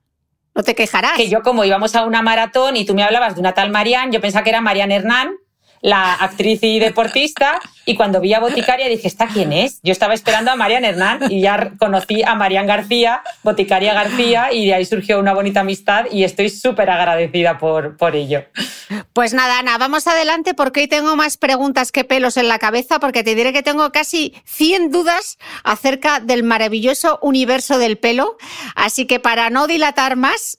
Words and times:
No 0.55 0.62
te 0.62 0.75
quejarás. 0.75 1.16
Que 1.16 1.28
yo, 1.28 1.43
como 1.43 1.65
íbamos 1.65 1.94
a 1.94 2.05
una 2.05 2.22
maratón 2.22 2.77
y 2.77 2.84
tú 2.84 2.94
me 2.94 3.03
hablabas 3.03 3.34
de 3.34 3.41
una 3.41 3.55
tal 3.55 3.71
Marian, 3.71 4.12
yo 4.12 4.21
pensaba 4.21 4.44
que 4.44 4.50
era 4.50 4.60
Marian 4.60 4.93
Hernán, 4.93 5.34
la 5.82 6.15
actriz 6.15 6.62
y 6.62 6.78
deportista, 6.78 7.60
y 7.84 7.97
cuando 7.97 8.20
vi 8.20 8.32
a 8.32 8.41
Boticaria 8.41 8.88
dije, 8.88 9.09
¿esta 9.09 9.26
quién 9.26 9.53
es? 9.53 9.81
Yo 9.82 9.93
estaba 9.93 10.15
esperando 10.15 10.53
a 10.53 10.56
Marian 10.56 10.84
Hernán 10.84 11.31
y 11.31 11.41
ya 11.41 11.72
conocí 11.78 12.22
a 12.22 12.34
Marian 12.37 12.66
García, 12.66 13.22
Boticaria 13.43 13.92
García, 13.92 14.53
y 14.53 14.66
de 14.66 14.75
ahí 14.75 14.84
surgió 14.84 15.19
una 15.19 15.34
bonita 15.34 15.60
amistad 15.60 16.06
y 16.10 16.22
estoy 16.22 16.48
súper 16.48 16.88
agradecida 16.91 17.59
por, 17.59 17.97
por 17.97 18.15
ello. 18.15 18.44
Pues 19.12 19.34
nada, 19.34 19.59
Ana, 19.59 19.78
vamos 19.78 20.06
adelante 20.06 20.54
porque 20.54 20.81
hoy 20.81 20.87
tengo 20.87 21.16
más 21.16 21.37
preguntas 21.37 21.91
que 21.92 22.04
pelos 22.04 22.37
en 22.37 22.48
la 22.48 22.59
cabeza 22.59 23.00
porque 23.00 23.25
te 23.25 23.34
diré 23.34 23.53
que 23.53 23.62
tengo 23.62 23.91
casi 23.91 24.34
100 24.44 24.91
dudas 24.91 25.38
acerca 25.65 26.21
del 26.21 26.44
maravilloso 26.44 27.19
universo 27.22 27.78
del 27.78 27.98
pelo. 27.98 28.37
Así 28.76 29.06
que 29.06 29.19
para 29.19 29.50
no 29.50 29.66
dilatar 29.66 30.16
más, 30.16 30.59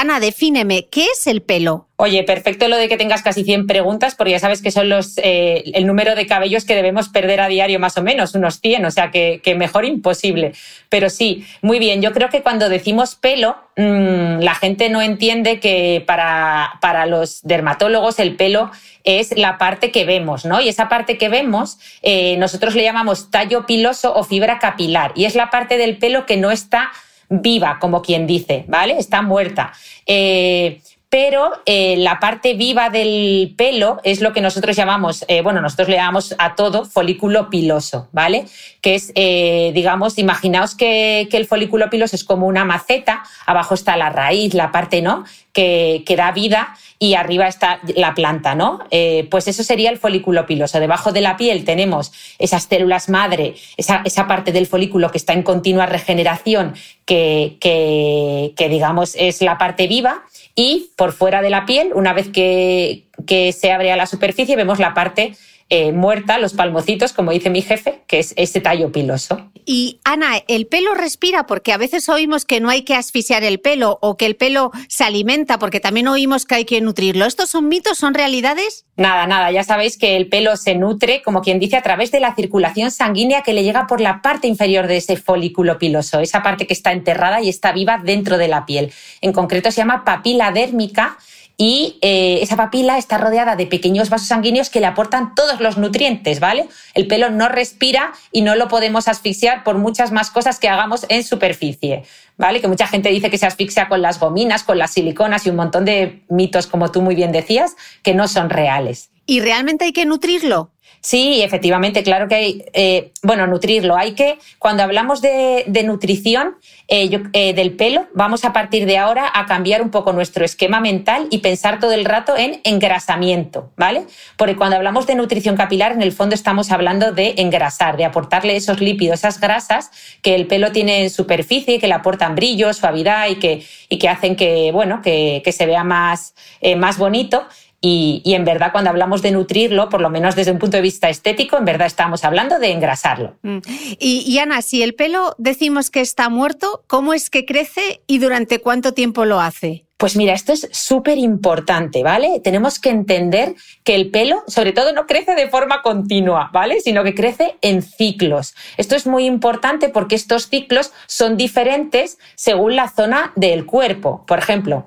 Ana, 0.00 0.18
defíneme, 0.18 0.86
¿qué 0.90 1.04
es 1.12 1.26
el 1.26 1.42
pelo? 1.42 1.86
Oye, 1.96 2.24
perfecto 2.24 2.68
lo 2.68 2.78
de 2.78 2.88
que 2.88 2.96
tengas 2.96 3.20
casi 3.20 3.44
100 3.44 3.66
preguntas, 3.66 4.14
porque 4.14 4.30
ya 4.30 4.38
sabes 4.38 4.62
que 4.62 4.70
son 4.70 4.88
los, 4.88 5.18
eh, 5.18 5.62
el 5.74 5.86
número 5.86 6.14
de 6.14 6.26
cabellos 6.26 6.64
que 6.64 6.74
debemos 6.74 7.10
perder 7.10 7.42
a 7.42 7.48
diario, 7.48 7.78
más 7.78 7.98
o 7.98 8.02
menos, 8.02 8.34
unos 8.34 8.60
100, 8.60 8.86
o 8.86 8.90
sea 8.90 9.10
que, 9.10 9.42
mejor 9.58 9.84
imposible. 9.84 10.54
Pero 10.88 11.10
sí, 11.10 11.44
muy 11.60 11.78
bien, 11.78 12.00
yo 12.00 12.12
creo 12.12 12.30
que 12.30 12.40
cuando 12.40 12.70
decimos 12.70 13.14
pelo, 13.14 13.58
mm, 13.76 14.40
la 14.40 14.54
gente 14.54 14.88
no 14.88 15.02
entiende 15.02 15.60
que 15.60 16.02
para, 16.06 16.78
para, 16.80 17.04
los 17.04 17.42
dermatólogos 17.42 18.20
el 18.20 18.36
pelo 18.36 18.70
es 19.04 19.36
la 19.36 19.58
parte 19.58 19.90
que 19.90 20.06
vemos, 20.06 20.46
¿no? 20.46 20.62
Y 20.62 20.70
esa 20.70 20.88
parte 20.88 21.18
que 21.18 21.28
vemos, 21.28 21.78
eh, 22.00 22.38
nosotros 22.38 22.74
le 22.74 22.84
llamamos 22.84 23.30
tallo 23.30 23.66
piloso 23.66 24.14
o 24.14 24.24
fibra 24.24 24.58
capilar, 24.60 25.12
y 25.14 25.26
es 25.26 25.34
la 25.34 25.50
parte 25.50 25.76
del 25.76 25.98
pelo 25.98 26.24
que 26.24 26.38
no 26.38 26.50
está 26.50 26.90
viva, 27.30 27.78
como 27.80 28.02
quien 28.02 28.26
dice, 28.26 28.64
¿vale? 28.68 28.98
Está 28.98 29.22
muerta. 29.22 29.72
Eh, 30.04 30.80
pero 31.10 31.50
eh, 31.66 31.96
la 31.96 32.20
parte 32.20 32.54
viva 32.54 32.88
del 32.88 33.54
pelo 33.56 34.00
es 34.04 34.20
lo 34.20 34.32
que 34.32 34.40
nosotros 34.40 34.76
llamamos, 34.76 35.24
eh, 35.26 35.42
bueno, 35.42 35.60
nosotros 35.60 35.88
le 35.88 35.96
llamamos 35.96 36.36
a 36.38 36.54
todo 36.54 36.84
folículo 36.84 37.50
piloso, 37.50 38.08
¿vale? 38.12 38.46
Que 38.80 38.94
es, 38.94 39.12
digamos, 39.14 40.18
imaginaos 40.18 40.74
que, 40.74 41.28
que, 41.30 41.36
el 41.36 41.46
folículo 41.46 41.90
piloso 41.90 42.16
es 42.16 42.24
como 42.24 42.46
una 42.46 42.64
maceta, 42.64 43.22
abajo 43.44 43.74
está 43.74 43.96
la 43.96 44.10
raíz, 44.10 44.54
la 44.54 44.72
parte, 44.72 45.02
¿no? 45.02 45.24
que, 45.52 46.02
que 46.06 46.16
da 46.16 46.32
vida 46.32 46.76
y 46.98 47.14
arriba 47.14 47.48
está 47.48 47.80
la 47.96 48.14
planta, 48.14 48.54
¿no? 48.54 48.80
Eh, 48.90 49.26
pues 49.30 49.48
eso 49.48 49.64
sería 49.64 49.90
el 49.90 49.98
folículo 49.98 50.46
piloso. 50.46 50.78
Debajo 50.80 51.12
de 51.12 51.22
la 51.22 51.36
piel 51.36 51.64
tenemos 51.64 52.12
esas 52.38 52.64
células 52.64 53.08
madre, 53.08 53.54
esa, 53.76 54.02
esa 54.04 54.26
parte 54.26 54.52
del 54.52 54.66
folículo 54.66 55.10
que 55.10 55.18
está 55.18 55.32
en 55.32 55.42
continua 55.42 55.86
regeneración, 55.86 56.74
que, 57.06 57.56
que, 57.60 58.52
que, 58.56 58.68
digamos 58.68 59.14
es 59.16 59.40
la 59.40 59.58
parte 59.58 59.86
viva. 59.86 60.24
Y 60.54 60.90
por 60.96 61.12
fuera 61.12 61.42
de 61.42 61.50
la 61.50 61.64
piel, 61.64 61.92
una 61.94 62.12
vez 62.12 62.28
que, 62.28 63.04
que 63.26 63.52
se 63.52 63.72
abre 63.72 63.92
a 63.92 63.96
la 63.96 64.06
superficie, 64.06 64.56
vemos 64.56 64.78
la 64.78 64.94
parte 64.94 65.34
eh, 65.70 65.92
muerta, 65.92 66.38
los 66.38 66.54
palmocitos, 66.54 67.12
como 67.12 67.30
dice 67.30 67.48
mi 67.48 67.62
jefe, 67.62 68.02
que 68.08 68.18
es 68.18 68.34
ese 68.36 68.60
tallo 68.60 68.90
piloso. 68.90 69.50
Y 69.64 70.00
Ana, 70.04 70.42
¿el 70.48 70.66
pelo 70.66 70.94
respira? 70.94 71.46
Porque 71.46 71.72
a 71.72 71.76
veces 71.76 72.08
oímos 72.08 72.44
que 72.44 72.60
no 72.60 72.70
hay 72.70 72.82
que 72.82 72.96
asfixiar 72.96 73.44
el 73.44 73.60
pelo 73.60 73.98
o 74.02 74.16
que 74.16 74.26
el 74.26 74.34
pelo 74.34 74.72
se 74.88 75.04
alimenta, 75.04 75.60
porque 75.60 75.78
también 75.78 76.08
oímos 76.08 76.44
que 76.44 76.56
hay 76.56 76.64
que 76.64 76.80
nutrirlo. 76.80 77.24
¿Estos 77.24 77.50
son 77.50 77.68
mitos, 77.68 77.98
son 77.98 78.14
realidades? 78.14 78.84
Nada, 78.96 79.28
nada, 79.28 79.52
ya 79.52 79.62
sabéis 79.62 79.96
que 79.96 80.16
el 80.16 80.28
pelo 80.28 80.56
se 80.56 80.74
nutre, 80.74 81.22
como 81.22 81.40
quien 81.40 81.60
dice, 81.60 81.76
a 81.76 81.82
través 81.82 82.10
de 82.10 82.18
la 82.18 82.34
circulación 82.34 82.90
sanguínea 82.90 83.42
que 83.42 83.52
le 83.52 83.62
llega 83.62 83.86
por 83.86 84.00
la 84.00 84.22
parte 84.22 84.48
inferior 84.48 84.88
de 84.88 84.96
ese 84.96 85.16
folículo 85.16 85.78
piloso, 85.78 86.18
esa 86.18 86.42
parte 86.42 86.66
que 86.66 86.74
está 86.74 86.90
enterrada 86.90 87.40
y 87.40 87.48
está 87.48 87.70
viva 87.70 88.00
dentro 88.02 88.38
de 88.38 88.48
la 88.48 88.66
piel. 88.66 88.92
En 89.20 89.32
concreto 89.32 89.70
se 89.70 89.78
llama 89.78 90.04
papila 90.04 90.50
dérmica 90.50 91.16
y 91.60 91.98
eh, 92.00 92.38
esa 92.40 92.56
papila 92.56 92.96
está 92.96 93.18
rodeada 93.18 93.54
de 93.54 93.66
pequeños 93.66 94.08
vasos 94.08 94.28
sanguíneos 94.28 94.70
que 94.70 94.80
le 94.80 94.86
aportan 94.86 95.34
todos 95.34 95.60
los 95.60 95.76
nutrientes, 95.76 96.40
¿vale? 96.40 96.66
El 96.94 97.06
pelo 97.06 97.28
no 97.28 97.50
respira 97.50 98.14
y 98.32 98.40
no 98.40 98.56
lo 98.56 98.66
podemos 98.68 99.08
asfixiar 99.08 99.62
por 99.62 99.76
muchas 99.76 100.10
más 100.10 100.30
cosas 100.30 100.58
que 100.58 100.70
hagamos 100.70 101.04
en 101.10 101.22
superficie, 101.22 102.04
¿vale? 102.38 102.62
Que 102.62 102.68
mucha 102.68 102.86
gente 102.86 103.10
dice 103.10 103.28
que 103.28 103.36
se 103.36 103.44
asfixia 103.44 103.90
con 103.90 104.00
las 104.00 104.18
gominas, 104.18 104.64
con 104.64 104.78
las 104.78 104.92
siliconas 104.92 105.44
y 105.44 105.50
un 105.50 105.56
montón 105.56 105.84
de 105.84 106.22
mitos, 106.30 106.66
como 106.66 106.90
tú 106.90 107.02
muy 107.02 107.14
bien 107.14 107.30
decías, 107.30 107.76
que 108.02 108.14
no 108.14 108.26
son 108.26 108.48
reales. 108.48 109.10
¿Y 109.26 109.40
realmente 109.40 109.84
hay 109.84 109.92
que 109.92 110.06
nutrirlo? 110.06 110.70
Sí, 111.02 111.40
efectivamente, 111.40 112.02
claro 112.02 112.28
que 112.28 112.34
hay, 112.34 112.64
eh, 112.74 113.12
bueno, 113.22 113.46
nutrirlo. 113.46 113.96
Hay 113.96 114.12
que, 114.12 114.38
cuando 114.58 114.82
hablamos 114.82 115.22
de, 115.22 115.64
nutrición 115.82 116.56
eh, 116.88 117.22
eh, 117.32 117.54
del 117.54 117.72
pelo, 117.72 118.06
vamos 118.12 118.44
a 118.44 118.52
partir 118.52 118.84
de 118.84 118.98
ahora 118.98 119.30
a 119.32 119.46
cambiar 119.46 119.80
un 119.80 119.90
poco 119.90 120.12
nuestro 120.12 120.44
esquema 120.44 120.78
mental 120.78 121.26
y 121.30 121.38
pensar 121.38 121.80
todo 121.80 121.92
el 121.92 122.04
rato 122.04 122.36
en 122.36 122.60
engrasamiento, 122.64 123.70
¿vale? 123.78 124.04
Porque 124.36 124.56
cuando 124.56 124.76
hablamos 124.76 125.06
de 125.06 125.14
nutrición 125.14 125.56
capilar, 125.56 125.92
en 125.92 126.02
el 126.02 126.12
fondo 126.12 126.34
estamos 126.34 126.70
hablando 126.70 127.12
de 127.12 127.32
engrasar, 127.38 127.96
de 127.96 128.04
aportarle 128.04 128.56
esos 128.56 128.80
lípidos, 128.80 129.20
esas 129.20 129.40
grasas 129.40 129.90
que 130.20 130.34
el 130.34 130.46
pelo 130.46 130.70
tiene 130.70 131.04
en 131.04 131.08
superficie, 131.08 131.78
que 131.78 131.88
le 131.88 131.94
aportan 131.94 132.34
brillo, 132.34 132.74
suavidad 132.74 133.28
y 133.30 133.36
que, 133.36 133.64
y 133.88 133.98
que 133.98 134.08
hacen 134.10 134.36
que, 134.36 134.70
bueno, 134.70 135.00
que, 135.02 135.40
que 135.42 135.52
se 135.52 135.64
vea 135.64 135.82
más, 135.82 136.34
más 136.76 136.98
bonito. 136.98 137.46
Y, 137.82 138.22
en 138.26 138.44
verdad, 138.44 138.72
cuando 138.72 138.90
hablamos 138.90 139.22
de 139.22 139.30
nutrirlo, 139.30 139.88
por 139.88 140.02
lo 140.02 140.10
menos 140.10 140.36
desde 140.36 140.52
un 140.52 140.58
punto 140.58 140.76
de 140.76 140.82
vista 140.82 141.08
estético, 141.08 141.56
en 141.56 141.64
verdad 141.64 141.86
estamos 141.86 142.24
hablando 142.24 142.58
de 142.58 142.72
engrasarlo. 142.72 143.36
Mm. 143.42 143.58
Y, 143.98 144.38
Ana, 144.38 144.60
si 144.60 144.82
el 144.82 144.94
pelo 144.94 145.34
decimos 145.38 145.90
que 145.90 146.00
está 146.00 146.28
muerto, 146.28 146.84
¿cómo 146.86 147.14
es 147.14 147.30
que 147.30 147.46
crece 147.46 148.02
y 148.06 148.18
durante 148.18 148.60
cuánto 148.60 148.92
tiempo 148.92 149.24
lo 149.24 149.40
hace? 149.40 149.86
Pues 149.96 150.16
mira, 150.16 150.32
esto 150.32 150.54
es 150.54 150.66
súper 150.72 151.18
importante, 151.18 152.02
¿vale? 152.02 152.40
Tenemos 152.42 152.78
que 152.78 152.88
entender 152.88 153.54
que 153.84 153.94
el 153.94 154.10
pelo, 154.10 154.42
sobre 154.46 154.72
todo, 154.72 154.94
no 154.94 155.06
crece 155.06 155.34
de 155.34 155.48
forma 155.48 155.82
continua, 155.82 156.48
¿vale? 156.54 156.80
Sino 156.80 157.04
que 157.04 157.14
crece 157.14 157.56
en 157.60 157.82
ciclos. 157.82 158.54
Esto 158.78 158.96
es 158.96 159.06
muy 159.06 159.26
importante 159.26 159.90
porque 159.90 160.14
estos 160.14 160.48
ciclos 160.48 160.92
son 161.06 161.36
diferentes 161.36 162.18
según 162.34 162.76
la 162.76 162.88
zona 162.88 163.32
del 163.36 163.66
cuerpo. 163.66 164.24
Por 164.26 164.38
ejemplo, 164.38 164.86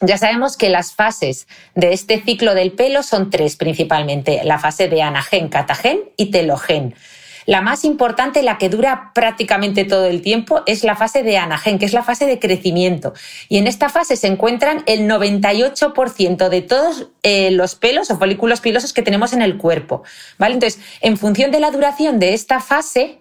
ya 0.00 0.18
sabemos 0.18 0.56
que 0.56 0.68
las 0.68 0.92
fases 0.92 1.46
de 1.74 1.92
este 1.92 2.20
ciclo 2.20 2.54
del 2.54 2.72
pelo 2.72 3.02
son 3.02 3.30
tres 3.30 3.56
principalmente, 3.56 4.42
la 4.44 4.58
fase 4.58 4.88
de 4.88 5.02
anagen, 5.02 5.48
catagen 5.48 6.00
y 6.16 6.30
telogen. 6.30 6.94
La 7.46 7.60
más 7.60 7.84
importante, 7.84 8.42
la 8.42 8.58
que 8.58 8.68
dura 8.68 9.12
prácticamente 9.14 9.84
todo 9.84 10.06
el 10.06 10.20
tiempo, 10.20 10.62
es 10.66 10.82
la 10.82 10.96
fase 10.96 11.22
de 11.22 11.38
anagen, 11.38 11.78
que 11.78 11.86
es 11.86 11.92
la 11.92 12.02
fase 12.02 12.26
de 12.26 12.40
crecimiento. 12.40 13.14
Y 13.48 13.58
en 13.58 13.68
esta 13.68 13.88
fase 13.88 14.16
se 14.16 14.26
encuentran 14.26 14.82
el 14.86 15.08
98% 15.08 16.48
de 16.48 16.62
todos 16.62 17.06
eh, 17.22 17.52
los 17.52 17.76
pelos 17.76 18.10
o 18.10 18.18
folículos 18.18 18.60
pilosos 18.60 18.92
que 18.92 19.02
tenemos 19.02 19.32
en 19.32 19.42
el 19.42 19.58
cuerpo. 19.58 20.02
¿vale? 20.38 20.54
Entonces, 20.54 20.82
en 21.00 21.16
función 21.16 21.52
de 21.52 21.60
la 21.60 21.70
duración 21.70 22.18
de 22.18 22.34
esta 22.34 22.58
fase, 22.58 23.20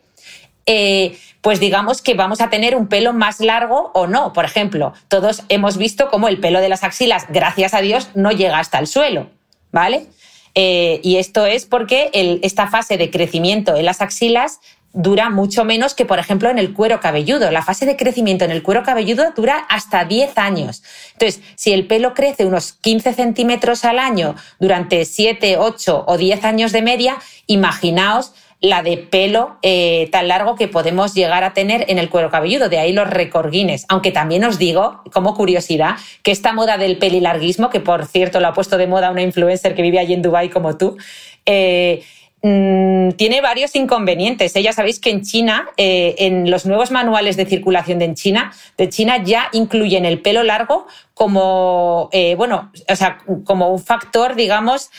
eh, 0.66 1.20
pues 1.46 1.60
digamos 1.60 2.02
que 2.02 2.16
vamos 2.16 2.42
a 2.42 2.50
tener 2.50 2.76
un 2.76 2.88
pelo 2.88 3.14
más 3.14 3.40
largo 3.40 3.92
o 3.94 4.08
no. 4.08 4.34
Por 4.34 4.46
ejemplo, 4.46 4.94
todos 5.10 5.44
hemos 5.50 5.78
visto 5.78 6.10
cómo 6.10 6.28
el 6.28 6.40
pelo 6.40 6.60
de 6.60 6.70
las 6.70 6.84
axilas, 6.84 7.28
gracias 7.30 7.76
a 7.76 7.82
Dios, 7.82 8.10
no 8.16 8.32
llega 8.32 8.58
hasta 8.58 8.80
el 8.80 8.88
suelo, 8.88 9.30
¿vale? 9.72 10.08
Eh, 10.56 11.02
y 11.04 11.18
esto 11.18 11.46
es 11.46 11.68
porque 11.68 12.10
esta 12.42 12.66
fase 12.66 12.98
de 12.98 13.12
crecimiento 13.12 13.76
en 13.76 13.86
las 13.86 14.02
axilas 14.02 14.60
dura 14.92 15.30
mucho 15.30 15.66
menos 15.66 15.94
que, 15.94 16.06
por 16.06 16.18
ejemplo, 16.18 16.50
en 16.50 16.58
el 16.58 16.74
cuero 16.74 17.00
cabelludo. 17.00 17.52
La 17.52 17.62
fase 17.62 17.86
de 17.86 17.96
crecimiento 17.96 18.44
en 18.44 18.50
el 18.50 18.64
cuero 18.64 18.82
cabelludo 18.82 19.32
dura 19.36 19.68
hasta 19.70 20.04
10 20.04 20.40
años. 20.40 20.82
Entonces, 21.14 21.44
si 21.56 21.74
el 21.74 21.86
pelo 21.86 22.16
crece 22.16 22.46
unos 22.46 22.74
15 22.74 23.14
centímetros 23.14 23.86
al 23.86 24.00
año 24.00 24.36
durante 24.60 25.06
7, 25.06 25.60
8 25.60 26.06
o 26.08 26.18
10 26.18 26.44
años 26.44 26.72
de 26.72 26.82
media, 26.82 27.18
imaginaos 27.46 28.34
la 28.66 28.82
de 28.82 28.98
pelo 28.98 29.58
eh, 29.62 30.10
tan 30.12 30.28
largo 30.28 30.56
que 30.56 30.68
podemos 30.68 31.14
llegar 31.14 31.44
a 31.44 31.54
tener 31.54 31.86
en 31.88 32.00
el 32.00 32.10
cuero 32.10 32.30
cabelludo, 32.32 32.68
de 32.68 32.80
ahí 32.80 32.94
los 32.94 33.10
recorguines. 33.10 33.86
Aunque 33.90 34.12
también 34.12 34.44
os 34.44 34.58
digo, 34.58 35.02
como 35.14 35.36
curiosidad, 35.36 35.96
que 36.24 36.32
esta 36.32 36.52
moda 36.54 36.78
del 36.78 36.98
pelilarguismo, 36.98 37.70
que 37.70 37.80
por 37.80 38.06
cierto 38.06 38.40
lo 38.40 38.48
ha 38.48 38.54
puesto 38.54 38.78
de 38.78 38.88
moda 38.88 39.12
una 39.12 39.22
influencer 39.22 39.76
que 39.76 39.82
vive 39.82 40.00
allí 40.00 40.14
en 40.14 40.22
Dubái 40.22 40.50
como 40.50 40.78
tú, 40.78 40.98
eh, 41.46 42.04
Mm, 42.48 43.14
tiene 43.14 43.42
varios 43.42 43.76
inconvenientes. 43.76 44.56
¿eh? 44.56 44.62
Ya 44.62 44.72
sabéis 44.72 45.00
que 45.00 45.10
en 45.10 45.24
China, 45.24 45.68
eh, 45.78 46.14
en 46.20 46.52
los 46.52 46.68
nuevos 46.68 46.92
manuales 46.92 47.38
de 47.38 47.48
circulación 47.48 47.98
de 47.98 48.14
China, 48.14 48.54
de 48.78 48.88
China 48.88 49.18
ya 49.24 49.50
incluyen 49.52 50.06
el 50.06 50.22
pelo 50.22 50.44
largo 50.44 50.86
como, 51.16 52.08
eh, 52.12 52.36
bueno, 52.36 52.72
o 52.88 52.96
sea, 52.96 53.18
como 53.46 53.70
un 53.70 53.80
factor, 53.80 54.36
digamos, 54.36 54.92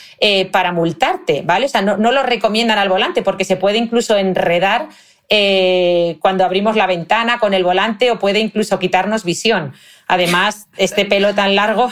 para 0.51 0.73
multarte, 0.73 1.41
¿vale? 1.45 1.67
O 1.67 1.69
sea, 1.69 1.81
no, 1.81 1.95
no, 1.95 2.11
lo 2.11 2.23
recomiendan 2.23 2.79
al 2.79 2.89
volante 2.89 3.21
porque 3.21 3.45
se 3.45 3.55
puede 3.55 3.77
incluso 3.77 4.17
enredar 4.17 4.89
cuando 5.29 6.45
abrimos 6.45 6.75
la 6.75 6.87
ventana 6.87 7.39
con 7.39 7.53
el 7.53 7.63
volante 7.63 8.11
o 8.11 8.19
puede 8.19 8.39
incluso 8.39 8.79
quitarnos 8.79 9.23
visión. 9.23 9.73
Además, 10.07 10.67
este 10.77 11.03
pelo 11.03 11.35
tan 11.35 11.55
largo, 11.55 11.89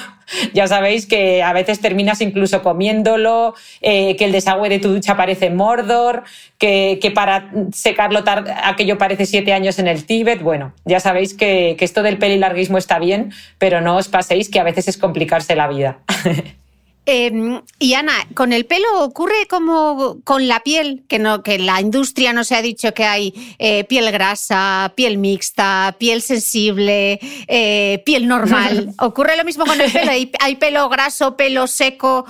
ya 0.54 0.68
sabéis 0.68 1.06
que 1.06 1.44
a 1.44 1.52
veces 1.52 1.82
terminas 1.82 2.22
incluso 2.22 2.64
comiéndolo, 2.64 3.56
eh, 3.82 4.16
que 4.16 4.26
el 4.26 4.32
desagüe 4.32 4.70
de 4.70 4.80
tu 4.80 4.88
ducha 4.88 5.18
parece 5.18 5.50
Mordor, 5.50 6.24
que, 6.58 6.98
que 7.02 7.12
para 7.12 7.52
secarlo 7.74 8.24
aquello 8.64 8.98
parece 8.98 9.26
siete 9.26 9.52
años 9.52 9.80
en 9.80 9.88
el 9.88 10.06
Tíbet. 10.06 10.42
Bueno, 10.42 10.74
ya 10.86 11.02
sabéis 11.02 11.34
que, 11.34 11.76
que 11.78 11.84
esto 11.84 12.04
del 12.04 12.18
pelilarguismo 12.18 12.78
está 12.78 13.00
bien, 13.00 13.34
pero 13.58 13.82
no 13.82 13.98
os 13.98 14.08
paséis 14.08 14.50
que 14.50 14.62
a 14.62 14.64
veces 14.64 14.88
es 14.88 14.98
complicarse 14.98 15.56
la 15.58 15.68
vida. 15.68 16.00
Em, 17.08 17.62
y 17.78 17.94
Ana, 17.94 18.14
con 18.34 18.52
el 18.52 18.66
pelo 18.66 19.04
ocurre 19.04 19.46
como 19.48 20.18
con 20.24 20.48
la 20.48 20.62
piel, 20.62 21.04
que 21.08 21.20
no, 21.20 21.44
que 21.44 21.60
la 21.60 21.80
industria 21.80 22.34
nos 22.34 22.52
ha 22.52 22.64
dicho 22.64 22.96
que 22.96 23.06
hay 23.06 23.56
eh, 23.60 23.84
piel 23.84 24.12
grasa, 24.12 24.92
piel 24.96 25.20
mixta, 25.20 25.96
piel 26.00 26.24
sensible, 26.24 27.20
eh, 27.48 28.02
piel 28.06 28.28
normal. 28.28 28.94
¿Ocurre 29.00 29.38
lo 29.38 29.44
mismo 29.44 29.66
con 29.66 29.80
el 29.80 29.92
pelo? 29.92 30.12
¿Hay, 30.40 30.56
pelo 30.56 30.90
graso, 30.90 31.38
pelo 31.38 31.68
seco? 31.68 32.26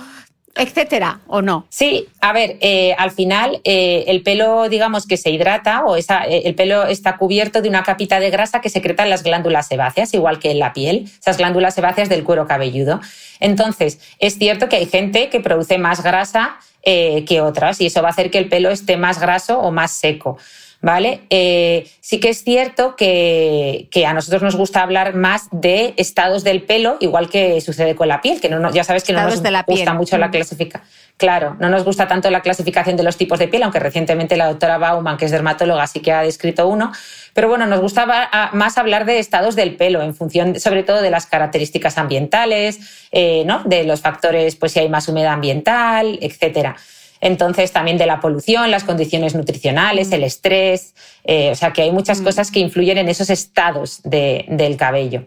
Etcétera, 0.56 1.20
¿o 1.26 1.42
no? 1.42 1.66
Sí, 1.68 2.08
a 2.20 2.32
ver, 2.32 2.56
eh, 2.60 2.94
al 2.98 3.10
final 3.10 3.60
el 3.64 4.22
pelo, 4.22 4.68
digamos 4.68 5.06
que 5.06 5.16
se 5.16 5.30
hidrata 5.30 5.84
o 5.84 5.96
esa, 5.96 6.24
el 6.24 6.54
pelo 6.54 6.86
está 6.86 7.16
cubierto 7.16 7.62
de 7.62 7.68
una 7.68 7.82
capita 7.82 8.20
de 8.20 8.30
grasa 8.30 8.60
que 8.60 8.70
secreta 8.70 9.02
en 9.02 9.10
las 9.10 9.22
glándulas 9.22 9.68
sebáceas, 9.68 10.14
igual 10.14 10.38
que 10.38 10.50
en 10.50 10.58
la 10.58 10.72
piel, 10.72 11.10
esas 11.20 11.36
glándulas 11.36 11.74
sebáceas 11.74 12.08
del 12.08 12.24
cuero 12.24 12.46
cabelludo. 12.46 13.00
Entonces, 13.40 14.00
es 14.18 14.38
cierto 14.38 14.68
que 14.68 14.76
hay 14.76 14.86
gente 14.86 15.28
que 15.28 15.40
produce 15.40 15.78
más 15.78 16.02
grasa 16.02 16.58
eh, 16.82 17.24
que 17.24 17.40
otras 17.40 17.80
y 17.80 17.86
eso 17.86 18.00
va 18.00 18.08
a 18.08 18.10
hacer 18.12 18.30
que 18.30 18.38
el 18.38 18.48
pelo 18.48 18.70
esté 18.70 18.96
más 18.96 19.20
graso 19.20 19.58
o 19.58 19.72
más 19.72 19.90
seco. 19.90 20.38
¿Vale? 20.82 21.22
Eh, 21.30 21.88
sí 22.00 22.20
que 22.20 22.28
es 22.28 22.44
cierto 22.44 22.96
que, 22.96 23.88
a 24.06 24.12
nosotros 24.12 24.42
nos 24.42 24.56
gusta 24.56 24.82
hablar 24.82 25.14
más 25.14 25.48
de 25.50 25.94
estados 25.96 26.44
del 26.44 26.62
pelo, 26.62 26.96
igual 27.00 27.28
que 27.28 27.60
sucede 27.60 27.96
con 27.96 28.08
la 28.08 28.20
piel, 28.20 28.40
que 28.40 28.48
no, 28.48 28.70
ya 28.72 28.84
sabes 28.84 29.02
que 29.02 29.12
no 29.12 29.22
nos 29.22 29.42
gusta 29.66 29.94
mucho 29.94 30.18
la 30.18 30.28
mm. 30.28 30.30
clasificación. 30.30 30.88
Claro, 31.16 31.56
no 31.58 31.70
nos 31.70 31.82
gusta 31.82 32.06
tanto 32.06 32.30
la 32.30 32.42
clasificación 32.42 32.96
de 32.98 33.02
los 33.02 33.16
tipos 33.16 33.38
de 33.38 33.48
piel, 33.48 33.62
aunque 33.62 33.78
recientemente 33.78 34.36
la 34.36 34.48
doctora 34.48 34.76
Bauman, 34.76 35.16
que 35.16 35.24
es 35.24 35.30
dermatóloga, 35.30 35.86
sí 35.86 36.00
que 36.00 36.12
ha 36.12 36.20
descrito 36.20 36.68
uno. 36.68 36.92
Pero 37.32 37.48
bueno, 37.48 37.66
nos 37.66 37.80
gusta 37.80 38.50
más 38.52 38.76
hablar 38.76 39.06
de 39.06 39.18
estados 39.18 39.56
del 39.56 39.76
pelo, 39.76 40.02
en 40.02 40.14
función 40.14 40.60
sobre 40.60 40.82
todo 40.82 41.00
de 41.00 41.10
las 41.10 41.24
características 41.24 41.96
ambientales, 41.96 43.08
eh, 43.12 43.44
¿no? 43.46 43.62
de 43.64 43.84
los 43.84 44.02
factores, 44.02 44.56
pues 44.56 44.72
si 44.72 44.80
hay 44.80 44.90
más 44.90 45.08
humedad 45.08 45.32
ambiental, 45.32 46.18
etcétera. 46.20 46.76
Entonces, 47.20 47.72
también 47.72 47.98
de 47.98 48.06
la 48.06 48.20
polución, 48.20 48.70
las 48.70 48.84
condiciones 48.84 49.34
nutricionales, 49.34 50.12
el 50.12 50.24
estrés. 50.24 50.94
Eh, 51.24 51.50
o 51.50 51.54
sea, 51.54 51.72
que 51.72 51.82
hay 51.82 51.90
muchas 51.90 52.20
mm. 52.20 52.24
cosas 52.24 52.50
que 52.50 52.60
influyen 52.60 52.98
en 52.98 53.08
esos 53.08 53.30
estados 53.30 54.00
del 54.04 54.76
cabello. 54.76 55.26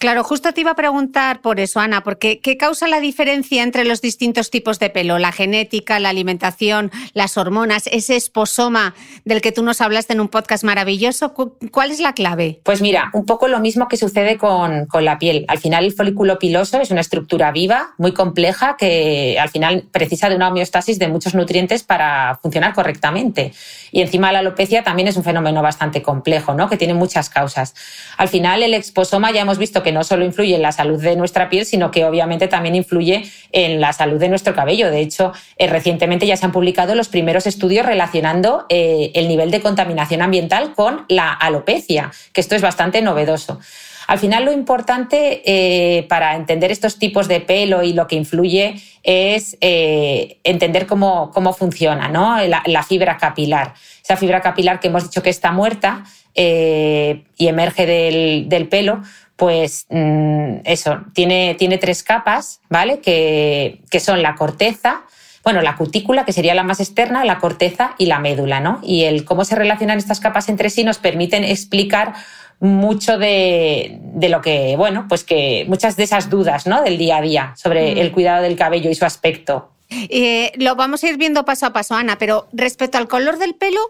Claro, 0.00 0.24
justo 0.24 0.54
te 0.54 0.62
iba 0.62 0.70
a 0.70 0.76
preguntar 0.76 1.42
por 1.42 1.60
eso, 1.60 1.78
Ana, 1.78 2.02
porque 2.02 2.40
¿qué 2.40 2.56
causa 2.56 2.88
la 2.88 3.00
diferencia 3.00 3.62
entre 3.62 3.84
los 3.84 4.00
distintos 4.00 4.48
tipos 4.48 4.78
de 4.78 4.88
pelo? 4.88 5.18
La 5.18 5.30
genética, 5.30 6.00
la 6.00 6.08
alimentación, 6.08 6.90
las 7.12 7.36
hormonas, 7.36 7.86
ese 7.92 8.16
esposoma 8.16 8.94
del 9.26 9.42
que 9.42 9.52
tú 9.52 9.62
nos 9.62 9.82
hablaste 9.82 10.14
en 10.14 10.20
un 10.20 10.28
podcast 10.28 10.64
maravilloso. 10.64 11.34
¿Cuál 11.70 11.90
es 11.90 12.00
la 12.00 12.14
clave? 12.14 12.60
Pues 12.64 12.80
mira, 12.80 13.10
un 13.12 13.26
poco 13.26 13.46
lo 13.46 13.60
mismo 13.60 13.88
que 13.88 13.98
sucede 13.98 14.38
con, 14.38 14.86
con 14.86 15.04
la 15.04 15.18
piel. 15.18 15.44
Al 15.48 15.58
final 15.58 15.84
el 15.84 15.92
folículo 15.92 16.38
piloso 16.38 16.80
es 16.80 16.90
una 16.90 17.02
estructura 17.02 17.52
viva, 17.52 17.90
muy 17.98 18.14
compleja, 18.14 18.78
que 18.78 19.36
al 19.38 19.50
final 19.50 19.84
precisa 19.92 20.30
de 20.30 20.36
una 20.36 20.48
homeostasis 20.48 20.98
de 20.98 21.08
muchos 21.08 21.34
nutrientes 21.34 21.82
para 21.82 22.38
funcionar 22.40 22.72
correctamente. 22.72 23.52
Y 23.92 24.00
encima 24.00 24.32
la 24.32 24.38
alopecia 24.38 24.82
también 24.82 25.08
es 25.08 25.18
un 25.18 25.24
fenómeno 25.24 25.60
bastante 25.60 26.00
complejo, 26.00 26.54
¿no? 26.54 26.70
que 26.70 26.78
tiene 26.78 26.94
muchas 26.94 27.28
causas. 27.28 27.74
Al 28.16 28.28
final 28.28 28.62
el 28.62 28.72
exposoma 28.72 29.30
ya 29.30 29.42
hemos 29.42 29.58
visto 29.58 29.82
que 29.82 29.89
no 29.92 30.04
solo 30.04 30.24
influye 30.24 30.54
en 30.54 30.62
la 30.62 30.72
salud 30.72 31.00
de 31.00 31.16
nuestra 31.16 31.48
piel, 31.48 31.64
sino 31.64 31.90
que 31.90 32.04
obviamente 32.04 32.48
también 32.48 32.74
influye 32.74 33.24
en 33.52 33.80
la 33.80 33.92
salud 33.92 34.18
de 34.18 34.28
nuestro 34.28 34.54
cabello. 34.54 34.90
De 34.90 35.00
hecho, 35.00 35.32
eh, 35.56 35.66
recientemente 35.66 36.26
ya 36.26 36.36
se 36.36 36.44
han 36.44 36.52
publicado 36.52 36.94
los 36.94 37.08
primeros 37.08 37.46
estudios 37.46 37.86
relacionando 37.86 38.66
eh, 38.68 39.10
el 39.14 39.28
nivel 39.28 39.50
de 39.50 39.60
contaminación 39.60 40.22
ambiental 40.22 40.74
con 40.74 41.04
la 41.08 41.32
alopecia, 41.32 42.10
que 42.32 42.40
esto 42.40 42.54
es 42.54 42.62
bastante 42.62 43.02
novedoso. 43.02 43.60
Al 44.06 44.18
final 44.18 44.44
lo 44.44 44.52
importante 44.52 45.42
eh, 45.44 46.02
para 46.08 46.34
entender 46.34 46.72
estos 46.72 46.98
tipos 46.98 47.28
de 47.28 47.40
pelo 47.40 47.84
y 47.84 47.92
lo 47.92 48.08
que 48.08 48.16
influye 48.16 48.74
es 49.04 49.56
entender 49.60 50.86
cómo, 50.86 51.30
cómo 51.30 51.52
funciona 51.52 52.08
¿no? 52.08 52.36
la, 52.44 52.82
fibra 52.82 53.16
capilar. 53.18 53.74
Esa 54.02 54.16
fibra 54.16 54.40
capilar 54.40 54.80
que 54.80 54.88
hemos 54.88 55.04
dicho 55.04 55.22
que 55.22 55.30
está 55.30 55.52
muerta 55.52 56.04
y 56.34 57.46
emerge 57.46 57.86
del, 57.86 58.48
del, 58.48 58.68
pelo, 58.68 59.00
pues 59.40 59.86
mm, 59.88 60.56
eso, 60.64 61.00
tiene, 61.14 61.54
tiene, 61.58 61.78
tres 61.78 62.02
capas, 62.02 62.60
¿vale? 62.68 63.00
Que, 63.00 63.80
son 63.98 64.20
la 64.20 64.34
corteza, 64.34 65.00
bueno, 65.42 65.62
la 65.62 65.76
cutícula, 65.76 66.26
que 66.26 66.34
sería 66.34 66.54
la 66.54 66.62
más 66.62 66.78
externa, 66.78 67.24
la 67.24 67.38
corteza 67.38 67.94
y 67.96 68.04
la 68.04 68.18
médula, 68.18 68.60
¿no? 68.60 68.80
Y 68.82 69.04
el 69.04 69.24
cómo 69.24 69.46
se 69.46 69.56
relacionan 69.56 69.96
estas 69.96 70.20
capas 70.20 70.50
entre 70.50 70.68
sí 70.68 70.84
nos 70.84 70.98
permiten 70.98 71.42
explicar 71.44 72.12
mucho 72.60 73.16
de, 73.16 73.98
lo 74.28 74.42
que, 74.42 74.76
bueno, 74.76 75.06
pues 75.08 75.24
que 75.24 75.64
muchas 75.66 75.96
de 75.96 76.02
esas 76.02 76.28
dudas, 76.28 76.66
¿no? 76.66 76.82
Del 76.82 76.98
día 76.98 77.16
a 77.16 77.22
día 77.22 77.54
sobre 77.56 77.94
mm. 77.94 77.98
el 77.98 78.12
cuidado 78.12 78.42
del 78.42 78.56
cabello 78.56 78.90
y 78.90 78.94
su 78.94 79.06
aspecto. 79.06 79.70
Eh, 79.88 80.52
lo 80.56 80.76
vamos 80.76 81.02
a 81.02 81.08
ir 81.08 81.16
viendo 81.16 81.46
paso 81.46 81.64
a 81.64 81.72
paso, 81.72 81.94
Ana, 81.94 82.18
pero 82.18 82.46
respecto 82.52 82.98
al 82.98 83.08
color 83.08 83.38
del 83.38 83.54
pelo, 83.54 83.80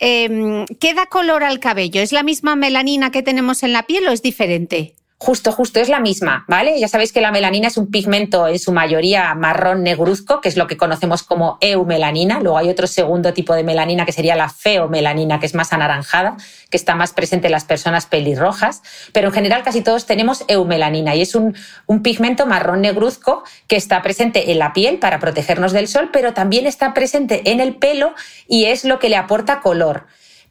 eh, 0.00 0.64
¿qué 0.80 0.94
da 0.94 1.04
color 1.06 1.44
al 1.44 1.60
cabello? 1.60 2.00
¿Es 2.00 2.12
la 2.12 2.22
misma 2.22 2.56
melanina 2.56 3.10
que 3.10 3.22
tenemos 3.22 3.62
en 3.62 3.74
la 3.74 3.82
piel 3.82 4.08
o 4.08 4.12
es 4.12 4.22
diferente? 4.22 4.93
Justo, 5.16 5.52
justo, 5.52 5.80
es 5.80 5.88
la 5.88 6.00
misma, 6.00 6.44
¿vale? 6.48 6.78
Ya 6.78 6.88
sabéis 6.88 7.12
que 7.12 7.20
la 7.20 7.30
melanina 7.30 7.68
es 7.68 7.76
un 7.76 7.90
pigmento 7.90 8.48
en 8.48 8.58
su 8.58 8.72
mayoría 8.72 9.32
marrón 9.34 9.82
negruzco, 9.84 10.40
que 10.40 10.48
es 10.48 10.56
lo 10.56 10.66
que 10.66 10.76
conocemos 10.76 11.22
como 11.22 11.56
eumelanina. 11.60 12.40
Luego 12.40 12.58
hay 12.58 12.68
otro 12.68 12.86
segundo 12.86 13.32
tipo 13.32 13.54
de 13.54 13.62
melanina 13.62 14.04
que 14.04 14.12
sería 14.12 14.34
la 14.34 14.50
feomelanina, 14.50 15.38
que 15.38 15.46
es 15.46 15.54
más 15.54 15.72
anaranjada, 15.72 16.36
que 16.68 16.76
está 16.76 16.94
más 16.96 17.12
presente 17.12 17.46
en 17.46 17.52
las 17.52 17.64
personas 17.64 18.06
pelirrojas. 18.06 18.82
Pero 19.12 19.28
en 19.28 19.34
general 19.34 19.62
casi 19.62 19.82
todos 19.82 20.04
tenemos 20.04 20.44
eumelanina 20.48 21.14
y 21.14 21.22
es 21.22 21.34
un, 21.34 21.56
un 21.86 22.02
pigmento 22.02 22.44
marrón 22.44 22.82
negruzco 22.82 23.44
que 23.68 23.76
está 23.76 24.02
presente 24.02 24.50
en 24.50 24.58
la 24.58 24.72
piel 24.72 24.98
para 24.98 25.20
protegernos 25.20 25.72
del 25.72 25.88
sol, 25.88 26.10
pero 26.12 26.34
también 26.34 26.66
está 26.66 26.92
presente 26.92 27.50
en 27.50 27.60
el 27.60 27.76
pelo 27.76 28.14
y 28.48 28.66
es 28.66 28.84
lo 28.84 28.98
que 28.98 29.08
le 29.08 29.16
aporta 29.16 29.60
color. 29.60 30.06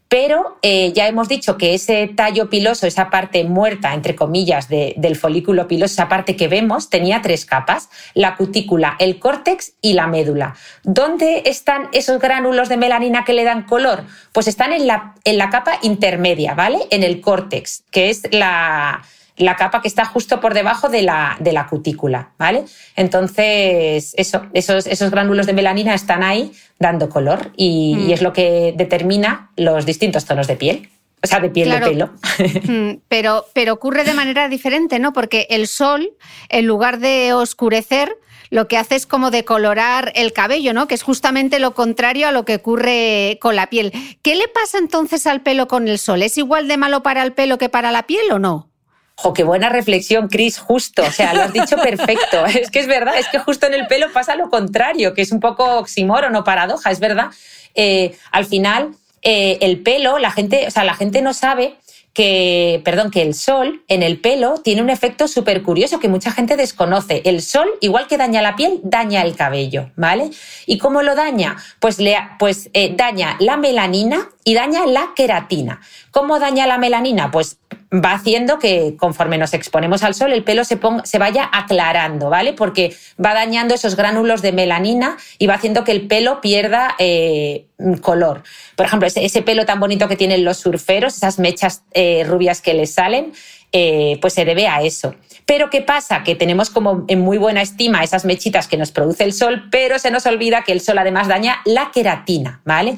Pero 0.07 0.57
eh, 0.61 0.93
ya 0.93 1.07
hemos 1.07 1.27
dicho 1.27 1.57
que 1.57 1.73
ese 1.73 2.07
tallo 2.07 2.49
piloso, 2.49 2.85
esa 2.85 3.09
parte 3.09 3.43
muerta, 3.43 3.93
entre 3.93 4.15
comillas, 4.15 4.67
del 4.69 5.15
folículo 5.15 5.67
piloso, 5.67 5.93
esa 5.93 6.07
parte 6.07 6.35
que 6.35 6.47
vemos, 6.47 6.89
tenía 6.89 7.21
tres 7.21 7.45
capas, 7.45 7.89
la 8.13 8.35
cutícula, 8.35 8.95
el 8.99 9.17
córtex 9.17 9.73
y 9.81 9.93
la 9.93 10.05
médula. 10.07 10.55
¿Dónde 10.83 11.43
están 11.45 11.89
esos 11.93 12.19
gránulos 12.19 12.69
de 12.69 12.77
melanina 12.77 13.23
que 13.25 13.33
le 13.33 13.43
dan 13.43 13.63
color? 13.63 14.03
Pues 14.31 14.47
están 14.47 14.71
en 14.71 14.85
la, 14.85 15.15
en 15.23 15.37
la 15.39 15.49
capa 15.49 15.79
intermedia, 15.81 16.53
¿vale? 16.53 16.79
En 16.91 17.01
el 17.01 17.19
córtex, 17.19 17.83
que 17.89 18.11
es 18.11 18.21
la, 18.31 19.01
la 19.37 19.55
capa 19.55 19.81
que 19.81 19.87
está 19.87 20.05
justo 20.05 20.39
por 20.39 20.53
debajo 20.53 20.89
de 20.89 21.01
la, 21.01 21.37
de 21.39 21.53
la 21.53 21.67
cutícula, 21.67 22.31
¿vale? 22.37 22.65
Entonces, 22.95 24.13
eso, 24.17 24.45
esos, 24.53 24.85
esos 24.85 25.11
gránulos 25.11 25.47
de 25.47 25.53
melanina 25.53 25.93
están 25.93 26.23
ahí 26.23 26.51
dando 26.79 27.09
color 27.09 27.51
y, 27.57 27.95
mm. 27.95 28.11
es 28.11 28.21
lo 28.21 28.33
que 28.33 28.73
determina 28.77 29.51
los 29.55 29.85
distintos 29.85 30.25
tonos 30.25 30.47
de 30.47 30.55
piel. 30.55 30.89
O 31.23 31.27
sea, 31.27 31.39
de 31.39 31.49
piel 31.49 31.69
de 31.69 31.79
pelo. 31.79 32.11
Mm, 32.67 32.99
pero, 33.07 33.45
pero 33.53 33.73
ocurre 33.73 34.03
de 34.03 34.13
manera 34.13 34.49
diferente, 34.49 34.99
¿no? 34.99 35.13
Porque 35.13 35.47
el 35.49 35.67
sol, 35.67 36.11
en 36.49 36.65
lugar 36.65 36.99
de 36.99 37.33
oscurecer, 37.33 38.17
lo 38.49 38.67
que 38.67 38.77
hace 38.77 38.95
es 38.95 39.07
como 39.07 39.31
decolorar 39.31 40.11
el 40.15 40.33
cabello, 40.33 40.73
¿no? 40.73 40.87
Que 40.87 40.95
es 40.95 41.01
justamente 41.01 41.59
lo 41.59 41.73
contrario 41.73 42.27
a 42.27 42.31
lo 42.31 42.45
que 42.45 42.55
ocurre 42.55 43.39
con 43.41 43.55
la 43.55 43.67
piel. 43.67 43.93
¿Qué 44.21 44.35
le 44.35 44.47
pasa 44.47 44.77
entonces 44.77 45.25
al 45.25 45.41
pelo 45.41 45.67
con 45.67 45.87
el 45.87 45.97
sol? 45.97 46.21
¿Es 46.21 46.37
igual 46.37 46.67
de 46.67 46.77
malo 46.77 47.03
para 47.03 47.23
el 47.23 47.33
pelo 47.33 47.57
que 47.57 47.69
para 47.69 47.91
la 47.91 48.03
piel 48.03 48.31
o 48.31 48.39
no? 48.39 48.72
¡Jo, 49.15 49.33
qué 49.33 49.43
buena 49.43 49.69
reflexión, 49.69 50.27
Cris! 50.27 50.57
Justo, 50.57 51.03
o 51.03 51.11
sea, 51.11 51.33
lo 51.33 51.43
has 51.43 51.53
dicho 51.53 51.77
perfecto. 51.77 52.45
Es 52.47 52.71
que 52.71 52.79
es 52.79 52.87
verdad, 52.87 53.17
es 53.17 53.27
que 53.27 53.39
justo 53.39 53.67
en 53.67 53.73
el 53.73 53.87
pelo 53.87 54.11
pasa 54.11 54.35
lo 54.35 54.49
contrario, 54.49 55.13
que 55.13 55.21
es 55.21 55.31
un 55.31 55.39
poco 55.39 55.77
oxímoron 55.79 56.35
o 56.35 56.43
paradoja, 56.43 56.91
es 56.91 56.99
verdad. 56.99 57.27
Eh, 57.75 58.15
al 58.31 58.45
final, 58.45 58.95
eh, 59.21 59.57
el 59.61 59.81
pelo, 59.81 60.17
la 60.19 60.31
gente, 60.31 60.65
o 60.67 60.71
sea, 60.71 60.83
la 60.83 60.95
gente 60.95 61.21
no 61.21 61.33
sabe 61.33 61.77
que, 62.13 62.81
perdón, 62.85 63.09
que 63.09 63.21
el 63.21 63.33
sol 63.33 63.83
en 63.87 64.03
el 64.03 64.19
pelo 64.19 64.55
tiene 64.63 64.81
un 64.81 64.89
efecto 64.89 65.27
súper 65.27 65.63
curioso 65.63 65.99
que 65.99 66.07
mucha 66.07 66.31
gente 66.31 66.55
desconoce. 66.55 67.23
El 67.25 67.41
sol, 67.41 67.67
igual 67.81 68.07
que 68.07 68.17
daña 68.17 68.41
la 68.41 68.55
piel, 68.55 68.79
daña 68.83 69.23
el 69.23 69.35
cabello, 69.35 69.91
¿vale? 69.95 70.29
¿Y 70.67 70.77
cómo 70.77 71.01
lo 71.01 71.15
daña? 71.15 71.57
Pues, 71.79 71.99
le, 71.99 72.15
pues 72.37 72.69
eh, 72.73 72.93
daña 72.95 73.35
la 73.39 73.57
melanina 73.57 74.29
y 74.43 74.53
daña 74.53 74.85
la 74.85 75.11
queratina. 75.15 75.81
¿Cómo 76.11 76.39
daña 76.39 76.67
la 76.67 76.77
melanina? 76.77 77.31
Pues 77.31 77.57
va 77.93 78.13
haciendo 78.13 78.59
que 78.59 78.95
conforme 78.97 79.37
nos 79.37 79.53
exponemos 79.53 80.03
al 80.03 80.15
sol 80.15 80.33
el 80.33 80.43
pelo 80.43 80.63
se, 80.63 80.79
se 81.03 81.17
vaya 81.19 81.49
aclarando, 81.51 82.29
¿vale? 82.29 82.53
Porque 82.53 82.95
va 83.23 83.33
dañando 83.33 83.75
esos 83.75 83.95
gránulos 83.95 84.41
de 84.41 84.51
melanina 84.51 85.17
y 85.37 85.47
va 85.47 85.55
haciendo 85.55 85.83
que 85.83 85.91
el 85.91 86.07
pelo 86.07 86.41
pierda 86.41 86.95
eh, 86.97 87.67
color. 88.01 88.43
Por 88.75 88.85
ejemplo, 88.85 89.07
ese, 89.07 89.41
pelo 89.41 89.65
tan 89.65 89.79
bonito 89.79 90.07
que 90.07 90.15
tienen 90.15 90.43
los 90.43 90.57
surferos, 90.57 91.17
esas 91.17 91.39
mechas 91.39 91.83
eh, 91.93 92.23
rubias 92.25 92.61
que 92.61 92.73
les 92.73 92.93
salen, 92.93 93.33
eh, 93.71 94.17
pues 94.21 94.33
se 94.33 94.45
debe 94.45 94.67
a 94.67 94.81
eso. 94.81 95.15
Pero 95.45 95.69
¿qué 95.69 95.81
pasa? 95.81 96.23
Que 96.23 96.35
tenemos 96.35 96.69
como 96.69 97.05
en 97.07 97.21
muy 97.21 97.37
buena 97.37 97.61
estima 97.61 98.03
esas 98.03 98.23
mechitas 98.23 98.67
que 98.67 98.77
nos 98.77 98.91
produce 98.91 99.23
el 99.23 99.33
sol, 99.33 99.67
pero 99.71 99.99
se 99.99 100.11
nos 100.11 100.25
olvida 100.25 100.63
que 100.63 100.71
el 100.71 100.79
sol 100.79 100.97
además 100.97 101.27
daña 101.27 101.61
la 101.65 101.91
queratina, 101.91 102.61
¿vale? 102.65 102.95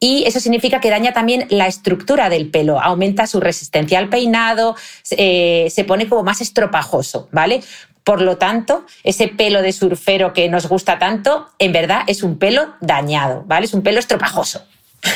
Y 0.00 0.24
eso 0.26 0.40
significa 0.40 0.80
que 0.80 0.90
daña 0.90 1.12
también 1.12 1.46
la 1.50 1.66
estructura 1.66 2.28
del 2.28 2.50
pelo, 2.50 2.80
aumenta 2.80 3.26
su 3.26 3.40
resistencia 3.40 3.98
al 3.98 4.08
peinado, 4.08 4.76
eh, 5.10 5.68
se 5.70 5.84
pone 5.84 6.08
como 6.08 6.22
más 6.22 6.40
estropajoso, 6.40 7.28
¿vale? 7.32 7.62
Por 8.04 8.22
lo 8.22 8.38
tanto, 8.38 8.86
ese 9.04 9.28
pelo 9.28 9.60
de 9.60 9.72
surfero 9.72 10.32
que 10.32 10.48
nos 10.48 10.68
gusta 10.68 10.98
tanto, 10.98 11.48
en 11.58 11.72
verdad 11.72 12.02
es 12.06 12.22
un 12.22 12.38
pelo 12.38 12.74
dañado, 12.80 13.44
¿vale? 13.46 13.66
Es 13.66 13.74
un 13.74 13.82
pelo 13.82 13.98
estropajoso. 13.98 14.62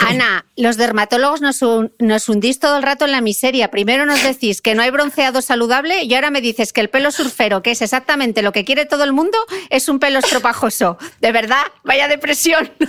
Ana, 0.00 0.46
los 0.56 0.76
dermatólogos 0.76 1.40
nos, 1.40 2.28
hundís 2.28 2.60
todo 2.60 2.76
el 2.76 2.82
rato 2.82 3.04
en 3.04 3.10
la 3.12 3.20
miseria. 3.20 3.70
Primero 3.70 4.06
nos 4.06 4.22
decís 4.22 4.62
que 4.62 4.74
no 4.74 4.82
hay 4.82 4.90
bronceado 4.90 5.42
saludable 5.42 6.04
y 6.04 6.14
ahora 6.14 6.30
me 6.30 6.40
dices 6.40 6.72
que 6.72 6.80
el 6.80 6.88
pelo 6.88 7.10
surfero, 7.10 7.62
que 7.62 7.72
es 7.72 7.82
exactamente 7.82 8.42
lo 8.42 8.52
que 8.52 8.64
quiere 8.64 8.86
todo 8.86 9.02
el 9.04 9.12
mundo, 9.12 9.36
es 9.70 9.88
un 9.88 9.98
pelo 9.98 10.20
estropajoso. 10.20 10.98
De 11.20 11.32
verdad, 11.32 11.64
vaya 11.84 12.08
depresión. 12.08 12.70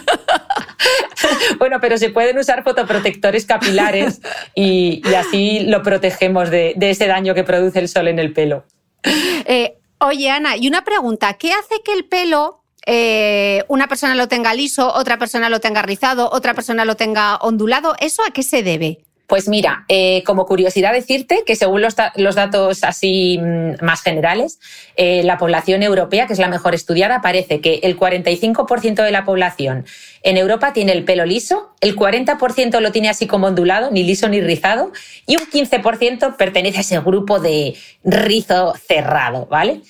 Bueno, 1.58 1.80
pero 1.80 1.98
se 1.98 2.10
pueden 2.10 2.38
usar 2.38 2.64
fotoprotectores 2.64 3.46
capilares 3.46 4.22
y, 4.56 5.02
así 5.16 5.62
lo 5.62 5.82
protegemos 5.82 6.50
de, 6.50 6.76
ese 6.78 7.08
daño 7.08 7.34
que 7.34 7.44
produce 7.44 7.80
el 7.80 7.88
sol 7.88 8.08
en 8.10 8.20
el 8.20 8.34
pelo. 8.34 8.66
Eh, 9.04 9.78
oye, 10.00 10.30
Ana, 10.30 10.58
y 10.58 10.68
una 10.68 10.84
pregunta, 10.84 11.36
¿qué 11.36 11.54
hace 11.54 11.82
que 11.84 11.94
el 11.94 12.06
pelo 12.06 12.63
eh, 12.86 13.64
una 13.68 13.88
persona 13.88 14.16
lo 14.16 14.28
tenga 14.28 14.54
liso, 14.54 14.94
otra 14.94 15.18
persona 15.18 15.50
lo 15.50 15.60
tenga 15.60 15.82
rizado, 15.82 16.30
otra 16.32 16.54
persona 16.54 16.86
lo 16.86 16.96
tenga 16.96 17.38
ondulado. 17.38 17.96
¿Eso 18.00 18.22
a 18.28 18.32
qué 18.32 18.44
se 18.44 18.64
debe? 18.64 19.00
Pues 19.26 19.48
mira, 19.48 19.86
eh, 19.88 20.22
como 20.26 20.46
curiosidad 20.46 20.92
decirte 20.92 21.44
que 21.46 21.56
según 21.56 21.82
los, 21.82 21.96
datos 21.96 22.84
así 22.84 23.40
mm, 23.42 23.84
más 23.84 24.02
generales, 24.04 24.60
eh, 24.98 25.24
la 25.24 25.38
población 25.38 25.82
europea, 25.82 26.28
que 26.28 26.34
es 26.34 26.40
la 26.40 26.50
mejor 26.50 26.76
estudiada, 26.76 27.22
parece 27.22 27.62
que 27.62 27.80
el 27.84 27.98
45% 27.98 29.02
de 29.02 29.12
la 29.12 29.24
población 29.24 29.86
en 30.24 30.38
Europa 30.38 30.74
tiene 30.74 30.92
el 30.92 31.06
pelo 31.06 31.26
liso, 31.26 31.74
el 31.80 31.96
40% 31.96 32.80
lo 32.82 32.92
tiene 32.92 33.10
así 33.10 33.26
como 33.26 33.48
ondulado, 33.48 33.92
ni 33.92 34.04
liso 34.04 34.28
ni 34.28 34.42
rizado, 34.42 34.92
y 35.26 35.38
un 35.38 35.50
15% 35.50 36.36
pertenece 36.36 36.80
a 36.80 36.82
ese 36.82 37.00
grupo 37.00 37.40
de 37.40 37.76
rizo 38.04 38.74
cerrado, 38.86 39.48
¿vale? 39.48 39.82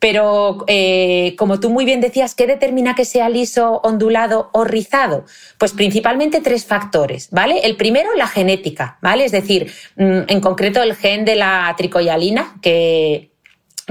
Pero 0.00 0.64
eh, 0.66 1.34
como 1.36 1.60
tú 1.60 1.68
muy 1.68 1.84
bien 1.84 2.00
decías, 2.00 2.34
¿qué 2.34 2.46
determina 2.46 2.94
que 2.94 3.04
sea 3.04 3.28
liso, 3.28 3.82
ondulado 3.84 4.48
o 4.52 4.64
rizado? 4.64 5.26
Pues 5.58 5.72
principalmente 5.72 6.40
tres 6.40 6.64
factores, 6.64 7.28
¿vale? 7.30 7.60
El 7.64 7.76
primero, 7.76 8.14
la 8.16 8.26
genética, 8.26 8.96
¿vale? 9.02 9.26
Es 9.26 9.32
decir, 9.32 9.70
mm, 9.96 10.20
en 10.26 10.40
concreto 10.40 10.82
el 10.82 10.96
gen 10.96 11.26
de 11.26 11.36
la 11.36 11.74
tricoyalina, 11.76 12.56
que, 12.62 13.30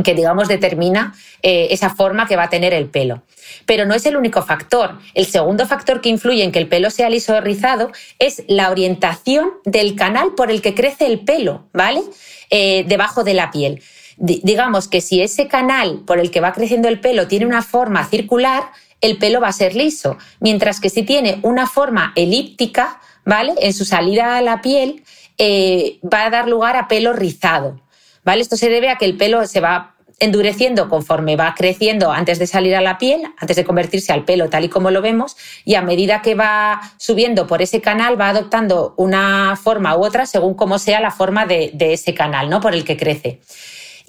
que 0.04 0.16
digamos 0.16 0.48
determina 0.48 1.14
eh, 1.44 1.68
esa 1.70 1.92
forma 1.92 2.28
que 2.28 2.36
va 2.36 2.46
a 2.46 2.50
tener 2.50 2.74
el 2.74 2.90
pelo. 2.90 3.22
Pero 3.68 3.86
no 3.86 3.94
es 3.94 4.04
el 4.08 4.18
único 4.18 4.42
factor. 4.42 4.98
El 5.14 5.28
segundo 5.28 5.68
factor 5.68 6.02
que 6.02 6.10
influye 6.10 6.44
en 6.44 6.52
que 6.52 6.60
el 6.60 6.68
pelo 6.68 6.90
sea 6.90 7.12
liso 7.12 7.36
o 7.36 7.42
rizado 7.42 7.92
es 8.18 8.44
la 8.48 8.72
orientación 8.72 9.52
del 9.64 9.96
canal 9.96 10.34
por 10.36 10.50
el 10.50 10.64
que 10.64 10.74
crece 10.74 11.06
el 11.06 11.20
pelo, 11.20 11.68
¿vale? 11.72 12.02
Eh, 12.50 12.84
debajo 12.88 13.24
de 13.24 13.36
la 13.36 13.52
piel 13.52 13.84
digamos 14.20 14.88
que 14.88 15.02
si 15.02 15.22
ese 15.22 15.48
canal 15.48 16.02
por 16.06 16.20
el 16.20 16.30
que 16.30 16.42
va 16.42 16.54
creciendo 16.54 16.90
el 16.90 17.00
pelo 17.00 17.28
tiene 17.28 17.46
una 17.46 17.62
forma 17.62 18.06
circular, 18.06 18.64
el 19.02 19.18
pelo 19.18 19.40
va 19.40 19.48
a 19.48 19.54
ser 19.54 19.76
liso, 19.76 20.18
mientras 20.40 20.80
que 20.80 20.90
si 20.90 21.04
tiene 21.04 21.40
una 21.42 21.68
forma 21.68 22.12
elíptica, 22.16 23.00
¿vale? 23.26 23.54
En 23.62 23.74
su 23.74 23.86
salida 23.86 24.38
a 24.38 24.42
la 24.42 24.62
piel 24.62 25.04
eh, 25.38 26.00
va 26.04 26.26
a 26.26 26.30
dar 26.30 26.50
lugar 26.50 26.76
a 26.76 26.88
pelo 26.88 27.14
rizado, 27.14 27.82
¿vale? 28.26 28.42
Esto 28.42 28.58
se 28.58 28.70
debe 28.70 28.90
a 28.90 28.98
que 28.98 29.06
el 29.06 29.16
pelo 29.16 29.48
se 29.48 29.62
va 29.62 29.96
endureciendo 30.20 30.90
conforme 30.90 31.38
va 31.38 31.56
creciendo 31.56 32.12
antes 32.12 32.40
de 32.40 32.48
salir 32.48 32.76
a 32.76 32.82
la 32.82 32.98
piel, 32.98 33.22
antes 33.38 33.56
de 33.56 33.64
convertirse 33.64 34.12
al 34.12 34.26
pelo 34.26 34.50
tal 34.50 34.66
y 34.66 34.70
como 34.70 34.92
lo 34.92 35.02
vemos, 35.02 35.38
y 35.64 35.76
a 35.76 35.82
medida 35.82 36.22
que 36.22 36.36
va 36.36 36.82
subiendo 36.98 37.48
por 37.48 37.62
ese 37.62 37.80
canal 37.80 38.20
va 38.20 38.28
adoptando 38.28 38.96
una 38.98 39.56
forma 39.56 39.96
u 39.96 40.04
otra 40.04 40.26
según 40.26 40.56
cómo 40.56 40.78
sea 40.78 41.00
la 41.00 41.12
forma 41.12 41.46
de, 41.46 41.72
de 41.74 41.94
ese 41.94 42.14
canal, 42.14 42.50
¿no? 42.50 42.60
Por 42.60 42.74
el 42.74 42.84
que 42.84 42.98
crece. 42.98 43.40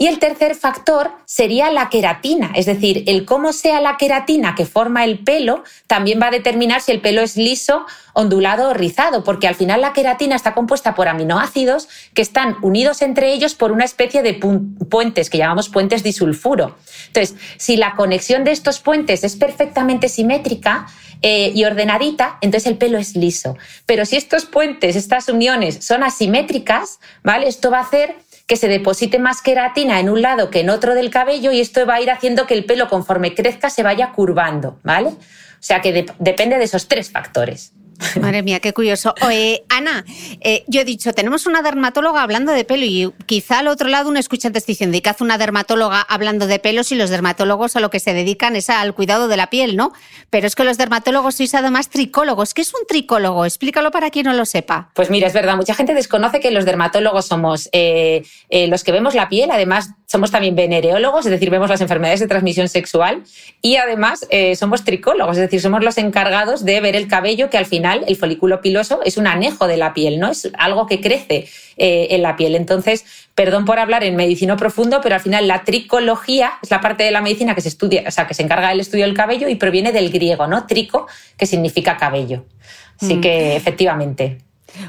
Y 0.00 0.06
el 0.06 0.18
tercer 0.18 0.54
factor 0.54 1.10
sería 1.26 1.70
la 1.70 1.90
queratina, 1.90 2.52
es 2.54 2.64
decir, 2.64 3.04
el 3.06 3.26
cómo 3.26 3.52
sea 3.52 3.82
la 3.82 3.98
queratina 3.98 4.54
que 4.54 4.64
forma 4.64 5.04
el 5.04 5.18
pelo 5.18 5.62
también 5.86 6.18
va 6.18 6.28
a 6.28 6.30
determinar 6.30 6.80
si 6.80 6.90
el 6.90 7.02
pelo 7.02 7.20
es 7.20 7.36
liso, 7.36 7.84
ondulado 8.14 8.70
o 8.70 8.72
rizado, 8.72 9.24
porque 9.24 9.46
al 9.46 9.56
final 9.56 9.82
la 9.82 9.92
queratina 9.92 10.36
está 10.36 10.54
compuesta 10.54 10.94
por 10.94 11.06
aminoácidos 11.08 11.90
que 12.14 12.22
están 12.22 12.56
unidos 12.62 13.02
entre 13.02 13.34
ellos 13.34 13.54
por 13.54 13.72
una 13.72 13.84
especie 13.84 14.22
de 14.22 14.40
puentes 14.88 15.28
que 15.28 15.36
llamamos 15.36 15.68
puentes 15.68 16.02
disulfuro. 16.02 16.78
Entonces, 17.08 17.36
si 17.58 17.76
la 17.76 17.94
conexión 17.94 18.42
de 18.42 18.52
estos 18.52 18.80
puentes 18.80 19.22
es 19.22 19.36
perfectamente 19.36 20.08
simétrica, 20.08 20.86
eh, 21.22 21.52
y 21.54 21.64
ordenadita, 21.64 22.38
entonces 22.40 22.66
el 22.66 22.78
pelo 22.78 22.96
es 22.96 23.14
liso. 23.14 23.58
Pero 23.84 24.06
si 24.06 24.16
estos 24.16 24.46
puentes, 24.46 24.96
estas 24.96 25.28
uniones 25.28 25.84
son 25.84 26.02
asimétricas, 26.02 26.98
¿vale? 27.22 27.46
Esto 27.46 27.70
va 27.70 27.80
a 27.80 27.82
hacer 27.82 28.16
que 28.50 28.56
se 28.56 28.66
deposite 28.66 29.20
más 29.20 29.42
queratina 29.42 30.00
en 30.00 30.10
un 30.10 30.22
lado 30.22 30.50
que 30.50 30.58
en 30.58 30.70
otro 30.70 30.96
del 30.96 31.08
cabello 31.08 31.52
y 31.52 31.60
esto 31.60 31.86
va 31.86 31.94
a 31.94 32.00
ir 32.00 32.10
haciendo 32.10 32.48
que 32.48 32.54
el 32.54 32.64
pelo 32.64 32.88
conforme 32.88 33.32
crezca 33.32 33.70
se 33.70 33.84
vaya 33.84 34.10
curvando, 34.10 34.80
¿vale? 34.82 35.10
O 35.10 35.60
sea 35.60 35.80
que 35.80 36.04
depende 36.18 36.58
de 36.58 36.64
esos 36.64 36.88
tres 36.88 37.12
factores. 37.12 37.72
Madre 38.20 38.42
mía, 38.42 38.60
qué 38.60 38.72
curioso. 38.72 39.14
Ana, 39.68 40.04
eh, 40.40 40.64
yo 40.66 40.80
he 40.80 40.84
dicho, 40.84 41.12
tenemos 41.12 41.46
una 41.46 41.62
dermatóloga 41.62 42.22
hablando 42.22 42.52
de 42.52 42.64
pelo 42.64 42.84
y 42.84 43.12
quizá 43.26 43.58
al 43.58 43.68
otro 43.68 43.88
lado 43.88 44.08
una 44.08 44.20
escuchante 44.20 44.60
diciendo, 44.66 44.96
¿y 44.96 45.00
qué 45.00 45.10
hace 45.10 45.24
una 45.24 45.38
dermatóloga 45.38 46.00
hablando 46.00 46.46
de 46.46 46.58
pelos 46.58 46.92
y 46.92 46.94
los 46.94 47.10
dermatólogos 47.10 47.76
a 47.76 47.80
lo 47.80 47.90
que 47.90 48.00
se 48.00 48.14
dedican 48.14 48.56
es 48.56 48.70
al 48.70 48.94
cuidado 48.94 49.28
de 49.28 49.36
la 49.36 49.48
piel, 49.48 49.76
¿no? 49.76 49.92
Pero 50.30 50.46
es 50.46 50.54
que 50.54 50.64
los 50.64 50.78
dermatólogos 50.78 51.36
sois 51.36 51.54
además 51.54 51.88
tricólogos. 51.88 52.54
¿Qué 52.54 52.62
es 52.62 52.72
un 52.74 52.86
tricólogo? 52.86 53.44
Explícalo 53.44 53.90
para 53.90 54.10
quien 54.10 54.26
no 54.26 54.32
lo 54.32 54.44
sepa. 54.44 54.90
Pues 54.94 55.10
mira, 55.10 55.26
es 55.26 55.32
verdad, 55.32 55.56
mucha 55.56 55.74
gente 55.74 55.94
desconoce 55.94 56.40
que 56.40 56.50
los 56.50 56.64
dermatólogos 56.64 57.26
somos 57.26 57.68
eh, 57.72 58.22
eh, 58.48 58.66
los 58.68 58.84
que 58.84 58.92
vemos 58.92 59.14
la 59.14 59.28
piel, 59.28 59.50
además 59.50 59.90
somos 60.06 60.30
también 60.30 60.54
venereólogos, 60.54 61.26
es 61.26 61.30
decir, 61.30 61.50
vemos 61.50 61.70
las 61.70 61.80
enfermedades 61.80 62.20
de 62.20 62.26
transmisión 62.26 62.68
sexual 62.68 63.22
y 63.62 63.76
además 63.76 64.26
somos 64.56 64.82
tricólogos, 64.84 65.36
es 65.36 65.42
decir, 65.42 65.60
somos 65.60 65.84
los 65.84 65.98
encargados 65.98 66.64
de 66.64 66.80
ver 66.80 66.96
el 66.96 67.06
cabello 67.06 67.48
que 67.48 67.58
al 67.58 67.66
final 67.66 67.89
el 67.92 68.16
folículo 68.16 68.60
piloso 68.60 69.00
es 69.04 69.16
un 69.16 69.26
anejo 69.26 69.66
de 69.66 69.76
la 69.76 69.94
piel, 69.94 70.18
¿no? 70.18 70.30
Es 70.30 70.50
algo 70.58 70.86
que 70.86 71.00
crece 71.00 71.48
eh, 71.76 72.08
en 72.10 72.22
la 72.22 72.36
piel. 72.36 72.54
Entonces, 72.54 73.04
perdón 73.34 73.64
por 73.64 73.78
hablar 73.78 74.04
en 74.04 74.16
medicina 74.16 74.56
profundo, 74.56 75.00
pero 75.02 75.14
al 75.14 75.20
final 75.20 75.48
la 75.48 75.64
tricología 75.64 76.52
es 76.62 76.70
la 76.70 76.80
parte 76.80 77.04
de 77.04 77.10
la 77.10 77.20
medicina 77.20 77.54
que 77.54 77.60
se 77.60 77.68
estudia, 77.68 78.04
o 78.06 78.10
sea, 78.10 78.26
que 78.26 78.34
se 78.34 78.42
encarga 78.42 78.68
del 78.68 78.80
estudio 78.80 79.04
del 79.04 79.14
cabello 79.14 79.48
y 79.48 79.56
proviene 79.56 79.92
del 79.92 80.10
griego, 80.10 80.46
¿no? 80.46 80.66
Trico, 80.66 81.06
que 81.36 81.46
significa 81.46 81.96
cabello. 81.96 82.44
Así 83.00 83.16
mm. 83.16 83.20
que, 83.20 83.56
efectivamente. 83.56 84.38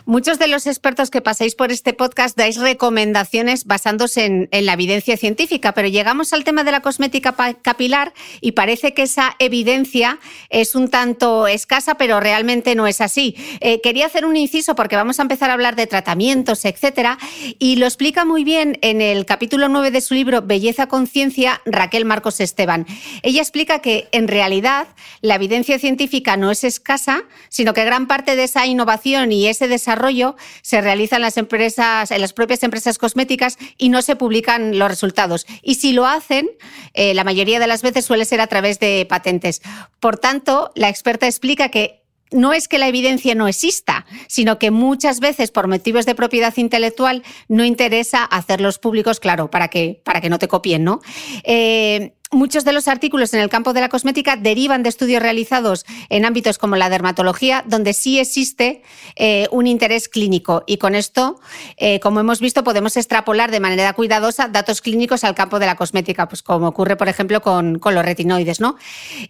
Muchos 0.05 0.39
de 0.39 0.47
los 0.47 0.67
expertos 0.67 1.09
que 1.09 1.21
pasáis 1.21 1.55
por 1.55 1.71
este 1.71 1.93
podcast 1.93 2.37
dais 2.37 2.57
recomendaciones 2.57 3.65
basándose 3.65 4.25
en, 4.25 4.65
la 4.65 4.73
evidencia 4.73 5.17
científica, 5.17 5.73
pero 5.73 5.87
llegamos 5.87 6.33
al 6.33 6.43
tema 6.43 6.63
de 6.63 6.71
la 6.71 6.81
cosmética 6.81 7.35
capilar 7.61 8.13
y 8.41 8.51
parece 8.53 8.93
que 8.93 9.03
esa 9.03 9.35
evidencia 9.39 10.19
es 10.49 10.75
un 10.75 10.89
tanto 10.89 11.47
escasa, 11.47 11.95
pero 11.95 12.19
realmente 12.19 12.75
no 12.75 12.87
es 12.87 13.01
así. 13.01 13.35
Eh, 13.59 13.81
quería 13.81 14.05
hacer 14.05 14.25
un 14.25 14.37
inciso 14.37 14.75
porque 14.75 14.95
vamos 14.95 15.19
a 15.19 15.23
empezar 15.23 15.49
a 15.49 15.53
hablar 15.53 15.75
de 15.75 15.87
tratamientos, 15.87 16.65
etcétera, 16.65 17.17
y 17.59 17.77
lo 17.77 17.85
explica 17.85 18.25
muy 18.25 18.43
bien 18.43 18.77
en 18.81 19.01
el 19.01 19.25
capítulo 19.25 19.69
9 19.69 19.91
de 19.91 20.01
su 20.01 20.13
libro 20.13 20.41
Belleza 20.41 20.87
Conciencia 20.87 21.61
Raquel 21.65 22.05
Marcos 22.05 22.39
Esteban. 22.39 22.85
Ella 23.23 23.41
explica 23.41 23.79
que 23.79 24.07
en 24.11 24.27
realidad 24.27 24.87
la 25.21 25.35
evidencia 25.35 25.79
científica 25.79 26.37
no 26.37 26.51
es 26.51 26.63
escasa, 26.63 27.23
sino 27.49 27.73
que 27.73 27.85
gran 27.85 28.07
parte 28.07 28.35
de 28.35 28.43
esa 28.43 28.65
innovación 28.65 29.31
y 29.31 29.47
ese 29.47 29.67
desarrollo 29.71 30.35
se 30.61 30.79
realiza 30.81 31.15
en 31.15 31.23
las 31.23 31.37
empresas, 31.37 32.11
en 32.11 32.21
las 32.21 32.33
propias 32.33 32.61
empresas 32.61 32.99
cosméticas 32.99 33.57
y 33.77 33.89
no 33.89 34.03
se 34.03 34.15
publican 34.15 34.77
los 34.77 34.87
resultados. 34.87 35.47
Y 35.63 35.75
si 35.75 35.93
lo 35.93 36.05
hacen, 36.05 36.47
eh, 36.93 37.15
la 37.15 37.23
mayoría 37.23 37.59
de 37.59 37.65
las 37.65 37.81
veces 37.81 38.05
suele 38.05 38.25
ser 38.25 38.39
a 38.41 38.47
través 38.47 38.79
de 38.79 39.07
patentes. 39.09 39.63
Por 39.99 40.19
tanto, 40.19 40.71
la 40.75 40.89
experta 40.89 41.25
explica 41.25 41.69
que 41.69 42.01
no 42.31 42.53
es 42.53 42.67
que 42.67 42.77
la 42.77 42.87
evidencia 42.87 43.35
no 43.35 43.47
exista, 43.47 44.05
sino 44.27 44.57
que 44.57 44.71
muchas 44.71 45.19
veces 45.19 45.51
por 45.51 45.67
motivos 45.67 46.05
de 46.05 46.15
propiedad 46.15 46.55
intelectual 46.55 47.23
no 47.47 47.65
interesa 47.65 48.23
hacerlos 48.23 48.79
públicos, 48.79 49.19
claro, 49.19 49.51
para 49.51 49.67
que, 49.67 50.01
para 50.03 50.21
que 50.21 50.29
no 50.29 50.39
te 50.39 50.47
copien, 50.47 50.83
¿no? 50.83 51.01
Eh, 51.43 52.13
Muchos 52.33 52.63
de 52.63 52.71
los 52.71 52.87
artículos 52.87 53.33
en 53.33 53.41
el 53.41 53.49
campo 53.49 53.73
de 53.73 53.81
la 53.81 53.89
cosmética 53.89 54.37
derivan 54.37 54.83
de 54.83 54.89
estudios 54.89 55.21
realizados 55.21 55.85
en 56.07 56.23
ámbitos 56.23 56.57
como 56.57 56.77
la 56.77 56.89
dermatología, 56.89 57.65
donde 57.67 57.91
sí 57.91 58.19
existe 58.19 58.83
eh, 59.17 59.49
un 59.51 59.67
interés 59.67 60.07
clínico. 60.07 60.63
Y 60.65 60.77
con 60.77 60.95
esto, 60.95 61.41
eh, 61.75 61.99
como 61.99 62.21
hemos 62.21 62.39
visto, 62.39 62.63
podemos 62.63 62.95
extrapolar 62.95 63.51
de 63.51 63.59
manera 63.59 63.91
cuidadosa 63.91 64.47
datos 64.47 64.79
clínicos 64.79 65.25
al 65.25 65.35
campo 65.35 65.59
de 65.59 65.65
la 65.65 65.75
cosmética, 65.75 66.29
pues 66.29 66.41
como 66.41 66.69
ocurre, 66.69 66.95
por 66.95 67.09
ejemplo, 67.09 67.41
con, 67.41 67.81
los 67.83 68.05
retinoides. 68.05 68.61
¿no? 68.61 68.77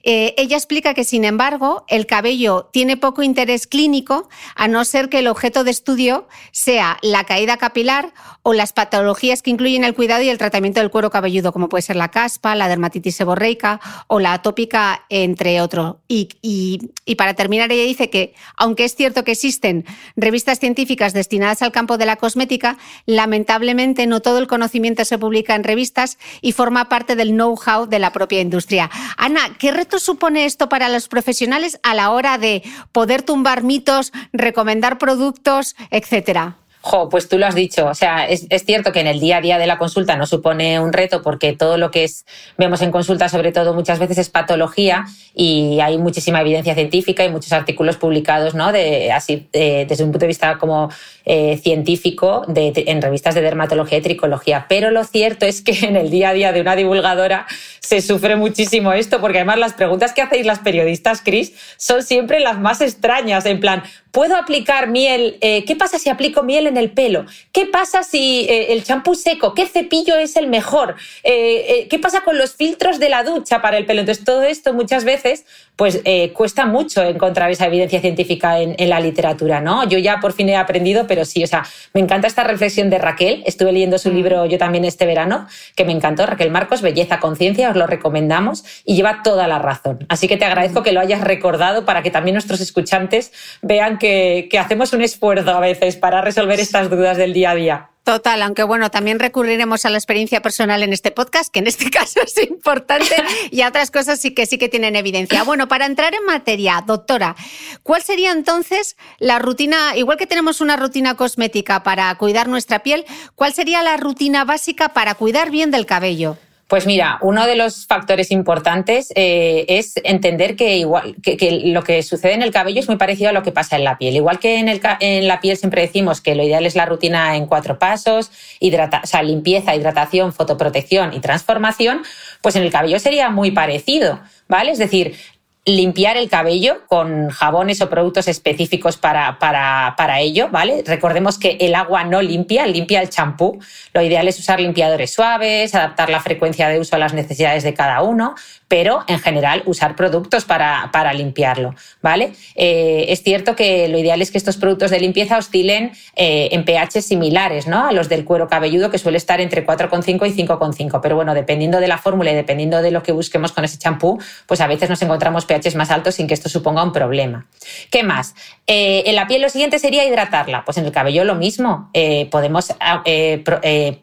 Eh, 0.03 0.35
ella 0.37 0.55
explica 0.55 0.93
que, 0.93 1.03
sin 1.03 1.25
embargo, 1.25 1.85
el 1.87 2.05
cabello 2.05 2.69
tiene 2.71 2.97
poco 2.97 3.23
interés 3.23 3.65
clínico, 3.65 4.29
a 4.55 4.67
no 4.67 4.85
ser 4.85 5.09
que 5.09 5.17
el 5.17 5.27
objeto 5.27 5.63
de 5.63 5.71
estudio 5.71 6.27
sea 6.51 6.99
la 7.01 7.23
caída 7.23 7.57
capilar 7.57 8.13
o 8.43 8.53
las 8.53 8.73
patologías 8.73 9.41
que 9.41 9.49
incluyen 9.49 9.85
el 9.85 9.95
cuidado 9.95 10.21
y 10.21 10.29
el 10.29 10.37
tratamiento 10.37 10.81
del 10.81 10.91
cuero 10.91 11.09
cabelludo, 11.09 11.51
como 11.51 11.67
puede 11.67 11.81
ser 11.81 11.95
la 11.95 12.11
caspa, 12.11 12.53
la 12.53 12.67
dermatitis 12.67 12.90
dermatitis 12.91 13.15
seborreica 13.15 13.79
o 14.07 14.19
la 14.19 14.33
atópica, 14.33 15.05
entre 15.09 15.61
otros. 15.61 15.95
Y, 16.07 16.91
para 17.17 17.33
terminar, 17.33 17.71
ella 17.71 17.83
dice 17.83 18.09
que, 18.09 18.33
aunque 18.57 18.83
es 18.83 18.95
cierto 18.95 19.23
que 19.23 19.31
existen 19.31 19.85
revistas 20.15 20.59
científicas 20.59 21.13
destinadas 21.13 21.61
al 21.61 21.71
campo 21.71 21.97
de 21.97 22.05
la 22.05 22.17
cosmética, 22.17 22.77
lamentablemente 23.05 24.07
no 24.07 24.19
todo 24.19 24.39
el 24.39 24.47
conocimiento 24.47 25.05
se 25.05 25.17
publica 25.17 25.55
en 25.55 25.63
revistas 25.63 26.17
y 26.41 26.51
forma 26.51 26.89
parte 26.89 27.15
del 27.15 27.31
know-how 27.31 27.87
de 27.87 27.99
la 27.99 28.11
propia 28.11 28.41
industria. 28.41 28.89
Ana, 29.17 29.41
¿qué 29.57 29.71
reto 29.71 29.99
supone 29.99 30.45
esto 30.45 30.67
para 30.67 30.89
los 30.89 31.07
profesionales 31.07 31.79
a 31.83 31.93
la 31.93 32.11
hora 32.11 32.37
de 32.37 32.63
poder 32.91 33.21
tumbar 33.23 33.63
mitos, 33.63 34.11
recomendar 34.33 34.97
productos, 34.97 35.75
etcétera? 35.91 36.57
Jo, 36.81 37.09
pues 37.09 37.29
tú 37.29 37.37
lo 37.37 37.45
has 37.45 37.53
dicho. 37.53 37.85
O 37.85 37.93
sea, 37.93 38.25
es, 38.25 38.47
cierto 38.65 38.91
que 38.91 39.01
en 39.01 39.07
el 39.07 39.19
día 39.19 39.37
a 39.37 39.41
día 39.41 39.59
de 39.59 39.67
la 39.67 39.77
consulta 39.77 40.15
no 40.15 40.25
supone 40.25 40.79
un 40.79 40.91
reto 40.93 41.21
porque 41.21 41.53
todo 41.53 41.77
lo 41.77 41.91
que 41.91 42.03
es, 42.03 42.25
vemos 42.57 42.81
en 42.81 42.91
consulta, 42.91 43.29
sobre 43.29 43.51
todo 43.51 43.73
muchas 43.73 43.99
veces, 43.99 44.17
es 44.17 44.29
patología 44.29 45.05
y 45.35 45.79
hay 45.79 45.99
muchísima 45.99 46.41
evidencia 46.41 46.73
científica 46.73 47.23
y 47.23 47.29
muchos 47.29 47.51
artículos 47.53 47.97
publicados, 47.97 48.55
¿no? 48.55 48.71
De, 48.71 49.11
así, 49.11 49.47
desde 49.51 50.03
un 50.03 50.11
punto 50.11 50.25
de 50.25 50.27
vista 50.27 50.57
como 50.57 50.89
eh, 51.23 51.59
científico 51.61 52.45
de, 52.47 52.73
en 52.87 52.99
revistas 52.99 53.35
de 53.35 53.41
dermatología 53.41 53.99
y 53.99 54.01
tricología. 54.01 54.65
Pero 54.67 54.89
lo 54.89 55.03
cierto 55.03 55.45
es 55.45 55.61
que 55.61 55.85
en 55.85 55.95
el 55.95 56.09
día 56.09 56.29
a 56.29 56.33
día 56.33 56.51
de 56.51 56.61
una 56.61 56.75
divulgadora 56.75 57.45
se 57.79 58.01
sufre 58.01 58.35
muchísimo 58.35 58.93
esto 58.93 59.21
porque 59.21 59.39
además 59.39 59.59
las 59.59 59.73
preguntas 59.73 60.13
que 60.13 60.21
hacéis 60.21 60.45
las 60.45 60.59
periodistas, 60.59 61.21
Cris, 61.21 61.53
son 61.77 62.01
siempre 62.01 62.39
las 62.39 62.59
más 62.59 62.81
extrañas. 62.81 63.45
En 63.45 63.59
plan, 63.59 63.83
¿puedo 64.11 64.35
aplicar 64.35 64.87
miel? 64.87 65.37
Eh, 65.41 65.65
¿Qué 65.65 65.75
pasa 65.75 65.99
si 65.99 66.09
aplico 66.09 66.43
miel 66.43 66.67
en 66.67 66.77
el 66.77 66.91
pelo? 66.91 67.25
¿Qué 67.51 67.65
pasa 67.65 68.03
si 68.03 68.45
eh, 68.49 68.73
el 68.73 68.83
champú 68.83 69.15
seco? 69.15 69.53
¿Qué 69.53 69.65
cepillo 69.65 70.17
es 70.17 70.35
el 70.35 70.47
mejor? 70.47 70.95
Eh, 71.23 71.87
¿Qué 71.89 71.99
pasa 71.99 72.21
con 72.21 72.37
los 72.37 72.55
filtros 72.55 72.99
de 72.99 73.09
la 73.09 73.23
ducha 73.23 73.61
para 73.61 73.77
el 73.77 73.85
pelo? 73.85 74.01
Entonces, 74.01 74.23
todo 74.23 74.43
esto 74.43 74.73
muchas 74.73 75.03
veces 75.03 75.45
pues 75.81 75.99
cuesta 76.33 76.67
mucho 76.67 77.01
encontrar 77.01 77.49
esa 77.49 77.65
evidencia 77.65 77.99
científica 77.99 78.59
en, 78.59 78.75
en, 78.77 78.87
la 78.87 78.99
literatura, 78.99 79.61
¿no? 79.61 79.83
Yo 79.89 79.97
ya 79.97 80.19
por 80.19 80.31
fin 80.31 80.47
he 80.49 80.55
aprendido, 80.55 81.07
pero 81.07 81.25
sí, 81.25 81.43
o 81.43 81.47
sea, 81.47 81.65
me 81.95 82.01
encanta 82.01 82.27
esta 82.27 82.43
reflexión 82.43 82.91
de 82.91 82.99
Raquel. 82.99 83.41
Estuve 83.47 83.71
leyendo 83.71 83.97
su 83.97 84.11
mm. 84.11 84.15
libro 84.15 84.45
yo 84.45 84.59
también 84.59 84.85
este 84.85 85.07
verano, 85.07 85.47
que 85.75 85.83
me 85.83 85.91
encantó, 85.91 86.27
Raquel 86.27 86.51
Marcos, 86.51 86.83
Belleza, 86.83 87.19
Conciencia, 87.19 87.71
os 87.71 87.75
lo 87.75 87.87
recomendamos 87.87 88.63
y 88.85 88.95
lleva 88.95 89.23
toda 89.23 89.47
la 89.47 89.57
razón. 89.57 90.05
Así 90.07 90.27
que 90.27 90.37
te 90.37 90.45
agradezco 90.45 90.83
que 90.83 90.91
lo 90.91 90.99
hayas 90.99 91.21
recordado 91.21 91.83
para 91.83 92.03
que 92.03 92.11
también 92.11 92.35
nuestros 92.35 92.61
escuchantes 92.61 93.31
vean 93.63 93.97
que, 93.97 94.49
hacemos 94.59 94.93
un 94.93 95.01
esfuerzo 95.01 95.49
a 95.49 95.59
veces 95.59 95.95
para 95.95 96.21
resolver 96.21 96.59
estas 96.59 96.91
dudas 96.91 97.17
del 97.17 97.33
día 97.33 97.49
a 97.49 97.55
día. 97.55 97.89
Total, 98.03 98.41
aunque 98.41 98.63
bueno, 98.63 98.89
también 98.89 99.19
recurriremos 99.19 99.85
a 99.85 99.91
la 99.91 99.97
experiencia 99.97 100.41
personal 100.41 100.81
en 100.81 100.91
este 100.91 101.11
podcast, 101.11 101.53
que 101.53 101.59
en 101.59 101.67
este 101.67 101.89
caso 101.91 102.19
es 102.23 102.35
importante, 102.49 103.15
y 103.51 103.61
a 103.61 103.67
otras 103.67 103.91
cosas 103.91 104.19
sí 104.19 104.33
que 104.33 104.45
sí 104.47 104.57
que 104.57 104.69
tienen 104.69 104.95
evidencia. 104.95 105.43
Bueno, 105.43 105.67
para 105.67 105.85
entrar 105.85 106.15
en 106.15 106.25
materia, 106.25 106.83
doctora, 106.85 107.35
¿cuál 107.83 108.01
sería 108.01 108.31
entonces 108.31 108.97
la 109.19 109.37
rutina, 109.37 109.95
igual 109.95 110.17
que 110.17 110.25
tenemos 110.25 110.61
una 110.61 110.77
rutina 110.77 111.15
cosmética 111.15 111.83
para 111.83 112.13
cuidar 112.15 112.47
nuestra 112.47 112.79
piel, 112.79 113.05
cuál 113.35 113.53
sería 113.53 113.83
la 113.83 113.97
rutina 113.97 114.45
básica 114.45 114.89
para 114.89 115.13
cuidar 115.13 115.51
bien 115.51 115.69
del 115.69 115.85
cabello? 115.85 116.37
Pues 116.71 116.85
mira, 116.85 117.17
uno 117.19 117.47
de 117.47 117.57
los 117.57 117.85
factores 117.85 118.31
importantes 118.31 119.11
eh, 119.17 119.65
es 119.67 119.95
entender 120.05 120.55
que, 120.55 120.77
igual, 120.77 121.17
que, 121.21 121.63
lo 121.65 121.83
que 121.83 122.01
sucede 122.01 122.31
en 122.31 122.43
el 122.43 122.51
cabello 122.51 122.79
es 122.79 122.87
muy 122.87 122.95
parecido 122.95 123.29
a 123.29 123.33
lo 123.33 123.43
que 123.43 123.51
pasa 123.51 123.75
en 123.75 123.83
la 123.83 123.97
piel. 123.97 124.15
Igual 124.15 124.39
que 124.39 124.57
en, 124.57 124.69
el, 124.69 124.79
en 125.01 125.27
la 125.27 125.41
piel 125.41 125.57
siempre 125.57 125.81
decimos 125.81 126.21
que 126.21 126.33
lo 126.33 126.43
ideal 126.43 126.65
es 126.65 126.77
la 126.77 126.85
rutina 126.85 127.35
en 127.35 127.45
cuatro 127.45 127.77
pasos, 127.77 128.31
limpieza, 128.61 129.75
hidratación, 129.75 130.31
fotoprotección 130.31 131.13
y 131.13 131.19
transformación, 131.19 132.03
pues 132.41 132.55
en 132.55 132.63
el 132.63 132.71
cabello 132.71 132.99
sería 132.99 133.29
muy 133.29 133.51
parecido. 133.51 134.21
¿Vale? 134.47 134.71
Es 134.71 134.79
decir, 134.79 135.17
limpiar 135.65 136.17
el 136.17 136.27
cabello 136.27 136.81
con 136.87 137.29
jabones 137.29 137.81
o 137.81 137.89
productos 137.89 138.27
específicos 138.27 138.97
para, 138.97 139.37
para, 139.37 139.93
para, 139.95 140.19
ello, 140.19 140.49
¿vale? 140.49 140.83
Recordemos 140.85 141.37
que 141.37 141.57
el 141.59 141.75
agua 141.75 142.03
no 142.03 142.21
limpia, 142.21 142.65
limpia 142.65 143.01
el 143.01 143.09
champú. 143.09 143.59
Lo 143.93 144.01
ideal 144.01 144.27
es 144.27 144.39
usar 144.39 144.59
limpiadores 144.59 145.13
suaves, 145.13 145.75
adaptar 145.75 146.09
la 146.09 146.19
frecuencia 146.19 146.67
de 146.67 146.79
uso 146.79 146.95
a 146.95 146.99
las 146.99 147.13
necesidades 147.13 147.63
de 147.63 147.75
cada 147.75 148.01
uno, 148.01 148.35
pero 148.71 149.03
en 149.07 149.19
general 149.19 149.63
usar 149.65 149.97
productos 149.97 150.45
para, 150.45 150.91
para 150.93 151.11
limpiarlo, 151.11 151.75
¿vale? 152.01 152.31
Eh, 152.55 153.07
es 153.09 153.21
cierto 153.21 153.53
que 153.53 153.89
lo 153.89 153.97
ideal 153.97 154.21
es 154.21 154.31
que 154.31 154.37
estos 154.37 154.55
productos 154.55 154.91
de 154.91 154.99
limpieza 155.01 155.37
oscilen 155.37 155.91
eh, 156.15 156.47
en 156.53 156.63
pH 156.63 157.01
similares, 157.01 157.67
¿no? 157.67 157.85
A 157.85 157.91
los 157.91 158.07
del 158.07 158.23
cuero 158.23 158.47
cabelludo, 158.47 158.89
que 158.89 158.97
suele 158.97 159.17
estar 159.17 159.41
entre 159.41 159.67
4,5 159.67 160.25
y 160.25 160.47
5,5. 160.47 161.01
Pero 161.01 161.17
bueno, 161.17 161.33
dependiendo 161.33 161.81
de 161.81 161.89
la 161.89 161.97
fórmula 161.97 162.31
y 162.31 162.35
dependiendo 162.35 162.81
de 162.81 162.91
lo 162.91 163.03
que 163.03 163.11
busquemos 163.11 163.51
con 163.51 163.65
ese 163.65 163.77
champú, 163.77 164.21
pues 164.45 164.61
a 164.61 164.67
veces 164.67 164.89
nos 164.89 165.01
encontramos 165.01 165.43
pHs 165.43 165.75
más 165.75 165.91
altos 165.91 166.15
sin 166.15 166.27
que 166.27 166.33
esto 166.33 166.47
suponga 166.47 166.81
un 166.81 166.93
problema. 166.93 167.47
¿Qué 167.89 168.03
más? 168.03 168.35
Eh, 168.67 169.03
en 169.05 169.17
la 169.17 169.27
piel 169.27 169.41
lo 169.41 169.49
siguiente 169.49 169.79
sería 169.79 170.05
hidratarla. 170.05 170.63
Pues 170.63 170.77
en 170.77 170.85
el 170.85 170.93
cabello 170.93 171.25
lo 171.25 171.35
mismo. 171.35 171.91
podemos 172.31 172.73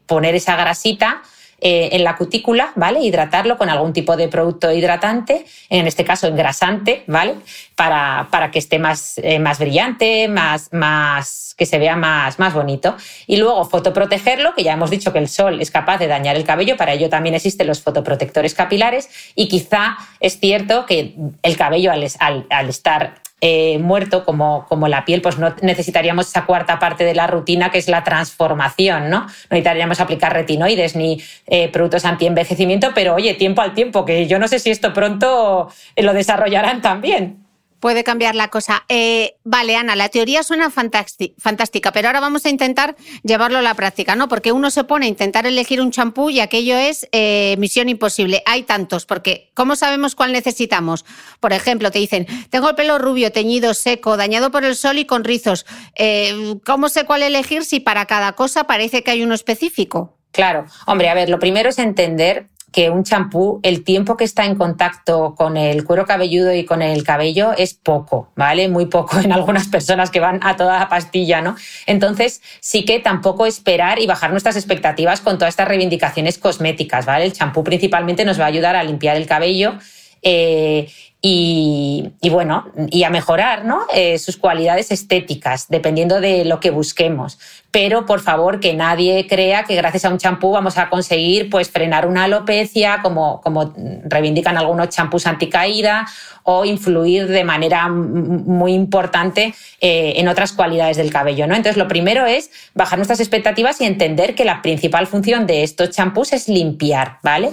poner 0.07 0.35
esa 0.35 0.57
grasita 0.57 1.23
eh, 1.61 1.91
en 1.93 2.05
la 2.05 2.17
cutícula, 2.17 2.73
¿vale? 2.77 3.01
Hidratarlo 3.01 3.59
con 3.59 3.69
algún 3.69 3.93
tipo 3.93 4.17
de 4.17 4.29
producto 4.29 4.71
hidratante, 4.71 5.45
en 5.69 5.87
este 5.87 6.05
caso 6.05 6.29
engrasante, 6.29 7.03
¿vale? 7.07 7.35
Para, 7.75 8.29
para 8.31 8.51
que 8.51 8.61
esté 8.61 8.79
más, 8.79 9.19
eh, 9.19 9.39
más 9.39 9.59
brillante, 9.59 10.29
más, 10.29 10.73
más, 10.73 11.55
que 11.59 11.67
se 11.67 11.79
vea 11.79 11.97
más, 11.97 12.39
más 12.39 12.55
bonito. 12.55 12.97
Y 13.27 13.37
luego 13.39 13.65
fotoprotegerlo, 13.65 14.55
que 14.55 14.63
ya 14.63 14.75
hemos 14.75 14.91
dicho 14.91 15.13
que 15.13 15.19
el 15.19 15.29
sol 15.29 15.61
es 15.61 15.73
capaz 15.73 15.99
de 15.99 16.07
dañar 16.07 16.37
el 16.37 16.45
cabello, 16.45 16.77
para 16.77 16.93
ello 16.93 17.09
también 17.09 17.35
existen 17.35 17.67
los 17.67 17.83
fotoprotectores 17.83 18.55
capilares 18.55 19.09
y 19.35 19.49
quizá 19.49 19.97
es 20.21 20.39
cierto 20.39 20.87
que 20.87 21.15
el 21.43 21.57
cabello 21.57 21.91
al, 21.91 22.69
estar 22.69 23.15
eh, 23.41 23.79
muerto 23.79 24.25
como, 24.25 24.67
como 24.67 24.89
la 24.89 25.05
piel, 25.05 25.23
pues 25.23 25.39
no 25.39 25.55
necesitaríamos 25.63 26.29
esa 26.29 26.45
cuarta 26.45 26.79
parte 26.79 27.05
de 27.05 27.15
la 27.15 27.27
rutina 27.27 27.71
que 27.71 27.79
es 27.79 27.89
la 27.89 28.05
transformación, 28.05 29.11
¿no? 29.11 29.27
Necesitaríamos 29.51 30.01
aplicar 30.01 30.33
retinoides 30.33 30.97
ni 30.97 31.23
eh, 31.47 31.69
productos 31.69 32.05
anti-envejecimiento, 32.05 32.91
pero 32.95 33.15
oye, 33.15 33.35
tiempo 33.35 33.63
al 33.63 33.75
tiempo, 33.75 34.05
que 34.05 34.27
yo 34.27 34.39
no 34.39 34.49
sé 34.49 34.59
si 34.59 34.71
esto 34.71 34.93
pronto 34.93 35.71
lo 35.97 36.13
desarrollarán 36.13 36.83
también. 36.83 37.48
Puede 37.81 38.03
cambiar 38.03 38.35
la 38.35 38.49
cosa. 38.49 38.85
Eh, 38.89 39.37
vale, 39.45 39.77
Ana, 39.77 39.95
la 39.95 40.09
teoría 40.09 40.43
suena 40.43 40.71
fantástica, 40.71 41.93
pero 41.93 42.09
ahora 42.09 42.21
vamos 42.21 42.45
a 42.45 42.49
intentar 42.49 42.97
llevarlo 43.23 43.59
a 43.59 43.63
la 43.63 43.75
práctica, 43.75 44.17
¿no? 44.17 44.29
Porque 44.29 44.53
uno 44.53 44.71
se 44.71 44.85
pone 44.85 45.07
a 45.07 45.09
intentar 45.09 45.47
elegir 45.47 45.81
un 45.81 45.91
champú 45.91 46.31
y 46.31 46.41
aquello 46.41 46.77
es 46.77 47.09
eh, 47.13 47.55
misión 47.59 47.89
imposible. 47.89 48.43
Hay 48.47 48.65
tantos, 48.65 49.07
porque 49.07 49.51
¿cómo 49.55 49.77
sabemos 49.77 50.15
cuál 50.15 50.33
necesitamos? 50.33 51.05
Por 51.41 51.53
ejemplo, 51.53 51.91
te 51.91 51.99
dicen, 51.99 52.27
tengo 52.51 52.71
el 52.71 52.75
pelo 52.75 52.99
rubio, 52.99 53.31
teñido, 53.31 53.75
seco, 53.75 54.17
dañado 54.17 54.51
por 54.51 54.65
el 54.65 54.75
sol 54.75 54.99
y 54.99 55.05
con 55.05 55.25
rizos. 55.25 55.67
Eh, 55.95 56.57
¿Cómo 56.65 56.89
sé 56.89 57.05
cuál 57.05 57.23
elegir 57.23 57.65
si 57.65 57.81
para 57.81 58.07
cada 58.07 58.33
cosa 58.33 58.65
parece 58.65 59.03
que 59.03 59.13
hay 59.13 59.23
uno 59.23 59.35
específico? 59.35 60.19
Claro, 60.33 60.67
hombre, 60.87 61.09
a 61.09 61.15
ver, 61.15 61.31
lo 61.31 61.39
primero 61.39 61.71
es 61.71 61.79
entender 61.79 62.49
que 62.73 62.91
un 62.91 63.05
champú, 63.05 63.61
el 63.63 63.83
tiempo 63.83 64.17
que 64.17 64.25
está 64.25 64.45
en 64.45 64.55
contacto 64.55 65.35
con 65.35 65.57
el 65.57 65.85
cuero 65.85 66.07
cabelludo 66.07 66.53
y 66.53 66.65
con 66.65 66.83
el 66.83 67.03
cabello 67.03 67.53
es 67.57 67.75
poco, 67.75 68.31
¿vale? 68.37 68.69
Muy 68.69 68.87
poco 68.87 69.19
en 69.19 69.33
algunas 69.33 69.69
personas 69.69 70.11
que 70.11 70.21
van 70.21 70.41
a 70.43 70.57
toda 70.57 70.79
la 70.79 70.89
pastilla, 70.89 71.41
¿no? 71.41 71.57
Entonces, 71.87 72.43
sí 72.61 72.85
que 72.85 73.01
tampoco 73.01 73.47
esperar 73.47 73.99
y 73.99 74.07
bajar 74.07 74.31
nuestras 74.31 74.57
expectativas 74.57 75.21
con 75.21 75.39
todas 75.39 75.53
estas 75.53 75.69
reivindicaciones 75.69 76.39
cosméticas, 76.39 77.07
¿vale? 77.07 77.25
El 77.25 77.33
champú 77.33 77.65
principalmente 77.65 78.25
nos 78.25 78.39
va 78.39 78.45
a 78.45 78.49
ayudar 78.49 78.77
a 78.77 78.85
limpiar 78.85 79.17
el 79.17 79.27
cabello. 79.27 79.79
Eh, 80.23 80.89
y, 81.21 82.13
bueno, 82.31 82.71
y 82.91 83.03
a 83.03 83.11
mejorar 83.11 83.65
¿no? 83.65 83.81
Eh, 83.93 84.19
sus 84.19 84.37
cualidades 84.37 84.93
estéticas, 84.93 85.67
dependiendo 85.69 86.21
de 86.21 86.45
lo 86.45 86.61
que 86.61 86.71
busquemos. 86.71 87.41
Pero 87.73 88.07
por 88.07 88.21
favor, 88.21 88.61
que 88.61 88.73
nadie 88.75 89.27
crea 89.27 89.65
que 89.65 89.75
gracias 89.75 90.05
a 90.05 90.11
un 90.11 90.19
champú 90.19 90.53
vamos 90.53 90.79
a 90.79 90.89
conseguir 90.89 91.51
pues, 91.51 91.71
frenar 91.71 92.07
una 92.07 92.25
alopecia, 92.25 93.01
como, 93.03 93.41
como 93.41 93.75
reivindican 94.05 94.57
algunos 94.57 94.91
champús 94.91 95.27
anticaída, 95.27 96.07
o 96.45 96.65
influir 96.65 97.27
de 97.27 97.43
manera 97.43 97.89
muy 97.89 98.73
importante 98.73 99.55
eh, 99.81 100.15
en 100.17 100.29
otras 100.29 100.53
cualidades 100.53 100.97
del 100.99 101.11
cabello. 101.11 101.49
¿no? 101.49 101.57
Entonces, 101.57 101.77
lo 101.77 101.89
primero 101.89 102.27
es 102.27 102.51
bajar 102.75 102.97
nuestras 102.97 103.19
expectativas 103.19 103.81
y 103.81 103.87
entender 103.87 104.37
que 104.37 104.45
la 104.45 104.63
principal 104.63 105.09
función 105.09 105.47
de 105.47 105.65
estos 105.65 105.91
champús 105.91 106.33
es 106.33 106.49
limpiar, 106.49 107.19
¿vale? 107.23 107.51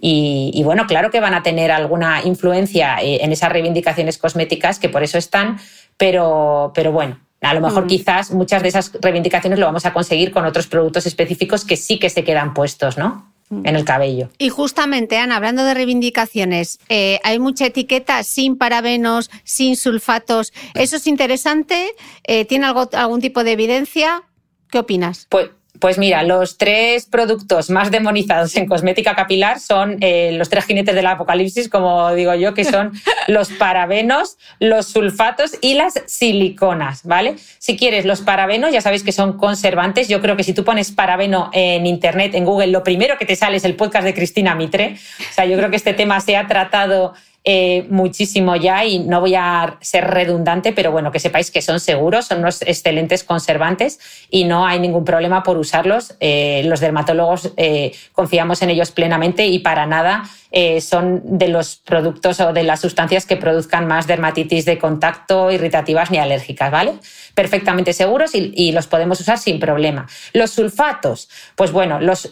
Y, 0.00 0.62
bueno, 0.64 0.86
claro 0.86 1.10
que 1.10 1.20
van 1.20 1.34
a 1.34 1.42
tener 1.42 1.70
alguna 1.70 2.22
influencia 2.24 2.98
eh, 3.02 3.18
en 3.22 3.32
esas 3.32 3.50
reivindicaciones 3.50 4.18
cosméticas, 4.18 4.78
que 4.78 4.88
por 4.88 5.02
eso 5.02 5.18
están, 5.18 5.58
pero, 5.96 6.72
pero 6.74 6.92
bueno, 6.92 7.18
a 7.40 7.54
lo 7.54 7.60
mejor 7.60 7.84
mm. 7.84 7.88
quizás 7.88 8.30
muchas 8.30 8.62
de 8.62 8.68
esas 8.68 8.92
reivindicaciones 9.00 9.58
lo 9.58 9.66
vamos 9.66 9.86
a 9.86 9.92
conseguir 9.92 10.32
con 10.32 10.44
otros 10.44 10.66
productos 10.66 11.06
específicos 11.06 11.64
que 11.64 11.76
sí 11.76 11.98
que 11.98 12.10
se 12.10 12.24
quedan 12.24 12.54
puestos, 12.54 12.98
¿no? 12.98 13.32
Mm. 13.50 13.66
En 13.66 13.76
el 13.76 13.84
cabello. 13.84 14.28
Y 14.38 14.50
justamente, 14.50 15.16
Ana, 15.16 15.36
hablando 15.36 15.64
de 15.64 15.74
reivindicaciones, 15.74 16.80
eh, 16.88 17.18
hay 17.24 17.38
mucha 17.38 17.66
etiqueta 17.66 18.22
sin 18.22 18.56
parabenos, 18.58 19.30
sin 19.44 19.76
sulfatos. 19.76 20.52
¿Eso 20.74 20.96
es 20.96 21.06
interesante? 21.06 21.94
Eh, 22.24 22.44
¿Tiene 22.44 22.66
algo, 22.66 22.88
algún 22.92 23.20
tipo 23.20 23.44
de 23.44 23.52
evidencia? 23.52 24.22
¿Qué 24.70 24.78
opinas? 24.78 25.26
Pues, 25.30 25.50
pues 25.80 25.98
mira, 25.98 26.22
los 26.22 26.58
tres 26.58 27.06
productos 27.06 27.70
más 27.70 27.90
demonizados 27.90 28.56
en 28.56 28.66
cosmética 28.66 29.14
capilar 29.14 29.60
son 29.60 29.98
eh, 30.00 30.32
los 30.32 30.48
tres 30.48 30.64
jinetes 30.64 30.94
del 30.94 31.06
apocalipsis, 31.06 31.68
como 31.68 32.12
digo 32.14 32.34
yo, 32.34 32.54
que 32.54 32.64
son 32.64 32.92
los 33.28 33.50
parabenos, 33.50 34.38
los 34.60 34.86
sulfatos 34.86 35.52
y 35.60 35.74
las 35.74 35.94
siliconas, 36.06 37.04
¿vale? 37.04 37.36
Si 37.58 37.76
quieres 37.76 38.04
los 38.04 38.20
parabenos, 38.20 38.72
ya 38.72 38.80
sabéis 38.80 39.02
que 39.02 39.12
son 39.12 39.36
conservantes. 39.36 40.08
Yo 40.08 40.20
creo 40.20 40.36
que 40.36 40.44
si 40.44 40.52
tú 40.52 40.64
pones 40.64 40.92
parabeno 40.92 41.50
en 41.52 41.86
internet, 41.86 42.34
en 42.34 42.44
Google, 42.44 42.68
lo 42.68 42.82
primero 42.82 43.18
que 43.18 43.26
te 43.26 43.36
sale 43.36 43.56
es 43.56 43.64
el 43.64 43.74
podcast 43.74 44.04
de 44.04 44.14
Cristina 44.14 44.54
Mitre. 44.54 44.96
O 45.30 45.34
sea, 45.34 45.44
yo 45.46 45.56
creo 45.56 45.70
que 45.70 45.76
este 45.76 45.94
tema 45.94 46.20
se 46.20 46.36
ha 46.36 46.46
tratado 46.46 47.14
eh, 47.50 47.86
muchísimo 47.88 48.56
ya 48.56 48.84
y 48.84 48.98
no 48.98 49.22
voy 49.22 49.34
a 49.34 49.78
ser 49.80 50.04
redundante, 50.04 50.74
pero 50.74 50.92
bueno, 50.92 51.10
que 51.10 51.18
sepáis 51.18 51.50
que 51.50 51.62
son 51.62 51.80
seguros, 51.80 52.26
son 52.26 52.40
unos 52.40 52.60
excelentes 52.60 53.24
conservantes 53.24 53.98
y 54.28 54.44
no 54.44 54.66
hay 54.66 54.78
ningún 54.78 55.06
problema 55.06 55.42
por 55.42 55.56
usarlos. 55.56 56.14
Eh, 56.20 56.60
los 56.66 56.80
dermatólogos 56.80 57.54
eh, 57.56 57.92
confiamos 58.12 58.60
en 58.60 58.68
ellos 58.68 58.90
plenamente 58.90 59.46
y 59.46 59.60
para 59.60 59.86
nada 59.86 60.24
son 60.80 61.38
de 61.38 61.48
los 61.48 61.76
productos 61.76 62.40
o 62.40 62.52
de 62.52 62.62
las 62.62 62.80
sustancias 62.80 63.26
que 63.26 63.36
produzcan 63.36 63.86
más 63.86 64.06
dermatitis 64.06 64.64
de 64.64 64.78
contacto, 64.78 65.50
irritativas 65.50 66.10
ni 66.10 66.18
alérgicas, 66.18 66.70
¿vale? 66.70 66.94
Perfectamente 67.34 67.92
seguros 67.92 68.34
y, 68.34 68.72
los 68.72 68.86
podemos 68.86 69.20
usar 69.20 69.38
sin 69.38 69.60
problema. 69.60 70.06
Los 70.32 70.50
sulfatos, 70.50 71.28
pues 71.54 71.70
bueno, 71.72 72.00
los, 72.00 72.28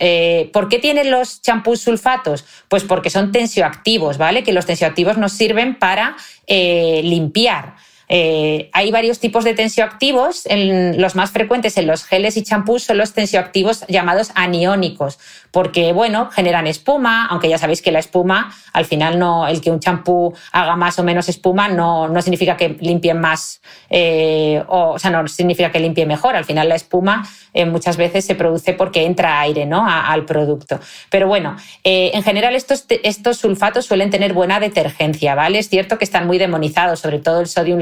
¿por 0.52 0.68
qué 0.68 0.78
tienen 0.78 1.10
los 1.10 1.42
champús 1.42 1.80
sulfatos? 1.80 2.44
Pues 2.68 2.84
porque 2.84 3.10
son 3.10 3.32
tensioactivos, 3.32 4.18
¿vale? 4.18 4.42
Que 4.42 4.52
los 4.52 4.66
tensioactivos 4.66 5.18
nos 5.18 5.32
sirven 5.32 5.78
para 5.78 6.16
eh, 6.46 7.00
limpiar. 7.02 7.74
Eh, 8.08 8.70
hay 8.72 8.90
varios 8.90 9.18
tipos 9.18 9.44
de 9.44 9.54
tensioactivos. 9.54 10.44
los 10.50 11.14
más 11.14 11.30
frecuentes 11.30 11.76
en 11.76 11.86
los 11.86 12.04
geles 12.04 12.36
y 12.36 12.42
champús 12.42 12.84
son 12.84 12.98
los 12.98 13.12
tensioactivos 13.12 13.84
llamados 13.88 14.30
aniónicos, 14.34 15.18
porque, 15.50 15.92
bueno, 15.92 16.30
generan 16.30 16.66
espuma, 16.66 17.26
aunque 17.26 17.48
ya 17.48 17.58
sabéis 17.58 17.82
que 17.82 17.90
la 17.90 17.98
espuma, 17.98 18.52
al 18.72 18.84
final, 18.84 19.18
no, 19.18 19.46
el 19.48 19.60
que 19.60 19.70
un 19.70 19.80
champú 19.80 20.34
haga 20.52 20.76
más 20.76 20.98
o 20.98 21.04
menos 21.04 21.28
espuma 21.28 21.68
no, 21.68 22.08
no 22.08 22.22
significa 22.22 22.56
que 22.56 22.76
limpie 22.80 23.14
más, 23.14 23.60
eh, 23.90 24.62
o, 24.68 24.98
sea, 24.98 25.10
no 25.10 25.26
significa 25.28 25.70
que 25.70 25.80
limpie 25.80 26.06
mejor. 26.06 26.36
Al 26.36 26.44
final, 26.44 26.68
la 26.68 26.74
espuma 26.74 27.26
eh, 27.54 27.64
muchas 27.64 27.96
veces 27.96 28.24
se 28.24 28.34
produce 28.34 28.74
porque 28.74 29.04
entra 29.04 29.40
aire 29.40 29.66
¿no? 29.66 29.86
al 29.86 30.24
producto. 30.24 30.78
Pero 31.10 31.26
bueno, 31.26 31.56
en 31.82 32.22
general, 32.22 32.54
estos, 32.54 32.84
estos 32.88 33.38
sulfatos 33.38 33.86
suelen 33.86 34.10
tener 34.10 34.32
buena 34.32 34.60
detergencia, 34.60 35.34
¿vale? 35.34 35.58
Es 35.58 35.68
cierto 35.68 35.98
que 35.98 36.04
están 36.04 36.26
muy 36.26 36.38
demonizados, 36.38 37.00
sobre 37.00 37.18
todo 37.18 37.40
el 37.40 37.46
sodium 37.46 37.78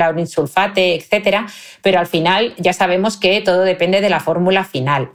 etcétera, 0.94 1.46
pero 1.82 1.98
al 1.98 2.06
final 2.06 2.54
ya 2.58 2.72
sabemos 2.72 3.16
que 3.16 3.40
todo 3.40 3.62
depende 3.62 4.00
de 4.00 4.10
la 4.10 4.20
fórmula 4.20 4.64
final. 4.64 5.10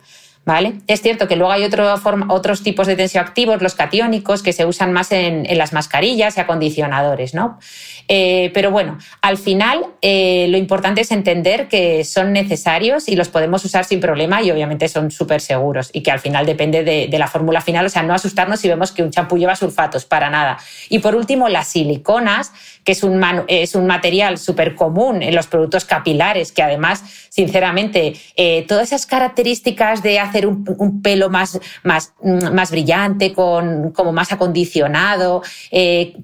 ¿Vale? 0.45 0.75
Es 0.88 1.02
cierto 1.02 1.28
que 1.28 1.36
luego 1.36 1.52
hay 1.52 1.63
otros 1.63 2.63
tipos 2.63 2.88
de 2.88 2.95
tensioactivos, 2.95 3.62
los 3.62 3.75
catiónicos, 3.75 4.41
que 4.41 4.52
se 4.52 4.65
usan 4.65 4.91
más 4.93 5.12
en, 5.12 5.45
las 5.58 5.73
mascarillas 5.73 6.38
y 6.38 6.39
acondicionadores, 6.39 7.36
¿no? 7.36 7.60
Eh, 8.08 8.49
pero 8.52 8.71
bueno, 8.71 8.97
al 9.21 9.38
final 9.38 9.86
eh, 10.02 10.47
lo 10.49 10.58
importante 10.58 11.02
es 11.02 11.12
entender 11.12 11.67
que 11.67 12.04
son 12.04 12.34
necesarios 12.34 13.08
y 13.08 13.15
los 13.15 13.30
podemos 13.30 13.63
usar 13.63 13.86
sin 13.86 13.99
problema 13.99 14.41
y 14.41 14.49
obviamente 14.49 14.88
son 14.89 15.12
súper 15.12 15.41
seguros 15.41 15.91
y 15.93 16.02
que 16.02 16.10
al 16.10 16.19
final 16.19 16.47
depende 16.47 16.84
de, 16.84 17.19
la 17.19 17.28
fórmula 17.28 17.62
final, 17.62 17.86
o 17.86 17.89
sea, 17.89 18.02
no 18.02 18.15
asustarnos 18.15 18.62
si 18.62 18.69
vemos 18.69 18.91
que 18.91 19.04
un 19.04 19.12
champú 19.12 19.38
lleva 19.38 19.56
sulfatos, 19.56 20.06
para 20.06 20.32
nada. 20.32 20.58
Y 20.88 20.99
por 20.99 21.15
último, 21.15 21.49
las 21.49 21.67
siliconas, 21.67 22.54
que 22.84 22.93
es 22.93 23.04
un, 23.04 23.23
es 23.47 23.75
un 23.75 23.86
material 23.86 24.38
súper 24.39 24.73
común 24.73 25.21
en 25.21 25.36
los 25.36 25.45
productos 25.45 25.86
capilares, 25.86 26.52
que 26.52 26.63
además, 26.63 27.04
sinceramente, 27.30 28.13
eh, 28.36 28.65
todas 28.67 28.88
esas 28.88 29.06
características 29.06 30.02
de 30.02 30.17
hacer 30.29 30.47
un, 30.47 31.01
pelo 31.01 31.29
más, 31.29 31.59
más, 31.83 32.13
más 32.23 32.71
brillante, 32.71 33.33
con, 33.33 33.91
como 33.91 34.11
más 34.11 34.31
acondicionado, 34.31 35.41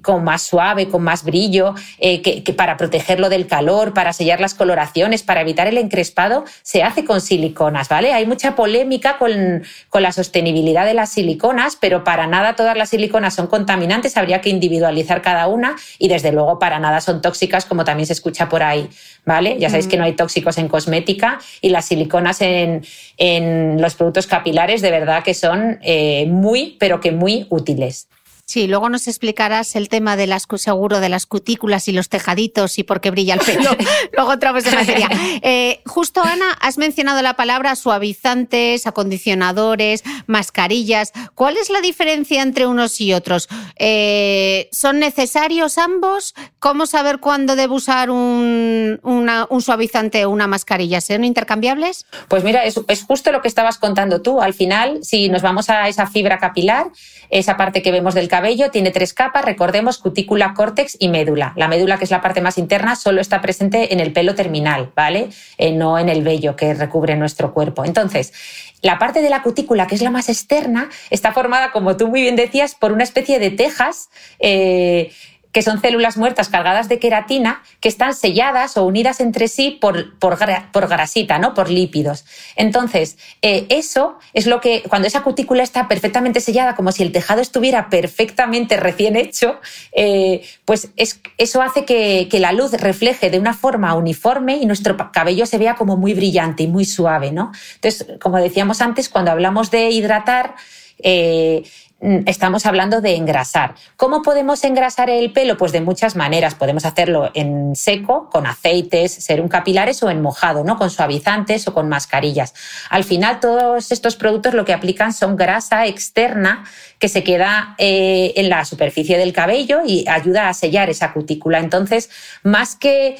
con 0.02 0.24
más 0.24 0.42
suave, 0.42 0.88
con 0.88 1.02
más 1.02 1.24
brillo, 1.24 1.74
eh, 1.98 2.22
que, 2.22 2.52
para 2.52 2.76
protegerlo 2.76 3.28
del 3.28 3.46
calor, 3.46 3.92
para 3.92 4.12
sellar 4.12 4.40
las 4.40 4.54
coloraciones, 4.54 5.22
para 5.22 5.40
evitar 5.40 5.66
el 5.66 5.78
encrespado, 5.78 6.44
se 6.62 6.82
hace 6.82 7.04
con 7.04 7.20
siliconas, 7.20 7.88
¿vale? 7.88 8.12
Hay 8.12 8.26
mucha 8.26 8.56
polémica 8.56 9.18
con, 9.18 9.62
con 9.88 10.02
la 10.02 10.12
sostenibilidad 10.12 10.86
de 10.86 10.94
las 10.94 11.10
siliconas, 11.10 11.76
pero 11.76 12.04
para 12.04 12.26
nada 12.26 12.56
todas 12.56 12.76
las 12.76 12.90
siliconas 12.90 13.34
son 13.34 13.46
contaminantes, 13.46 14.16
habría 14.16 14.40
que 14.40 14.50
individualizar 14.50 15.22
cada 15.22 15.46
una 15.46 15.76
y 15.98 16.08
desde 16.08 16.32
luego 16.32 16.58
para 16.58 16.78
nada 16.78 17.00
son 17.00 17.20
tóxicas, 17.20 17.64
como 17.64 17.84
también 17.84 18.06
se 18.06 18.12
escucha 18.12 18.48
por 18.48 18.62
ahí, 18.62 18.88
¿vale? 19.26 19.58
Ya 19.58 19.68
sabéis 19.68 19.88
que 19.88 19.98
no 19.98 20.04
hay 20.04 20.14
tóxicos 20.14 20.56
en 20.56 20.68
cosmética 20.68 21.38
y 21.60 21.68
las 21.68 21.86
siliconas 21.86 22.40
en, 22.40 22.86
en 23.18 23.82
los 23.82 23.94
productos 23.96 24.26
capilares 24.26 24.80
de 24.80 24.90
verdad 24.90 25.22
que 25.22 25.34
son 25.34 25.78
eh, 25.82 26.26
muy, 26.26 26.76
pero 26.78 27.00
que 27.00 27.10
muy 27.10 27.46
útiles. 27.50 28.08
Sí, 28.48 28.68
luego 28.68 28.88
nos 28.88 29.08
explicarás 29.08 29.74
el 29.74 29.88
tema 29.88 30.16
de 30.16 30.28
las 30.28 30.46
seguro 30.56 31.00
de 31.00 31.08
las 31.08 31.26
cutículas 31.26 31.88
y 31.88 31.92
los 31.92 32.08
tejaditos 32.08 32.78
y 32.78 32.84
por 32.84 33.00
qué 33.00 33.10
brilla 33.10 33.34
el 33.34 33.40
pelo. 33.40 33.70
luego 34.12 34.30
otra 34.30 34.52
vez 34.52 34.64
de 34.64 34.70
materia. 34.70 35.10
Eh, 35.42 35.80
justo, 35.84 36.22
Ana, 36.22 36.52
has 36.60 36.78
mencionado 36.78 37.20
la 37.22 37.34
palabra 37.34 37.74
suavizantes, 37.76 38.86
acondicionadores, 38.86 40.02
mascarillas. 40.26 41.12
¿Cuál 41.34 41.56
es 41.56 41.68
la 41.68 41.80
diferencia 41.80 42.42
entre 42.42 42.66
unos 42.66 43.00
y 43.00 43.12
otros? 43.12 43.48
Eh, 43.76 44.68
¿Son 44.72 44.98
necesarios 44.98 45.78
ambos? 45.78 46.34
¿Cómo 46.58 46.86
saber 46.86 47.18
cuándo 47.18 47.54
debo 47.56 47.74
usar 47.76 48.10
un, 48.10 48.98
un 49.02 49.62
suavizante 49.62 50.24
o 50.24 50.30
una 50.30 50.46
mascarilla? 50.46 51.00
¿Son 51.00 51.24
intercambiables? 51.24 52.06
Pues 52.28 52.44
mira, 52.44 52.64
es, 52.64 52.80
es 52.88 53.04
justo 53.04 53.32
lo 53.32 53.42
que 53.42 53.48
estabas 53.48 53.78
contando 53.78 54.22
tú. 54.22 54.40
Al 54.40 54.54
final, 54.54 55.00
si 55.02 55.28
nos 55.28 55.42
vamos 55.42 55.68
a 55.70 55.88
esa 55.88 56.06
fibra 56.06 56.38
capilar, 56.38 56.86
esa 57.30 57.56
parte 57.56 57.82
que 57.82 57.92
vemos 57.92 58.14
del 58.14 58.28
cabello 58.36 58.70
tiene 58.70 58.90
tres 58.90 59.14
capas, 59.14 59.46
recordemos 59.46 59.96
cutícula, 59.96 60.52
córtex 60.52 60.98
y 61.00 61.08
médula. 61.08 61.54
La 61.56 61.68
médula, 61.68 61.96
que 61.96 62.04
es 62.04 62.10
la 62.10 62.20
parte 62.20 62.42
más 62.42 62.58
interna, 62.58 62.94
solo 62.94 63.22
está 63.22 63.40
presente 63.40 63.94
en 63.94 64.00
el 64.00 64.12
pelo 64.12 64.34
terminal, 64.34 64.92
¿vale? 64.94 65.30
Eh, 65.56 65.72
no 65.72 65.98
en 65.98 66.10
el 66.10 66.22
vello 66.22 66.54
que 66.54 66.74
recubre 66.74 67.16
nuestro 67.16 67.54
cuerpo. 67.54 67.86
Entonces, 67.86 68.34
la 68.82 68.98
parte 68.98 69.22
de 69.22 69.30
la 69.30 69.40
cutícula, 69.42 69.86
que 69.86 69.94
es 69.94 70.02
la 70.02 70.10
más 70.10 70.28
externa, 70.28 70.90
está 71.08 71.32
formada, 71.32 71.72
como 71.72 71.96
tú 71.96 72.08
muy 72.08 72.20
bien 72.20 72.36
decías, 72.36 72.74
por 72.74 72.92
una 72.92 73.04
especie 73.04 73.38
de 73.38 73.50
tejas. 73.50 74.10
Eh, 74.38 75.12
que 75.56 75.62
son 75.62 75.80
células 75.80 76.18
muertas 76.18 76.50
cargadas 76.50 76.86
de 76.90 76.98
queratina 76.98 77.62
que 77.80 77.88
están 77.88 78.12
selladas 78.12 78.76
o 78.76 78.84
unidas 78.84 79.20
entre 79.20 79.48
sí 79.48 79.70
por, 79.70 80.18
por, 80.18 80.36
grasita, 80.36 81.38
¿no? 81.38 81.54
por 81.54 81.70
lípidos. 81.70 82.26
Entonces, 82.56 83.16
eh, 83.40 83.64
eso 83.70 84.18
es 84.34 84.46
lo 84.46 84.60
que, 84.60 84.82
cuando 84.82 85.08
esa 85.08 85.22
cutícula 85.22 85.62
está 85.62 85.88
perfectamente 85.88 86.40
sellada, 86.40 86.74
como 86.74 86.92
si 86.92 87.04
el 87.04 87.10
tejado 87.10 87.40
estuviera 87.40 87.88
perfectamente 87.88 88.76
recién 88.76 89.16
hecho, 89.16 89.58
eh, 89.92 90.42
pues 90.66 90.90
eso 91.38 91.62
hace 91.62 91.86
que, 91.86 92.28
la 92.38 92.52
luz 92.52 92.72
refleje 92.72 93.30
de 93.30 93.38
una 93.38 93.54
forma 93.54 93.94
uniforme 93.94 94.58
y 94.58 94.66
nuestro 94.66 94.98
cabello 95.10 95.46
se 95.46 95.56
vea 95.56 95.74
como 95.74 95.96
muy 95.96 96.12
brillante 96.12 96.64
y 96.64 96.66
muy 96.66 96.84
suave. 96.84 97.32
¿no? 97.32 97.50
Entonces, 97.76 98.06
como 98.20 98.36
decíamos 98.36 98.82
antes, 98.82 99.08
cuando 99.08 99.30
hablamos 99.30 99.70
de 99.70 99.88
hidratar, 99.88 100.54
eh, 100.98 101.62
estamos 102.00 102.66
hablando 102.66 103.00
de 103.00 103.16
engrasar. 103.16 103.74
¿Cómo 103.96 104.20
podemos 104.20 104.62
engrasar 104.64 105.08
el 105.08 105.32
pelo? 105.32 105.56
Pues 105.56 105.72
de 105.72 105.80
muchas 105.80 106.14
maneras. 106.14 106.54
Podemos 106.54 106.84
hacerlo 106.84 107.30
en 107.34 107.74
seco, 107.74 108.28
con 108.30 108.46
aceites, 108.46 109.12
serum 109.12 109.48
capilares 109.48 110.02
o 110.02 110.10
en 110.10 110.20
mojado, 110.20 110.62
¿no? 110.62 110.76
Con 110.76 110.90
suavizantes 110.90 111.66
o 111.68 111.72
con 111.72 111.88
mascarillas. 111.88 112.54
Al 112.90 113.04
final, 113.04 113.40
todos 113.40 113.92
estos 113.92 114.16
productos 114.16 114.52
lo 114.52 114.66
que 114.66 114.74
aplican 114.74 115.12
son 115.12 115.36
grasa 115.36 115.86
externa 115.86 116.64
que 116.98 117.08
se 117.08 117.24
queda 117.24 117.74
eh, 117.78 118.34
en 118.36 118.50
la 118.50 118.64
superficie 118.66 119.16
del 119.16 119.32
cabello 119.32 119.80
y 119.84 120.06
ayuda 120.06 120.48
a 120.48 120.54
sellar 120.54 120.90
esa 120.90 121.12
cutícula. 121.14 121.60
Entonces, 121.60 122.10
más 122.42 122.76
que 122.76 123.16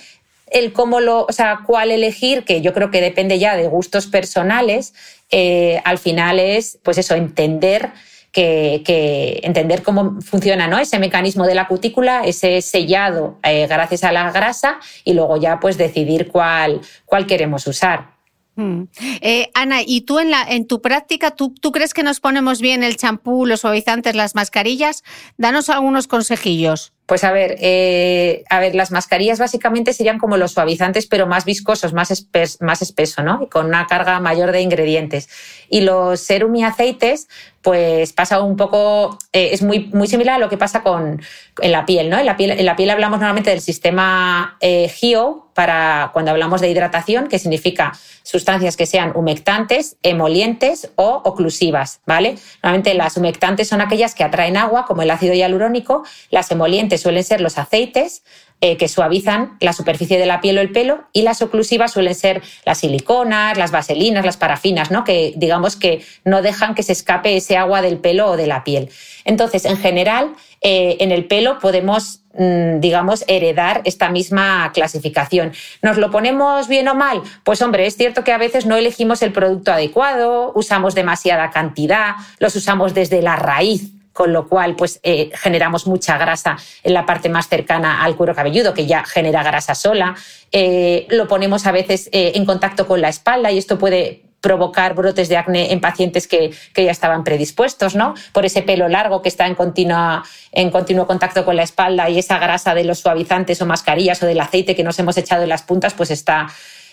el 0.50 0.72
cómo 0.72 1.00
lo, 1.00 1.24
o 1.24 1.32
sea, 1.32 1.60
cuál 1.66 1.90
elegir, 1.90 2.44
que 2.44 2.60
yo 2.60 2.72
creo 2.72 2.90
que 2.90 3.00
depende 3.00 3.38
ya 3.38 3.56
de 3.56 3.66
gustos 3.66 4.06
personales, 4.06 4.94
eh, 5.30 5.80
al 5.84 5.98
final 5.98 6.38
es, 6.38 6.78
pues 6.82 6.98
eso, 6.98 7.14
entender 7.14 7.90
que, 8.36 9.40
entender 9.42 9.82
cómo 9.82 10.20
funciona 10.20 10.68
¿no? 10.68 10.78
ese 10.78 10.98
mecanismo 10.98 11.46
de 11.46 11.54
la 11.54 11.66
cutícula, 11.66 12.22
ese 12.24 12.60
sellado 12.60 13.38
eh, 13.42 13.66
gracias 13.66 14.04
a 14.04 14.12
la 14.12 14.30
grasa 14.30 14.78
y 15.04 15.14
luego 15.14 15.36
ya 15.38 15.58
pues 15.58 15.78
decidir 15.78 16.28
cuál, 16.28 16.80
cuál 17.06 17.26
queremos 17.26 17.66
usar. 17.66 18.14
Mm. 18.56 18.84
Eh, 19.20 19.50
Ana, 19.54 19.80
¿y 19.84 20.02
tú 20.02 20.18
en, 20.18 20.30
la, 20.30 20.42
en 20.42 20.66
tu 20.66 20.80
práctica, 20.80 21.30
¿tú, 21.30 21.54
tú 21.60 21.72
crees 21.72 21.94
que 21.94 22.02
nos 22.02 22.20
ponemos 22.20 22.60
bien 22.60 22.82
el 22.82 22.96
champú, 22.96 23.46
los 23.46 23.60
suavizantes, 23.60 24.14
las 24.14 24.34
mascarillas? 24.34 25.02
Danos 25.36 25.68
algunos 25.68 26.06
consejillos. 26.06 26.92
Pues 27.06 27.22
a 27.22 27.30
ver, 27.30 27.56
eh, 27.60 28.42
a 28.50 28.58
ver, 28.58 28.74
las 28.74 28.90
mascarillas 28.90 29.38
básicamente 29.38 29.92
serían 29.92 30.18
como 30.18 30.36
los 30.36 30.52
suavizantes, 30.52 31.06
pero 31.06 31.28
más 31.28 31.44
viscosos, 31.44 31.92
más, 31.92 32.26
más 32.60 32.82
espeso, 32.82 33.22
¿no? 33.22 33.40
Y 33.44 33.46
con 33.46 33.66
una 33.66 33.86
carga 33.86 34.18
mayor 34.18 34.50
de 34.50 34.60
ingredientes. 34.60 35.28
Y 35.68 35.82
los 35.82 36.20
serum 36.20 36.56
y 36.56 36.64
aceites, 36.64 37.28
pues 37.66 38.12
pasa 38.12 38.40
un 38.40 38.56
poco, 38.56 39.18
eh, 39.32 39.50
es 39.52 39.60
muy, 39.62 39.90
muy 39.92 40.06
similar 40.06 40.36
a 40.36 40.38
lo 40.38 40.48
que 40.48 40.56
pasa 40.56 40.84
con, 40.84 41.20
en 41.60 41.72
la 41.72 41.84
piel, 41.84 42.08
¿no? 42.10 42.16
En 42.16 42.26
la 42.26 42.36
piel, 42.36 42.52
en 42.52 42.64
la 42.64 42.76
piel 42.76 42.90
hablamos 42.90 43.18
normalmente 43.18 43.50
del 43.50 43.60
sistema 43.60 44.56
eh, 44.60 44.88
GIO 44.88 45.46
para 45.52 46.10
cuando 46.12 46.30
hablamos 46.30 46.60
de 46.60 46.70
hidratación, 46.70 47.26
que 47.26 47.40
significa 47.40 47.92
sustancias 48.22 48.76
que 48.76 48.86
sean 48.86 49.12
humectantes, 49.16 49.96
emolientes 50.04 50.90
o 50.94 51.22
oclusivas, 51.24 52.00
¿vale? 52.06 52.36
Normalmente 52.62 52.94
las 52.94 53.16
humectantes 53.16 53.66
son 53.66 53.80
aquellas 53.80 54.14
que 54.14 54.22
atraen 54.22 54.56
agua, 54.56 54.84
como 54.84 55.02
el 55.02 55.10
ácido 55.10 55.34
hialurónico, 55.34 56.04
las 56.30 56.50
emolientes 56.52 56.95
suelen 56.98 57.24
ser 57.24 57.40
los 57.40 57.58
aceites 57.58 58.22
eh, 58.62 58.78
que 58.78 58.88
suavizan 58.88 59.58
la 59.60 59.74
superficie 59.74 60.18
de 60.18 60.24
la 60.24 60.40
piel 60.40 60.56
o 60.56 60.62
el 60.62 60.72
pelo 60.72 61.04
y 61.12 61.20
las 61.22 61.42
oclusivas 61.42 61.92
suelen 61.92 62.14
ser 62.14 62.42
las 62.64 62.78
siliconas, 62.78 63.58
las 63.58 63.70
vaselinas, 63.70 64.24
las 64.24 64.38
parafinas, 64.38 64.90
¿no? 64.90 65.04
que 65.04 65.34
digamos 65.36 65.76
que 65.76 66.02
no 66.24 66.40
dejan 66.40 66.74
que 66.74 66.82
se 66.82 66.92
escape 66.92 67.36
ese 67.36 67.58
agua 67.58 67.82
del 67.82 67.98
pelo 67.98 68.30
o 68.30 68.36
de 68.38 68.46
la 68.46 68.64
piel. 68.64 68.88
Entonces, 69.26 69.66
en 69.66 69.76
general, 69.76 70.34
eh, 70.62 70.96
en 71.00 71.12
el 71.12 71.26
pelo 71.26 71.58
podemos 71.58 72.22
mm, 72.32 72.80
digamos, 72.80 73.24
heredar 73.28 73.82
esta 73.84 74.08
misma 74.08 74.70
clasificación. 74.72 75.52
¿Nos 75.82 75.98
lo 75.98 76.10
ponemos 76.10 76.66
bien 76.66 76.88
o 76.88 76.94
mal? 76.94 77.20
Pues 77.44 77.60
hombre, 77.60 77.84
es 77.84 77.96
cierto 77.98 78.24
que 78.24 78.32
a 78.32 78.38
veces 78.38 78.64
no 78.64 78.76
elegimos 78.76 79.20
el 79.20 79.32
producto 79.32 79.70
adecuado, 79.70 80.52
usamos 80.54 80.94
demasiada 80.94 81.50
cantidad, 81.50 82.14
los 82.38 82.56
usamos 82.56 82.94
desde 82.94 83.20
la 83.20 83.36
raíz 83.36 83.95
con 84.16 84.32
lo 84.32 84.48
cual 84.48 84.76
pues 84.76 84.98
eh, 85.02 85.30
generamos 85.34 85.86
mucha 85.86 86.16
grasa 86.16 86.56
en 86.82 86.94
la 86.94 87.04
parte 87.04 87.28
más 87.28 87.50
cercana 87.50 88.02
al 88.02 88.16
cuero 88.16 88.34
cabelludo, 88.34 88.72
que 88.72 88.86
ya 88.86 89.04
genera 89.04 89.42
grasa 89.42 89.74
sola. 89.74 90.16
Eh, 90.50 91.06
lo 91.10 91.28
ponemos 91.28 91.66
a 91.66 91.72
veces 91.72 92.08
eh, 92.12 92.32
en 92.34 92.46
contacto 92.46 92.86
con 92.86 93.02
la 93.02 93.10
espalda 93.10 93.52
y 93.52 93.58
esto 93.58 93.78
puede 93.78 94.22
provocar 94.40 94.94
brotes 94.94 95.28
de 95.28 95.36
acné 95.36 95.70
en 95.70 95.82
pacientes 95.82 96.26
que, 96.26 96.50
ya 96.74 96.90
estaban 96.90 97.24
predispuestos, 97.24 97.94
¿no? 97.94 98.14
Por 98.32 98.46
ese 98.46 98.62
pelo 98.62 98.88
largo 98.88 99.20
que 99.20 99.28
está 99.28 99.46
en, 99.48 99.54
continua, 99.54 100.24
en 100.50 100.70
continuo 100.70 101.06
contacto 101.06 101.44
con 101.44 101.54
la 101.54 101.64
espalda 101.64 102.08
y 102.08 102.18
esa 102.18 102.38
grasa 102.38 102.74
de 102.74 102.84
los 102.84 103.00
suavizantes 103.00 103.60
o 103.60 103.66
mascarillas 103.66 104.22
o 104.22 104.26
del 104.26 104.40
aceite 104.40 104.74
que 104.74 104.82
nos 104.82 104.98
hemos 104.98 105.18
echado 105.18 105.42
en 105.42 105.50
las 105.50 105.62
puntas, 105.62 105.92
pues 105.92 106.10
está, 106.10 106.46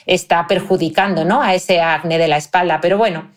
está 0.06 0.46
perjudicando 0.46 1.24
¿no? 1.24 1.42
a 1.42 1.56
ese 1.56 1.80
acné 1.80 2.18
de 2.18 2.28
la 2.28 2.36
espalda. 2.36 2.82
Pero 2.82 2.98
bueno, 2.98 3.30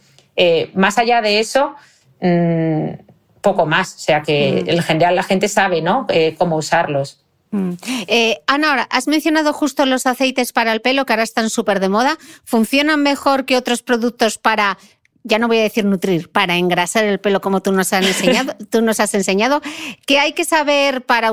más 0.75 0.99
allá 0.99 1.21
de 1.21 1.39
eso, 1.39 1.77
mm, 2.21 3.07
poco 3.47 3.65
más. 3.65 3.95
O 3.95 3.99
sea 3.99 4.23
que 4.23 4.65
mm. 4.65 4.71
en 4.71 4.83
general 4.83 5.15
la 5.15 5.23
gente 5.23 5.49
sabe 5.49 5.81
¿no? 5.81 6.07
Eh, 6.09 6.35
cómo 6.37 6.57
usarlos. 6.57 7.21
Mm. 7.53 7.73
Eh, 8.09 8.43
Ana, 8.49 8.71
ahora, 8.71 8.89
has 8.91 9.07
mencionado 9.07 9.53
justo 9.53 9.87
los 9.87 10.05
aceites 10.07 10.53
para 10.53 10.73
el 10.73 10.81
pelo 10.81 11.07
que 11.07 11.13
ahora 11.13 11.23
están 11.23 11.49
súper 11.49 11.79
de 11.79 11.89
moda. 11.89 12.19
¿Funcionan 12.45 13.03
mejor 13.03 13.45
que 13.45 13.57
otros 13.57 13.83
productos 13.83 14.37
para, 14.37 14.79
ya 15.23 15.39
no 15.39 15.47
voy 15.47 15.59
a 15.59 15.63
decir 15.63 15.85
nutrir, 15.85 16.29
para 16.29 16.57
engrasar 16.57 17.05
el 17.05 17.21
pelo 17.21 17.41
como 17.41 17.63
tú 17.63 17.71
nos 17.71 17.93
has 17.93 18.05
enseñado? 18.05 18.57
tú 18.71 18.83
nos 18.83 18.99
has 18.99 19.15
enseñado. 19.15 19.63
¿Qué 20.07 20.19
hay 20.19 20.33
que 20.33 20.45
saber 20.45 21.07
para, 21.07 21.31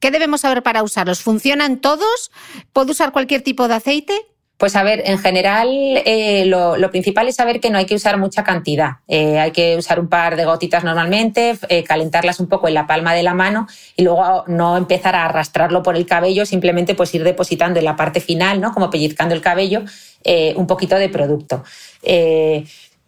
qué 0.00 0.10
debemos 0.10 0.40
saber 0.40 0.62
para 0.62 0.82
usarlos? 0.82 1.20
¿Funcionan 1.20 1.80
todos? 1.80 2.30
¿Puedo 2.72 2.92
usar 2.92 3.12
cualquier 3.12 3.42
tipo 3.42 3.68
de 3.68 3.74
aceite? 3.74 4.14
Pues 4.56 4.76
a 4.76 4.84
ver, 4.84 5.02
en 5.06 5.18
general 5.18 5.68
eh, 5.72 6.44
lo, 6.46 6.90
principal 6.90 7.26
es 7.26 7.34
saber 7.34 7.58
que 7.58 7.70
no 7.70 7.78
hay 7.78 7.86
que 7.86 7.96
usar 7.96 8.16
mucha 8.18 8.44
cantidad. 8.44 8.98
Eh, 9.08 9.40
hay 9.40 9.50
que 9.50 9.76
usar 9.76 9.98
un 9.98 10.08
par 10.08 10.36
de 10.36 10.44
gotitas 10.44 10.84
normalmente, 10.84 11.58
eh, 11.68 11.82
calentarlas 11.82 12.38
un 12.38 12.48
poco 12.48 12.68
en 12.68 12.74
la 12.74 12.86
palma 12.86 13.12
de 13.12 13.24
la 13.24 13.34
mano 13.34 13.66
y 13.96 14.04
luego 14.04 14.44
no 14.46 14.76
empezar 14.76 15.16
a 15.16 15.24
arrastrarlo 15.24 15.82
por 15.82 15.96
el 15.96 16.06
cabello, 16.06 16.46
simplemente 16.46 16.94
pues 16.94 17.12
ir 17.14 17.24
depositando 17.24 17.80
en 17.80 17.84
la 17.84 17.96
parte 17.96 18.20
final, 18.20 18.60
¿no? 18.60 18.72
Como 18.72 18.88
pellizcando 18.88 19.34
el 19.34 19.40
cabello, 19.40 19.82
un 20.54 20.66
poquito 20.68 20.96
de 20.96 21.08
producto. 21.08 21.64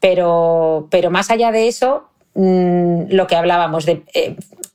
pero, 0.00 0.88
pero 0.90 1.10
más 1.10 1.30
allá 1.30 1.52
de 1.52 1.68
eso, 1.68 2.10
mm, 2.34 3.10
lo 3.10 3.26
que 3.26 3.36
hablábamos 3.36 3.86
de 3.86 4.02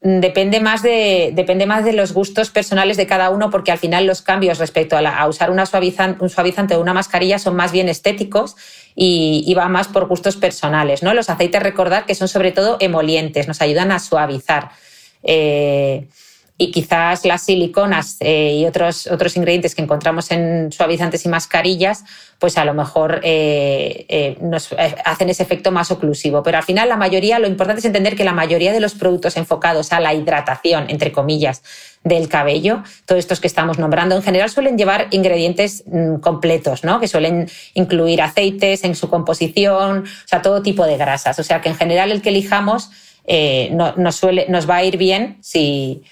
depende 0.01 0.61
más 0.61 0.81
de, 0.81 1.31
depende 1.33 1.65
más 1.65 1.83
de 1.83 1.93
los 1.93 2.13
gustos 2.13 2.49
personales 2.49 2.95
de 2.95 3.05
cada 3.05 3.29
uno, 3.29 3.49
porque 3.49 3.71
al 3.71 3.77
final 3.77 4.05
los 4.05 4.21
cambios 4.21 4.57
respecto 4.57 4.95
a, 4.97 5.27
usar 5.27 5.51
una 5.51 5.65
suavizante, 5.65 6.23
un 6.23 6.29
suavizante 6.29 6.75
o 6.75 6.81
una 6.81 6.93
mascarilla 6.93 7.37
son 7.37 7.55
más 7.55 7.71
bien 7.71 7.89
estéticos 7.89 8.55
y, 8.95 9.43
y, 9.45 9.53
va 9.55 9.67
más 9.67 9.89
por 9.89 10.07
gustos 10.07 10.37
personales. 10.37 11.03
¿no? 11.03 11.13
Los 11.13 11.29
aceites, 11.29 11.61
recordad 11.61 12.05
que 12.05 12.15
son 12.15 12.29
sobre 12.29 12.51
todo 12.51 12.77
emolientes, 12.79 13.47
nos 13.47 13.61
ayudan 13.61 13.91
a 13.91 13.99
suavizar. 13.99 14.69
Eh, 15.23 16.07
y 16.61 16.71
quizás 16.71 17.23
las 17.23 17.43
siliconas 17.43 18.17
eh, 18.19 18.57
y 18.57 18.65
otros, 18.65 19.07
otros 19.07 19.37
ingredientes 19.37 19.75
que 19.75 19.81
encontramos 19.81 20.29
en 20.29 20.73
suavizantes 20.73 21.25
y 21.25 21.29
mascarillas, 21.29 22.03
pues 22.37 22.57
a 22.57 22.65
lo 22.65 22.73
mejor 22.73 23.21
eh, 23.23 24.05
eh, 24.09 24.37
nos 24.41 24.75
hacen 25.05 25.29
ese 25.29 25.41
efecto 25.41 25.71
más 25.71 25.89
oclusivo. 25.89 26.43
Pero 26.43 26.57
al 26.57 26.65
final 26.65 26.89
la 26.89 26.97
mayoría, 26.97 27.39
lo 27.39 27.47
importante 27.47 27.79
es 27.79 27.85
entender 27.85 28.17
que 28.17 28.25
la 28.25 28.33
mayoría 28.33 28.73
de 28.73 28.81
los 28.81 28.93
productos 28.93 29.37
enfocados 29.37 29.93
a 29.93 30.01
la 30.01 30.13
hidratación, 30.13 30.87
entre 30.89 31.13
comillas, 31.13 31.63
del 32.03 32.27
cabello, 32.27 32.83
todos 33.05 33.19
estos 33.19 33.39
que 33.39 33.47
estamos 33.47 33.79
nombrando, 33.79 34.17
en 34.17 34.21
general 34.21 34.49
suelen 34.49 34.77
llevar 34.77 35.07
ingredientes 35.11 35.85
mm, 35.87 36.15
completos, 36.15 36.83
¿no? 36.83 36.99
que 36.99 37.07
suelen 37.07 37.49
incluir 37.73 38.21
aceites 38.21 38.83
en 38.83 38.95
su 38.95 39.09
composición, 39.09 39.99
o 39.99 40.27
sea, 40.27 40.41
todo 40.41 40.61
tipo 40.61 40.85
de 40.85 40.97
grasas. 40.97 41.39
O 41.39 41.43
sea 41.43 41.61
que 41.61 41.69
en 41.69 41.75
general 41.75 42.11
el 42.11 42.21
que 42.21 42.29
elijamos 42.29 42.91
no, 43.71 44.11
suele, 44.11 44.47
nos 44.49 44.69
va 44.69 44.77
a 44.77 44.83
ir 44.83 44.97
bien 44.97 45.37
si 45.39 46.03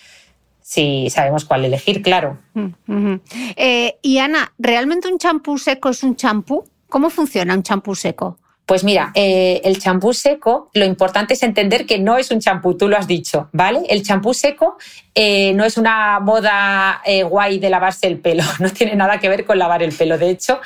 si 0.67 1.09
sabemos 1.09 1.45
cuál 1.45 1.63
elegir, 1.63 2.01
claro. 2.01 2.39
Mm, 2.53 3.15
eh, 3.55 3.99
y 4.01 4.17
Ana, 4.17 4.51
¿realmente 4.59 5.07
un 5.07 5.17
champú 5.17 5.57
seco 5.57 5.87
es 5.87 6.03
un 6.03 6.17
champú? 6.17 6.65
¿Cómo 6.89 7.09
funciona 7.09 7.53
un 7.53 7.63
champú 7.63 7.95
seco? 7.95 8.37
Pues 8.67 8.83
mira, 8.83 9.11
eh, 9.13 9.61
el 9.63 9.79
champú 9.79 10.13
seco, 10.13 10.69
lo 10.73 10.83
importante 10.83 11.35
es 11.35 11.43
entender 11.43 11.85
que 11.85 11.99
no 11.99 12.17
es 12.17 12.31
un 12.31 12.41
champú, 12.41 12.75
tú 12.75 12.89
lo 12.89 12.97
has 12.97 13.07
dicho, 13.07 13.47
¿vale? 13.53 13.83
El 13.87 14.03
champú 14.03 14.33
seco 14.33 14.77
eh, 15.15 15.53
no 15.53 15.63
es 15.63 15.77
una 15.77 16.19
moda 16.19 17.01
eh, 17.05 17.23
guay 17.23 17.59
de 17.59 17.69
lavarse 17.69 18.07
el 18.07 18.19
pelo, 18.19 18.43
no 18.59 18.69
tiene 18.69 18.95
nada 18.95 19.21
que 19.21 19.29
ver 19.29 19.45
con 19.45 19.57
lavar 19.57 19.83
el 19.83 19.93
pelo. 19.93 20.17
De 20.17 20.29
hecho, 20.29 20.59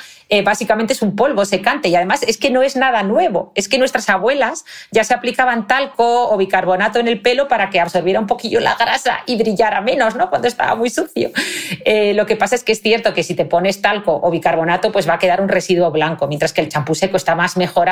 básicamente 0.44 0.94
es 0.94 1.02
un 1.02 1.14
polvo 1.14 1.44
secante 1.44 1.90
y 1.90 1.94
además 1.94 2.22
es 2.22 2.38
que 2.38 2.50
no 2.50 2.62
es 2.62 2.74
nada 2.74 3.04
nuevo. 3.04 3.52
Es 3.54 3.68
que 3.68 3.78
nuestras 3.78 4.08
abuelas 4.08 4.64
ya 4.90 5.04
se 5.04 5.12
aplicaban 5.14 5.66
talco 5.68 6.30
o 6.30 6.36
bicarbonato 6.38 6.98
en 6.98 7.06
el 7.06 7.20
pelo 7.20 7.48
para 7.48 7.68
que 7.68 7.78
absorbiera 7.78 8.18
un 8.18 8.26
poquillo 8.26 8.58
la 8.58 8.74
grasa 8.74 9.20
y 9.26 9.36
brillara 9.36 9.82
menos, 9.82 10.16
¿no? 10.16 10.30
Cuando 10.30 10.48
estaba 10.48 10.74
muy 10.74 10.88
sucio. 10.90 11.30
lo 12.14 12.26
que 12.26 12.36
pasa 12.36 12.56
es 12.56 12.64
que 12.64 12.72
es 12.72 12.80
cierto 12.80 13.12
que 13.12 13.22
si 13.22 13.34
te 13.34 13.44
pones 13.44 13.80
talco 13.80 14.18
o 14.22 14.30
bicarbonato, 14.30 14.90
pues 14.90 15.06
va 15.06 15.14
a 15.14 15.18
quedar 15.18 15.40
un 15.42 15.50
residuo 15.50 15.90
blanco, 15.90 16.26
mientras 16.26 16.54
que 16.54 16.62
el 16.62 16.70
champú 16.70 16.94
seco 16.94 17.18
está 17.18 17.34
más 17.34 17.58
mejorado, 17.58 17.91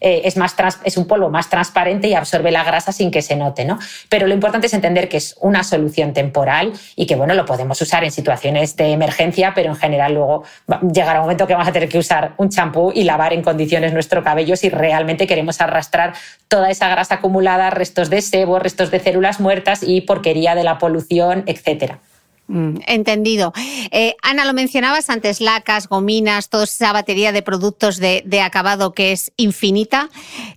es, 0.00 0.36
más 0.36 0.54
es 0.84 0.96
un 0.96 1.06
polvo 1.06 1.30
más 1.30 1.50
transparente 1.50 2.08
y 2.08 2.14
absorbe 2.14 2.50
la 2.50 2.64
grasa 2.64 2.92
sin 2.92 3.10
que 3.10 3.22
se 3.22 3.36
note, 3.36 3.64
¿no? 3.64 3.78
Pero 4.08 4.26
lo 4.26 4.34
importante 4.34 4.66
es 4.66 4.74
entender 4.74 5.08
que 5.08 5.16
es 5.16 5.36
una 5.40 5.64
solución 5.64 6.12
temporal 6.12 6.72
y 6.96 7.06
que 7.06 7.16
bueno, 7.16 7.34
lo 7.34 7.44
podemos 7.44 7.80
usar 7.80 8.04
en 8.04 8.10
situaciones 8.10 8.76
de 8.76 8.92
emergencia, 8.92 9.52
pero 9.54 9.70
en 9.70 9.76
general 9.76 10.14
luego 10.14 10.44
llegará 10.92 11.20
un 11.20 11.24
momento 11.24 11.46
que 11.46 11.54
vamos 11.54 11.68
a 11.68 11.72
tener 11.72 11.88
que 11.88 11.98
usar 11.98 12.34
un 12.36 12.48
champú 12.48 12.92
y 12.94 13.04
lavar 13.04 13.32
en 13.32 13.42
condiciones 13.42 13.92
nuestro 13.92 14.22
cabello 14.22 14.56
si 14.56 14.68
realmente 14.68 15.26
queremos 15.26 15.60
arrastrar 15.60 16.14
toda 16.48 16.70
esa 16.70 16.88
grasa 16.88 17.16
acumulada, 17.16 17.70
restos 17.70 18.10
de 18.10 18.22
sebo, 18.22 18.58
restos 18.58 18.90
de 18.90 19.00
células 19.00 19.40
muertas 19.40 19.82
y 19.82 20.02
porquería 20.02 20.54
de 20.54 20.64
la 20.64 20.78
polución, 20.78 21.44
etcétera. 21.46 22.00
Mm, 22.46 22.76
entendido. 22.86 23.52
Eh, 23.90 24.16
Ana, 24.22 24.44
lo 24.44 24.52
mencionabas 24.52 25.08
antes, 25.08 25.40
lacas, 25.40 25.88
gominas, 25.88 26.50
toda 26.50 26.64
esa 26.64 26.92
batería 26.92 27.32
de 27.32 27.42
productos 27.42 27.96
de, 27.96 28.22
de, 28.26 28.40
acabado 28.42 28.92
que 28.92 29.12
es 29.12 29.32
infinita. 29.36 30.10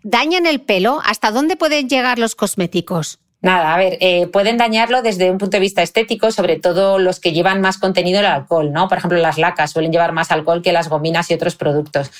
¿Dañan 0.03 0.45
el 0.45 0.59
pelo? 0.59 0.99
¿Hasta 1.05 1.31
dónde 1.31 1.55
pueden 1.55 1.87
llegar 1.87 2.19
los 2.19 2.35
cosméticos? 2.35 3.19
Nada, 3.39 3.75
a 3.75 3.77
ver, 3.77 3.97
eh, 4.01 4.27
pueden 4.27 4.57
dañarlo 4.57 5.03
desde 5.03 5.29
un 5.29 5.37
punto 5.37 5.57
de 5.57 5.61
vista 5.61 5.83
estético, 5.83 6.31
sobre 6.31 6.59
todo 6.59 6.97
los 6.97 7.19
que 7.19 7.33
llevan 7.33 7.61
más 7.61 7.77
contenido 7.77 8.19
el 8.19 8.25
alcohol, 8.25 8.73
¿no? 8.73 8.87
Por 8.87 8.97
ejemplo, 8.97 9.19
las 9.19 9.37
lacas 9.37 9.71
suelen 9.71 9.91
llevar 9.91 10.11
más 10.11 10.31
alcohol 10.31 10.63
que 10.63 10.73
las 10.73 10.89
gominas 10.89 11.29
y 11.29 11.35
otros 11.35 11.55
productos. 11.55 12.11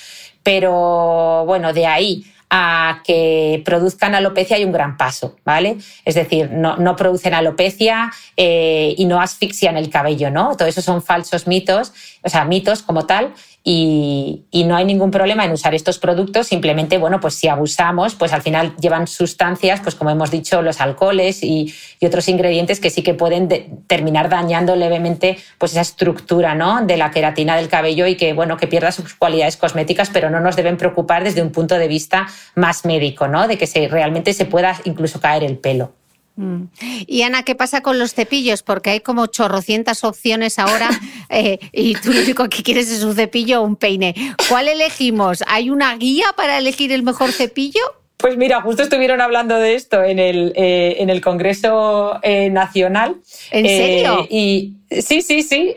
Pero 0.44 1.44
bueno, 1.44 1.72
de 1.72 1.86
ahí 1.86 2.24
a 2.50 3.02
que 3.04 3.62
produzcan 3.64 4.14
alopecia 4.14 4.56
hay 4.56 4.64
un 4.64 4.72
gran 4.72 4.96
paso, 4.96 5.36
¿vale? 5.44 5.76
Es 6.04 6.14
decir, 6.14 6.50
no, 6.50 6.96
producen 6.96 7.34
alopecia 7.34 8.10
eh, 8.36 8.94
y 8.96 9.04
no 9.04 9.20
asfixian 9.20 9.76
el 9.76 9.90
cabello, 9.90 10.30
¿no? 10.30 10.56
Todo 10.56 10.68
eso 10.68 10.80
son 10.80 11.02
falsos 11.02 11.46
mitos, 11.46 11.92
o 12.22 12.28
sea, 12.28 12.44
mitos 12.44 12.82
como 12.82 13.06
tal, 13.06 13.34
y, 13.64 14.44
no 14.66 14.76
hay 14.76 14.84
ningún 14.84 15.10
problema 15.10 15.44
en 15.44 15.52
usar 15.52 15.74
estos 15.74 15.98
productos, 15.98 16.46
simplemente, 16.46 16.98
bueno, 16.98 17.20
pues 17.20 17.34
si 17.34 17.48
abusamos, 17.48 18.14
pues 18.14 18.32
al 18.32 18.42
final 18.42 18.74
llevan 18.76 19.06
sustancias, 19.06 19.80
pues 19.80 19.94
como 19.94 20.10
hemos 20.10 20.30
dicho, 20.30 20.62
los 20.62 20.80
alcoholes 20.80 21.42
y, 21.42 21.74
otros 22.04 22.28
ingredientes 22.28 22.80
que 22.80 22.90
sí 22.90 23.02
que 23.02 23.14
pueden 23.14 23.48
terminar 23.86 24.28
dañando 24.28 24.76
levemente 24.76 25.38
pues 25.58 25.72
esa 25.72 25.82
estructura 25.82 26.54
¿no? 26.54 26.86
de 26.86 26.96
la 26.96 27.10
queratina 27.10 27.56
del 27.56 27.68
cabello 27.68 28.06
y 28.06 28.16
que, 28.16 28.32
bueno, 28.32 28.56
que 28.56 28.66
pierda 28.66 28.92
sus 28.92 29.14
cualidades 29.14 29.56
cosméticas, 29.56 30.08
pero 30.10 30.30
no 30.30 30.40
nos 30.40 30.56
deben 30.56 30.76
preocupar 30.76 31.24
desde 31.24 31.42
un 31.42 31.50
punto 31.50 31.76
de 31.76 31.88
vista 31.88 32.26
más 32.54 32.84
médico, 32.84 33.28
¿no? 33.28 33.48
De 33.48 33.58
que 33.58 33.88
realmente 33.88 34.32
se 34.32 34.46
pueda 34.46 34.80
incluso 34.84 35.20
caer 35.20 35.44
el 35.44 35.58
pelo. 35.58 35.97
Mm. 36.38 36.68
Y 37.08 37.22
Ana, 37.22 37.42
¿qué 37.42 37.56
pasa 37.56 37.82
con 37.82 37.98
los 37.98 38.14
cepillos? 38.14 38.62
Porque 38.62 38.90
hay 38.90 39.00
como 39.00 39.26
chorrocientas 39.26 40.04
opciones 40.04 40.60
ahora 40.60 40.88
eh, 41.28 41.58
y 41.72 41.94
tú 41.96 42.12
lo 42.12 42.20
único 42.20 42.48
que 42.48 42.62
quieres 42.62 42.90
es 42.92 43.02
un 43.02 43.16
cepillo 43.16 43.60
o 43.60 43.64
un 43.64 43.74
peine. 43.74 44.14
¿Cuál 44.48 44.68
elegimos? 44.68 45.42
¿Hay 45.48 45.68
una 45.68 45.96
guía 45.96 46.26
para 46.36 46.56
elegir 46.56 46.92
el 46.92 47.02
mejor 47.02 47.32
cepillo? 47.32 47.80
Pues 48.18 48.36
mira, 48.36 48.60
justo 48.60 48.82
estuvieron 48.82 49.20
hablando 49.20 49.58
de 49.60 49.76
esto 49.76 50.02
en 50.02 50.18
el, 50.18 50.52
eh, 50.56 50.96
en 50.98 51.08
el 51.08 51.20
Congreso 51.20 52.18
eh, 52.22 52.50
Nacional. 52.50 53.16
¿En 53.52 53.64
serio? 53.64 54.26
y 54.28 54.74
sí, 54.90 55.22
sí, 55.22 55.44
sí, 55.44 55.72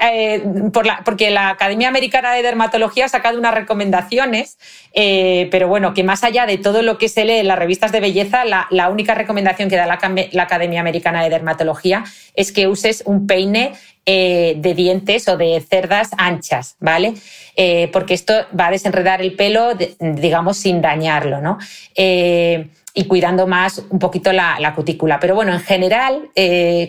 por 0.73 0.88
la, 0.88 1.04
porque 1.06 1.30
la 1.30 1.49
Academia 1.49 1.88
Americana 1.88 2.34
de 2.34 2.41
Dermatología 2.41 3.06
ha 3.06 3.10
sacado 3.10 3.38
unas 3.38 3.54
recomendaciones, 3.54 4.58
pero 4.91 5.67
bueno, 5.67 5.93
que 5.93 6.04
más 6.04 6.23
allá 6.23 6.47
de 6.47 6.58
todo 6.58 6.82
lo 6.82 6.97
que 6.97 7.10
se 7.10 7.25
lee 7.25 7.38
en 7.38 7.47
las 7.47 7.60
revistas 7.60 7.91
de 7.91 7.99
belleza, 7.99 8.43
la, 8.43 8.67
la 8.71 8.89
única 8.89 9.13
recomendación 9.13 9.69
que 9.69 9.75
da 9.75 9.86
la, 9.86 9.99
la, 10.32 10.43
Academia 10.43 10.82
Americana 10.82 11.23
de 11.23 11.30
Dermatología 11.30 12.06
es 12.34 12.51
que 12.51 12.67
uses 12.67 13.04
un 13.06 13.27
peine 13.27 13.73
eh, 14.07 14.55
de 14.57 14.73
dientes 14.73 15.27
o 15.27 15.37
de 15.37 15.61
cerdas 15.61 16.09
anchas, 16.17 16.75
¿vale? 16.79 17.13
Eh, 17.55 17.87
porque 17.93 18.15
esto 18.15 18.33
va 18.59 18.67
a 18.67 18.71
desenredar 18.71 19.21
el 19.21 19.33
pelo, 19.35 19.73
digamos, 19.99 20.57
sin 20.57 20.81
dañarlo, 20.81 21.39
¿no? 21.39 21.59
Eh, 21.95 22.69
y 22.95 23.05
cuidando 23.05 23.45
más 23.45 23.83
un 23.89 23.99
poquito 23.99 24.33
la, 24.33 24.73
cutícula. 24.75 25.19
Pero 25.19 25.35
bueno, 25.35 25.53
en 25.53 25.61
general, 25.61 26.29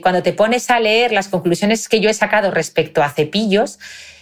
cuando 0.02 0.22
te 0.22 0.32
pones 0.32 0.70
a 0.70 0.80
leer 0.80 1.12
las 1.12 1.28
conclusiones 1.28 1.86
que 1.88 2.00
yo 2.00 2.08
he 2.08 2.14
sacado 2.14 2.50
respecto 2.50 3.02
a 3.02 3.10
cepillos, 3.10 3.78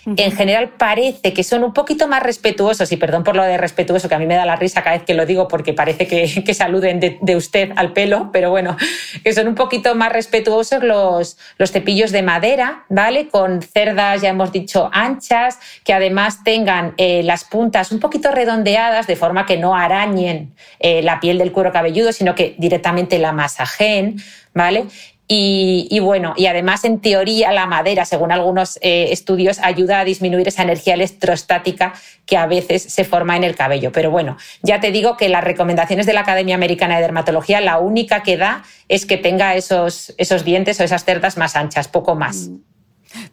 en 0.06 0.32
general 0.32 0.70
parece 0.78 1.32
que 1.32 1.44
son 1.44 1.64
un 1.64 1.72
poquito 1.72 2.08
más 2.08 2.22
respetuosos, 2.22 2.90
y 2.92 2.96
perdón 2.96 3.24
por 3.24 3.36
lo 3.36 3.42
de 3.42 3.58
respetuoso, 3.58 4.08
que 4.08 4.14
a 4.14 4.18
mí 4.18 4.26
me 4.26 4.34
da 4.34 4.44
la 4.44 4.56
risa 4.56 4.82
cada 4.82 4.96
vez 4.96 5.04
que 5.04 5.14
lo 5.14 5.26
digo 5.26 5.48
porque 5.48 5.72
parece 5.72 6.06
que, 6.06 6.42
que 6.44 6.54
saluden 6.54 7.00
de, 7.00 7.36
usted 7.36 7.70
al 7.76 7.92
pelo, 7.92 8.30
pero 8.32 8.50
bueno, 8.50 8.76
que 9.22 9.32
son 9.32 9.48
un 9.48 9.54
poquito 9.54 9.94
más 9.94 10.12
respetuosos 10.12 10.82
los, 10.82 11.38
los 11.58 11.70
cepillos 11.70 12.12
de 12.12 12.22
madera, 12.22 12.84
¿vale? 12.88 13.28
Con 13.28 13.62
cerdas, 13.62 14.22
ya 14.22 14.30
hemos 14.30 14.52
dicho, 14.52 14.90
anchas, 14.92 15.58
que 15.84 15.92
además 15.92 16.42
tengan 16.44 16.94
eh, 16.96 17.22
las 17.22 17.44
puntas 17.44 17.92
un 17.92 18.00
poquito 18.00 18.30
redondeadas 18.30 19.06
de 19.06 19.16
forma 19.16 19.46
que 19.46 19.56
no 19.56 19.74
arañen 19.74 20.54
eh, 20.78 21.02
la 21.02 21.20
piel 21.20 21.38
del 21.38 21.52
cuero 21.52 21.72
cabelludo, 21.72 22.12
sino 22.12 22.34
que 22.34 22.54
directamente 22.58 23.18
la 23.18 23.32
masajen, 23.32 24.16
¿vale? 24.54 24.86
Y, 25.32 26.00
bueno, 26.00 26.34
y 26.36 26.46
además 26.46 26.84
en 26.84 27.00
teoría 27.00 27.52
la 27.52 27.64
madera, 27.66 28.04
según 28.04 28.32
algunos 28.32 28.78
eh, 28.82 29.12
estudios, 29.12 29.60
ayuda 29.60 30.00
a 30.00 30.04
disminuir 30.04 30.48
esa 30.48 30.64
energía 30.64 30.94
electrostática 30.94 31.92
que 32.26 32.36
a 32.36 32.46
veces 32.46 32.82
se 32.82 33.04
forma 33.04 33.36
en 33.36 33.44
el 33.44 33.54
cabello. 33.54 33.92
Pero 33.92 34.10
bueno, 34.10 34.36
ya 34.62 34.80
te 34.80 34.90
digo 34.90 35.16
que 35.16 35.28
las 35.28 35.44
recomendaciones 35.44 36.06
de 36.06 36.14
la 36.14 36.22
Academia 36.22 36.56
Americana 36.56 36.96
de 36.96 37.02
Dermatología, 37.02 37.60
la 37.60 37.78
única 37.78 38.24
que 38.24 38.36
da 38.36 38.64
es 38.88 39.06
que 39.06 39.18
tenga 39.18 39.54
esos, 39.54 40.14
esos 40.18 40.44
dientes 40.44 40.80
o 40.80 40.82
esas 40.82 41.04
cerdas 41.04 41.36
más 41.36 41.54
anchas, 41.54 41.86
poco 41.86 42.16
más. 42.16 42.48
Mm. 42.48 42.69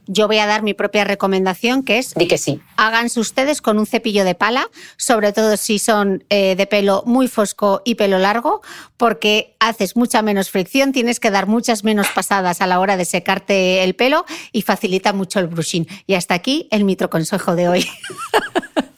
Yo 0.06 0.28
voy 0.28 0.38
a 0.40 0.46
dar 0.46 0.64
mi 0.64 0.74
propia 0.74 1.04
recomendación, 1.04 1.84
que 1.84 1.98
es... 1.98 2.14
Di 2.14 2.28
que 2.28 2.38
sí. 2.38 2.62
Háganse 2.78 3.20
ustedes 3.20 3.62
con 3.62 3.80
un 3.80 3.86
cepillo 3.86 4.24
de 4.24 4.36
pala, 4.36 4.70
sobre 4.98 5.34
todo 5.34 5.58
si 5.58 5.80
son 5.80 6.24
eh, 6.30 6.56
de 6.56 6.68
pelo 6.68 7.04
muy 7.06 7.28
fosco 7.28 7.82
y 7.86 7.96
pelo 7.96 8.20
largo, 8.20 8.62
porque 8.98 9.56
haces 9.60 9.96
mucha 9.96 10.22
menos 10.22 10.50
fricción, 10.50 10.92
tienes 10.92 11.20
que 11.20 11.32
dar 11.32 11.48
muchas 11.48 11.84
menos 11.84 12.08
pasadas 12.10 12.62
a 12.62 12.68
la 12.68 12.80
hora 12.80 12.98
de 12.98 13.06
secarte 13.06 13.84
el 13.84 13.96
pelo 13.96 14.26
y 14.52 14.62
facilita 14.62 15.14
mucho 15.14 15.40
el 15.40 15.48
brushing. 15.48 15.88
Y 16.06 16.16
hasta 16.16 16.34
aquí 16.34 16.68
el 16.72 16.84
mitro 16.84 17.10
consejo 17.10 17.56
de 17.56 17.68
hoy. 17.68 17.88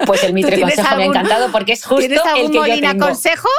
Pues 0.06 0.24
el 0.24 0.34
mitro 0.34 0.60
consejo 0.60 0.96
me 0.96 1.04
ha 1.04 1.06
encantado 1.06 1.52
porque 1.52 1.74
es 1.74 1.84
justo 1.84 2.00
¿Tienes 2.00 2.20
algún 2.20 2.46
el 2.46 2.52
que 2.52 2.60
Molina 2.60 2.94
yo 2.94 3.00
consejo? 3.00 3.50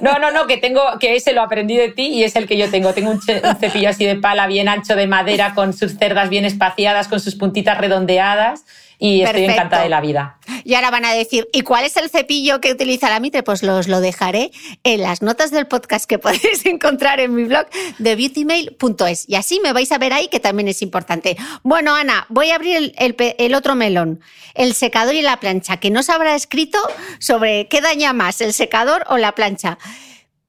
No, 0.00 0.18
no, 0.18 0.30
no, 0.30 0.46
que 0.46 0.56
tengo, 0.56 0.82
que 0.98 1.16
ese 1.16 1.32
lo 1.32 1.42
aprendí 1.42 1.76
de 1.76 1.90
ti 1.90 2.06
y 2.06 2.24
es 2.24 2.36
el 2.36 2.46
que 2.46 2.56
yo 2.56 2.70
tengo. 2.70 2.94
Tengo 2.94 3.10
un, 3.10 3.20
cepillo 3.20 3.88
así 3.88 4.04
de 4.04 4.16
pala 4.16 4.46
bien 4.46 4.68
ancho 4.68 4.96
de 4.96 5.06
madera 5.06 5.54
con 5.54 5.72
sus 5.72 5.98
cerdas 5.98 6.30
bien 6.30 6.44
espaciadas, 6.44 7.08
con 7.08 7.20
sus 7.20 7.34
puntitas 7.34 7.78
redondeadas 7.78 8.64
y 9.00 9.22
estoy 9.22 9.44
encantada 9.44 9.82
de 9.82 9.88
la 9.88 10.00
vida. 10.02 10.38
Y 10.62 10.74
ahora 10.74 10.90
van 10.90 11.06
a 11.06 11.14
decir, 11.14 11.48
¿y 11.54 11.62
cuál 11.62 11.84
es 11.86 11.96
el 11.96 12.10
cepillo 12.10 12.60
que 12.60 12.70
utiliza 12.70 13.08
la 13.08 13.18
Mitre? 13.18 13.42
Pues 13.42 13.62
los 13.62 13.88
lo 13.88 14.00
dejaré 14.00 14.50
en 14.84 15.00
las 15.00 15.22
notas 15.22 15.50
del 15.50 15.66
podcast 15.66 16.04
que 16.04 16.18
podéis 16.20 16.66
encontrar 16.66 17.18
en 17.18 17.34
mi 17.34 17.44
blog 17.44 17.66
de 17.98 18.14
beautymail.es. 18.14 19.26
Y 19.26 19.36
así 19.36 19.58
me 19.60 19.72
vais 19.72 19.90
a 19.90 19.98
ver 19.98 20.12
ahí, 20.12 20.28
que 20.28 20.38
también 20.38 20.68
es 20.68 20.82
importante. 20.82 21.38
Bueno, 21.62 21.94
Ana, 21.94 22.26
voy 22.28 22.50
a 22.50 22.56
abrir 22.56 22.92
el, 22.98 23.54
otro 23.54 23.74
melón, 23.74 24.20
el 24.54 24.74
secador 24.74 25.14
y 25.14 25.22
la 25.22 25.40
plancha, 25.40 25.78
que 25.78 25.90
no 25.90 26.02
se 26.02 26.12
habrá 26.12 26.34
escrito 26.34 26.78
sobre 27.18 27.68
qué 27.68 27.80
daña 27.80 28.12
más, 28.12 28.42
el 28.42 28.52
secador 28.52 29.04
o 29.08 29.16
la 29.16 29.32
plancha. 29.32 29.78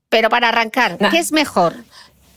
Pero 0.10 0.30
para 0.30 0.50
arrancar, 0.50 0.98
¿qué 1.10 1.20
es 1.20 1.32
mejor? 1.32 1.74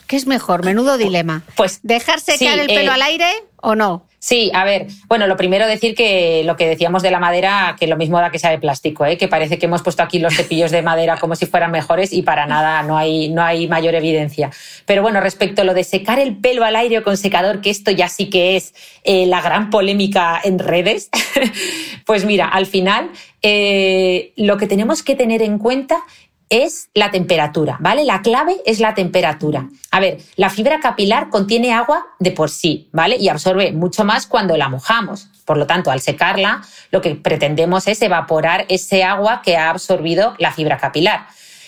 ¿Qué 0.06 0.14
es 0.14 0.26
mejor? 0.28 0.64
Menudo 0.64 0.96
dilema. 0.96 1.42
Pues 1.56 1.80
dejar 1.82 2.20
secar 2.20 2.60
el 2.60 2.68
pelo 2.68 2.92
eh, 2.92 2.94
al 2.94 3.02
aire 3.02 3.32
o 3.56 3.74
no. 3.74 4.06
Sí, 4.24 4.50
a 4.54 4.64
ver, 4.64 4.86
bueno, 5.06 5.26
lo 5.26 5.36
primero 5.36 5.66
decir 5.66 5.94
que 5.94 6.44
lo 6.46 6.56
que 6.56 6.66
decíamos 6.66 7.02
de 7.02 7.10
la 7.10 7.20
madera, 7.20 7.76
que 7.78 7.86
lo 7.86 7.98
mismo 7.98 8.18
da 8.18 8.30
que 8.30 8.38
sea 8.38 8.48
de 8.48 8.58
plástico, 8.58 9.04
¿eh? 9.04 9.18
que 9.18 9.28
parece 9.28 9.58
que 9.58 9.66
hemos 9.66 9.82
puesto 9.82 10.02
aquí 10.02 10.18
los 10.18 10.34
cepillos 10.34 10.70
de 10.70 10.80
madera 10.80 11.18
como 11.18 11.36
si 11.36 11.44
fueran 11.44 11.70
mejores 11.70 12.10
y 12.10 12.22
para 12.22 12.46
nada 12.46 12.82
no 12.84 12.96
hay, 12.96 13.28
no 13.28 13.42
hay 13.42 13.68
mayor 13.68 13.94
evidencia. 13.94 14.50
Pero 14.86 15.02
bueno, 15.02 15.20
respecto 15.20 15.60
a 15.60 15.66
lo 15.66 15.74
de 15.74 15.84
secar 15.84 16.18
el 16.18 16.38
pelo 16.38 16.64
al 16.64 16.74
aire 16.74 17.02
con 17.02 17.18
secador, 17.18 17.60
que 17.60 17.68
esto 17.68 17.90
ya 17.90 18.08
sí 18.08 18.30
que 18.30 18.56
es 18.56 18.72
eh, 19.02 19.26
la 19.26 19.42
gran 19.42 19.68
polémica 19.68 20.40
en 20.42 20.58
redes, 20.58 21.10
pues 22.06 22.24
mira, 22.24 22.48
al 22.48 22.64
final 22.64 23.10
eh, 23.42 24.32
lo 24.36 24.56
que 24.56 24.66
tenemos 24.66 25.02
que 25.02 25.16
tener 25.16 25.42
en 25.42 25.58
cuenta 25.58 26.02
es 26.50 26.88
la 26.94 27.10
temperatura, 27.10 27.76
¿vale? 27.80 28.04
La 28.04 28.22
clave 28.22 28.56
es 28.66 28.80
la 28.80 28.94
temperatura. 28.94 29.68
A 29.90 30.00
ver, 30.00 30.18
la 30.36 30.50
fibra 30.50 30.80
capilar 30.80 31.30
contiene 31.30 31.72
agua 31.72 32.06
de 32.18 32.30
por 32.30 32.50
sí, 32.50 32.88
¿vale? 32.92 33.16
Y 33.16 33.28
absorbe 33.28 33.72
mucho 33.72 34.04
más 34.04 34.26
cuando 34.26 34.56
la 34.56 34.68
mojamos. 34.68 35.28
Por 35.44 35.56
lo 35.56 35.66
tanto, 35.66 35.90
al 35.90 36.00
secarla, 36.00 36.62
lo 36.90 37.00
que 37.00 37.14
pretendemos 37.14 37.86
es 37.86 38.00
evaporar 38.02 38.66
ese 38.68 39.04
agua 39.04 39.42
que 39.42 39.56
ha 39.56 39.70
absorbido 39.70 40.34
la 40.38 40.52
fibra 40.52 40.78
capilar. 40.78 41.26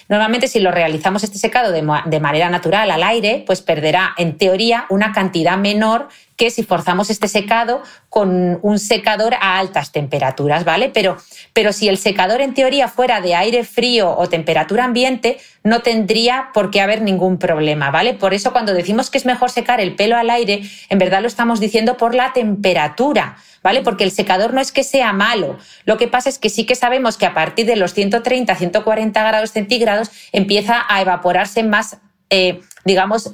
Normalmente, 0.08 0.46
si 0.46 0.60
lo 0.60 0.70
realizamos 0.70 1.24
este 1.24 1.38
secado 1.38 1.72
de, 1.72 1.82
manera 1.82 2.48
natural 2.48 2.90
al 2.90 3.02
aire, 3.02 3.42
pues 3.44 3.60
perderá, 3.60 4.14
en 4.16 4.38
teoría, 4.38 4.86
una 4.88 5.12
cantidad 5.12 5.58
menor 5.58 6.08
que 6.36 6.50
si 6.50 6.62
forzamos 6.62 7.10
este 7.10 7.28
secado 7.28 7.82
con 8.08 8.58
un 8.62 8.78
secador 8.78 9.34
a 9.34 9.58
altas 9.58 9.90
temperaturas, 9.90 10.64
¿vale? 10.64 10.90
Pero, 10.90 11.16
pero 11.52 11.72
si 11.72 11.88
el 11.88 11.98
secador 11.98 12.40
en 12.40 12.54
teoría 12.54 12.88
fuera 12.88 13.20
de 13.20 13.34
aire 13.34 13.64
frío 13.64 14.14
o 14.16 14.28
temperatura 14.28 14.84
ambiente, 14.84 15.38
no 15.64 15.80
tendría 15.80 16.50
por 16.52 16.70
qué 16.70 16.80
haber 16.80 17.00
ningún 17.00 17.38
problema, 17.38 17.90
¿vale? 17.90 18.14
Por 18.14 18.34
eso 18.34 18.52
cuando 18.52 18.74
decimos 18.74 19.10
que 19.10 19.18
es 19.18 19.24
mejor 19.24 19.50
secar 19.50 19.80
el 19.80 19.96
pelo 19.96 20.16
al 20.16 20.30
aire, 20.30 20.62
en 20.88 20.98
verdad 20.98 21.22
lo 21.22 21.28
estamos 21.28 21.58
diciendo 21.58 21.96
por 21.96 22.14
la 22.14 22.32
temperatura, 22.32 23.38
¿vale? 23.62 23.80
Porque 23.80 24.04
el 24.04 24.12
secador 24.12 24.52
no 24.52 24.60
es 24.60 24.72
que 24.72 24.84
sea 24.84 25.12
malo, 25.12 25.58
lo 25.84 25.96
que 25.96 26.06
pasa 26.06 26.28
es 26.28 26.38
que 26.38 26.50
sí 26.50 26.66
que 26.66 26.74
sabemos 26.74 27.16
que 27.16 27.26
a 27.26 27.34
partir 27.34 27.66
de 27.66 27.76
los 27.76 27.94
130, 27.94 28.54
140 28.54 29.24
grados 29.24 29.50
centígrados 29.52 30.10
empieza 30.32 30.84
a 30.88 31.00
evaporarse 31.00 31.62
más, 31.62 31.96
eh, 32.28 32.60
digamos, 32.84 33.32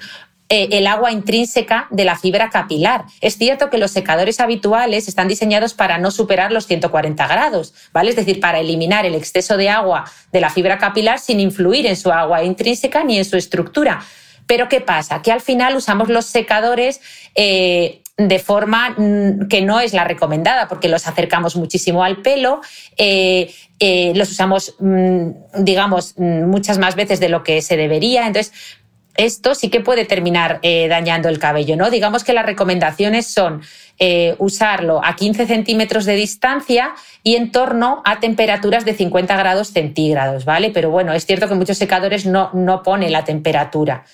eh, 0.55 0.68
el 0.72 0.86
agua 0.86 1.11
intrínseca 1.11 1.86
de 1.90 2.05
la 2.05 2.14
fibra 2.14 2.50
capilar. 2.50 3.07
Es 3.22 3.38
cierto 3.38 3.70
que 3.70 3.78
los 3.78 3.90
secadores 3.90 4.38
habituales 4.38 5.09
están 5.09 5.26
diseñados 5.26 5.72
para 5.72 5.96
no 5.96 6.11
superar 6.11 6.53
los 6.53 6.66
140 6.66 7.26
grados, 7.26 7.72
¿vale? 7.94 8.11
Es 8.11 8.16
decir, 8.16 8.38
para 8.38 8.59
eliminar 8.59 9.07
el 9.07 9.14
exceso 9.14 9.57
de 9.57 9.70
agua 9.70 10.05
de 10.30 10.42
la 10.42 10.50
fibra 10.50 10.76
capilar 10.76 11.20
sin 11.20 11.40
influir 11.40 11.86
en 11.86 11.96
su 11.96 12.12
agua 12.12 12.44
intrínseca 12.44 13.03
ni 13.03 13.16
en 13.16 13.24
su 13.24 13.38
estructura. 13.38 14.05
Pero 14.46 14.68
¿qué 14.68 14.82
pasa? 14.82 15.22
Que 15.22 15.32
al 15.32 15.40
final 15.40 15.74
usamos 15.74 16.11
los 16.11 16.26
secadores 16.26 17.00
eh, 17.34 18.03
de 18.18 18.38
forma 18.38 18.90
mm, 18.90 19.48
que 19.48 19.62
no 19.62 19.80
es 19.80 19.94
la 19.94 20.05
recomendada, 20.05 20.68
porque 20.68 20.90
los 20.90 21.09
acercamos 21.09 21.57
muchísimo 21.57 22.05
al 22.05 22.20
pelo, 22.20 22.61
eh, 22.98 23.50
los 24.14 24.30
usamos, 24.30 24.74
mm, 24.78 25.30
digamos, 25.61 26.12
mm, 26.18 26.44
muchas 26.44 26.76
más 26.76 26.94
veces 26.94 27.20
de 27.20 27.30
lo 27.30 27.42
que 27.42 27.62
se 27.62 27.78
debería. 27.78 28.26
Entonces, 28.26 28.53
esto 29.17 29.55
sí 29.55 29.69
que 29.69 29.81
puede 29.81 30.05
terminar 30.05 30.59
eh, 30.63 30.89
dañando 30.89 31.29
el 31.29 31.39
cabello, 31.39 31.77
¿no? 31.77 31.91
Digamos 31.91 32.25
que 32.25 32.33
las 32.33 32.47
recomendaciones 32.47 33.27
son 33.27 33.63
eh, 33.99 34.35
usarlo 34.39 35.05
a 35.05 35.17
15 35.17 35.47
centímetros 35.47 36.05
de 36.05 36.15
distancia 36.15 36.95
y 37.23 37.37
en 37.37 37.53
torno 37.53 38.03
a 38.05 38.21
temperaturas 38.21 38.85
de 38.85 38.95
50 38.95 39.37
grados 39.37 39.69
centígrados, 39.69 40.45
¿vale? 40.45 40.71
Pero 40.71 40.91
bueno, 40.91 41.13
es 41.13 41.27
cierto 41.27 41.49
que 41.49 41.55
muchos 41.55 41.79
secadores 41.79 42.27
no, 42.27 42.51
no 42.55 42.83
ponen 42.83 43.13
la 43.13 43.25
temperatura. 43.25 44.05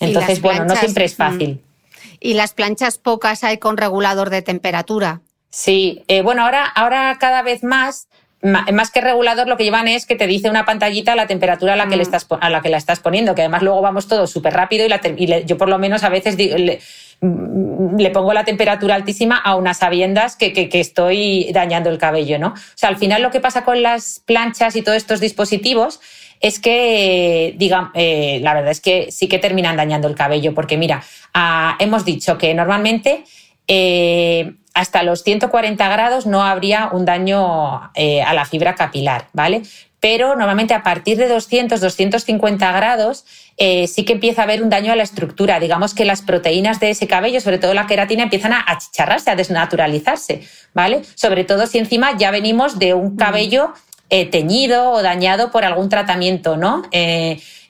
Entonces, 0.00 0.40
bueno, 0.40 0.64
no 0.64 0.76
siempre 0.76 1.04
es 1.04 1.16
fácil. 1.16 1.54
Mm. 1.54 1.74
Y 2.20 2.34
las 2.34 2.52
planchas 2.52 2.98
pocas 2.98 3.44
hay 3.44 3.58
con 3.58 3.76
regulador 3.76 4.30
de 4.30 4.42
temperatura. 4.42 5.20
Sí, 5.50 6.04
eh, 6.08 6.22
bueno, 6.22 6.44
ahora, 6.44 6.64
ahora 6.64 7.16
cada 7.20 7.42
vez 7.42 7.62
más 7.62 8.08
más 8.44 8.90
que 8.90 9.00
regulador 9.00 9.48
lo 9.48 9.56
que 9.56 9.64
llevan 9.64 9.88
es 9.88 10.04
que 10.04 10.16
te 10.16 10.26
dice 10.26 10.50
una 10.50 10.66
pantallita 10.66 11.16
la 11.16 11.26
temperatura 11.26 11.72
a 11.72 11.76
la 11.76 11.88
que, 11.88 11.96
le 11.96 12.02
mm. 12.02 12.06
estás, 12.06 12.26
a 12.28 12.50
la, 12.50 12.60
que 12.60 12.68
la 12.68 12.76
estás 12.76 13.00
poniendo, 13.00 13.34
que 13.34 13.40
además 13.40 13.62
luego 13.62 13.80
vamos 13.80 14.06
todos 14.06 14.30
súper 14.30 14.52
rápido 14.52 14.86
y, 14.86 15.44
yo 15.46 15.56
por 15.56 15.70
lo 15.70 15.78
menos 15.78 16.04
a 16.04 16.10
veces 16.10 16.36
mm, 16.36 17.96
le, 17.98 18.10
pongo 18.10 18.34
la 18.34 18.44
temperatura 18.44 18.96
altísima 18.96 19.38
a 19.38 19.56
unas 19.56 19.78
sabiendas 19.78 20.36
que, 20.36 20.52
que, 20.52 20.68
estoy 20.78 21.50
dañando 21.52 21.88
el 21.88 21.96
cabello, 21.96 22.38
¿no? 22.38 22.48
O 22.48 22.74
sea, 22.74 22.90
al 22.90 22.98
final 22.98 23.22
lo 23.22 23.30
que 23.30 23.40
pasa 23.40 23.64
con 23.64 23.82
las 23.82 24.20
planchas 24.26 24.76
y 24.76 24.82
todos 24.82 24.98
estos 24.98 25.20
dispositivos 25.20 26.00
es 26.40 26.58
que, 26.58 27.54
diga, 27.56 27.92
eh, 27.94 28.40
la 28.42 28.52
verdad 28.52 28.72
es 28.72 28.82
que 28.82 29.10
sí 29.10 29.26
que 29.26 29.38
terminan 29.38 29.76
dañando 29.76 30.06
el 30.06 30.14
cabello, 30.14 30.52
porque 30.52 30.76
mira, 30.76 31.02
ah, 31.32 31.76
hemos 31.78 32.04
dicho 32.04 32.36
que 32.36 32.52
normalmente... 32.52 33.24
Eh, 33.66 34.52
hasta 34.74 35.04
los 35.04 35.22
140 35.22 35.88
grados 35.88 36.26
no 36.26 36.42
habría 36.42 36.90
un 36.92 37.04
daño 37.04 37.90
eh, 37.94 38.22
a 38.22 38.34
la 38.34 38.44
fibra 38.44 38.74
capilar, 38.74 39.28
¿vale? 39.32 39.62
Pero 40.00 40.36
normalmente 40.36 40.74
a 40.74 40.82
partir 40.82 41.16
de 41.16 41.28
200, 41.28 41.80
250 41.80 42.72
grados 42.72 43.24
eh, 43.56 43.86
sí 43.86 44.04
que 44.04 44.14
empieza 44.14 44.42
a 44.42 44.44
haber 44.44 44.62
un 44.62 44.68
daño 44.68 44.92
a 44.92 44.96
la 44.96 45.04
estructura. 45.04 45.60
Digamos 45.60 45.94
que 45.94 46.04
las 46.04 46.22
proteínas 46.22 46.80
de 46.80 46.90
ese 46.90 47.06
cabello, 47.06 47.40
sobre 47.40 47.58
todo 47.58 47.72
la 47.72 47.86
queratina, 47.86 48.24
empiezan 48.24 48.52
a 48.52 48.64
achicharrarse, 48.66 49.30
a 49.30 49.36
desnaturalizarse, 49.36 50.42
¿vale? 50.74 51.02
Sobre 51.14 51.44
todo 51.44 51.66
si 51.66 51.78
encima 51.78 52.18
ya 52.18 52.32
venimos 52.32 52.78
de 52.78 52.94
un 52.94 53.16
cabello 53.16 53.72
eh, 54.10 54.26
teñido 54.26 54.90
o 54.90 55.02
dañado 55.02 55.52
por 55.52 55.64
algún 55.64 55.88
tratamiento, 55.88 56.56
¿no? 56.56 56.82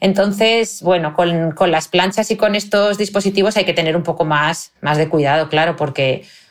entonces, 0.00 0.82
bueno, 0.82 1.14
con, 1.14 1.52
con, 1.52 1.70
las 1.70 1.88
planchas 1.88 2.30
y 2.30 2.36
con 2.36 2.55
estos 2.55 2.98
dispositivos 2.98 3.57
hay 3.57 3.64
que 3.64 3.72
tener 3.72 3.96
un 3.96 4.02
poco 4.02 4.26
más, 4.26 4.72
más 4.82 4.98
de 4.98 5.09
cuidado, 5.09 5.48
claro, 5.48 5.76
porque 5.76 6.24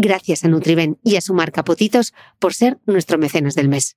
Gracias 0.00 0.44
a 0.44 0.48
Nutriben 0.48 0.96
y 1.02 1.16
a 1.16 1.20
su 1.20 1.34
marca 1.34 1.64
Potitos 1.64 2.14
por 2.38 2.54
ser 2.54 2.78
nuestro 2.86 3.18
mecenas 3.18 3.56
del 3.56 3.68
mes. 3.68 3.96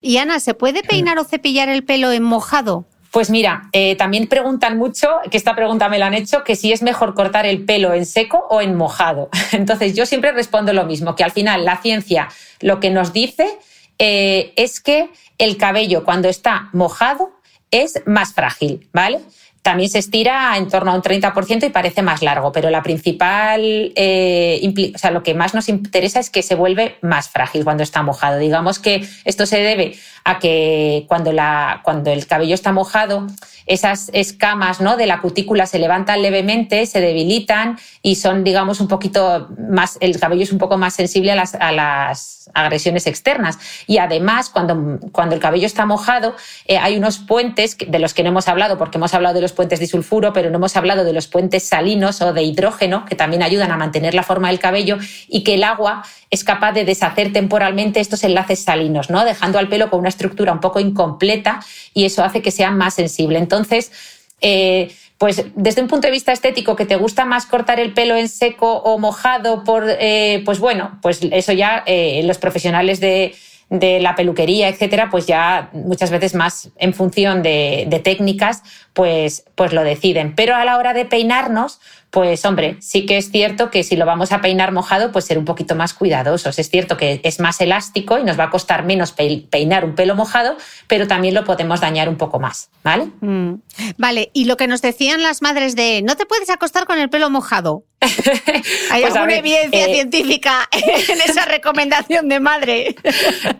Y 0.00 0.16
Ana, 0.16 0.40
¿se 0.40 0.54
puede 0.54 0.82
peinar 0.82 1.18
o 1.18 1.24
cepillar 1.24 1.68
el 1.68 1.84
pelo 1.84 2.10
en 2.10 2.22
mojado? 2.22 2.86
Pues 3.10 3.28
mira, 3.28 3.68
eh, 3.72 3.96
también 3.96 4.28
preguntan 4.28 4.78
mucho, 4.78 5.10
que 5.30 5.36
esta 5.36 5.54
pregunta 5.54 5.90
me 5.90 5.98
la 5.98 6.06
han 6.06 6.14
hecho, 6.14 6.42
que 6.42 6.56
si 6.56 6.72
es 6.72 6.80
mejor 6.80 7.12
cortar 7.14 7.44
el 7.44 7.66
pelo 7.66 7.92
en 7.92 8.06
seco 8.06 8.46
o 8.48 8.62
en 8.62 8.76
mojado. 8.76 9.28
Entonces 9.52 9.94
yo 9.94 10.06
siempre 10.06 10.32
respondo 10.32 10.72
lo 10.72 10.86
mismo, 10.86 11.14
que 11.14 11.24
al 11.24 11.32
final 11.32 11.66
la 11.66 11.82
ciencia 11.82 12.28
lo 12.60 12.80
que 12.80 12.88
nos 12.88 13.12
dice 13.12 13.58
eh, 13.98 14.54
es 14.56 14.80
que 14.80 15.10
el 15.36 15.58
cabello 15.58 16.02
cuando 16.02 16.28
está 16.28 16.70
mojado 16.72 17.35
es 17.70 18.02
más 18.06 18.32
frágil, 18.32 18.88
¿vale? 18.92 19.20
También 19.66 19.90
se 19.90 19.98
estira 19.98 20.56
en 20.56 20.68
torno 20.68 20.92
a 20.92 20.94
un 20.94 21.02
30% 21.02 21.66
y 21.66 21.70
parece 21.70 22.00
más 22.00 22.22
largo, 22.22 22.52
pero 22.52 22.70
la 22.70 22.84
principal, 22.84 23.92
eh, 23.96 24.92
o 24.94 24.98
sea, 24.98 25.10
lo 25.10 25.24
que 25.24 25.34
más 25.34 25.54
nos 25.54 25.68
interesa 25.68 26.20
es 26.20 26.30
que 26.30 26.44
se 26.44 26.54
vuelve 26.54 26.98
más 27.02 27.28
frágil 27.30 27.64
cuando 27.64 27.82
está 27.82 28.04
mojado. 28.04 28.38
Digamos 28.38 28.78
que 28.78 29.04
esto 29.24 29.44
se 29.44 29.58
debe 29.58 29.96
a 30.26 30.40
que 30.40 31.04
cuando, 31.06 31.32
la, 31.32 31.82
cuando 31.84 32.10
el 32.10 32.26
cabello 32.26 32.56
está 32.56 32.72
mojado, 32.72 33.28
esas 33.66 34.10
escamas 34.12 34.80
¿no? 34.80 34.96
de 34.96 35.06
la 35.06 35.20
cutícula 35.20 35.66
se 35.66 35.78
levantan 35.78 36.20
levemente, 36.20 36.84
se 36.86 37.00
debilitan 37.00 37.78
y 38.02 38.16
son, 38.16 38.42
digamos, 38.42 38.80
un 38.80 38.88
poquito 38.88 39.48
más, 39.70 39.98
el 40.00 40.18
cabello 40.18 40.42
es 40.42 40.50
un 40.52 40.58
poco 40.58 40.78
más 40.78 40.94
sensible 40.94 41.30
a 41.30 41.36
las, 41.36 41.54
a 41.54 41.70
las 41.70 42.50
agresiones 42.54 43.06
externas. 43.06 43.58
Y 43.86 43.98
además, 43.98 44.50
cuando, 44.50 44.98
cuando 45.12 45.34
el 45.34 45.40
cabello 45.40 45.66
está 45.66 45.86
mojado, 45.86 46.34
eh, 46.66 46.78
hay 46.78 46.96
unos 46.96 47.18
puentes 47.18 47.76
de 47.78 47.98
los 47.98 48.14
que 48.14 48.22
no 48.22 48.30
hemos 48.30 48.48
hablado, 48.48 48.78
porque 48.78 48.98
hemos 48.98 49.14
hablado 49.14 49.34
de 49.34 49.42
los 49.42 49.52
puentes 49.52 49.80
disulfuro, 49.80 50.32
pero 50.32 50.50
no 50.50 50.56
hemos 50.56 50.76
hablado 50.76 51.04
de 51.04 51.12
los 51.12 51.28
puentes 51.28 51.64
salinos 51.64 52.20
o 52.20 52.32
de 52.32 52.42
hidrógeno, 52.42 53.04
que 53.04 53.14
también 53.14 53.42
ayudan 53.42 53.70
a 53.70 53.76
mantener 53.76 54.14
la 54.14 54.22
forma 54.22 54.48
del 54.48 54.58
cabello 54.58 54.98
y 55.28 55.44
que 55.44 55.54
el 55.54 55.64
agua 55.64 56.02
es 56.30 56.44
capaz 56.44 56.72
de 56.72 56.84
deshacer 56.84 57.32
temporalmente 57.32 58.00
estos 58.00 58.24
enlaces 58.24 58.62
salinos, 58.62 59.10
¿no? 59.10 59.24
dejando 59.24 59.58
al 59.58 59.68
pelo 59.68 59.90
con 59.90 60.00
una 60.00 60.08
estructura 60.16 60.52
un 60.52 60.60
poco 60.60 60.80
incompleta 60.80 61.60
y 61.94 62.04
eso 62.04 62.24
hace 62.24 62.42
que 62.42 62.50
sea 62.50 62.70
más 62.70 62.94
sensible. 62.94 63.38
Entonces, 63.38 63.92
eh, 64.40 64.90
pues 65.18 65.44
desde 65.54 65.80
un 65.80 65.88
punto 65.88 66.06
de 66.06 66.12
vista 66.12 66.32
estético, 66.32 66.76
que 66.76 66.84
te 66.84 66.96
gusta 66.96 67.24
más 67.24 67.46
cortar 67.46 67.80
el 67.80 67.94
pelo 67.94 68.16
en 68.16 68.28
seco 68.28 68.78
o 68.78 68.98
mojado, 68.98 69.64
por, 69.64 69.84
eh, 69.88 70.42
pues 70.44 70.58
bueno, 70.58 70.98
pues 71.00 71.20
eso 71.22 71.52
ya 71.52 71.82
eh, 71.86 72.22
los 72.24 72.36
profesionales 72.38 73.00
de, 73.00 73.34
de 73.70 73.98
la 74.00 74.14
peluquería, 74.14 74.68
etcétera, 74.68 75.08
pues 75.10 75.26
ya 75.26 75.70
muchas 75.72 76.10
veces 76.10 76.34
más 76.34 76.70
en 76.76 76.92
función 76.92 77.42
de, 77.42 77.86
de, 77.88 77.98
técnicas, 77.98 78.62
pues, 78.92 79.44
pues 79.54 79.72
lo 79.72 79.82
deciden. 79.84 80.34
Pero 80.34 80.54
a 80.54 80.64
la 80.64 80.76
hora 80.76 80.92
de 80.92 81.06
peinarnos, 81.06 81.80
pues 82.10 82.44
hombre, 82.44 82.76
sí 82.80 83.04
que 83.04 83.18
es 83.18 83.30
cierto 83.30 83.70
que 83.70 83.82
si 83.82 83.96
lo 83.96 84.06
vamos 84.06 84.32
a 84.32 84.40
peinar 84.40 84.72
mojado, 84.72 85.12
pues 85.12 85.26
ser 85.26 85.38
un 85.38 85.44
poquito 85.44 85.74
más 85.74 85.92
cuidadosos. 85.92 86.58
Es 86.58 86.70
cierto 86.70 86.96
que 86.96 87.20
es 87.24 87.40
más 87.40 87.60
elástico 87.60 88.18
y 88.18 88.24
nos 88.24 88.38
va 88.38 88.44
a 88.44 88.50
costar 88.50 88.84
menos 88.84 89.12
peinar 89.12 89.84
un 89.84 89.94
pelo 89.94 90.14
mojado, 90.14 90.56
pero 90.86 91.06
también 91.06 91.34
lo 91.34 91.44
podemos 91.44 91.80
dañar 91.80 92.08
un 92.08 92.16
poco 92.16 92.40
más, 92.40 92.70
¿vale? 92.82 93.10
Mm. 93.20 93.60
Vale, 93.98 94.30
y 94.32 94.44
lo 94.44 94.56
que 94.56 94.66
nos 94.66 94.82
decían 94.82 95.22
las 95.22 95.42
madres 95.42 95.76
de 95.76 96.02
no 96.02 96.16
te 96.16 96.26
puedes 96.26 96.48
acostar 96.50 96.86
con 96.86 96.98
el 96.98 97.10
pelo 97.10 97.28
mojado. 97.28 97.84
¿Hay 98.90 99.02
pues 99.02 99.14
alguna 99.14 99.36
evidencia 99.36 99.86
eh, 99.86 99.94
científica 99.94 100.68
en 100.72 101.20
esa 101.20 101.44
recomendación 101.44 102.28
de 102.28 102.40
madre? 102.40 102.96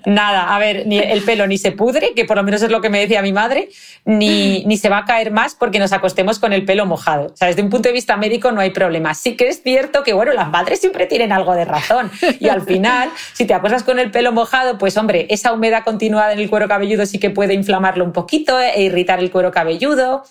Nada, 0.05 0.55
a 0.55 0.59
ver, 0.59 0.87
ni 0.87 0.99
el 0.99 1.23
pelo 1.23 1.47
ni 1.47 1.59
se 1.59 1.73
pudre, 1.73 2.13
que 2.15 2.25
por 2.25 2.37
lo 2.37 2.43
menos 2.43 2.63
es 2.63 2.71
lo 2.71 2.81
que 2.81 2.91
me 2.91 3.01
decía 3.01 3.23
mi 3.23 3.33
madre, 3.33 3.69
ni, 4.05 4.65
ni 4.65 4.77
se 4.77 4.89
va 4.89 4.99
a 4.99 5.05
caer 5.05 5.31
más 5.31 5.55
porque 5.55 5.79
nos 5.79 5.93
acostemos 5.93 6.39
con 6.39 6.53
el 6.53 6.65
pelo 6.65 6.87
mojado. 6.87 7.27
O 7.33 7.37
sea, 7.37 7.49
desde 7.49 7.63
un 7.63 7.71
punto 7.71 7.89
de 7.89 7.93
vista 7.93 8.17
médico 8.17 8.53
no 8.53 8.61
hay 8.61 8.71
problema. 8.71 9.15
Sí 9.15 9.37
que 9.37 9.49
es 9.49 9.63
cierto 9.63 10.03
que, 10.03 10.13
bueno, 10.13 10.33
las 10.33 10.49
madres 10.51 10.81
siempre 10.81 11.07
tienen 11.07 11.33
algo 11.33 11.55
de 11.55 11.65
razón. 11.65 12.11
Y 12.41 12.49
al 12.49 12.63
final, 12.63 13.11
si 13.33 13.45
te 13.45 13.55
acuestas 13.55 13.83
con 13.83 13.99
el 13.99 14.11
pelo 14.11 14.33
mojado, 14.33 14.79
pues 14.79 14.97
hombre, 14.97 15.27
esa 15.31 15.53
humedad 15.53 15.85
continuada 15.85 16.33
en 16.33 16.39
el 16.39 16.51
cuero 16.51 16.69
cabelludo 16.69 17.07
sí 17.07 17.19
que 17.19 17.31
puede 17.31 17.55
inflamarlo 17.55 18.05
un 18.05 18.13
poquito 18.13 18.61
e 18.61 18.83
irritar 18.83 19.19
el 19.19 19.31
cuero 19.31 19.51
cabelludo 19.51 20.25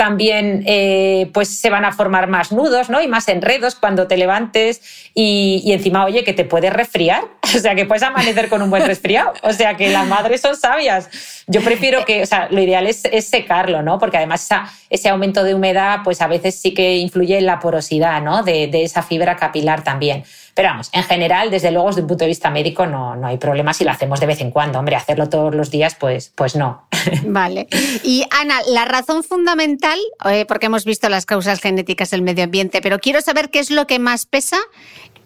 también 0.00 0.64
eh, 0.64 1.30
pues 1.34 1.60
se 1.60 1.68
van 1.68 1.84
a 1.84 1.92
formar 1.92 2.26
más 2.26 2.52
nudos 2.52 2.88
¿no? 2.88 3.02
y 3.02 3.06
más 3.06 3.28
enredos 3.28 3.59
cuando 3.80 4.06
te 4.06 4.16
levantes 4.16 4.82
y, 5.14 5.72
encima, 5.72 6.04
oye, 6.04 6.24
que 6.24 6.32
te 6.32 6.44
puedes 6.44 6.72
resfriar, 6.72 7.24
o 7.54 7.58
sea, 7.58 7.74
que 7.74 7.84
puedes 7.84 8.02
amanecer 8.02 8.48
con 8.48 8.62
un 8.62 8.70
buen 8.70 8.86
resfriado, 8.86 9.32
o 9.42 9.52
sea, 9.52 9.76
que 9.76 9.90
las 9.90 10.06
madres 10.06 10.40
son 10.40 10.56
sabias. 10.56 11.08
Yo 11.46 11.62
prefiero 11.62 12.04
que, 12.04 12.22
o 12.22 12.26
sea, 12.26 12.48
lo 12.50 12.60
ideal 12.60 12.86
es, 12.86 13.02
secarlo, 13.26 13.82
¿no? 13.82 13.98
Porque 13.98 14.16
además 14.16 14.48
ese 14.88 15.08
aumento 15.08 15.44
de 15.44 15.54
humedad, 15.54 16.00
pues 16.04 16.20
a 16.20 16.26
veces 16.26 16.54
sí 16.54 16.74
que 16.74 16.96
influye 16.96 17.38
en 17.38 17.46
la 17.46 17.58
porosidad, 17.58 18.22
¿no? 18.22 18.42
De 18.42 18.70
esa 18.82 19.02
fibra 19.02 19.36
capilar 19.36 19.84
también. 19.84 20.24
Pero 20.60 20.72
vamos, 20.72 20.90
en 20.92 21.04
general, 21.04 21.50
desde 21.50 21.70
luego, 21.70 21.88
desde 21.88 22.02
un 22.02 22.06
punto 22.06 22.24
de 22.24 22.28
vista 22.28 22.50
médico, 22.50 22.84
no, 22.84 23.16
no 23.16 23.28
hay 23.28 23.38
problema 23.38 23.72
si 23.72 23.82
lo 23.82 23.92
hacemos 23.92 24.20
de 24.20 24.26
vez 24.26 24.42
en 24.42 24.50
cuando. 24.50 24.78
Hombre, 24.78 24.94
hacerlo 24.94 25.26
todos 25.26 25.54
los 25.54 25.70
días, 25.70 25.94
pues, 25.94 26.34
pues 26.34 26.54
no. 26.54 26.86
Vale. 27.24 27.66
Y 28.04 28.26
Ana, 28.30 28.56
la 28.68 28.84
razón 28.84 29.24
fundamental, 29.24 29.98
eh, 30.30 30.44
porque 30.44 30.66
hemos 30.66 30.84
visto 30.84 31.08
las 31.08 31.24
causas 31.24 31.62
genéticas 31.62 32.10
del 32.10 32.20
medio 32.20 32.44
ambiente, 32.44 32.82
pero 32.82 32.98
quiero 32.98 33.22
saber 33.22 33.48
qué 33.48 33.58
es 33.58 33.70
lo 33.70 33.86
que 33.86 33.98
más 33.98 34.26
pesa 34.26 34.58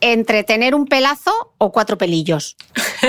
entre 0.05 0.45
tener 0.45 0.75
un 0.75 0.85
pelazo 0.85 1.33
o 1.57 1.73
cuatro 1.73 1.97
pelillos? 1.97 2.57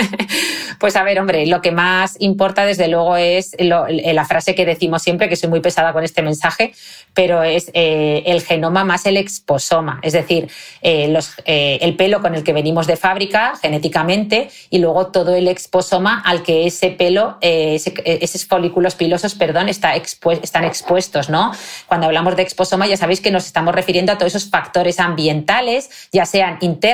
Pues 0.78 0.98
a 0.98 1.04
ver, 1.04 1.22
hombre, 1.22 1.46
lo 1.46 1.62
que 1.62 1.72
más 1.72 2.18
importa 2.20 2.66
desde 2.66 2.90
luego 2.90 3.16
es 3.16 3.56
la 3.58 4.26
frase 4.26 4.56
que 4.56 4.66
decimos 4.66 5.02
siempre, 5.02 5.30
que 5.30 5.38
soy 5.38 5.50
muy 5.50 5.62
pesada 5.62 5.94
con 5.94 6.04
este 6.04 6.22
mensaje, 6.22 6.74
pero 7.14 7.44
es 7.44 7.72
eh, 7.74 8.24
el 8.26 8.42
genoma 8.42 8.84
más 8.84 9.06
el 9.06 9.16
exposoma, 9.16 10.02
es 10.04 10.12
decir, 10.12 10.50
eh, 10.82 11.18
eh, 11.46 11.78
el 11.82 11.96
pelo 11.96 12.22
con 12.22 12.36
el 12.36 12.44
que 12.44 12.52
venimos 12.52 12.88
de 12.88 12.98
fábrica 12.98 13.54
genéticamente 13.62 14.50
y 14.70 14.80
luego 14.80 15.08
todo 15.08 15.34
el 15.34 15.48
exposoma 15.48 16.20
al 16.20 16.44
que 16.44 16.68
ese 16.68 16.90
pelo, 16.90 17.38
esos 17.40 18.46
folículos 18.46 18.96
pilosos, 18.96 19.34
perdón, 19.34 19.70
está 19.70 19.94
están 19.96 20.66
expuestos, 20.66 21.30
¿no? 21.30 21.54
Cuando 21.88 22.08
hablamos 22.08 22.36
de 22.36 22.42
exposoma 22.42 22.86
ya 22.86 22.98
sabéis 22.98 23.22
que 23.22 23.32
nos 23.32 23.46
estamos 23.46 23.74
refiriendo 23.74 24.12
a 24.12 24.18
todos 24.18 24.36
esos 24.36 24.50
factores 24.50 25.00
ambientales, 25.00 25.90
ya 26.12 26.26
sean 26.26 26.58
internos 26.60 26.85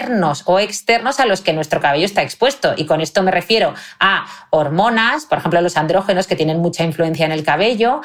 o 0.46 0.60
externos 0.60 1.20
a 1.20 1.26
los 1.26 1.42
que 1.42 1.54
nuestro 1.54 1.82
cabello 1.82 2.06
está 2.06 2.22
expuesto. 2.22 2.74
Y 2.78 2.86
con 2.86 3.02
esto 3.02 3.24
me 3.24 3.32
refiero 3.32 3.74
a 4.00 4.26
hormonas, 4.50 5.26
por 5.26 5.40
ejemplo, 5.40 5.62
los 5.62 5.78
andrógenos 5.78 6.28
que 6.28 6.36
tienen 6.36 6.60
mucha 6.60 6.84
influencia 6.84 7.26
en 7.26 7.32
el 7.32 7.44
cabello, 7.44 8.02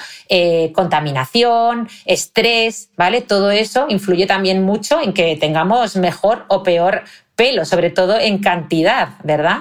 contaminación, 0.75 1.89
estrés, 2.05 2.91
¿vale? 2.97 3.21
Todo 3.21 3.51
eso 3.51 3.87
influye 3.89 4.27
también 4.27 4.65
mucho 4.65 5.01
en 5.01 5.13
que 5.13 5.37
tengamos 5.37 5.97
mejor 5.97 6.45
o 6.49 6.63
peor 6.63 7.05
pelo, 7.37 7.65
sobre 7.65 7.91
todo 7.91 8.19
en 8.19 8.39
cantidad, 8.39 9.11
¿verdad? 9.23 9.61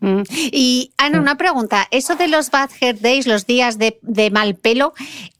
Mm. 0.00 0.22
Y 0.30 0.92
Ana, 0.98 1.20
una 1.20 1.36
pregunta, 1.36 1.86
eso 1.90 2.16
de 2.16 2.28
los 2.28 2.50
bad 2.50 2.70
hair 2.80 3.00
days, 3.00 3.26
los 3.26 3.46
días 3.46 3.78
de 3.78 4.30
mal 4.30 4.56
pelo, 4.56 4.92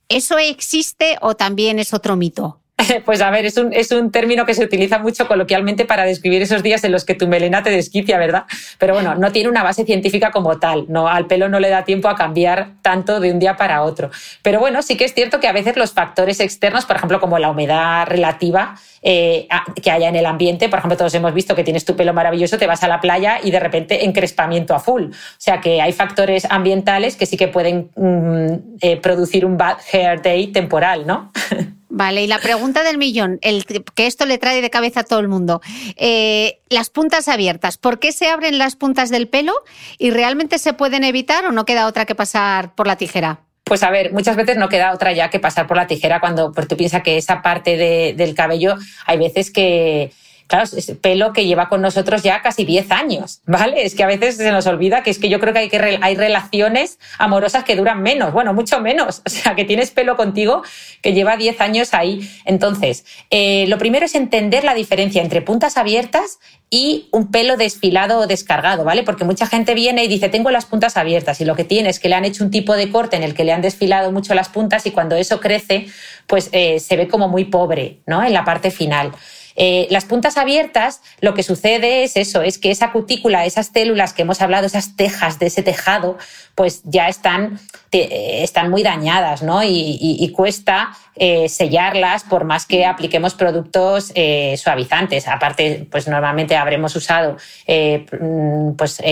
¿eso 0.09 0.39
existe 0.39 1.19
o 1.21 1.35
también 1.35 1.79
es 1.79 1.93
otro 1.93 2.17
mito? 2.17 2.62
Pues 3.05 3.21
a 3.21 3.31
ver, 3.31 3.47
es 3.47 3.57
un, 3.57 3.73
es 3.73 3.91
un, 3.91 4.11
término 4.11 4.45
que 4.47 4.55
se 4.55 4.65
utiliza 4.65 4.99
mucho 4.99 5.27
coloquialmente 5.27 5.85
para 5.85 6.05
describir 6.05 6.43
esos 6.43 6.63
días 6.63 6.85
en 6.85 6.93
los 6.93 7.05
que 7.05 7.15
tu 7.15 7.27
melena 7.27 7.63
te 7.63 7.71
desquicia, 7.71 8.19
¿verdad? 8.19 8.45
Pero 8.79 8.95
bueno, 8.95 9.15
no 9.15 9.33
tiene 9.33 9.49
una 9.49 9.63
base 9.63 9.85
científica 9.85 10.31
como 10.31 10.59
tal. 10.59 10.87
No, 10.89 11.09
al 11.09 11.27
pelo 11.27 11.49
no 11.49 11.61
le 11.61 11.69
da 11.69 11.85
tiempo 11.85 12.09
a 12.09 12.17
cambiar 12.17 12.71
tanto 12.83 13.21
de 13.21 13.33
un 13.33 13.39
día 13.39 13.57
para 13.57 13.83
otro. 13.83 14.11
Pero 14.43 14.61
bueno, 14.61 14.83
sí 14.83 14.97
que 14.97 15.05
es 15.05 15.15
cierto 15.15 15.41
que 15.41 15.49
a 15.49 15.53
veces 15.53 15.77
los 15.77 15.93
factores 15.93 16.41
externos, 16.41 16.85
por 16.85 16.97
ejemplo, 16.97 17.21
como 17.21 17.39
la 17.39 17.51
humedad 17.51 18.07
relativa 18.07 18.77
eh, 19.03 19.49
que 19.83 19.91
haya 19.91 20.09
en 20.09 20.17
el 20.17 20.27
ambiente, 20.27 20.69
por 20.69 20.79
ejemplo, 20.79 20.97
todos 20.97 21.15
hemos 21.15 21.35
visto 21.35 21.55
que 21.55 21.65
tienes 21.65 21.85
tu 21.85 21.97
pelo 21.97 22.13
maravilloso, 22.13 22.59
te 22.59 22.67
vas 22.67 22.83
a 22.83 22.89
la 22.89 23.01
playa 23.01 23.39
y 23.43 23.51
de 23.51 23.61
repente 23.61 24.05
encrespamiento 24.05 24.75
a 24.75 24.81
full. 24.81 25.05
O 25.05 25.15
sea 25.39 25.61
que 25.61 25.81
hay 25.81 25.93
factores 25.93 26.47
ambientales 26.49 27.17
que 27.17 27.27
sí 27.27 27.37
que 27.37 27.49
pueden 27.49 27.91
mm, 27.97 28.77
eh, 28.81 28.97
producir 28.99 29.45
un 29.45 29.57
bad 29.57 29.79
hair 29.93 30.23
day 30.23 30.49
temporal, 30.49 31.07
¿no? 31.07 31.33
Vale, 31.95 32.23
y 32.23 32.27
la 32.27 32.39
pregunta 32.39 32.83
del 32.85 32.97
millón, 32.97 33.39
el, 33.43 33.67
que 33.67 34.07
esto 34.07 34.25
le 34.25 34.39
trae 34.39 34.63
de 34.63 34.71
cabeza 34.71 35.01
a 35.01 35.05
todo 35.05 35.21
el 35.21 35.29
mundo. 35.29 35.61
Eh, 35.97 36.59
las 36.71 36.89
puntas 36.89 37.29
abiertas, 37.29 37.77
¿por 37.77 37.99
qué 37.99 38.13
se 38.13 38.29
abren 38.29 38.57
las 38.57 38.77
puntas 38.77 39.11
del 39.11 39.29
pelo 39.29 39.53
y 39.99 40.11
realmente 40.11 40.57
se 40.57 40.73
pueden 40.73 41.05
evitar 41.05 41.45
o 41.45 41.53
no 41.53 41.67
queda 41.67 41.87
otra 41.87 42.07
que 42.07 42.15
pasar 42.15 42.75
por 42.75 42.87
la 42.87 42.97
tijera? 42.97 43.41
Pues 43.65 43.83
a 43.83 43.91
ver, 43.91 44.11
muchas 44.11 44.37
veces 44.37 44.57
no 44.57 44.71
queda 44.71 44.95
otra 44.95 45.13
ya 45.13 45.29
que 45.29 45.39
pasar 45.39 45.67
por 45.67 45.77
la 45.77 45.87
tijera 45.87 46.19
cuando 46.19 46.51
pues 46.51 46.67
tú 46.67 46.79
piensas 46.79 47.03
que 47.03 47.19
esa 47.19 47.43
parte 47.43 47.77
del 48.17 48.35
cabello 48.35 48.77
hay 49.05 49.19
veces 49.19 49.51
que, 49.51 50.13
claro, 50.47 50.65
es 50.77 50.93
pelo 51.01 51.33
que 51.33 51.47
lleva 51.47 51.69
con 51.69 51.81
nosotros 51.83 52.23
ya 52.23 52.43
casi 52.43 52.65
10 52.65 52.91
años, 52.91 53.41
¿vale? 53.47 53.85
Es 53.85 53.95
que 53.95 54.03
a 54.03 54.07
veces 54.07 54.37
se 54.37 54.51
nos 54.51 54.67
olvida 54.67 55.03
que 55.03 55.11
es 55.11 55.19
que 55.19 55.29
yo 55.29 55.41
creo 55.41 55.53
que 55.53 55.61
hay, 55.61 55.69
que 55.69 55.99
hay 56.01 56.15
relaciones 56.15 56.99
amorosas 57.19 57.65
que 57.65 57.77
duran 57.77 58.03
menos, 58.03 58.33
bueno, 58.33 58.55
mucho 58.55 58.81
menos. 58.81 59.23
O 59.33 59.45
sea, 59.45 59.55
que 59.55 59.65
tienes 59.65 59.91
pelo 59.91 60.17
contigo 60.17 60.63
que 61.01 61.15
lleva 61.15 61.37
10 61.39 61.61
años 61.63 61.95
ahí. 61.95 62.31
Entonces, 62.45 63.07
eh, 63.31 63.65
lo 63.67 63.79
primero 63.79 64.05
es 64.05 64.15
entender 64.15 64.63
la 64.63 64.75
diferencia 64.75 65.23
entre 65.23 65.41
puntas 65.41 65.79
abiertas 65.79 66.39
y 66.75 67.09
un 67.13 67.31
pelo 67.31 67.57
desfilado 67.57 68.21
o 68.21 68.27
descargado, 68.27 68.85
¿vale? 68.85 69.03
Porque 69.03 69.25
mucha 69.25 69.47
gente 69.47 69.75
viene 69.75 70.05
y 70.05 70.09
dice, 70.09 70.29
tengo 70.29 70.51
las 70.51 70.65
puntas 70.65 70.97
abiertas 70.97 71.41
y 71.41 71.45
lo 71.45 71.55
que 71.55 71.65
tiene 71.65 71.91
es 71.91 72.01
que 72.01 72.09
le 72.09 72.15
han 72.15 72.25
hecho 72.25 72.45
un 72.45 72.51
tipo 72.51 72.75
de 72.75 72.91
corte 72.91 73.17
en 73.17 73.23
el 73.23 73.35
que 73.35 73.45
le 73.45 73.53
han 73.53 73.61
desfilado 73.63 74.13
mucho 74.13 74.35
las 74.35 74.49
puntas 74.49 74.87
y 74.87 74.91
cuando 74.91 75.17
eso 75.17 75.41
crece, 75.41 75.87
pues 76.27 76.49
eh, 76.53 76.81
se 76.81 76.97
ve 76.97 77.09
como 77.09 77.29
muy 77.29 77.45
pobre, 77.45 77.99
¿no? 78.07 78.25
En 78.25 78.33
la 78.33 78.45
parte 78.45 78.71
final. 78.71 79.13
Eh, 79.57 79.87
las 79.91 80.05
puntas 80.05 80.37
abiertas, 80.37 81.01
lo 81.21 81.35
que 81.35 81.43
sucede 81.43 82.05
es 82.05 82.17
eso, 82.17 82.43
es 82.43 82.59
que 82.59 82.71
esa 82.71 82.93
cutícula, 82.93 83.45
esas 83.45 83.69
células 83.69 84.13
que 84.13 84.23
hemos 84.23 84.41
hablado, 84.41 84.67
esas 84.67 84.97
tejas 84.97 85.39
de 85.39 85.47
ese 85.47 85.63
tejado, 85.63 86.19
pues 86.55 86.83
ya 86.85 87.09
están, 87.09 87.59
están 87.91 88.71
muy 88.71 88.83
dañadas, 88.83 89.43
¿no? 89.43 89.63
Y, 89.63 90.33
cuesta 90.37 90.93
eh, 91.17 91.49
sellarlas 91.49 92.25
por 92.25 92.45
más 92.45 92.65
que 92.65 92.87
apliquemos 92.87 93.35
productos 93.35 94.13
eh, 94.15 94.57
suavizantes. 94.57 95.29
Aparte, 95.29 95.87
pues 95.91 96.09
normalmente 96.09 96.57
habremos 96.57 96.97
usado 96.97 97.37
mm, 97.67 98.73
pues, 98.73 99.03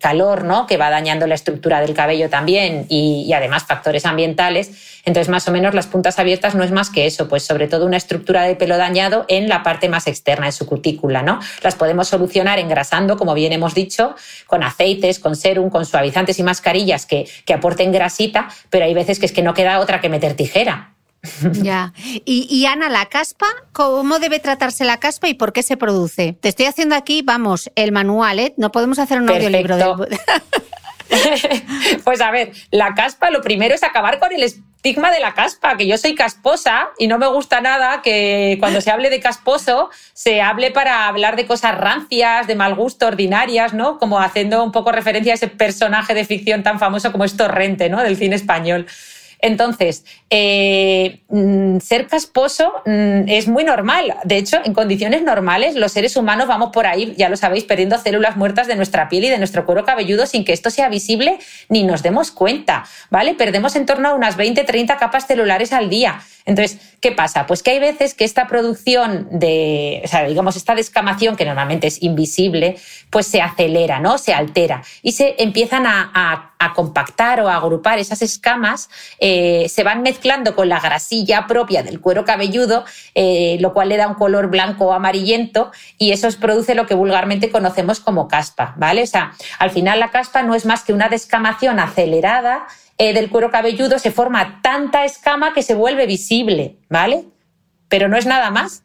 calor, 0.00 0.44
¿no? 0.44 0.66
Que 0.66 0.76
va 0.76 0.90
dañando 0.90 1.26
la 1.26 1.34
estructura 1.34 1.80
del 1.80 1.94
cabello 1.94 2.28
también 2.28 2.86
y 2.88 3.30
además 3.32 3.64
factores 3.64 4.04
ambientales. 4.06 4.89
Entonces, 5.04 5.28
más 5.28 5.48
o 5.48 5.52
menos 5.52 5.74
las 5.74 5.86
puntas 5.86 6.18
abiertas 6.18 6.54
no 6.54 6.64
es 6.64 6.72
más 6.72 6.90
que 6.90 7.06
eso, 7.06 7.28
pues 7.28 7.44
sobre 7.44 7.68
todo 7.68 7.86
una 7.86 7.96
estructura 7.96 8.42
de 8.42 8.56
pelo 8.56 8.76
dañado 8.76 9.24
en 9.28 9.48
la 9.48 9.62
parte 9.62 9.88
más 9.88 10.06
externa, 10.06 10.46
en 10.46 10.52
su 10.52 10.66
cutícula, 10.66 11.22
¿no? 11.22 11.40
Las 11.62 11.74
podemos 11.74 12.08
solucionar 12.08 12.58
engrasando, 12.58 13.16
como 13.16 13.34
bien 13.34 13.52
hemos 13.52 13.74
dicho, 13.74 14.14
con 14.46 14.62
aceites, 14.62 15.18
con 15.18 15.36
serum, 15.36 15.70
con 15.70 15.86
suavizantes 15.86 16.38
y 16.38 16.42
mascarillas 16.42 17.06
que, 17.06 17.28
que 17.44 17.54
aporten 17.54 17.92
grasita, 17.92 18.48
pero 18.68 18.84
hay 18.84 18.94
veces 18.94 19.18
que 19.18 19.26
es 19.26 19.32
que 19.32 19.42
no 19.42 19.54
queda 19.54 19.80
otra 19.80 20.00
que 20.00 20.08
meter 20.08 20.34
tijera. 20.34 20.94
Ya. 21.52 21.92
Y, 22.24 22.64
Ana, 22.66 22.88
la 22.88 23.06
caspa, 23.06 23.46
¿cómo 23.72 24.18
debe 24.18 24.38
tratarse 24.38 24.84
la 24.84 24.98
caspa 24.98 25.28
y 25.28 25.34
por 25.34 25.52
qué 25.52 25.62
se 25.62 25.76
produce? 25.76 26.36
Te 26.40 26.48
estoy 26.48 26.66
haciendo 26.66 26.94
aquí, 26.94 27.22
vamos, 27.22 27.70
el 27.74 27.92
manual, 27.92 28.38
¿eh? 28.38 28.54
No 28.56 28.72
podemos 28.72 28.98
hacer 28.98 29.20
un 29.20 29.28
audiolibro 29.28 29.76
de... 29.76 30.18
pues 32.04 32.20
a 32.20 32.30
ver, 32.30 32.52
la 32.70 32.94
caspa 32.94 33.30
lo 33.30 33.42
primero 33.42 33.74
es 33.74 33.82
acabar 33.82 34.18
con 34.18 34.32
el 34.32 34.42
estigma 34.42 35.10
de 35.12 35.20
la 35.20 35.34
caspa, 35.34 35.76
que 35.76 35.86
yo 35.86 35.98
soy 35.98 36.14
casposa 36.14 36.88
y 36.98 37.06
no 37.06 37.18
me 37.18 37.26
gusta 37.26 37.60
nada 37.60 38.00
que 38.02 38.56
cuando 38.60 38.80
se 38.80 38.90
hable 38.90 39.10
de 39.10 39.20
casposo 39.20 39.90
se 40.14 40.40
hable 40.40 40.70
para 40.70 41.06
hablar 41.08 41.36
de 41.36 41.46
cosas 41.46 41.76
rancias, 41.76 42.46
de 42.46 42.54
mal 42.54 42.74
gusto, 42.74 43.06
ordinarias, 43.06 43.74
¿no? 43.74 43.98
Como 43.98 44.20
haciendo 44.20 44.64
un 44.64 44.72
poco 44.72 44.92
referencia 44.92 45.32
a 45.32 45.34
ese 45.34 45.48
personaje 45.48 46.14
de 46.14 46.24
ficción 46.24 46.62
tan 46.62 46.78
famoso 46.78 47.12
como 47.12 47.24
es 47.24 47.36
Torrente, 47.36 47.90
¿no? 47.90 48.02
Del 48.02 48.16
cine 48.16 48.36
español. 48.36 48.86
Entonces, 49.42 50.04
eh, 50.28 51.20
mm, 51.28 51.78
ser 51.78 52.06
casposo 52.06 52.72
mm, 52.86 53.28
es 53.28 53.48
muy 53.48 53.64
normal. 53.64 54.14
De 54.24 54.36
hecho, 54.36 54.58
en 54.64 54.74
condiciones 54.74 55.22
normales, 55.22 55.74
los 55.76 55.92
seres 55.92 56.16
humanos 56.16 56.46
vamos 56.46 56.70
por 56.72 56.86
ahí, 56.86 57.14
ya 57.16 57.28
lo 57.28 57.36
sabéis, 57.36 57.64
perdiendo 57.64 57.98
células 57.98 58.36
muertas 58.36 58.66
de 58.66 58.76
nuestra 58.76 59.08
piel 59.08 59.24
y 59.24 59.28
de 59.28 59.38
nuestro 59.38 59.64
cuero 59.64 59.84
cabelludo 59.84 60.26
sin 60.26 60.44
que 60.44 60.52
esto 60.52 60.70
sea 60.70 60.88
visible 60.88 61.38
ni 61.68 61.84
nos 61.84 62.02
demos 62.02 62.30
cuenta, 62.30 62.84
¿vale? 63.10 63.34
Perdemos 63.34 63.76
en 63.76 63.86
torno 63.86 64.08
a 64.08 64.14
unas 64.14 64.36
20, 64.36 64.64
30 64.64 64.96
capas 64.98 65.26
celulares 65.26 65.72
al 65.72 65.88
día. 65.88 66.20
Entonces, 66.44 66.78
¿qué 67.00 67.12
pasa? 67.12 67.46
Pues 67.46 67.62
que 67.62 67.72
hay 67.72 67.78
veces 67.78 68.14
que 68.14 68.24
esta 68.24 68.46
producción 68.46 69.28
de, 69.30 70.02
o 70.04 70.08
sea, 70.08 70.24
digamos, 70.26 70.56
esta 70.56 70.74
descamación, 70.74 71.36
que 71.36 71.44
normalmente 71.44 71.86
es 71.86 72.02
invisible, 72.02 72.76
pues 73.10 73.26
se 73.26 73.42
acelera, 73.42 74.00
¿no? 74.00 74.18
Se 74.18 74.32
altera 74.32 74.82
y 75.02 75.12
se 75.12 75.36
empiezan 75.38 75.86
a, 75.86 76.46
compactar 76.74 77.40
o 77.40 77.48
a 77.48 77.56
agrupar 77.56 77.98
esas 77.98 78.20
escamas, 78.20 78.90
eh, 79.18 79.66
se 79.70 79.82
van 79.82 80.02
mezclando 80.02 80.54
con 80.54 80.68
la 80.68 80.78
grasilla 80.78 81.46
propia 81.46 81.82
del 81.82 82.00
cuero 82.00 82.26
cabelludo, 82.26 82.84
eh, 83.14 83.56
lo 83.60 83.72
cual 83.72 83.88
le 83.88 83.96
da 83.96 84.06
un 84.06 84.14
color 84.14 84.48
blanco 84.48 84.86
o 84.86 84.92
amarillento 84.92 85.72
y 85.96 86.12
eso 86.12 86.28
produce 86.38 86.74
lo 86.74 86.86
que 86.86 86.94
vulgarmente 86.94 87.50
conocemos 87.50 87.98
como 88.00 88.28
caspa, 88.28 88.74
¿vale? 88.76 89.02
O 89.02 89.06
sea, 89.06 89.32
al 89.58 89.70
final 89.70 90.00
la 90.00 90.10
caspa 90.10 90.42
no 90.42 90.54
es 90.54 90.66
más 90.66 90.84
que 90.84 90.92
una 90.92 91.08
descamación 91.08 91.80
acelerada 91.80 92.66
eh, 93.02 93.14
del 93.14 93.30
cuero 93.30 93.50
cabelludo 93.50 93.98
se 93.98 94.10
forma 94.10 94.60
tanta 94.60 95.06
escama 95.06 95.54
que 95.54 95.62
se 95.62 95.74
vuelve 95.74 96.04
visible, 96.04 96.76
¿vale? 96.90 97.24
Pero 97.88 98.08
no 98.08 98.18
es 98.18 98.26
nada 98.26 98.50
más. 98.50 98.84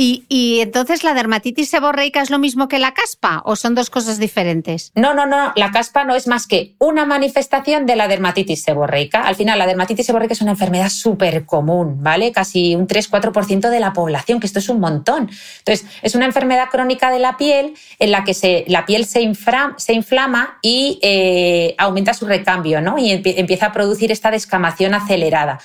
¿Y, 0.00 0.60
entonces 0.60 1.02
la 1.02 1.12
dermatitis 1.12 1.70
seborreica 1.70 2.22
es 2.22 2.30
lo 2.30 2.38
mismo 2.38 2.68
que 2.68 2.78
la 2.78 2.94
caspa 2.94 3.42
o 3.44 3.56
son 3.56 3.74
dos 3.74 3.90
cosas 3.90 4.20
diferentes? 4.20 4.92
No, 4.94 5.12
no, 5.12 5.26
no. 5.26 5.52
La 5.56 5.72
caspa 5.72 6.04
no 6.04 6.14
es 6.14 6.28
más 6.28 6.46
que 6.46 6.76
una 6.78 7.04
manifestación 7.04 7.84
de 7.84 7.96
la 7.96 8.06
dermatitis 8.06 8.62
seborreica. 8.62 9.22
Al 9.22 9.34
final, 9.34 9.58
la 9.58 9.66
dermatitis 9.66 10.06
seborreica 10.06 10.34
es 10.34 10.40
una 10.40 10.52
enfermedad 10.52 10.88
súper 10.90 11.46
común, 11.46 12.00
¿vale? 12.00 12.30
Casi 12.30 12.76
un 12.76 12.86
3-4% 12.86 13.70
de 13.70 13.80
la 13.80 13.92
población, 13.92 14.38
que 14.38 14.46
esto 14.46 14.60
es 14.60 14.68
un 14.68 14.78
montón. 14.78 15.30
Entonces, 15.58 15.84
es 16.02 16.14
una 16.14 16.26
enfermedad 16.26 16.68
crónica 16.70 17.10
de 17.10 17.18
la 17.18 17.36
piel 17.36 17.74
en 17.98 18.12
la 18.12 18.22
que 18.22 18.34
se, 18.34 18.66
la 18.68 18.86
piel 18.86 19.04
se, 19.04 19.20
inflama 19.20 20.60
y 20.62 21.00
eh, 21.02 21.74
aumenta 21.76 22.14
su 22.14 22.24
recambio, 22.24 22.80
¿no? 22.80 22.98
Y 22.98 23.10
empieza 23.10 23.66
a 23.66 23.72
producir 23.72 24.12
esta 24.12 24.30
descamación 24.30 24.94
acelerada. 24.94 25.58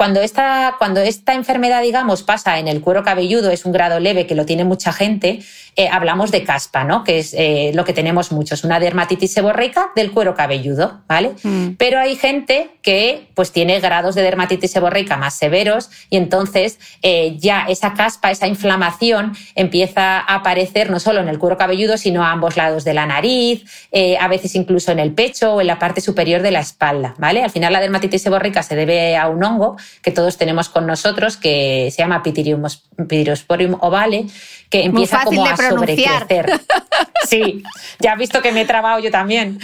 Cuando 0.00 0.22
esta, 0.22 0.76
cuando 0.78 1.02
esta 1.02 1.34
enfermedad, 1.34 1.82
digamos, 1.82 2.22
pasa 2.22 2.58
en 2.58 2.68
el 2.68 2.80
cuero 2.80 3.02
cabelludo, 3.02 3.50
es 3.50 3.66
un 3.66 3.72
grado 3.72 4.00
leve 4.00 4.26
que 4.26 4.34
lo 4.34 4.46
tiene 4.46 4.64
mucha 4.64 4.94
gente, 4.94 5.40
eh, 5.76 5.88
hablamos 5.92 6.30
de 6.30 6.42
caspa, 6.42 6.84
¿no? 6.84 7.04
Que 7.04 7.18
es 7.18 7.34
eh, 7.34 7.72
lo 7.74 7.84
que 7.84 7.92
tenemos 7.92 8.32
muchos, 8.32 8.64
una 8.64 8.80
dermatitis 8.80 9.30
seborreica 9.30 9.90
del 9.94 10.10
cuero 10.10 10.34
cabelludo, 10.34 11.02
¿vale? 11.06 11.32
Mm. 11.42 11.72
Pero 11.76 12.00
hay 12.00 12.16
gente 12.16 12.70
que 12.80 13.28
pues 13.34 13.52
tiene 13.52 13.78
grados 13.80 14.14
de 14.14 14.22
dermatitis 14.22 14.70
seborreica 14.70 15.18
más 15.18 15.34
severos 15.34 15.90
y 16.08 16.16
entonces 16.16 16.78
eh, 17.02 17.36
ya 17.38 17.66
esa 17.68 17.92
caspa, 17.92 18.30
esa 18.30 18.46
inflamación 18.46 19.36
empieza 19.54 20.20
a 20.20 20.36
aparecer 20.36 20.90
no 20.90 20.98
solo 20.98 21.20
en 21.20 21.28
el 21.28 21.38
cuero 21.38 21.58
cabelludo, 21.58 21.98
sino 21.98 22.24
a 22.24 22.30
ambos 22.30 22.56
lados 22.56 22.84
de 22.84 22.94
la 22.94 23.04
nariz, 23.04 23.64
a 24.18 24.28
veces 24.28 24.54
incluso 24.54 24.92
en 24.92 24.98
el 24.98 25.12
pecho 25.12 25.56
o 25.56 25.60
en 25.60 25.66
la 25.66 25.78
parte 25.78 26.00
superior 26.00 26.40
de 26.40 26.52
la 26.52 26.60
espalda, 26.60 27.14
¿vale? 27.18 27.44
Al 27.44 27.50
final 27.50 27.74
la 27.74 27.80
dermatitis 27.80 28.22
seborreica 28.22 28.62
se 28.62 28.76
debe 28.76 29.16
a 29.18 29.28
un 29.28 29.44
hongo 29.44 29.76
que 30.02 30.10
todos 30.10 30.36
tenemos 30.36 30.68
con 30.68 30.86
nosotros 30.86 31.36
que 31.36 31.90
se 31.90 31.98
llama 31.98 32.22
Pityrosporium 32.22 33.76
ovale, 33.80 34.26
que 34.70 34.84
empieza 34.84 35.22
como 35.24 35.44
a 35.44 35.56
sobrecrecer. 35.56 36.60
Sí, 37.28 37.62
ya 38.00 38.12
has 38.12 38.18
visto 38.18 38.42
que 38.42 38.50
me 38.50 38.62
he 38.62 38.64
trabado 38.64 38.98
yo 38.98 39.10
también. 39.10 39.60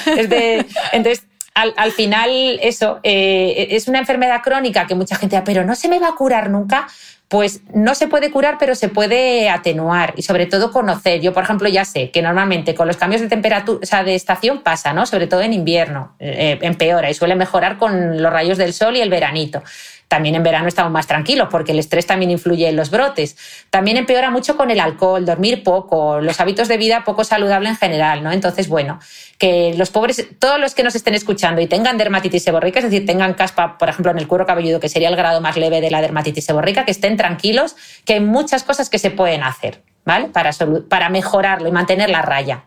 entonces, 0.93 1.25
al, 1.57 1.91
final, 1.93 2.59
eso 2.61 3.01
eh, 3.03 3.69
es 3.71 3.89
una 3.89 3.99
enfermedad 3.99 4.43
crónica 4.43 4.87
que 4.87 4.95
mucha 4.95 5.17
gente, 5.17 5.41
pero 5.43 5.65
no 5.65 5.75
se 5.75 5.89
me 5.89 5.99
va 5.99 6.09
a 6.09 6.15
curar 6.15 6.51
nunca. 6.51 6.87
Pues 7.29 7.63
no 7.75 7.97
se 7.97 8.07
puede 8.07 8.31
curar, 8.31 8.57
pero 8.57 8.77
se 8.77 8.89
puede 8.89 9.49
atenuar 9.49 10.15
y 10.17 10.23
sobre 10.23 10.47
todo 10.47 10.71
conocer. 10.71 11.21
Yo, 11.21 11.33
por 11.33 11.43
ejemplo, 11.43 11.69
ya 11.69 11.85
sé 11.85 12.13
que 12.13 12.23
normalmente 12.23 12.77
con 12.77 12.87
los 12.87 12.97
cambios 12.97 13.21
de 13.21 13.27
temperatura, 13.27 13.81
o 13.83 13.87
sea, 13.87 14.05
de 14.05 14.15
estación 14.15 14.63
pasa, 14.63 14.93
¿no? 14.93 15.07
Sobre 15.07 15.27
todo 15.27 15.41
en 15.41 15.53
invierno, 15.53 16.15
eh, 16.21 16.57
empeora 16.63 17.11
y 17.11 17.15
suele 17.15 17.35
mejorar 17.35 17.79
con 17.79 18.23
los 18.23 18.33
rayos 18.33 18.59
del 18.59 18.73
sol 18.73 18.97
y 18.97 19.01
el 19.01 19.11
veranito. 19.11 19.65
También 20.09 20.37
en 20.37 20.43
verano 20.43 20.69
estamos 20.69 20.93
más 20.93 21.07
tranquilos 21.07 21.49
porque 21.51 21.73
el 21.73 21.79
estrés 21.79 22.07
también 22.07 22.31
influye 22.31 22.69
en 22.69 22.77
los 22.77 22.91
brotes. 22.91 23.37
También 23.71 23.97
empeora 23.97 24.31
mucho 24.31 24.57
con 24.57 24.71
el 24.71 24.79
alcohol, 24.79 25.25
dormir 25.25 25.65
poco, 25.65 26.21
los 26.21 26.41
hábitos 26.41 26.69
de 26.69 26.77
vida 26.77 27.03
poco 27.05 27.25
saludable 27.25 27.69
en 27.69 27.77
general, 27.77 28.23
¿no? 28.23 28.31
Entonces, 28.31 28.69
bueno, 28.69 29.01
que 29.39 29.75
los 29.77 29.91
pobres, 29.91 30.29
todos 30.39 30.61
los 30.61 30.75
que 30.75 30.85
nos 30.85 30.95
estén 30.95 31.15
escuchando 31.15 31.61
y 31.61 31.67
tengan 31.67 31.99
dermatitis 31.99 32.45
seborreica, 32.45 32.79
es 32.79 32.85
decir, 32.85 33.05
tengan 33.05 33.35
caspa, 33.35 33.79
por 33.79 33.89
ejemplo, 33.89 34.13
en 34.13 34.19
el 34.19 34.29
cuero 34.29 34.47
cabelludo, 34.47 34.79
que 34.79 34.89
sería 34.89 35.09
el 35.09 35.17
grado 35.17 35.41
más 35.41 35.57
leve 35.57 35.81
de 35.81 35.91
la 35.91 36.01
dermatitis 36.01 36.45
seborreica, 36.45 36.85
que 36.85 36.93
estén 36.93 37.17
tranquilos, 37.17 37.77
que 38.05 38.15
hay 38.15 38.21
muchas 38.21 38.63
cosas 38.63 38.89
que 38.89 38.99
se 38.99 39.11
pueden 39.11 39.43
hacer, 39.43 39.83
¿vale? 40.05 40.29
Para, 40.29 40.51
para 40.89 41.09
mejorarlo 41.09 41.69
y 41.69 41.73
mantener 41.73 42.11
la 42.11 42.23
raya. 42.23 42.65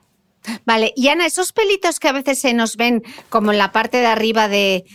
Vale, 0.65 0.93
y 0.95 1.09
Ana, 1.09 1.25
esos 1.25 1.51
pelitos 1.51 1.99
que 1.99 2.07
a 2.07 2.13
veces 2.13 2.39
se 2.39 2.53
nos 2.53 2.77
ven 2.77 3.03
como 3.29 3.51
en 3.51 3.57
la 3.57 3.71
parte 3.71 3.97
de 3.97 4.07
arriba 4.07 4.47
de, 4.47 4.85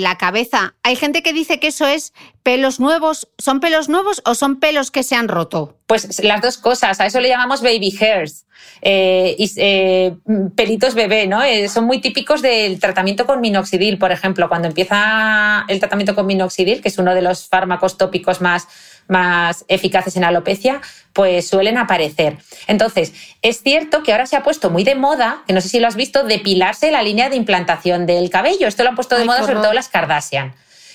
la 0.00 0.16
cabeza, 0.18 0.74
hay 0.82 0.96
gente 0.96 1.22
que 1.22 1.32
dice 1.32 1.60
que 1.60 1.68
eso 1.68 1.86
es 1.86 2.12
pelos 2.42 2.80
nuevos. 2.80 3.28
¿Son 3.38 3.60
pelos 3.60 3.88
nuevos 3.88 4.22
o 4.24 4.34
son 4.34 4.58
pelos 4.58 4.90
que 4.90 5.02
se 5.02 5.14
han 5.14 5.28
roto? 5.28 5.76
Pues 5.86 6.22
las 6.22 6.40
dos 6.40 6.58
cosas, 6.58 7.00
a 7.00 7.06
eso 7.06 7.20
le 7.20 7.28
llamamos 7.28 7.62
baby 7.62 7.96
hairs, 8.00 8.46
eh, 8.82 9.34
y, 9.38 9.50
eh, 9.56 10.16
pelitos 10.54 10.94
bebé, 10.94 11.26
¿no? 11.26 11.42
Eh, 11.42 11.68
son 11.68 11.84
muy 11.84 12.00
típicos 12.00 12.42
del 12.42 12.80
tratamiento 12.80 13.26
con 13.26 13.40
minoxidil, 13.40 13.98
por 13.98 14.12
ejemplo, 14.12 14.48
cuando 14.48 14.68
empieza 14.68 15.64
el 15.68 15.80
tratamiento 15.80 16.14
con 16.14 16.26
minoxidil, 16.26 16.80
que 16.80 16.88
es 16.88 16.98
uno 16.98 17.14
de 17.14 17.22
los 17.22 17.48
fármacos 17.48 17.98
tópicos 17.98 18.40
más 18.40 18.68
más 19.08 19.64
eficaces 19.68 20.16
en 20.16 20.24
alopecia, 20.24 20.80
pues 21.12 21.48
suelen 21.48 21.78
aparecer. 21.78 22.38
Entonces, 22.66 23.12
es 23.42 23.62
cierto 23.62 24.02
que 24.02 24.12
ahora 24.12 24.26
se 24.26 24.36
ha 24.36 24.42
puesto 24.42 24.70
muy 24.70 24.84
de 24.84 24.94
moda, 24.94 25.42
que 25.46 25.52
no 25.52 25.60
sé 25.60 25.68
si 25.68 25.80
lo 25.80 25.88
has 25.88 25.96
visto, 25.96 26.24
depilarse 26.24 26.90
la 26.90 27.02
línea 27.02 27.28
de 27.28 27.36
implantación 27.36 28.06
del 28.06 28.30
cabello. 28.30 28.68
Esto 28.68 28.82
lo 28.84 28.90
han 28.90 28.94
puesto 28.94 29.16
de 29.16 29.24
moda 29.24 29.40
sobre 29.40 29.54
todo 29.54 29.72
las 29.72 29.88
Kardashian. 29.88 30.54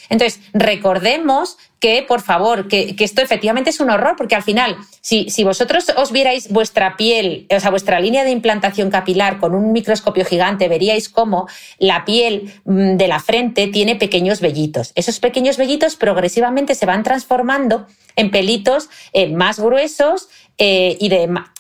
Entonces, 0.09 0.41
recordemos 0.53 1.57
que, 1.79 2.03
por 2.07 2.21
favor, 2.21 2.67
que, 2.67 2.95
esto 2.97 3.21
efectivamente 3.21 3.69
es 3.69 3.79
un 3.79 3.89
horror, 3.89 4.15
porque 4.17 4.35
al 4.35 4.43
final, 4.43 4.75
si, 5.01 5.29
si, 5.29 5.43
vosotros 5.43 5.85
os 5.97 6.11
vierais 6.11 6.49
vuestra 6.49 6.97
piel, 6.97 7.47
o 7.55 7.59
sea, 7.59 7.69
vuestra 7.69 7.99
línea 7.99 8.23
de 8.23 8.31
implantación 8.31 8.89
capilar 8.89 9.39
con 9.39 9.53
un 9.53 9.71
microscopio 9.71 10.25
gigante, 10.25 10.67
veríais 10.67 11.09
cómo 11.09 11.47
la 11.77 12.05
piel 12.05 12.53
mm, 12.65 12.97
de 12.97 13.07
la 13.07 13.19
frente 13.19 13.67
tiene 13.67 13.95
pequeños 13.95 14.41
vellitos. 14.41 14.93
Esos 14.95 15.19
pequeños 15.19 15.57
vellitos 15.57 15.95
progresivamente 15.95 16.75
se 16.75 16.85
van 16.85 17.03
transformando 17.03 17.85
en 18.15 18.31
pelitos 18.31 18.89
eh, 19.13 19.29
más 19.29 19.59
gruesos 19.59 20.29
eh, 20.57 20.97
y 20.99 21.09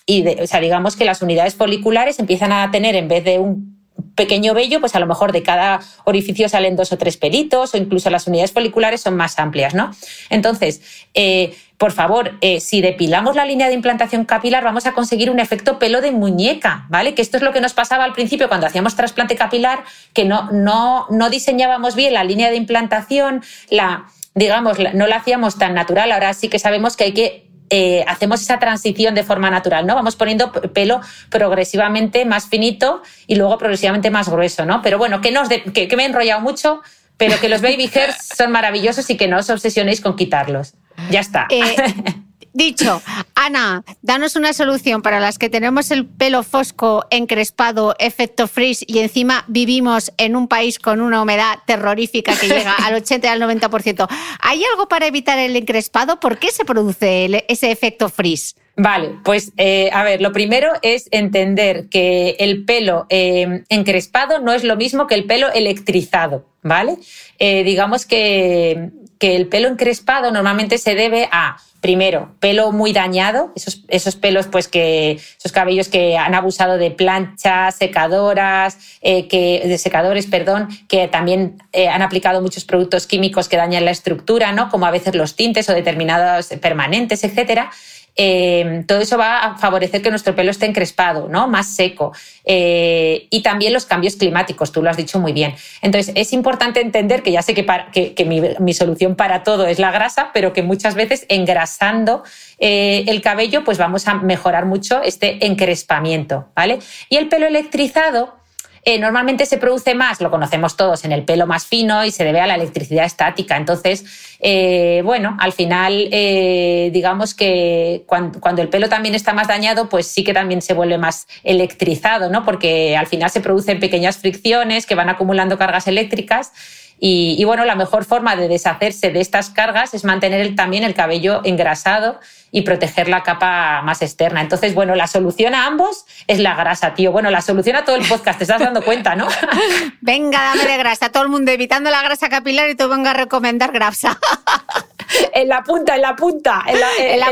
y 0.07 0.21
de, 0.21 0.43
o 0.43 0.47
sea, 0.47 0.59
digamos 0.59 0.95
que 0.95 1.05
las 1.05 1.21
unidades 1.21 1.55
foliculares 1.55 2.19
empiezan 2.19 2.51
a 2.51 2.69
tener, 2.69 2.95
en 2.95 3.07
vez 3.07 3.23
de 3.23 3.39
un 3.39 3.74
pequeño 4.15 4.53
vello, 4.53 4.79
pues 4.79 4.95
a 4.95 4.99
lo 4.99 5.07
mejor 5.07 5.31
de 5.31 5.43
cada 5.43 5.81
orificio 6.05 6.47
salen 6.49 6.75
dos 6.75 6.91
o 6.91 6.97
tres 6.97 7.17
pelitos 7.17 7.73
o 7.73 7.77
incluso 7.77 8.09
las 8.09 8.27
unidades 8.27 8.51
foliculares 8.51 9.01
son 9.01 9.15
más 9.15 9.37
amplias, 9.39 9.73
¿no? 9.73 9.91
Entonces, 10.29 10.81
eh, 11.13 11.55
por 11.77 11.91
favor, 11.91 12.37
eh, 12.39 12.61
si 12.61 12.81
depilamos 12.81 13.35
la 13.35 13.45
línea 13.45 13.67
de 13.67 13.73
implantación 13.73 14.23
capilar, 14.23 14.63
vamos 14.63 14.85
a 14.85 14.93
conseguir 14.93 15.29
un 15.29 15.39
efecto 15.39 15.77
pelo 15.77 15.99
de 15.99 16.11
muñeca, 16.11 16.85
¿vale? 16.89 17.13
Que 17.13 17.21
esto 17.21 17.35
es 17.37 17.43
lo 17.43 17.51
que 17.51 17.59
nos 17.59 17.73
pasaba 17.73 18.05
al 18.05 18.13
principio 18.13 18.47
cuando 18.47 18.67
hacíamos 18.67 18.95
trasplante 18.95 19.35
capilar, 19.35 19.83
que 20.13 20.23
no, 20.23 20.49
no, 20.51 21.07
no 21.09 21.29
diseñábamos 21.29 21.95
bien 21.95 22.13
la 22.13 22.23
línea 22.23 22.49
de 22.49 22.55
implantación, 22.55 23.43
la, 23.69 24.05
digamos, 24.35 24.77
no 24.93 25.07
la 25.07 25.17
hacíamos 25.17 25.57
tan 25.57 25.73
natural. 25.73 26.13
Ahora 26.13 26.33
sí 26.33 26.47
que 26.47 26.59
sabemos 26.59 26.95
que 26.95 27.03
hay 27.03 27.13
que 27.13 27.44
eh, 27.69 28.03
hacemos 28.07 28.41
esa 28.41 28.59
transición 28.59 29.15
de 29.15 29.23
forma 29.23 29.49
natural, 29.49 29.87
¿no? 29.87 29.95
Vamos 29.95 30.15
poniendo 30.15 30.51
pelo 30.51 31.01
progresivamente 31.29 32.25
más 32.25 32.47
finito 32.47 33.01
y 33.27 33.35
luego 33.35 33.57
progresivamente 33.57 34.11
más 34.11 34.29
grueso, 34.29 34.65
¿no? 34.65 34.81
Pero 34.81 34.97
bueno, 34.97 35.21
que, 35.21 35.31
nos 35.31 35.49
que, 35.49 35.91
me 35.95 36.03
he 36.03 36.05
enrollado 36.05 36.41
mucho, 36.41 36.81
pero 37.17 37.39
que 37.39 37.49
los 37.49 37.61
baby 37.61 37.89
hairs 37.93 38.17
son 38.35 38.51
maravillosos 38.51 39.09
y 39.09 39.17
que 39.17 39.27
no 39.27 39.37
os 39.37 39.49
obsesionéis 39.49 40.01
con 40.01 40.15
quitarlos. 40.15 40.73
Ya 41.09 41.21
está. 41.21 41.47
Eh, 41.49 41.63
Dicho, 42.55 43.01
Ana, 43.35 43.83
danos 44.01 44.37
una 44.37 44.53
solución 44.53 45.01
para 45.01 45.19
las 45.19 45.37
que 45.37 45.49
tenemos 45.49 45.91
el 45.91 46.05
pelo 46.05 46.41
fosco, 46.41 47.05
encrespado, 47.09 47.95
efecto 47.99 48.47
freeze 48.47 48.85
y 48.87 48.99
encima 48.99 49.43
vivimos 49.49 50.13
en 50.17 50.37
un 50.37 50.47
país 50.47 50.79
con 50.79 51.01
una 51.01 51.21
humedad 51.21 51.55
terrorífica 51.67 52.33
que 52.39 52.47
llega 52.47 52.73
al 52.85 52.95
80 52.95 53.27
y 53.27 53.29
al 53.29 53.41
90%. 53.41 54.07
¿Hay 54.39 54.63
algo 54.71 54.87
para 54.87 55.05
evitar 55.05 55.37
el 55.37 55.53
encrespado? 55.57 56.21
¿Por 56.21 56.37
qué 56.37 56.49
se 56.49 56.63
produce 56.63 57.43
ese 57.49 57.71
efecto 57.71 58.07
freeze? 58.07 58.55
Vale, 58.77 59.17
pues 59.25 59.51
eh, 59.57 59.89
a 59.91 60.05
ver, 60.05 60.21
lo 60.21 60.31
primero 60.31 60.71
es 60.81 61.09
entender 61.11 61.89
que 61.89 62.37
el 62.39 62.63
pelo 62.63 63.05
eh, 63.09 63.63
encrespado 63.67 64.39
no 64.39 64.53
es 64.53 64.63
lo 64.63 64.77
mismo 64.77 65.07
que 65.07 65.15
el 65.15 65.25
pelo 65.25 65.51
electrizado, 65.51 66.45
¿vale? 66.63 66.99
Eh, 67.37 67.65
digamos 67.65 68.05
que, 68.05 68.91
que 69.19 69.35
el 69.35 69.47
pelo 69.47 69.67
encrespado 69.67 70.31
normalmente 70.31 70.77
se 70.77 70.95
debe 70.95 71.27
a 71.33 71.57
primero, 71.85 72.31
pelo 72.39 72.71
muy 72.71 72.93
dañado, 72.93 73.51
esos, 73.55 73.83
esos 73.89 74.15
pelos, 74.15 74.47
pues 74.47 74.67
que, 74.67 75.19
esos 75.37 75.51
cabellos 75.51 75.87
que 75.87 76.17
han 76.17 76.33
abusado 76.33 76.79
de 76.79 76.89
planchas, 76.89 77.75
secadoras, 77.75 78.79
eh, 79.01 79.27
que, 79.27 79.61
de 79.63 79.77
secadores, 79.77 80.25
perdón, 80.25 80.67
que 80.87 81.07
también 81.07 81.61
eh, 81.73 81.87
han 81.87 82.01
aplicado 82.01 82.41
muchos 82.41 82.65
productos 82.65 83.05
químicos 83.05 83.47
que 83.47 83.57
dañan 83.57 83.85
la 83.85 83.91
estructura, 83.91 84.51
¿no? 84.51 84.69
Como 84.69 84.87
a 84.87 84.89
veces 84.89 85.13
los 85.13 85.35
tintes 85.35 85.69
o 85.69 85.75
determinados 85.75 86.47
permanentes, 86.59 87.23
etcétera. 87.23 87.69
Em, 88.17 88.85
todo 88.85 88.99
eso 89.01 89.17
va 89.17 89.39
a 89.39 89.57
favorecer 89.57 90.01
que 90.01 90.09
nuestro 90.09 90.35
pelo 90.35 90.51
esté 90.51 90.65
encrespado, 90.65 91.27
¿no? 91.27 91.47
más 91.47 91.67
seco. 91.67 92.13
Eh, 92.45 93.27
y 93.29 93.41
también 93.41 93.73
los 93.73 93.85
cambios 93.85 94.15
climáticos, 94.15 94.71
tú 94.71 94.81
lo 94.81 94.89
has 94.89 94.97
dicho 94.97 95.19
muy 95.19 95.33
bien. 95.33 95.53
Entonces, 95.81 96.13
es 96.15 96.31
importante 96.31 96.79
entender 96.79 97.23
que 97.23 97.31
ya 97.31 97.41
sé 97.41 97.53
que, 97.53 98.55
mi, 98.59 98.73
solución 98.73 99.15
para 99.15 99.43
todo 99.43 99.67
es 99.67 99.79
la 99.79 99.91
grasa, 99.91 100.31
pero 100.33 100.53
que 100.53 100.63
muchas 100.63 100.95
veces 100.95 101.25
engrasando 101.27 102.23
eh, 102.59 103.03
el 103.07 103.21
cabello, 103.21 103.63
pues 103.63 103.77
vamos 103.77 104.07
a 104.07 104.15
mejorar 104.15 104.65
mucho 104.65 105.01
este 105.01 105.45
encrespamiento. 105.45 106.45
¿vale? 106.55 106.79
Y 107.09 107.17
el 107.17 107.27
pelo 107.27 107.47
electrizado 107.47 108.44
eh, 108.87 108.99
normalmente 108.99 109.47
se 109.47 109.57
produce 109.57 109.95
más, 109.95 110.21
lo 110.21 110.29
conocemos 110.29 110.77
todos, 110.77 111.05
en 111.05 111.11
el 111.11 111.23
pelo 111.23 111.47
más 111.47 111.65
fino 111.65 112.05
y 112.05 112.11
se 112.11 112.23
debe 112.23 112.39
a 112.39 112.45
la 112.45 112.53
electricidad 112.53 113.03
estática. 113.03 113.57
Entonces, 113.57 114.05
eh, 114.39 115.01
bueno, 115.03 115.35
al 115.39 115.53
final, 115.53 116.07
eh, 116.11 116.91
digamos 116.93 117.33
que 117.33 118.03
cuando, 118.05 118.61
el 118.61 118.69
pelo 118.69 118.87
también 118.87 119.15
está 119.15 119.33
más 119.33 119.47
dañado, 119.47 119.89
pues 119.89 120.05
sí 120.05 120.23
que 120.23 120.35
también 120.35 120.61
se 120.61 120.75
vuelve 120.75 120.99
más 120.99 121.27
electrizado, 121.43 122.29
¿no? 122.29 122.45
Porque 122.45 122.95
al 122.95 123.07
final 123.07 123.31
se 123.31 123.41
producen 123.41 123.79
pequeñas 123.79 124.17
fricciones 124.17 124.85
que 124.85 124.93
van 124.93 125.09
acumulando 125.09 125.57
cargas 125.57 125.87
eléctricas. 125.87 126.51
Y, 126.99 127.43
bueno, 127.43 127.65
la 127.65 127.75
mejor 127.75 128.05
forma 128.05 128.35
de 128.35 128.47
deshacerse 128.47 129.11
de 129.11 129.19
estas 129.19 129.49
cargas 129.49 129.93
es 129.93 130.03
mantener 130.05 130.55
también 130.55 130.83
el 130.83 130.93
cabello 130.93 131.41
engrasado 131.43 132.19
y 132.51 132.61
proteger 132.61 133.09
la 133.09 133.21
capa 133.21 133.81
más 133.83 134.01
externa. 134.01 134.41
Entonces, 134.41 134.73
bueno, 134.73 134.95
la 134.95 135.07
solución 135.07 135.53
a 135.55 135.65
ambos 135.65 136.05
es 136.27 136.39
la 136.39 136.55
grasa, 136.55 136.93
tío. 136.93 137.11
Bueno, 137.11 137.29
la 137.29 137.41
solución 137.41 137.75
a 137.75 137.83
todo 137.83 137.97
el 137.97 138.07
podcast, 138.07 138.37
te 138.37 138.45
estás 138.45 138.61
dando 138.61 138.81
cuenta, 138.81 139.15
¿no? 139.15 139.27
Venga, 140.01 140.41
dame 140.41 140.65
de 140.65 140.77
grasa. 140.77 141.09
Todo 141.09 141.23
el 141.23 141.29
mundo 141.29 141.51
evitando 141.51 141.89
la 141.89 142.01
grasa 142.01 142.29
capilar 142.29 142.69
y 142.69 142.75
tú 142.75 142.87
venga 142.87 143.11
a 143.11 143.13
recomendar 143.13 143.71
grasa. 143.71 144.17
en 145.33 145.47
la 145.47 145.63
punta, 145.63 145.95
en 145.95 146.01
la 146.01 146.15
punta, 146.15 146.63
en 146.67 146.79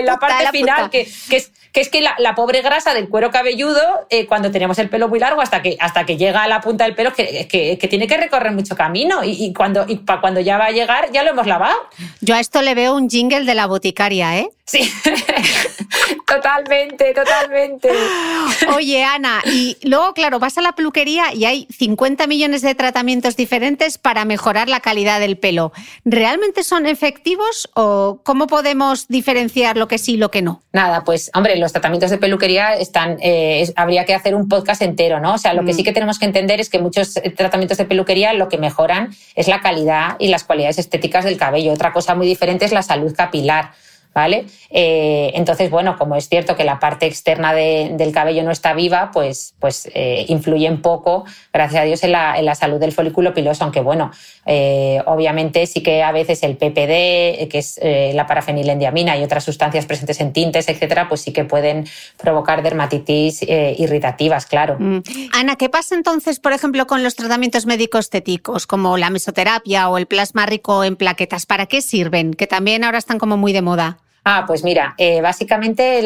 la, 0.05 0.19
parte 0.19 0.49
final, 0.51 0.89
que, 0.89 1.01
es, 1.01 1.51
que 1.71 1.81
es 1.81 1.89
que 1.89 2.01
la, 2.01 2.35
pobre 2.35 2.61
grasa 2.61 2.93
del 2.93 3.09
cuero 3.09 3.31
cabelludo, 3.31 3.81
eh, 4.09 4.27
cuando 4.27 4.51
tenemos 4.51 4.77
el 4.77 4.89
pelo 4.89 5.07
muy 5.07 5.19
largo, 5.19 5.41
hasta 5.41 5.61
que, 5.61 5.75
hasta 5.79 6.05
que 6.05 6.17
llega 6.17 6.43
a 6.43 6.47
la 6.47 6.61
punta 6.61 6.83
del 6.83 6.95
pelo, 6.95 7.13
que, 7.13 7.47
que, 7.47 7.87
tiene 7.87 8.07
que 8.07 8.17
recorrer 8.17 8.51
mucho 8.51 8.75
camino. 8.75 9.21
Y, 9.23 9.53
cuando, 9.53 9.85
y 9.87 9.97
cuando 9.97 10.39
ya 10.39 10.57
va 10.57 10.65
a 10.65 10.71
llegar, 10.71 11.11
ya 11.11 11.23
lo 11.23 11.31
hemos 11.31 11.47
lavado. 11.47 11.77
Yo 12.21 12.35
a 12.35 12.39
esto 12.39 12.61
le 12.61 12.75
veo 12.75 12.95
un 12.95 13.09
jingle 13.09 13.45
de 13.45 13.55
la 13.55 13.65
boticaria, 13.65 14.37
¿eh? 14.37 14.49
Sí, 14.65 14.89
totalmente, 16.25 17.13
totalmente. 17.13 17.89
Oye, 18.73 19.03
Ana, 19.03 19.41
y 19.45 19.77
luego, 19.83 20.13
claro, 20.13 20.39
vas 20.39 20.57
a 20.57 20.61
la 20.61 20.71
peluquería 20.71 21.33
y 21.33 21.45
hay 21.45 21.67
50 21.77 22.27
millones 22.27 22.61
de 22.61 22.73
tratamientos 22.73 23.35
diferentes 23.35 23.97
para 23.97 24.23
mejorar 24.23 24.69
la 24.69 24.79
calidad 24.79 25.19
del 25.19 25.37
pelo. 25.37 25.73
¿Realmente 26.05 26.63
son 26.63 26.85
efectivos 26.85 27.62
o 27.73 28.19
cómo 28.23 28.47
podemos 28.47 29.07
diferenciar 29.07 29.77
lo 29.77 29.87
que 29.87 29.97
sí 29.97 30.13
y 30.13 30.17
lo 30.17 30.31
que 30.31 30.41
no? 30.41 30.61
Nada, 30.71 31.03
pues, 31.03 31.31
hombre, 31.33 31.55
los 31.57 31.71
tratamientos 31.71 32.09
de 32.09 32.17
peluquería 32.17 32.73
están, 32.73 33.17
eh, 33.21 33.71
habría 33.75 34.05
que 34.05 34.13
hacer 34.13 34.35
un 34.35 34.47
podcast 34.47 34.81
entero, 34.81 35.19
¿no? 35.19 35.35
O 35.35 35.37
sea, 35.37 35.53
lo 35.53 35.63
que 35.65 35.73
mm. 35.73 35.75
sí 35.75 35.83
que 35.83 35.93
tenemos 35.93 36.19
que 36.19 36.25
entender 36.25 36.59
es 36.59 36.69
que 36.69 36.79
muchos 36.79 37.17
eh, 37.17 37.29
tratamientos 37.29 37.77
de 37.77 37.85
peluquería 37.85 38.33
lo 38.33 38.49
que 38.49 38.57
mejoran 38.57 39.13
es 39.35 39.47
la 39.47 39.61
calidad 39.61 40.15
y 40.19 40.27
las 40.27 40.43
cualidades 40.43 40.79
estéticas 40.79 41.25
del 41.25 41.37
cabello. 41.37 41.73
Otra 41.73 41.93
cosa 41.93 42.15
muy 42.15 42.27
diferente 42.27 42.65
es 42.65 42.71
la 42.71 42.83
salud 42.83 43.13
capilar. 43.15 43.71
¿Vale? 44.13 44.45
Eh, 44.69 45.31
entonces, 45.35 45.69
bueno, 45.69 45.97
como 45.97 46.15
es 46.15 46.29
cierto 46.29 46.55
que 46.55 46.63
la 46.63 46.79
parte 46.79 47.05
externa 47.05 47.53
del 47.53 48.11
cabello 48.11 48.43
no 48.43 48.51
está 48.51 48.73
viva, 48.73 49.11
pues, 49.11 49.55
pues 49.59 49.89
eh, 49.93 50.25
influye 50.27 50.69
un 50.69 50.81
poco, 50.81 51.25
gracias 51.51 51.81
a 51.81 51.85
Dios, 51.85 52.03
en 52.03 52.11
la, 52.11 52.55
salud 52.55 52.79
del 52.79 52.91
folículo 52.91 53.33
piloso, 53.33 53.63
aunque 53.63 53.81
bueno, 53.81 54.11
eh, 54.45 55.01
obviamente 55.07 55.65
sí 55.65 55.81
que 55.81 56.03
a 56.03 56.11
veces 56.11 56.43
el 56.43 56.55
PPD, 56.55 57.49
que 57.49 57.57
es 57.57 57.79
la 58.13 58.27
parafenilendiamina 58.27 59.17
y 59.17 59.23
otras 59.23 59.43
sustancias 59.43 59.85
presentes 59.85 60.19
en 60.21 60.33
tintes, 60.33 60.69
etcétera, 60.69 61.09
pues 61.09 61.21
sí 61.21 61.33
que 61.33 61.45
pueden 61.45 61.85
provocar 62.17 62.61
dermatitis 62.61 63.41
irritativas, 63.41 64.45
claro. 64.45 64.77
Mm. 64.79 65.01
Ana, 65.33 65.55
¿qué 65.55 65.69
pasa 65.69 65.95
entonces, 65.95 66.39
por 66.39 66.53
ejemplo, 66.53 66.85
con 66.85 67.03
los 67.03 67.15
tratamientos 67.15 67.65
médico-estéticos, 67.65 68.67
como 68.67 68.97
la 68.97 69.09
mesoterapia 69.09 69.89
o 69.89 69.97
el 69.97 70.05
plasma 70.05 70.45
rico 70.45 70.83
en 70.83 70.95
plaquetas? 70.95 71.45
¿Para 71.45 71.65
qué 71.65 71.81
sirven? 71.81 72.33
Que 72.33 72.45
también 72.45 72.83
ahora 72.83 72.99
están 72.99 73.17
como 73.17 73.37
muy 73.37 73.51
de 73.51 73.61
moda. 73.61 73.97
Ah, 74.25 74.45
pues 74.47 74.63
mira, 74.63 74.95
eh, 74.97 75.19
básicamente 75.19 76.01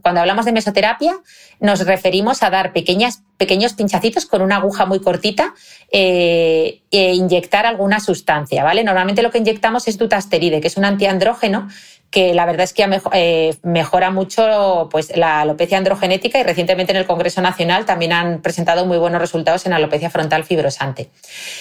cuando 0.00 0.20
hablamos 0.20 0.44
de 0.44 0.52
mesoterapia 0.52 1.18
nos 1.58 1.84
referimos 1.84 2.44
a 2.44 2.50
dar 2.50 2.72
pequeñas, 2.72 3.22
pequeños 3.36 3.72
pinchacitos 3.72 4.26
con 4.26 4.42
una 4.42 4.56
aguja 4.56 4.86
muy 4.86 5.00
cortita 5.00 5.54
eh, 5.90 6.82
e 6.92 7.14
inyectar 7.14 7.66
alguna 7.66 7.98
sustancia, 7.98 8.62
¿vale? 8.62 8.84
Normalmente 8.84 9.22
lo 9.22 9.32
que 9.32 9.38
inyectamos 9.38 9.88
es 9.88 9.98
dutasteride, 9.98 10.60
que 10.60 10.68
es 10.68 10.76
un 10.76 10.84
antiandrógeno 10.84 11.68
que 12.10 12.32
la 12.32 12.46
verdad 12.46 12.64
es 12.64 12.72
que 12.72 12.88
eh, 13.12 13.54
mejora 13.62 14.10
mucho 14.10 14.88
pues, 14.90 15.14
la 15.14 15.42
alopecia 15.42 15.76
androgenética 15.76 16.38
y 16.38 16.42
recientemente 16.42 16.92
en 16.92 16.98
el 16.98 17.06
Congreso 17.06 17.42
Nacional 17.42 17.84
también 17.84 18.12
han 18.12 18.40
presentado 18.40 18.86
muy 18.86 18.96
buenos 18.96 19.20
resultados 19.20 19.66
en 19.66 19.74
alopecia 19.74 20.08
frontal 20.08 20.44
fibrosante. 20.44 21.10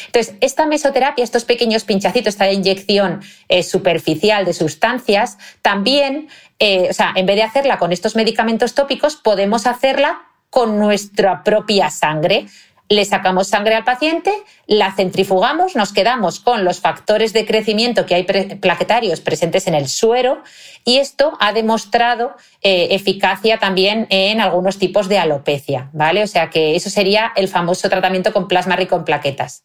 Entonces, 0.05 0.35
esta 0.39 0.65
mesoterapia, 0.65 1.23
estos 1.23 1.43
pequeños 1.43 1.83
pinchacitos, 1.83 2.35
esta 2.35 2.49
inyección 2.51 3.21
eh, 3.49 3.61
superficial 3.61 4.45
de 4.45 4.53
sustancias, 4.53 5.37
también, 5.61 6.29
eh, 6.59 6.87
o 6.89 6.93
sea, 6.93 7.11
en 7.15 7.25
vez 7.25 7.35
de 7.35 7.43
hacerla 7.43 7.77
con 7.77 7.91
estos 7.91 8.15
medicamentos 8.15 8.73
tópicos, 8.73 9.17
podemos 9.17 9.67
hacerla 9.67 10.21
con 10.49 10.79
nuestra 10.79 11.43
propia 11.43 11.89
sangre 11.89 12.47
le 12.89 13.05
sacamos 13.05 13.47
sangre 13.47 13.75
al 13.75 13.83
paciente, 13.83 14.31
la 14.65 14.93
centrifugamos, 14.93 15.75
nos 15.75 15.91
quedamos 15.91 16.39
con 16.39 16.63
los 16.63 16.79
factores 16.79 17.33
de 17.33 17.45
crecimiento 17.45 18.05
que 18.05 18.15
hay 18.15 18.23
plaquetarios 18.23 19.21
presentes 19.21 19.67
en 19.67 19.75
el 19.75 19.87
suero 19.89 20.41
y 20.85 20.97
esto 20.97 21.37
ha 21.39 21.53
demostrado 21.53 22.35
eh, 22.61 22.89
eficacia 22.91 23.57
también 23.57 24.07
en 24.09 24.39
algunos 24.39 24.77
tipos 24.77 25.09
de 25.09 25.19
alopecia, 25.19 25.89
¿vale? 25.93 26.23
O 26.23 26.27
sea 26.27 26.49
que 26.49 26.75
eso 26.75 26.89
sería 26.89 27.33
el 27.35 27.47
famoso 27.47 27.89
tratamiento 27.89 28.31
con 28.31 28.47
plasma 28.47 28.75
rico 28.75 28.95
en 28.95 29.03
plaquetas. 29.03 29.63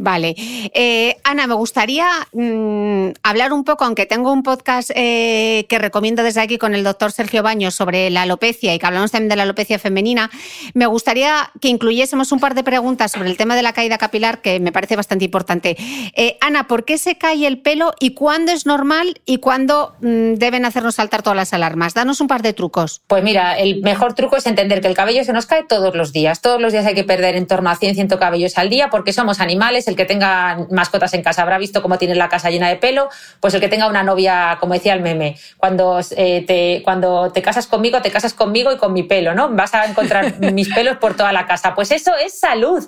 Vale. 0.00 0.36
Eh, 0.38 1.16
Ana, 1.24 1.48
me 1.48 1.54
gustaría 1.54 2.06
mm, 2.32 3.08
hablar 3.24 3.52
un 3.52 3.64
poco, 3.64 3.84
aunque 3.84 4.06
tengo 4.06 4.32
un 4.32 4.44
podcast 4.44 4.92
eh, 4.94 5.66
que 5.68 5.76
recomiendo 5.80 6.22
desde 6.22 6.40
aquí 6.40 6.56
con 6.56 6.76
el 6.76 6.84
doctor 6.84 7.10
Sergio 7.10 7.42
Baños 7.42 7.74
sobre 7.74 8.08
la 8.08 8.22
alopecia 8.22 8.72
y 8.72 8.78
que 8.78 8.86
hablamos 8.86 9.10
también 9.10 9.28
de 9.28 9.34
la 9.34 9.42
alopecia 9.42 9.76
femenina, 9.80 10.30
me 10.72 10.86
gustaría 10.86 11.50
que 11.60 11.66
incluyésemos 11.66 12.30
un 12.30 12.38
par 12.38 12.54
de 12.54 12.62
preguntas 12.62 13.10
sobre 13.10 13.28
el 13.28 13.36
tema 13.36 13.56
de 13.56 13.62
la 13.62 13.72
caída 13.72 13.98
capilar 13.98 14.40
que 14.40 14.60
me 14.60 14.70
parece 14.70 14.94
bastante 14.94 15.24
importante. 15.24 15.76
Eh, 16.14 16.38
Ana, 16.40 16.68
¿por 16.68 16.84
qué 16.84 16.96
se 16.96 17.18
cae 17.18 17.44
el 17.48 17.58
pelo 17.58 17.92
y 17.98 18.14
cuándo 18.14 18.52
es 18.52 18.66
normal 18.66 19.20
y 19.26 19.38
cuándo 19.38 19.96
mm, 20.00 20.34
deben 20.34 20.64
hacernos 20.64 20.94
saltar 20.94 21.24
todas 21.24 21.36
las 21.36 21.52
alarmas? 21.52 21.94
Danos 21.94 22.20
un 22.20 22.28
par 22.28 22.42
de 22.42 22.52
trucos. 22.52 23.02
Pues 23.08 23.24
mira, 23.24 23.58
el 23.58 23.82
mejor 23.82 24.14
truco 24.14 24.36
es 24.36 24.46
entender 24.46 24.80
que 24.80 24.86
el 24.86 24.94
cabello 24.94 25.24
se 25.24 25.32
nos 25.32 25.46
cae 25.46 25.64
todos 25.64 25.96
los 25.96 26.12
días. 26.12 26.40
Todos 26.40 26.60
los 26.60 26.72
días 26.72 26.86
hay 26.86 26.94
que 26.94 27.02
perder 27.02 27.34
en 27.34 27.48
torno 27.48 27.68
a 27.68 27.74
100, 27.74 27.96
100 27.96 28.08
cabellos 28.10 28.56
al 28.58 28.70
día 28.70 28.90
porque 28.90 29.12
somos 29.12 29.40
animales 29.40 29.87
el 29.88 29.96
que 29.96 30.04
tenga 30.04 30.66
mascotas 30.70 31.14
en 31.14 31.22
casa 31.22 31.42
habrá 31.42 31.58
visto 31.58 31.82
cómo 31.82 31.98
tiene 31.98 32.14
la 32.14 32.28
casa 32.28 32.50
llena 32.50 32.68
de 32.68 32.76
pelo, 32.76 33.08
pues 33.40 33.54
el 33.54 33.60
que 33.60 33.68
tenga 33.68 33.88
una 33.88 34.02
novia, 34.02 34.58
como 34.60 34.74
decía 34.74 34.94
el 34.94 35.00
meme, 35.00 35.36
cuando, 35.56 36.00
eh, 36.16 36.44
te, 36.46 36.82
cuando 36.84 37.32
te 37.32 37.42
casas 37.42 37.66
conmigo, 37.66 38.00
te 38.02 38.10
casas 38.10 38.34
conmigo 38.34 38.72
y 38.72 38.76
con 38.76 38.92
mi 38.92 39.02
pelo, 39.02 39.34
¿no? 39.34 39.48
Vas 39.50 39.74
a 39.74 39.86
encontrar 39.86 40.38
mis 40.52 40.72
pelos 40.72 40.98
por 40.98 41.16
toda 41.16 41.32
la 41.32 41.46
casa. 41.46 41.74
Pues 41.74 41.90
eso 41.90 42.12
es 42.16 42.38
salud. 42.38 42.84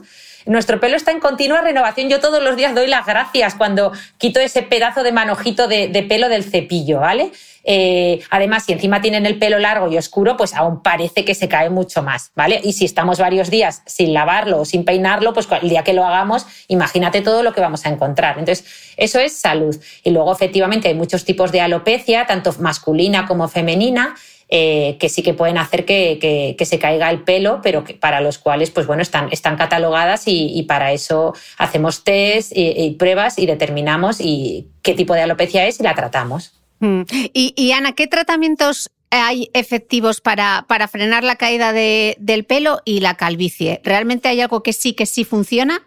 Nuestro 0.46 0.80
pelo 0.80 0.96
está 0.96 1.10
en 1.10 1.20
continua 1.20 1.60
renovación. 1.60 2.08
Yo 2.08 2.20
todos 2.20 2.42
los 2.42 2.56
días 2.56 2.74
doy 2.74 2.86
las 2.86 3.06
gracias 3.06 3.54
cuando 3.54 3.92
quito 4.18 4.40
ese 4.40 4.62
pedazo 4.62 5.02
de 5.02 5.12
manojito 5.12 5.68
de, 5.68 6.06
pelo 6.08 6.28
del 6.28 6.44
cepillo, 6.44 7.00
¿vale? 7.00 7.32
Eh, 7.62 8.20
además, 8.30 8.64
si 8.64 8.72
encima 8.72 9.02
tienen 9.02 9.26
el 9.26 9.38
pelo 9.38 9.58
largo 9.58 9.92
y 9.92 9.98
oscuro, 9.98 10.36
pues 10.36 10.54
aún 10.54 10.82
parece 10.82 11.26
que 11.26 11.34
se 11.34 11.48
cae 11.48 11.68
mucho 11.68 12.02
más, 12.02 12.32
¿vale? 12.34 12.60
Y 12.64 12.72
si 12.72 12.86
estamos 12.86 13.18
varios 13.18 13.50
días 13.50 13.82
sin 13.84 14.14
lavarlo 14.14 14.60
o 14.60 14.64
sin 14.64 14.84
peinarlo, 14.84 15.34
pues 15.34 15.46
el 15.60 15.68
día 15.68 15.84
que 15.84 15.92
lo 15.92 16.04
hagamos, 16.04 16.46
imagínate 16.68 17.20
todo 17.20 17.42
lo 17.42 17.52
que 17.52 17.60
vamos 17.60 17.84
a 17.84 17.90
encontrar. 17.90 18.38
Entonces, 18.38 18.94
eso 18.96 19.18
es 19.18 19.36
salud. 19.36 19.76
Y 20.02 20.10
luego, 20.10 20.32
efectivamente, 20.32 20.88
hay 20.88 20.94
muchos 20.94 21.24
tipos 21.24 21.52
de 21.52 21.60
alopecia, 21.60 22.26
tanto 22.26 22.54
masculina 22.60 23.26
como 23.26 23.46
femenina. 23.48 24.16
Eh, 24.52 24.96
que 24.98 25.08
sí 25.08 25.22
que 25.22 25.32
pueden 25.32 25.58
hacer 25.58 25.84
que, 25.84 26.56
se 26.60 26.78
caiga 26.80 27.08
el 27.08 27.22
pelo, 27.22 27.60
pero 27.62 27.84
que 27.84 27.94
para 27.94 28.20
los 28.20 28.38
cuales, 28.38 28.72
pues 28.72 28.84
bueno, 28.84 29.00
están, 29.00 29.28
están 29.30 29.56
catalogadas 29.56 30.24
y, 30.26 30.64
para 30.64 30.90
eso 30.90 31.34
hacemos 31.56 32.02
test 32.02 32.50
y, 32.52 32.90
pruebas 32.98 33.38
y 33.38 33.46
determinamos 33.46 34.18
qué 34.18 34.94
tipo 34.94 35.14
de 35.14 35.22
alopecia 35.22 35.68
es 35.68 35.78
y 35.78 35.84
la 35.84 35.94
tratamos. 35.94 36.52
Mm. 36.80 37.02
Y, 37.32 37.70
Ana, 37.70 37.92
¿qué 37.92 38.08
tratamientos 38.08 38.90
hay 39.10 39.50
efectivos 39.54 40.20
para, 40.20 40.64
para 40.66 40.88
frenar 40.88 41.22
la 41.22 41.36
caída 41.36 41.72
del 41.72 42.44
pelo 42.44 42.80
y 42.84 42.98
la 42.98 43.14
calvicie? 43.14 43.80
¿Realmente 43.84 44.28
hay 44.28 44.40
algo 44.40 44.64
que 44.64 44.72
sí, 44.72 44.94
que 44.94 45.06
sí 45.06 45.22
funciona? 45.22 45.82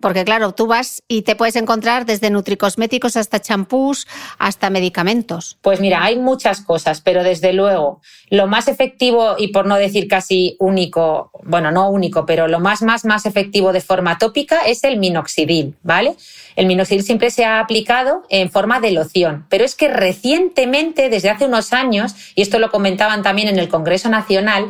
Porque 0.00 0.24
claro, 0.24 0.52
tú 0.52 0.66
vas 0.66 1.02
y 1.08 1.22
te 1.22 1.36
puedes 1.36 1.56
encontrar 1.56 2.06
desde 2.06 2.30
nutricosméticos 2.30 3.16
hasta 3.16 3.40
champús, 3.40 4.06
hasta 4.38 4.70
medicamentos. 4.70 5.58
Pues 5.62 5.80
mira, 5.80 6.04
hay 6.04 6.16
muchas 6.16 6.60
cosas, 6.60 7.00
pero 7.00 7.22
desde 7.22 7.52
luego 7.52 8.00
lo 8.30 8.46
más 8.46 8.68
efectivo 8.68 9.36
y 9.38 9.48
por 9.48 9.66
no 9.66 9.76
decir 9.76 10.08
casi 10.08 10.56
único, 10.58 11.30
bueno, 11.44 11.70
no 11.70 11.88
único, 11.90 12.26
pero 12.26 12.48
lo 12.48 12.60
más, 12.60 12.82
más, 12.82 13.04
más 13.04 13.26
efectivo 13.26 13.72
de 13.72 13.80
forma 13.80 14.18
tópica 14.18 14.60
es 14.66 14.84
el 14.84 14.98
minoxidil, 14.98 15.76
¿vale? 15.82 16.16
El 16.56 16.66
minoxidil 16.66 17.02
siempre 17.02 17.30
se 17.30 17.44
ha 17.44 17.60
aplicado 17.60 18.22
en 18.28 18.50
forma 18.50 18.80
de 18.80 18.92
loción, 18.92 19.46
pero 19.48 19.64
es 19.64 19.74
que 19.74 19.88
recientemente, 19.88 21.08
desde 21.08 21.30
hace 21.30 21.46
unos 21.46 21.72
años, 21.72 22.14
y 22.34 22.42
esto 22.42 22.58
lo 22.58 22.70
comentaban 22.70 23.22
también 23.22 23.48
en 23.48 23.58
el 23.58 23.68
Congreso 23.68 24.08
Nacional, 24.08 24.68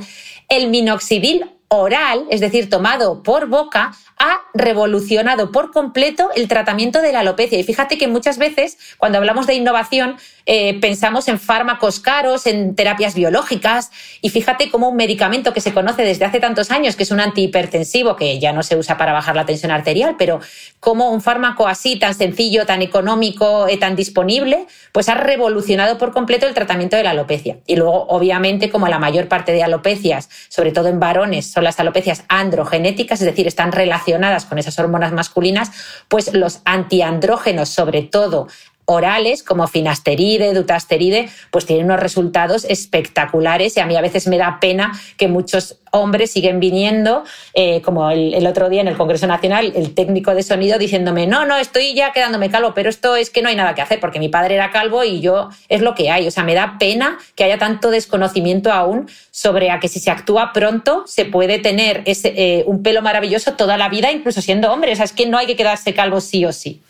el 0.49 0.69
minoxidil 0.69 1.47
oral, 1.69 2.27
es 2.31 2.41
decir, 2.41 2.71
tomado 2.71 3.23
por 3.23 3.49
boca, 3.49 3.93
ha 4.19 4.43
revolucionado 4.55 5.51
por 5.51 5.73
completo 5.73 6.31
el 6.37 6.47
tratamiento 6.47 7.03
de 7.03 7.13
la 7.13 7.21
alopecia. 7.21 7.59
Y 7.59 7.65
fíjate 7.65 7.99
que 7.99 8.07
muchas 8.07 8.39
veces, 8.39 8.79
cuando 8.99 9.19
hablamos 9.19 9.47
de 9.47 9.55
innovación, 9.55 10.17
eh, 10.47 10.79
pensamos 10.81 11.27
en 11.29 11.41
fármacos 11.41 12.01
caros, 12.01 12.47
en 12.47 12.77
terapias 12.77 13.15
biológicas, 13.15 13.91
y 14.21 14.31
fíjate 14.31 14.71
cómo 14.71 14.91
un 14.91 14.97
medicamento 14.97 15.53
que 15.53 15.61
se 15.61 15.73
conoce 15.73 16.03
desde 16.03 16.27
hace 16.27 16.39
tantos 16.39 16.71
años, 16.71 16.97
que 16.97 17.03
es 17.03 17.11
un 17.11 17.21
antihipertensivo, 17.21 18.15
que 18.15 18.39
ya 18.39 18.53
no 18.53 18.63
se 18.63 18.77
usa 18.77 18.97
para 18.97 19.13
bajar 19.13 19.35
la 19.35 19.47
tensión 19.47 19.73
arterial, 19.73 20.17
pero 20.19 20.41
como 20.81 21.11
un 21.11 21.21
fármaco 21.21 21.67
así, 21.67 21.99
tan 21.99 22.15
sencillo, 22.15 22.67
tan 22.67 22.83
económico, 22.83 23.67
eh, 23.69 23.79
tan 23.79 23.97
disponible, 23.97 24.67
pues 24.93 25.09
ha 25.09 25.15
revolucionado 25.15 25.99
por 25.99 26.13
completo 26.13 26.47
el 26.47 26.55
tratamiento 26.55 26.97
de 26.97 27.05
la 27.05 27.11
alopecia. 27.11 27.59
Y 27.67 27.77
luego, 27.77 28.07
obviamente, 28.09 28.71
como 28.71 28.87
la 28.87 28.99
mayor 28.99 29.29
parte 29.29 29.53
de 29.53 29.63
alopecias, 29.63 30.29
sobre 30.49 30.73
todo 30.73 30.89
en 30.89 31.01
varones, 31.01 31.51
son 31.55 31.65
las 31.65 31.79
alopecias 31.79 32.25
androgenéticas, 32.29 33.21
es 33.21 33.27
decir, 33.27 33.47
están 33.47 33.71
relacionadas 33.71 34.45
con 34.45 34.59
esas 34.59 34.77
hormonas 34.81 35.13
masculinas, 35.13 35.71
pues 36.09 36.35
los 36.35 36.61
antiandrógenos, 36.65 37.69
sobre 37.69 38.03
todo 38.03 38.49
orales 38.87 39.43
como 39.43 39.67
finasteride, 39.67 40.53
dutasteride, 40.53 41.29
pues 41.51 41.67
tienen 41.67 41.87
unos 41.87 42.01
resultados 42.01 42.65
espectaculares 42.65 43.77
y 43.77 43.81
a 43.81 43.87
mí 43.87 43.97
a 43.97 44.01
veces 44.01 44.27
me 44.27 44.39
da 44.39 44.59
pena 44.61 44.93
que 45.17 45.29
muchos 45.29 45.79
hombres 45.91 46.33
siguen 46.33 46.61
viniendo, 46.61 47.25
eh, 47.55 47.81
como 47.83 48.11
el, 48.11 48.47
otro 48.47 48.69
día 48.69 48.81
en 48.81 48.89
el 48.89 48.97
Congreso 48.97 49.27
Nacional, 49.27 49.73
el 49.77 49.95
técnico 49.95 50.35
de 50.35 50.43
sonido 50.43 50.79
diciéndome, 50.79 51.27
no, 51.27 51.47
no, 51.47 51.57
estoy 51.57 51.95
ya 51.95 52.13
quedándome 52.13 52.51
calvo, 52.51 52.73
pero 52.75 52.91
esto 52.91 53.17
es 53.17 53.31
que 53.31 53.43
no 53.43 53.49
hay 53.49 53.57
nada 53.57 53.75
que 53.75 53.83
hacer 53.83 54.01
porque 54.01 54.19
mi 54.19 54.29
padre 54.29 54.57
era 54.57 54.71
calvo 54.71 55.05
y 55.05 55.21
yo 55.21 55.51
es 55.69 55.81
lo 55.81 55.95
que 55.95 56.11
hay. 56.11 56.27
O 56.27 56.31
sea, 56.31 56.43
me 56.43 56.55
da 56.55 56.77
pena 56.79 57.19
que 57.37 57.45
haya 57.45 57.59
tanto 57.59 57.91
desconocimiento 57.91 58.73
aún 58.73 59.09
sobre 59.31 59.71
a 59.71 59.79
que 59.79 59.89
si 59.89 60.01
se 60.01 60.11
actúa 60.11 60.53
pronto 60.53 61.05
se 61.07 61.25
puede 61.25 61.59
tener 61.61 62.03
ese, 62.07 62.35
eh, 62.37 62.65
un 62.67 62.83
pelo 62.83 63.01
maravilloso 63.01 63.55
toda 63.55 63.77
la 63.77 63.89
vida, 63.89 64.11
incluso 64.11 64.43
siendo 64.43 64.73
hombre. 64.73 64.93
O 64.93 64.97
sea, 64.97 65.05
es 65.05 65.13
que 65.13 65.27
no 65.27 65.39
hay 65.39 65.47
que 65.47 65.57
quedarse 65.57 65.95
calvo 65.95 66.21
sí 66.21 66.45
o 66.45 66.53
sí 66.53 66.83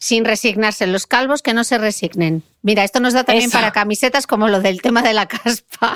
sin 0.00 0.24
resignarse. 0.24 0.86
Los 0.86 1.06
calvos 1.06 1.42
que 1.42 1.52
no 1.52 1.62
se 1.62 1.76
resignen. 1.76 2.42
Mira, 2.62 2.84
esto 2.84 3.00
nos 3.00 3.12
da 3.12 3.24
también 3.24 3.50
para 3.50 3.70
camisetas 3.70 4.26
como 4.26 4.48
lo 4.48 4.60
del 4.60 4.80
tema 4.80 5.02
de 5.02 5.12
la 5.12 5.26
caspa. 5.26 5.94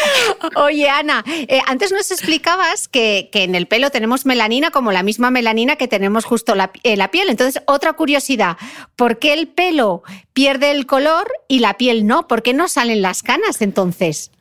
Oye, 0.56 0.88
Ana, 0.88 1.24
eh, 1.26 1.60
antes 1.66 1.92
nos 1.92 2.10
explicabas 2.10 2.88
que, 2.88 3.30
en 3.32 3.54
el 3.54 3.66
pelo 3.66 3.90
tenemos 3.90 4.26
melanina 4.26 4.72
como 4.72 4.90
la 4.90 5.04
misma 5.04 5.30
melanina 5.30 5.76
que 5.76 5.86
tenemos 5.86 6.24
justo 6.24 6.56
la, 6.56 6.72
en 6.82 6.98
la 6.98 7.12
piel. 7.12 7.30
Entonces, 7.30 7.62
otra 7.66 7.92
curiosidad, 7.92 8.56
¿por 8.96 9.20
qué 9.20 9.32
el 9.32 9.46
pelo 9.48 10.02
pierde 10.32 10.72
el 10.72 10.86
color 10.86 11.30
y 11.46 11.60
la 11.60 11.74
piel 11.74 12.06
no? 12.06 12.26
¿Por 12.26 12.42
qué 12.42 12.54
no 12.54 12.68
salen 12.68 13.02
las 13.02 13.22
canas 13.22 13.62
entonces? 13.62 14.32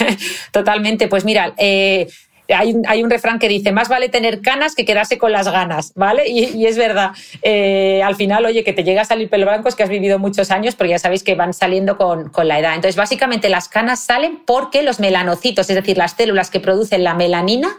Totalmente, 0.50 1.08
pues 1.08 1.26
mira, 1.26 1.52
eh, 1.58 2.08
hay 2.48 3.02
un, 3.02 3.10
refrán 3.10 3.38
que 3.38 3.48
dice, 3.48 3.72
más 3.72 3.88
vale 3.88 4.08
tener 4.08 4.40
canas 4.40 4.74
que 4.74 4.84
quedarse 4.84 5.18
con 5.18 5.32
las 5.32 5.48
ganas, 5.48 5.92
¿vale? 5.94 6.28
Y, 6.28 6.66
es 6.66 6.76
verdad. 6.76 7.12
Eh, 7.42 8.02
al 8.02 8.16
final, 8.16 8.44
oye, 8.44 8.64
que 8.64 8.72
te 8.72 8.84
llega 8.84 9.02
a 9.02 9.04
salir 9.04 9.28
pelo 9.28 9.46
blanco 9.46 9.68
es 9.68 9.74
que 9.74 9.82
has 9.82 9.88
vivido 9.88 10.18
muchos 10.18 10.50
años, 10.50 10.74
porque 10.74 10.90
ya 10.90 10.98
sabéis 10.98 11.22
que 11.22 11.34
van 11.34 11.54
saliendo 11.54 11.96
con, 11.96 12.30
la 12.42 12.58
edad. 12.58 12.74
Entonces, 12.74 12.96
básicamente 12.96 13.48
las 13.48 13.68
canas 13.68 14.00
salen 14.00 14.42
porque 14.44 14.82
los 14.82 14.98
melanocitos, 14.98 15.70
es 15.70 15.76
decir, 15.76 15.96
las 15.96 16.12
células 16.12 16.50
que 16.50 16.60
producen 16.60 17.04
la 17.04 17.14
melanina, 17.14 17.76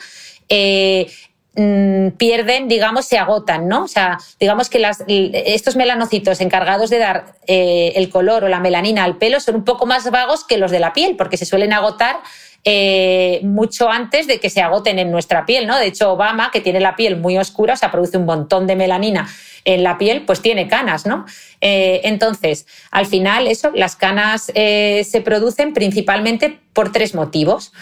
eh, 0.47 1.11
mm, 1.55 2.09
pierden, 2.11 2.69
digamos, 2.69 3.05
se 3.05 3.17
agotan, 3.17 3.67
¿no? 3.67 3.83
O 3.83 3.87
sea, 3.87 4.17
digamos 4.39 4.69
que 4.69 4.81
estos 5.45 5.75
melanocitos 5.75 6.39
encargados 6.39 6.89
de 6.89 6.99
dar 6.99 7.25
eh, 7.47 7.91
el 7.95 8.09
color 8.09 8.45
o 8.45 8.47
la 8.47 8.61
melanina 8.61 9.03
al 9.03 9.17
pelo 9.17 9.41
son 9.41 9.55
un 9.55 9.65
poco 9.65 9.85
más 9.85 10.09
vagos 10.09 10.45
que 10.45 10.57
los 10.57 10.71
de 10.71 10.79
la 10.79 10.93
piel, 10.93 11.17
porque 11.17 11.35
se 11.35 11.45
suelen 11.45 11.73
agotar 11.73 12.21
eh, 12.65 13.41
mucho 13.43 13.89
antes 13.89 14.25
de 14.25 14.39
que 14.39 14.49
se 14.49 14.61
agoten 14.61 14.97
en 14.97 15.11
nuestra 15.11 15.45
piel, 15.45 15.67
¿no? 15.67 15.77
De 15.77 15.87
hecho, 15.87 16.13
Obama, 16.13 16.49
que 16.49 16.61
tiene 16.61 16.79
la 16.79 16.95
piel 16.95 17.17
muy 17.17 17.37
oscura, 17.37 17.73
o 17.73 17.77
sea, 17.77 17.91
produce 17.91 18.17
un 18.17 18.25
montón 18.25 18.67
de 18.67 18.77
melanina 18.77 19.27
en 19.65 19.83
la 19.83 19.97
piel, 19.97 20.21
pues 20.21 20.41
tiene 20.41 20.69
canas, 20.69 21.05
¿no? 21.05 21.25
Eh, 21.59 21.99
entonces, 22.05 22.65
al 22.89 23.05
final, 23.05 23.47
eso, 23.47 23.71
las 23.75 23.97
canas 23.97 24.49
eh, 24.55 25.05
se 25.09 25.19
producen 25.19 25.73
principalmente 25.73 26.57
por 26.71 26.91
tres 26.91 27.13
motivos. 27.13 27.73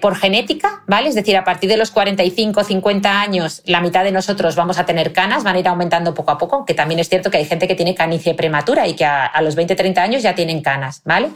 por 0.00 0.16
genética, 0.16 0.82
¿vale? 0.86 1.10
Es 1.10 1.14
decir, 1.14 1.36
a 1.36 1.44
partir 1.44 1.68
de 1.68 1.76
los 1.76 1.90
45, 1.90 2.64
50 2.64 3.20
años, 3.20 3.60
la 3.66 3.82
mitad 3.82 4.04
de 4.04 4.10
nosotros 4.10 4.56
vamos 4.56 4.78
a 4.78 4.86
tener 4.86 5.12
canas, 5.12 5.44
van 5.44 5.54
a 5.54 5.58
ir 5.58 5.68
aumentando 5.68 6.14
poco 6.14 6.30
a 6.30 6.38
poco, 6.38 6.56
aunque 6.56 6.72
también 6.72 6.98
es 6.98 7.10
cierto 7.10 7.30
que 7.30 7.36
hay 7.36 7.44
gente 7.44 7.68
que 7.68 7.74
tiene 7.74 7.94
canicie 7.94 8.32
prematura 8.32 8.86
y 8.88 8.94
que 8.94 9.04
a, 9.04 9.26
a 9.26 9.42
los 9.42 9.54
20, 9.54 9.76
30 9.76 10.02
años 10.02 10.22
ya 10.22 10.34
tienen 10.34 10.62
canas, 10.62 11.02
¿vale? 11.04 11.28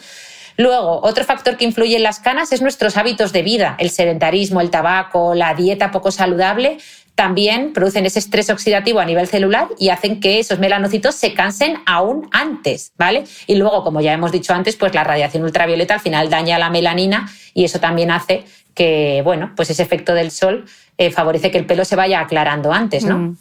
Luego, 0.60 1.00
otro 1.02 1.24
factor 1.24 1.56
que 1.56 1.64
influye 1.64 1.96
en 1.96 2.02
las 2.02 2.20
canas 2.20 2.52
es 2.52 2.60
nuestros 2.60 2.98
hábitos 2.98 3.32
de 3.32 3.40
vida. 3.40 3.76
El 3.78 3.88
sedentarismo, 3.88 4.60
el 4.60 4.68
tabaco, 4.68 5.34
la 5.34 5.54
dieta 5.54 5.90
poco 5.90 6.10
saludable 6.10 6.76
también 7.14 7.72
producen 7.72 8.04
ese 8.04 8.18
estrés 8.18 8.50
oxidativo 8.50 9.00
a 9.00 9.06
nivel 9.06 9.26
celular 9.26 9.68
y 9.78 9.88
hacen 9.88 10.20
que 10.20 10.38
esos 10.38 10.58
melanocitos 10.58 11.14
se 11.14 11.32
cansen 11.32 11.78
aún 11.86 12.28
antes, 12.30 12.92
¿vale? 12.98 13.24
Y 13.46 13.54
luego, 13.54 13.82
como 13.82 14.02
ya 14.02 14.12
hemos 14.12 14.32
dicho 14.32 14.52
antes, 14.52 14.76
pues 14.76 14.94
la 14.94 15.02
radiación 15.02 15.44
ultravioleta 15.44 15.94
al 15.94 16.00
final 16.00 16.28
daña 16.28 16.58
la 16.58 16.68
melanina 16.68 17.30
y 17.54 17.64
eso 17.64 17.80
también 17.80 18.10
hace 18.10 18.44
que, 18.74 19.22
bueno, 19.24 19.52
pues 19.56 19.70
ese 19.70 19.82
efecto 19.82 20.12
del 20.12 20.30
sol 20.30 20.66
eh, 20.98 21.10
favorece 21.10 21.50
que 21.50 21.56
el 21.56 21.64
pelo 21.64 21.86
se 21.86 21.96
vaya 21.96 22.20
aclarando 22.20 22.70
antes, 22.70 23.06
¿no? 23.06 23.16
Mm. 23.16 23.36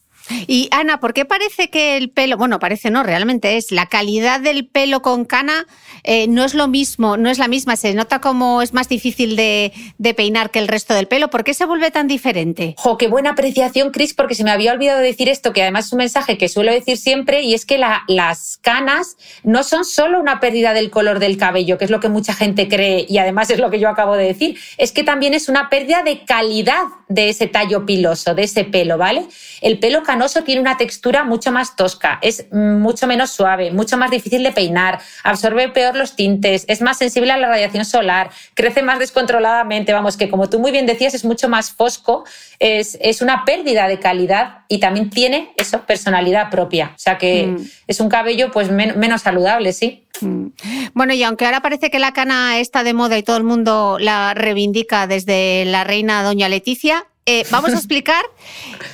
Y 0.48 0.70
Ana, 0.72 1.00
¿por 1.00 1.14
qué 1.14 1.26
parece 1.26 1.70
que 1.70 1.98
el 1.98 2.10
pelo, 2.10 2.38
bueno, 2.38 2.60
parece 2.60 2.92
no, 2.92 3.04
realmente 3.04 3.58
es, 3.58 3.72
la 3.72 3.88
calidad 3.88 4.40
del 4.40 4.68
pelo 4.68 5.02
con 5.02 5.26
cana 5.26 5.66
eh, 6.04 6.28
no 6.28 6.44
es 6.44 6.54
lo 6.54 6.68
mismo, 6.68 7.18
no 7.18 7.30
es 7.30 7.38
la 7.38 7.48
misma, 7.48 7.76
se 7.76 7.94
nota 7.94 8.20
como 8.22 8.62
es 8.62 8.74
más 8.74 8.90
difícil 8.90 9.36
de, 9.36 9.72
peinar 10.16 10.50
que 10.52 10.60
el 10.60 10.68
resto 10.68 10.94
del 10.94 11.08
pelo? 11.08 11.30
¿Por 11.30 11.44
qué 11.44 11.54
se 11.54 11.66
vuelve 11.66 11.92
tan 11.92 12.08
diferente? 12.08 12.76
Jo, 12.78 12.98
qué 12.98 13.08
buena 13.08 13.32
apreciación, 13.32 13.92
Cris, 13.92 14.14
porque 14.14 14.36
se 14.36 14.44
me 14.44 14.52
había 14.52 14.74
olvidado 14.74 15.00
decir 15.00 15.30
esto, 15.30 15.54
que 15.54 15.62
además 15.62 15.88
es 15.88 15.94
un 15.94 16.00
mensaje 16.00 16.38
que 16.38 16.50
suelo 16.50 16.72
decir 16.72 16.98
siempre, 16.98 17.42
y 17.44 17.54
es 17.54 17.66
que 17.66 17.78
las 17.78 18.58
canas 18.58 19.18
no 19.44 19.64
son 19.64 19.86
solo 19.86 20.20
una 20.20 20.40
pérdida 20.40 20.74
del 20.74 20.90
color 20.90 21.20
del 21.20 21.38
cabello, 21.38 21.78
que 21.78 21.86
es 21.86 21.92
lo 21.92 22.00
que 22.00 22.10
mucha 22.10 22.34
gente 22.34 22.68
cree, 22.68 23.06
y 23.08 23.18
además 23.18 23.50
es 23.50 23.60
lo 23.60 23.70
que 23.70 23.80
yo 23.80 23.90
acabo 23.90 24.16
de 24.16 24.26
decir, 24.26 24.58
es 24.78 24.92
que 24.92 25.04
también 25.04 25.34
es 25.34 25.50
una 25.50 25.70
pérdida 25.70 26.04
de 26.04 26.24
calidad 26.26 26.84
de 27.08 27.30
ese 27.30 27.48
tallo 27.48 27.86
piloso, 27.86 28.36
de 28.36 28.44
ese 28.44 28.64
pelo, 28.64 28.98
¿vale? 28.98 29.26
El 29.62 29.80
pelo 29.80 30.04
canoso 30.04 30.19
tiene 30.44 30.62
una 30.62 30.78
textura 30.78 31.24
mucho 31.24 31.52
más 31.52 31.76
tosca, 31.76 32.20
es 32.22 32.46
mucho 32.52 33.08
menos 33.08 33.32
suave, 33.32 33.72
mucho 33.72 33.98
más 33.98 34.12
difícil 34.12 34.44
de 34.44 34.52
peinar, 34.52 35.00
absorbe 35.24 35.70
peor 35.70 35.96
los 35.96 36.16
tintes, 36.16 36.66
es 36.68 36.82
más 36.82 36.98
sensible 36.98 37.32
a 37.32 37.38
la 37.38 37.48
radiación 37.48 37.86
solar, 37.86 38.30
crece 38.54 38.82
más 38.84 39.00
descontroladamente, 39.00 39.94
vamos, 39.94 40.18
que 40.18 40.30
como 40.30 40.50
tú 40.50 40.60
muy 40.60 40.72
bien 40.72 40.86
decías, 40.86 41.14
es 41.14 41.26
mucho 41.26 41.50
más 41.50 41.72
fosco, 41.72 42.26
es, 42.60 42.98
es 43.02 43.22
una 43.22 43.46
pérdida 43.46 43.88
de 43.88 44.00
calidad 44.00 44.60
y 44.68 44.80
también 44.80 45.10
tiene 45.10 45.52
eso, 45.58 45.82
personalidad 45.86 46.50
propia. 46.50 46.92
O 46.96 47.00
sea 47.00 47.18
que 47.18 47.48
mm. 47.48 47.66
es 47.88 48.00
un 48.00 48.10
cabello 48.10 48.52
pues 48.52 48.72
menos 48.72 49.22
saludable, 49.22 49.74
sí. 49.74 50.06
Mm. 50.22 50.48
Bueno, 50.94 51.14
y 51.14 51.24
aunque 51.24 51.46
ahora 51.46 51.62
parece 51.62 51.90
que 51.90 52.00
la 52.00 52.14
cana 52.14 52.60
está 52.60 52.84
de 52.84 52.94
moda 52.94 53.18
y 53.18 53.24
todo 53.24 53.38
el 53.38 53.44
mundo 53.44 53.98
la 54.00 54.34
reivindica 54.34 55.08
desde 55.08 55.66
la 55.66 55.84
reina 55.84 56.24
doña 56.24 56.50
Leticia, 56.50 57.06
eh, 57.26 57.46
vamos 57.52 57.74
a 57.74 57.78
explicar 57.78 58.24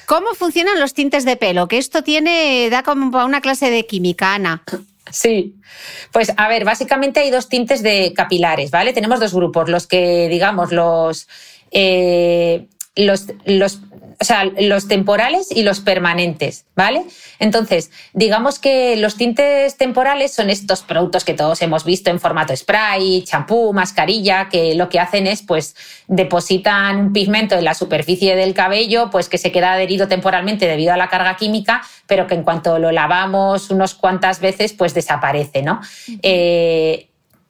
cómo 0.06 0.34
funcionan 0.34 0.80
los 0.80 0.94
tintes 0.94 1.26
de 1.26 1.38
pelo, 1.38 1.68
que 1.68 1.78
esto 1.78 2.04
tiene, 2.04 2.70
da 2.70 2.84
como 2.84 3.24
una 3.24 3.42
clase 3.42 3.70
de 3.70 3.86
química, 3.86 4.34
Ana. 4.34 4.64
Sí, 5.12 5.56
pues 6.12 6.34
a 6.36 6.48
ver, 6.48 6.66
básicamente 6.66 7.20
hay 7.20 7.30
dos 7.30 7.48
tintes 7.48 7.84
de 7.84 8.14
capilares, 8.14 8.72
¿vale? 8.72 8.92
Tenemos 8.92 9.20
dos 9.20 9.34
grupos, 9.34 9.70
los 9.70 9.88
que, 9.88 10.28
digamos, 10.30 10.72
los, 10.72 11.28
eh, 11.72 12.68
los, 12.96 13.28
los 13.46 13.80
o 14.20 14.24
sea, 14.24 14.46
los 14.46 14.88
temporales 14.88 15.52
y 15.52 15.64
los 15.64 15.80
permanentes, 15.80 16.66
¿vale? 16.76 17.04
Entonces, 17.40 17.92
digamos 18.14 18.60
que 18.60 18.96
los 18.96 19.18
tintes 19.18 19.78
temporales 19.78 20.34
son 20.34 20.50
estos 20.50 20.84
productos 20.84 21.24
que 21.24 21.34
todos 21.34 21.62
hemos 21.62 21.84
visto 21.86 22.10
en 22.10 22.20
formato 22.20 22.56
spray, 22.56 23.24
champú, 23.24 23.74
mascarilla, 23.74 24.50
que 24.50 24.76
lo 24.76 24.90
que 24.90 25.00
hacen 25.00 25.28
es, 25.28 25.42
pues, 25.42 25.76
depositan 26.08 26.98
un 26.98 27.14
pigmento 27.14 27.56
en 27.56 27.66
la 27.66 27.74
superficie 27.74 28.36
del 28.36 28.54
cabello, 28.54 29.10
pues 29.10 29.30
que 29.30 29.38
se 29.38 29.52
queda 29.52 29.74
adherido 29.74 30.08
temporalmente 30.08 30.68
debido 30.68 30.94
a 30.94 30.98
la 30.98 31.10
carga 31.10 31.36
química, 31.36 31.82
pero 32.08 32.28
que 32.28 32.36
en 32.36 32.44
cuanto 32.44 32.80
lo 32.80 32.92
lavamos 32.92 33.70
unos 33.70 33.94
cuantas 33.94 34.40
veces, 34.40 34.74
pues 34.74 34.94
desaparece, 34.94 35.62
¿no? 35.62 35.82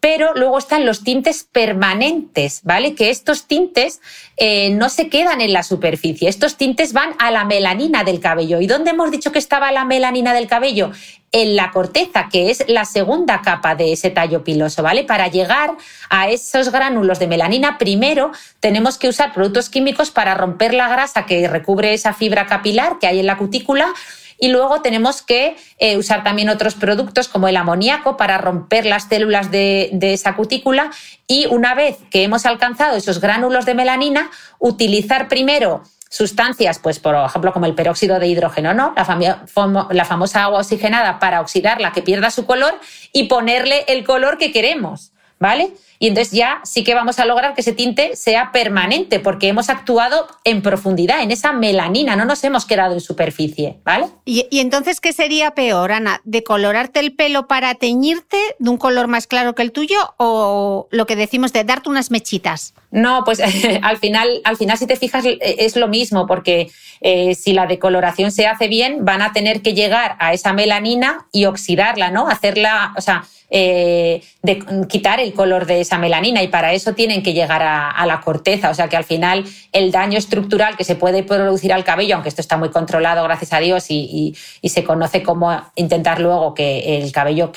Pero 0.06 0.36
luego 0.36 0.60
están 0.60 0.86
los 0.86 1.04
tintes 1.04 1.48
permanentes, 1.52 2.62
¿vale? 2.62 2.94
Que 2.94 3.10
estos 3.10 3.48
tintes 3.48 4.02
eh, 4.38 4.70
no 4.70 4.90
se 4.90 5.10
quedan 5.10 5.42
en 5.42 5.52
la 5.52 5.64
superficie, 5.64 6.30
estos 6.30 6.58
tintes 6.58 6.94
van 6.94 7.16
a 7.18 7.32
la 7.32 7.44
melanina 7.44 8.04
del 8.04 8.20
cabello. 8.20 8.62
¿Y 8.62 8.68
dónde 8.68 8.92
hemos 8.92 9.10
dicho 9.10 9.32
que 9.32 9.40
estaba 9.40 9.72
la 9.72 9.84
melanina 9.84 10.36
del 10.36 10.46
cabello? 10.46 10.92
En 11.32 11.56
la 11.56 11.72
corteza, 11.72 12.30
que 12.32 12.52
es 12.52 12.66
la 12.68 12.86
segunda 12.86 13.42
capa 13.42 13.74
de 13.74 13.94
ese 13.94 14.12
tallo 14.12 14.44
piloso, 14.44 14.84
¿vale? 14.84 15.06
Para 15.06 15.28
llegar 15.28 15.76
a 16.12 16.30
esos 16.30 16.72
gránulos 16.72 17.18
de 17.18 17.26
melanina, 17.26 17.80
primero 17.80 18.32
tenemos 18.60 19.00
que 19.00 19.10
usar 19.10 19.34
productos 19.34 19.70
químicos 19.70 20.12
para 20.12 20.36
romper 20.36 20.76
la 20.76 20.88
grasa 20.88 21.26
que 21.26 21.48
recubre 21.48 21.96
esa 21.96 22.14
fibra 22.14 22.46
capilar 22.46 23.00
que 23.00 23.08
hay 23.08 23.22
en 23.22 23.26
la 23.26 23.38
cutícula 23.38 23.92
y 24.40 24.50
luego 24.50 24.82
tenemos 24.82 25.22
que 25.22 25.56
eh, 25.78 25.98
usar 25.98 26.24
también 26.24 26.50
otros 26.50 26.76
productos 26.76 27.28
como 27.28 27.48
el 27.48 27.58
amoníaco 27.58 28.18
para 28.18 28.38
romper 28.38 28.86
las 28.86 29.08
células 29.08 29.52
de, 29.52 29.98
esa 30.02 30.36
cutícula. 30.36 30.92
Y 31.28 31.48
una 31.48 31.74
vez 31.74 31.98
que 32.12 32.24
hemos 32.24 32.46
alcanzado 32.46 32.98
esos 32.98 33.20
gránulos 33.20 33.66
de 33.66 33.74
melanina, 33.74 34.30
utilizar 34.60 35.28
primero 35.28 35.84
sustancias, 36.10 36.80
pues 36.80 37.00
por 37.00 37.16
ejemplo 37.16 37.52
como 37.52 37.66
el 37.66 37.76
peróxido 37.76 38.20
de 38.20 38.28
hidrógeno, 38.28 38.74
¿no? 38.74 38.94
La, 38.96 39.40
la, 39.92 40.06
famosa 40.06 40.44
agua 40.44 40.60
oxigenada 40.60 41.20
para 41.20 41.42
oxidarla 41.42 41.92
que 41.92 42.02
pierda 42.02 42.32
su 42.32 42.46
color 42.46 42.80
y 43.12 43.24
ponerle 43.24 43.84
el 43.88 44.06
color 44.06 44.38
que 44.38 44.52
queremos. 44.52 45.12
¿vale? 45.40 45.72
Y 46.00 46.08
entonces 46.08 46.34
ya 46.34 46.62
sí 46.64 46.84
que 46.84 46.94
vamos 46.94 47.20
a 47.20 47.26
lograr 47.26 47.54
que 47.54 47.62
ese 47.62 47.74
tinte 47.74 48.16
sea 48.16 48.52
permanente, 48.52 49.20
porque 49.20 49.48
hemos 49.48 49.70
actuado 49.70 50.28
en 50.44 50.62
profundidad, 50.62 51.22
en 51.22 51.32
esa 51.32 51.54
melanina, 51.54 52.16
no 52.16 52.26
nos 52.26 52.44
hemos 52.44 52.66
quedado 52.66 52.94
en 52.94 53.02
superficie, 53.02 53.78
¿vale? 53.84 54.08
¿Y, 54.26 54.48
entonces 54.60 55.00
qué 55.00 55.14
sería 55.14 55.52
peor, 55.52 55.92
Ana? 55.92 56.22
¿Decolorarte 56.24 57.00
el 57.00 57.14
pelo 57.14 57.48
para 57.48 57.76
teñirte 57.76 58.38
de 58.60 58.70
un 58.70 58.78
color 58.78 59.08
más 59.08 59.28
claro 59.28 59.56
que 59.56 59.62
el 59.62 59.72
tuyo 59.72 59.98
o 60.18 60.88
lo 60.92 61.06
que 61.06 61.16
decimos 61.16 61.54
de 61.54 61.64
darte 61.64 61.90
unas 61.90 62.12
mechitas? 62.12 62.74
No, 62.92 63.24
pues 63.24 63.40
al 63.82 63.98
final, 63.98 64.42
al 64.44 64.58
final, 64.58 64.78
si 64.78 64.88
te 64.88 64.96
fijas, 64.96 65.26
es 65.26 65.76
lo 65.76 65.88
mismo, 65.88 66.28
porque 66.28 66.72
eh, 67.02 67.36
si 67.36 67.54
la 67.54 67.68
decoloración 67.68 68.32
se 68.32 68.48
hace 68.48 68.68
bien, 68.68 69.06
van 69.06 69.22
a 69.22 69.34
tener 69.34 69.62
que 69.62 69.74
llegar 69.74 70.16
a 70.20 70.34
esa 70.34 70.54
melanina 70.54 71.28
y 71.32 71.46
oxidarla, 71.46 72.12
¿no? 72.12 72.28
Hacerla, 72.28 72.94
o 72.98 73.02
sea, 73.02 73.26
eh, 73.50 74.24
de 74.42 74.64
quitar 74.90 75.20
el 75.20 75.34
color 75.34 75.66
de 75.66 75.80
esa 75.86 75.98
melanina 75.98 76.44
y 76.44 76.48
para 76.48 76.74
eso 76.74 76.94
tienen 76.94 77.24
que 77.24 77.34
llegar 77.34 77.62
a, 77.64 78.06
la 78.06 78.22
corteza. 78.22 78.70
O 78.70 78.74
sea 78.74 78.90
que 78.90 78.98
al 78.98 79.04
final 79.04 79.46
el 79.72 79.92
daño 79.92 80.18
estructural 80.18 80.76
que 80.76 80.84
se 80.84 80.96
puede 80.96 81.24
producir 81.24 81.72
al 81.72 81.84
cabello, 81.84 82.16
aunque 82.16 82.30
esto 82.30 82.42
está 82.42 82.58
muy 82.58 82.70
controlado, 82.70 83.24
gracias 83.24 83.54
a 83.54 83.60
Dios, 83.60 83.86
y, 83.90 84.36
se 84.64 84.84
conoce 84.84 85.24
cómo 85.24 85.62
intentar 85.76 86.20
luego 86.20 86.54
que 86.54 86.98
el 86.98 87.12
cabello, 87.14 87.52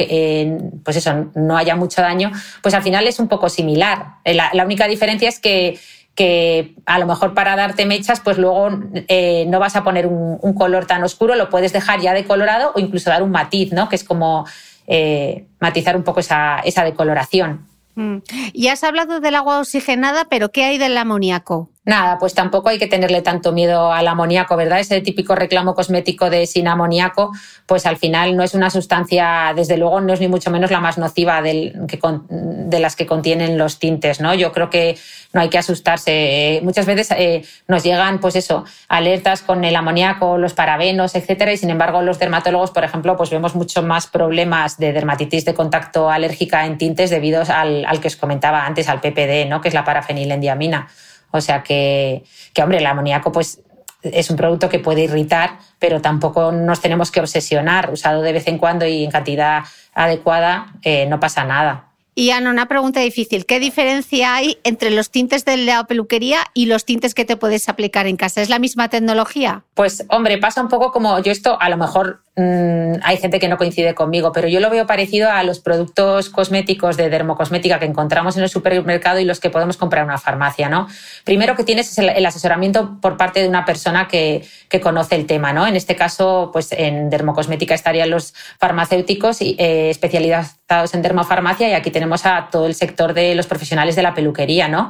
pues 0.85 0.97
eso, 0.97 1.31
no 1.35 1.57
haya 1.57 1.75
mucho 1.75 2.01
daño, 2.01 2.31
pues 2.63 2.75
al 2.75 2.83
final 2.83 3.07
es 3.09 3.19
un 3.19 3.27
poco 3.27 3.49
similar. 3.49 4.19
La, 4.25 4.65
única 4.65 4.87
diferencia 4.87 5.29
es 5.29 5.41
que 5.41 5.79
que 6.15 6.75
a 6.85 6.99
lo 6.99 7.07
mejor 7.07 7.33
para 7.33 7.55
darte 7.55 7.87
mechas, 7.87 8.19
pues 8.19 8.39
luego 8.39 8.71
eh, 9.07 9.45
no 9.47 9.61
vas 9.61 9.77
a 9.77 9.85
poner 9.85 10.09
un, 10.09 10.53
color 10.55 10.85
tan 10.85 11.05
oscuro, 11.05 11.37
lo 11.37 11.49
puedes 11.49 11.73
dejar 11.73 12.01
ya 12.01 12.13
decolorado 12.13 12.73
o 12.75 12.81
incluso 12.81 13.09
dar 13.09 13.23
un 13.23 13.31
matiz, 13.31 13.73
¿no? 13.73 13.89
Que 13.89 13.95
es 13.95 14.03
como 14.03 14.45
eh, 14.89 15.47
matizar 15.61 15.97
un 15.97 16.03
poco 16.03 16.19
esa 16.19 16.61
decoloración. 16.85 17.69
Mm. 17.99 18.23
Y 18.53 18.69
has 18.69 18.85
hablado 18.85 19.19
del 19.19 19.35
agua 19.35 19.59
oxigenada, 19.59 20.27
pero 20.27 20.53
¿qué 20.53 20.63
hay 20.63 20.79
del 20.79 20.97
amoníaco? 20.97 21.69
Nada, 21.89 22.19
pues 22.19 22.35
tampoco 22.35 22.69
hay 22.69 22.79
que 22.79 22.87
tenerle 22.87 23.23
tanto 23.23 23.51
miedo 23.51 23.91
al 23.91 24.07
amoníaco, 24.09 24.59
¿verdad? 24.59 24.79
Ese 24.79 25.01
típico 25.01 25.35
reclamo 25.35 25.75
cosmético 25.75 26.29
de 26.29 26.47
sin 26.47 26.69
amoníaco, 26.69 27.33
pues 27.65 27.87
al 27.87 27.97
final 27.97 28.37
no 28.37 28.43
es 28.43 28.53
una 28.53 28.69
sustancia, 28.69 29.55
desde 29.57 29.79
luego 29.79 29.99
no 30.03 30.13
es 30.13 30.21
ni 30.21 30.29
mucho 30.29 30.51
menos 30.51 30.71
la 30.71 30.81
más 30.81 30.99
nociva 30.99 31.41
de 31.41 32.79
las 32.79 32.95
que 32.95 33.07
contienen 33.07 33.57
los 33.57 33.79
tintes, 33.79 34.21
¿no? 34.21 34.35
Yo 34.35 34.53
creo 34.53 34.69
que 34.69 34.99
no 35.33 35.41
hay 35.41 35.49
que 35.49 35.57
asustarse. 35.57 36.61
Muchas 36.63 36.85
veces 36.85 37.11
eh, 37.17 37.43
nos 37.69 37.83
llegan, 37.83 38.21
pues 38.21 38.37
eso, 38.37 38.67
alertas 38.91 39.41
con 39.41 39.65
el 39.65 39.75
amoníaco, 39.75 40.37
los 40.37 40.53
parabenos, 40.53 41.15
etcétera, 41.15 41.55
y 41.55 41.57
sin 41.57 41.71
embargo 41.71 42.03
los 42.03 42.19
dermatólogos, 42.19 42.71
por 42.71 42.85
ejemplo, 42.85 43.17
pues 43.17 43.31
vemos 43.31 43.55
mucho 43.55 43.83
más 43.83 44.07
problemas 44.07 44.77
de 44.77 44.93
dermatitis 44.93 45.47
de 45.47 45.55
contacto 45.55 46.11
alérgica 46.11 46.67
en 46.67 46.77
tintes 46.77 47.09
debido 47.09 47.43
al, 47.49 47.87
al 47.87 47.99
que 47.99 48.09
os 48.09 48.17
comentaba 48.17 48.67
antes, 48.67 48.91
al 48.91 49.01
PPD, 49.01 49.49
¿no? 49.49 49.63
Que 49.63 49.69
es 49.69 49.75
la 49.75 49.85
parafenilendiamina. 49.87 50.87
O 51.31 51.41
sea 51.41 51.63
que, 51.63 52.25
que 52.55 52.63
hombre, 52.63 52.79
el 52.79 52.87
amoníaco 52.87 53.33
pues 53.33 53.61
es 54.03 54.31
un 54.31 54.37
producto 54.37 54.69
que 54.69 54.79
puede 54.79 55.03
irritar, 55.03 55.59
pero 55.79 56.01
tampoco 56.01 56.53
nos 56.53 56.81
tenemos 56.81 57.11
que 57.11 57.21
obsesionar. 57.21 57.91
Usado 57.93 58.23
de 58.23 58.33
vez 58.33 58.47
en 58.47 58.59
cuando 58.59 58.87
y 58.87 59.05
en 59.05 59.11
cantidad 59.11 59.65
adecuada, 59.95 60.75
eh, 60.83 61.07
no 61.07 61.21
pasa 61.21 61.45
nada. 61.45 61.88
Y 62.19 62.33
Ana, 62.33 62.51
una 62.51 62.67
pregunta 62.67 62.99
difícil. 62.99 63.47
¿Qué 63.47 63.61
diferencia 63.61 64.35
hay 64.35 64.59
entre 64.65 64.91
los 64.91 65.11
tintes 65.11 65.45
de 65.45 65.57
la 65.57 65.85
peluquería 65.85 66.41
y 66.53 66.67
los 66.67 66.85
tintes 66.85 67.15
que 67.15 67.25
te 67.25 67.37
puedes 67.37 67.69
aplicar 67.69 68.09
en 68.09 68.17
casa? 68.17 68.43
¿Es 68.43 68.49
la 68.49 68.59
misma 68.59 68.89
tecnología? 68.89 69.63
Pues 69.75 70.05
hombre, 70.09 70.37
pasa 70.39 70.61
un 70.61 70.67
poco 70.67 70.91
como 70.91 71.21
yo 71.21 71.31
esto, 71.31 71.57
a 71.61 71.69
lo 71.69 71.77
mejor 71.77 72.25
mm, 72.35 72.95
hay 73.05 73.19
gente 73.19 73.39
que 73.39 73.47
no 73.47 73.57
coincide 73.57 73.95
conmigo, 73.95 74.33
pero 74.33 74.49
yo 74.49 74.59
lo 74.59 74.69
veo 74.69 74.85
parecido 74.85 75.31
a 75.31 75.45
los 75.45 75.61
productos 75.61 76.29
cosméticos 76.29 76.97
de 76.97 77.09
dermocosmética 77.09 77.79
que 77.79 77.85
encontramos 77.85 78.37
en 78.37 78.43
el 78.43 78.49
supermercado 78.49 79.21
y 79.21 79.25
los 79.25 79.39
que 79.39 79.51
podemos 79.51 79.77
comprar 79.77 80.03
en 80.03 80.09
una 80.09 80.19
farmacia, 80.19 80.69
¿no? 80.69 80.89
Primero 81.23 81.55
que 81.55 81.63
tienes 81.63 81.97
el, 81.99 82.27
asesoramiento 82.27 82.99
por 83.01 83.17
parte 83.17 83.43
de 83.43 83.49
una 83.49 83.65
persona 83.65 84.09
que, 84.09 84.45
que, 84.69 84.81
conoce 84.81 85.15
el 85.15 85.27
tema, 85.27 85.53
¿no? 85.53 85.69
En 85.69 85.77
este 85.77 85.95
caso, 85.95 86.51
pues 86.53 86.73
en 86.73 87.11
dermocosmética 87.11 87.77
estarían 87.77 88.11
los 88.11 88.35
farmacéuticos 88.59 89.41
y, 89.41 89.55
eh, 89.57 89.91
especializados 89.91 90.95
en 90.95 91.03
dermofarmacia 91.03 91.69
y 91.69 91.75
aquí 91.75 91.93
tenemos 91.93 92.08
a 92.27 92.49
todo 92.51 92.67
el 92.67 92.75
sector 92.75 93.15
de 93.15 93.35
los 93.35 93.47
profesionales 93.47 93.97
de 93.97 94.03
la 94.03 94.15
peluquería, 94.15 94.69
¿no? 94.69 94.89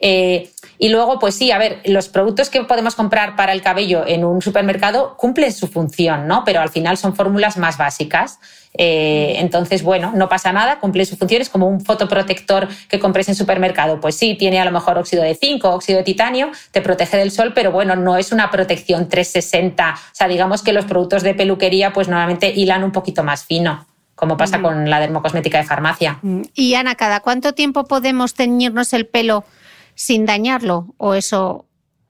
Eh, 0.00 0.50
y 0.78 0.90
luego, 0.90 1.18
pues 1.18 1.34
sí, 1.34 1.50
a 1.50 1.58
ver, 1.58 1.80
los 1.84 2.08
productos 2.08 2.50
que 2.50 2.62
podemos 2.62 2.94
comprar 2.94 3.34
para 3.34 3.52
el 3.52 3.62
cabello 3.62 4.04
en 4.06 4.24
un 4.24 4.40
supermercado 4.40 5.16
cumplen 5.16 5.52
su 5.52 5.66
función, 5.66 6.28
¿no? 6.28 6.44
Pero 6.44 6.60
al 6.60 6.68
final 6.68 6.96
son 6.96 7.16
fórmulas 7.16 7.56
más 7.56 7.76
básicas. 7.78 8.38
Eh, 8.74 9.34
entonces, 9.38 9.82
bueno, 9.82 10.12
no 10.14 10.28
pasa 10.28 10.52
nada, 10.52 10.78
cumple 10.78 11.04
su 11.04 11.16
función. 11.16 11.42
Es 11.42 11.48
como 11.48 11.66
un 11.66 11.80
fotoprotector 11.80 12.68
que 12.88 13.00
compres 13.00 13.28
en 13.28 13.34
supermercado. 13.34 14.00
Pues 14.00 14.14
sí, 14.14 14.36
tiene 14.36 14.60
a 14.60 14.64
lo 14.64 14.70
mejor 14.70 14.98
óxido 14.98 15.24
de 15.24 15.34
zinc 15.34 15.64
o 15.64 15.70
óxido 15.70 15.98
de 15.98 16.04
titanio, 16.04 16.52
te 16.70 16.80
protege 16.80 17.16
del 17.16 17.32
sol, 17.32 17.52
pero 17.52 17.72
bueno, 17.72 17.96
no 17.96 18.16
es 18.16 18.30
una 18.30 18.50
protección 18.50 19.08
360. 19.08 19.94
O 19.94 20.14
sea, 20.14 20.28
digamos 20.28 20.62
que 20.62 20.72
los 20.72 20.84
productos 20.84 21.24
de 21.24 21.34
peluquería, 21.34 21.92
pues 21.92 22.06
normalmente 22.06 22.52
hilan 22.54 22.84
un 22.84 22.92
poquito 22.92 23.24
más 23.24 23.44
fino 23.44 23.84
como 24.18 24.36
pasa 24.36 24.60
con 24.60 24.90
la 24.90 24.98
dermocosmética 24.98 25.58
de 25.58 25.64
farmacia. 25.64 26.18
Y 26.52 26.74
Ana, 26.74 26.96
¿cada 26.96 27.20
cuánto 27.20 27.54
tiempo 27.54 27.84
podemos 27.84 28.34
teñirnos 28.34 28.92
el 28.92 29.06
pelo 29.06 29.44
sin 29.94 30.26
dañarlo? 30.26 30.88
¿O 30.96 31.14
eso 31.14 31.67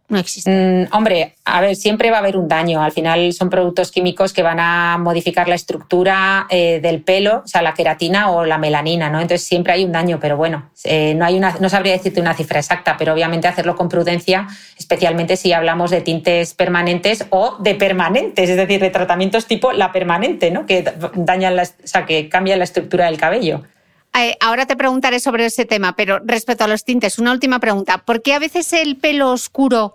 no 0.09 0.19
existe. 0.19 0.51
Mm, 0.51 0.95
hombre, 0.95 1.35
a 1.45 1.61
ver, 1.61 1.77
siempre 1.77 2.11
va 2.11 2.17
a 2.17 2.21
haber 2.21 2.37
un 2.37 2.49
daño. 2.49 2.83
Al 2.83 2.93
final 2.93 3.33
son 3.33 3.51
productos 3.51 3.91
químicos 3.91 4.33
que 4.33 4.43
van 4.43 4.59
a 4.59 4.97
modificar 4.99 5.49
la 5.49 5.55
estructura 5.55 6.47
eh, 6.49 6.81
del 6.81 7.03
pelo, 7.03 7.43
o 7.45 7.47
sea, 7.47 7.61
la 7.61 7.75
queratina 7.75 8.31
o 8.31 8.45
la 8.45 8.57
melanina, 8.57 9.11
¿no? 9.11 9.21
Entonces 9.21 9.47
siempre 9.47 9.75
hay 9.75 9.85
un 9.85 9.93
daño, 9.93 10.19
pero 10.21 10.37
bueno, 10.37 10.71
eh, 10.85 11.15
no, 11.15 11.27
hay 11.27 11.37
una, 11.37 11.57
no 11.61 11.69
sabría 11.69 11.93
decirte 11.93 12.21
una 12.21 12.35
cifra 12.35 12.59
exacta, 12.59 12.97
pero 12.97 13.13
obviamente 13.13 13.49
hacerlo 13.49 13.77
con 13.77 13.89
prudencia, 13.89 14.47
especialmente 14.79 15.37
si 15.37 15.53
hablamos 15.53 15.91
de 15.91 16.01
tintes 16.01 16.55
permanentes 16.55 17.27
o 17.31 17.57
de 17.59 17.75
permanentes, 17.75 18.49
es 18.49 18.57
decir, 18.57 18.81
de 18.81 18.91
tratamientos 18.91 19.47
tipo 19.47 19.73
la 19.73 19.93
permanente, 19.93 20.51
¿no? 20.51 20.65
Que 20.65 20.91
dañan 21.15 21.57
la, 21.57 21.65
o 21.65 21.67
sea, 21.85 22.07
que 22.07 22.31
cambian 22.31 22.59
la 22.59 22.65
estructura 22.65 23.07
del 23.07 23.19
cabello. 23.19 23.63
Eh, 24.15 24.37
ahora 24.41 24.67
te 24.67 24.77
preguntaré 24.77 25.21
sobre 25.21 25.47
ese 25.47 25.65
tema, 25.65 25.95
pero 25.97 26.19
respecto 26.25 26.65
a 26.65 26.69
los 26.69 26.85
tintes, 26.85 27.19
una 27.19 27.33
última 27.33 27.61
pregunta. 27.61 27.99
¿Por 27.99 28.23
qué 28.23 28.35
a 28.35 28.39
veces 28.39 28.73
el 28.73 28.97
pelo 28.97 29.31
oscuro 29.31 29.95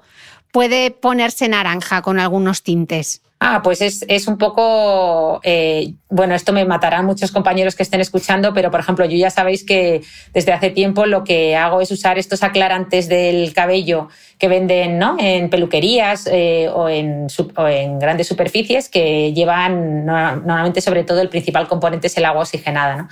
puede 0.52 0.92
ponerse 0.92 1.48
naranja 1.48 2.02
con 2.02 2.20
algunos 2.20 2.64
tintes? 2.64 3.22
Ah, 3.46 3.62
pues 3.62 3.82
es, 3.82 4.28
un 4.30 4.38
poco, 4.38 5.42
eh, 5.44 5.96
bueno, 6.10 6.34
esto 6.34 6.54
me 6.54 6.64
matarán 6.64 7.06
muchos 7.06 7.30
compañeros 7.30 7.76
que 7.76 7.84
estén 7.84 8.00
escuchando, 8.00 8.54
pero 8.54 8.72
por 8.72 8.80
ejemplo, 8.80 9.04
yo 9.04 9.18
ya 9.18 9.30
sabéis 9.30 9.66
que 9.66 10.02
desde 10.34 10.54
hace 10.54 10.70
tiempo 10.70 11.06
lo 11.06 11.26
que 11.26 11.58
hago 11.58 11.82
es 11.82 11.92
usar 11.92 12.18
estos 12.18 12.42
aclarantes 12.42 13.10
del 13.10 13.52
cabello 13.54 14.08
que 14.38 14.48
venden 14.48 14.98
¿no? 14.98 15.18
en 15.20 15.50
peluquerías 15.50 16.26
eh, 16.32 16.70
o, 16.74 16.88
en, 16.88 17.28
o, 17.58 17.68
en, 17.68 18.00
grandes 18.00 18.30
superficies 18.30 18.88
que 18.88 19.34
llevan 19.34 20.06
normalmente 20.06 20.80
sobre 20.80 21.04
todo 21.04 21.20
el 21.20 21.28
principal 21.28 21.68
componente 21.68 22.08
es 22.08 22.16
el 22.16 22.24
agua 22.24 22.44
oxigenada. 22.44 22.96
¿no? 22.96 23.10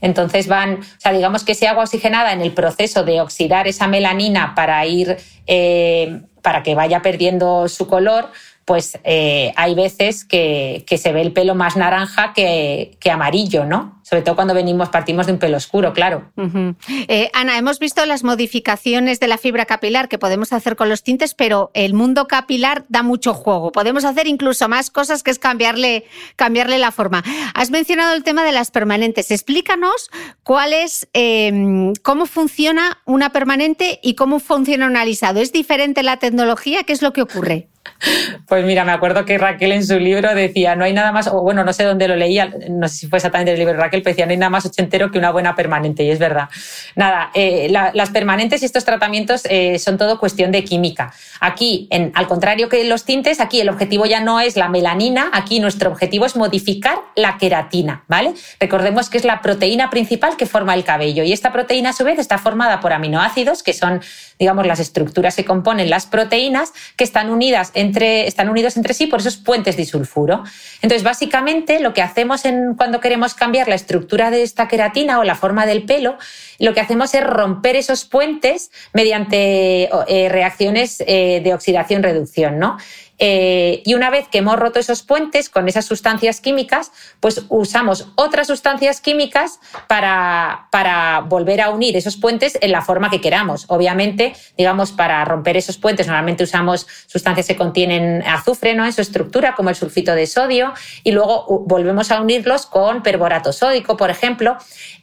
Entonces 0.00 0.48
van, 0.48 0.80
o 0.80 1.00
sea, 1.00 1.12
digamos 1.12 1.44
que 1.44 1.52
ese 1.52 1.68
agua 1.68 1.84
oxigenada 1.84 2.32
en 2.32 2.40
el 2.40 2.52
proceso 2.52 3.04
de 3.04 3.20
oxidar 3.20 3.66
esa 3.68 3.86
melanina 3.86 4.54
para 4.54 4.84
ir, 4.86 5.16
eh, 5.46 6.22
para 6.42 6.62
que 6.62 6.74
vaya 6.74 7.02
perdiendo 7.02 7.68
su 7.68 7.86
color, 7.86 8.30
pues 8.70 9.00
eh, 9.02 9.52
hay 9.56 9.74
veces 9.74 10.24
que, 10.24 10.84
se 10.96 11.12
ve 11.12 11.22
el 11.22 11.32
pelo 11.32 11.56
más 11.56 11.76
naranja 11.76 12.32
que, 12.32 12.96
amarillo, 13.10 13.64
¿no? 13.64 14.00
sobre 14.04 14.22
todo 14.22 14.36
cuando 14.36 14.54
venimos, 14.54 14.88
partimos 14.90 15.26
de 15.26 15.32
un 15.32 15.38
pelo 15.38 15.56
oscuro, 15.56 15.92
claro. 15.92 16.30
Eh, 17.06 17.30
Ana, 17.32 17.58
hemos 17.58 17.78
visto 17.78 18.04
las 18.06 18.24
modificaciones 18.24 19.20
de 19.20 19.28
la 19.28 19.38
fibra 19.38 19.66
capilar 19.66 20.08
que 20.08 20.18
podemos 20.18 20.52
hacer 20.52 20.74
con 20.74 20.88
los 20.88 21.02
tintes, 21.04 21.34
pero 21.34 21.70
el 21.74 21.94
mundo 21.94 22.26
capilar 22.26 22.84
da 22.88 23.04
mucho 23.04 23.34
juego. 23.34 23.72
Podemos 23.72 24.04
hacer 24.04 24.26
incluso 24.28 24.68
más 24.68 24.90
cosas 24.90 25.22
que 25.22 25.30
es 25.30 25.38
cambiarle, 25.40 26.04
cambiarle 26.36 26.78
la 26.78 26.92
forma. 26.92 27.24
Has 27.54 27.70
mencionado 27.70 28.14
el 28.14 28.24
tema 28.24 28.44
de 28.44 28.50
las 28.52 28.72
permanentes. 28.72 29.30
Explícanos 29.30 30.10
cuál 30.42 30.72
es, 30.72 31.08
em, 31.12 31.92
cómo 32.02 32.26
funciona 32.26 32.98
una 33.04 33.30
permanente 33.30 34.00
y 34.02 34.14
cómo 34.14 34.38
funciona 34.38 34.86
un 34.86 34.96
alisado. 34.96 35.40
¿Es 35.40 35.52
diferente 35.52 36.02
la 36.02 36.18
tecnología? 36.18 36.82
¿Qué 36.84 36.92
es 36.92 37.02
lo 37.02 37.12
que 37.12 37.22
ocurre? 37.22 37.69
Pues 38.46 38.64
mira, 38.64 38.84
me 38.84 38.92
acuerdo 38.92 39.24
que 39.24 39.38
Raquel 39.38 39.72
en 39.72 39.86
su 39.86 39.98
libro 39.98 40.34
decía, 40.34 40.74
no 40.74 40.84
hay 40.84 40.92
nada 40.92 41.12
más, 41.12 41.28
o 41.28 41.42
bueno, 41.42 41.64
no 41.64 41.72
sé 41.72 41.84
dónde 41.84 42.08
lo 42.08 42.16
leía, 42.16 42.50
no 42.68 42.88
sé 42.88 42.96
si 42.96 43.06
fue 43.06 43.18
exactamente 43.18 43.52
el 43.52 43.58
libro 43.58 43.74
de 43.74 43.80
Raquel, 43.80 44.02
pero 44.02 44.12
decía, 44.12 44.26
no 44.26 44.32
hay 44.32 44.38
nada 44.38 44.50
más 44.50 44.66
ochentero 44.66 45.10
que 45.10 45.18
una 45.18 45.30
buena 45.30 45.54
permanente, 45.54 46.02
y 46.02 46.10
es 46.10 46.18
verdad. 46.18 46.48
Nada, 46.96 47.30
eh, 47.34 47.68
las 47.70 48.10
permanentes 48.10 48.62
y 48.62 48.64
estos 48.64 48.84
tratamientos 48.84 49.42
eh, 49.48 49.78
son 49.78 49.98
todo 49.98 50.18
cuestión 50.18 50.50
de 50.50 50.64
química. 50.64 51.12
Aquí, 51.40 51.88
en, 51.90 52.10
al 52.14 52.26
contrario 52.26 52.68
que 52.68 52.84
los 52.84 53.04
tintes, 53.04 53.38
aquí 53.40 53.60
el 53.60 53.68
objetivo 53.68 54.06
ya 54.06 54.20
no 54.20 54.40
es 54.40 54.56
la 54.56 54.68
melanina, 54.68 55.30
aquí 55.32 55.60
nuestro 55.60 55.90
objetivo 55.90 56.26
es 56.26 56.36
modificar 56.36 56.98
la 57.16 57.38
queratina, 57.38 58.04
¿vale? 58.08 58.32
Recordemos 58.58 59.10
que 59.10 59.18
es 59.18 59.24
la 59.24 59.42
proteína 59.42 59.90
principal 59.90 60.36
que 60.36 60.46
forma 60.46 60.74
el 60.74 60.84
cabello, 60.84 61.22
y 61.22 61.32
esta 61.32 61.52
proteína 61.52 61.90
a 61.90 61.92
su 61.92 62.04
vez 62.04 62.18
está 62.18 62.38
formada 62.38 62.80
por 62.80 62.92
aminoácidos, 62.92 63.62
que 63.62 63.74
son, 63.74 64.00
digamos, 64.38 64.66
las 64.66 64.80
estructuras 64.80 65.36
que 65.36 65.44
componen 65.44 65.90
las 65.90 66.06
proteínas, 66.06 66.72
que 66.96 67.04
están 67.04 67.30
unidas 67.30 67.69
están 67.74 68.48
unidos 68.48 68.76
entre 68.76 68.94
sí 68.94 69.06
por 69.06 69.20
esos 69.20 69.36
puentes 69.36 69.76
disulfuro. 69.76 70.44
Entonces, 70.82 71.02
básicamente, 71.02 71.80
lo 71.80 71.92
que 71.92 72.02
hacemos 72.02 72.44
en, 72.44 72.74
cuando 72.74 73.00
queremos 73.00 73.34
cambiar 73.34 73.68
la 73.68 73.74
estructura 73.74 74.30
de 74.30 74.42
esta 74.42 74.68
queratina 74.68 75.18
o 75.18 75.24
la 75.24 75.34
forma 75.34 75.66
del 75.66 75.84
pelo, 75.84 76.18
lo 76.58 76.74
que 76.74 76.80
hacemos 76.80 77.14
es 77.14 77.24
romper 77.24 77.76
esos 77.76 78.04
puentes 78.04 78.70
mediante 78.92 79.88
eh, 80.08 80.28
reacciones 80.28 81.02
eh, 81.06 81.40
de 81.42 81.54
oxidación-reducción, 81.54 82.58
¿no? 82.58 82.76
Eh, 83.22 83.82
y 83.84 83.92
una 83.92 84.08
vez 84.08 84.28
que 84.28 84.38
hemos 84.38 84.58
roto 84.58 84.78
esos 84.78 85.02
puentes 85.02 85.50
con 85.50 85.68
esas 85.68 85.84
sustancias 85.84 86.40
químicas, 86.40 86.90
pues 87.20 87.44
usamos 87.50 88.08
otras 88.16 88.46
sustancias 88.46 89.02
químicas 89.02 89.60
para, 89.88 90.68
para 90.72 91.20
volver 91.20 91.60
a 91.60 91.68
unir 91.68 91.98
esos 91.98 92.16
puentes 92.16 92.58
en 92.62 92.72
la 92.72 92.80
forma 92.80 93.10
que 93.10 93.20
queramos. 93.20 93.66
Obviamente, 93.68 94.32
digamos, 94.56 94.92
para 94.92 95.22
romper 95.26 95.58
esos 95.58 95.76
puentes 95.76 96.06
normalmente 96.06 96.44
usamos 96.44 96.86
sustancias 97.06 97.46
que 97.46 97.56
contienen 97.56 98.22
azufre 98.26 98.74
¿no? 98.74 98.86
en 98.86 98.92
su 98.92 99.02
estructura, 99.02 99.54
como 99.54 99.68
el 99.68 99.76
sulfito 99.76 100.14
de 100.14 100.26
sodio, 100.26 100.72
y 101.04 101.12
luego 101.12 101.64
volvemos 101.66 102.10
a 102.10 102.22
unirlos 102.22 102.64
con 102.64 103.02
perborato 103.02 103.52
sódico, 103.52 103.98
por 103.98 104.08
ejemplo. 104.08 104.56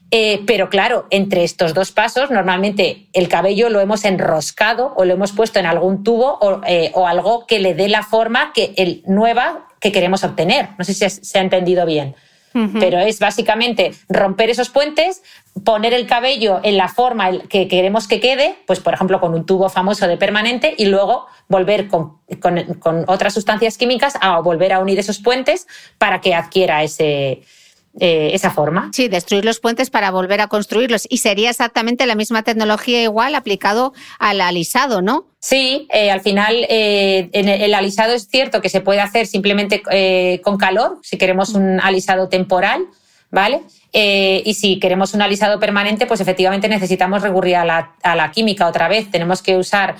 Eh, 0.09 0.43
pero 0.47 0.69
claro, 0.69 1.05
entre 1.09 1.43
estos 1.43 1.73
dos 1.73 1.91
pasos, 1.91 2.31
normalmente 2.31 3.07
el 3.11 3.27
cabello 3.27 3.69
lo 3.69 3.81
hemos 3.81 4.05
enroscado 4.05 4.93
o 4.95 5.03
lo 5.03 5.13
hemos 5.13 5.33
puesto 5.33 5.59
en 5.59 5.65
algún 5.65 6.03
tubo 6.03 6.37
o, 6.39 6.61
eh, 6.65 6.91
algo 7.05 7.45
que 7.45 7.59
le 7.59 7.73
dé 7.73 7.89
la 7.89 8.03
forma 8.03 8.53
que 8.53 8.73
el, 8.77 9.03
nueva 9.05 9.67
que 9.81 9.91
queremos 9.91 10.23
obtener. 10.23 10.69
No 10.77 10.85
sé 10.85 10.93
si 10.93 11.09
se 11.09 11.37
ha 11.37 11.41
entendido 11.41 11.85
bien. 11.85 12.15
Pero 12.79 12.97
es 12.97 13.19
básicamente 13.19 13.91
romper 14.09 14.49
esos 14.49 14.69
puentes, 14.69 15.21
poner 15.63 15.93
el 15.93 16.07
cabello 16.07 16.59
en 16.63 16.75
la 16.75 16.87
forma 16.87 17.39
que 17.47 17.67
queremos 17.67 18.07
que 18.07 18.19
quede, 18.19 18.55
pues 18.65 18.79
por 18.79 18.95
ejemplo 18.95 19.19
con 19.19 19.35
un 19.35 19.45
tubo 19.45 19.69
famoso 19.69 20.07
de 20.07 20.17
permanente, 20.17 20.73
y 20.75 20.85
luego 20.85 21.27
volver 21.47 21.87
con, 21.87 22.17
con 22.39 23.05
otras 23.05 23.35
sustancias 23.35 23.77
químicas 23.77 24.17
a 24.21 24.39
volver 24.39 24.73
a 24.73 24.79
unir 24.79 24.97
esos 24.97 25.19
puentes 25.19 25.67
para 25.99 26.19
que 26.19 26.33
adquiera 26.33 26.81
ese, 26.81 27.43
eh, 27.99 28.29
esa 28.33 28.51
forma. 28.51 28.91
Sí, 28.93 29.07
destruir 29.07 29.43
los 29.43 29.59
puentes 29.59 29.89
para 29.89 30.11
volver 30.11 30.39
a 30.41 30.47
construirlos. 30.47 31.07
Y 31.09 31.17
sería 31.17 31.49
exactamente 31.49 32.05
la 32.05 32.13
misma 32.13 32.43
tecnología 32.43 33.01
igual 33.01 33.33
aplicado 33.33 33.91
al 34.19 34.39
alisado, 34.41 35.01
¿no? 35.01 35.25
Sí, 35.39 35.87
eh, 35.91 36.11
al 36.11 36.21
final 36.21 36.67
eh, 36.69 37.29
en 37.33 37.49
el 37.49 37.73
alisado 37.73 38.13
es 38.13 38.27
cierto 38.27 38.61
que 38.61 38.69
se 38.69 38.81
puede 38.81 38.99
hacer 38.99 39.25
simplemente 39.25 39.81
con 40.43 40.57
calor, 40.57 40.99
si 41.01 41.17
queremos 41.17 41.49
un 41.49 41.79
alisado 41.79 42.29
temporal, 42.29 42.85
¿vale? 43.31 43.61
y 43.93 44.53
si 44.53 44.79
queremos 44.79 45.15
un 45.15 45.23
alisado 45.23 45.59
permanente, 45.59 46.05
pues 46.05 46.21
efectivamente 46.21 46.69
necesitamos 46.69 47.23
recurrir 47.23 47.55
a 47.55 47.65
la, 47.65 47.95
a 48.03 48.15
la 48.15 48.29
química 48.29 48.67
otra 48.67 48.87
vez. 48.87 49.09
Tenemos 49.09 49.41
que 49.41 49.57
usar 49.57 49.95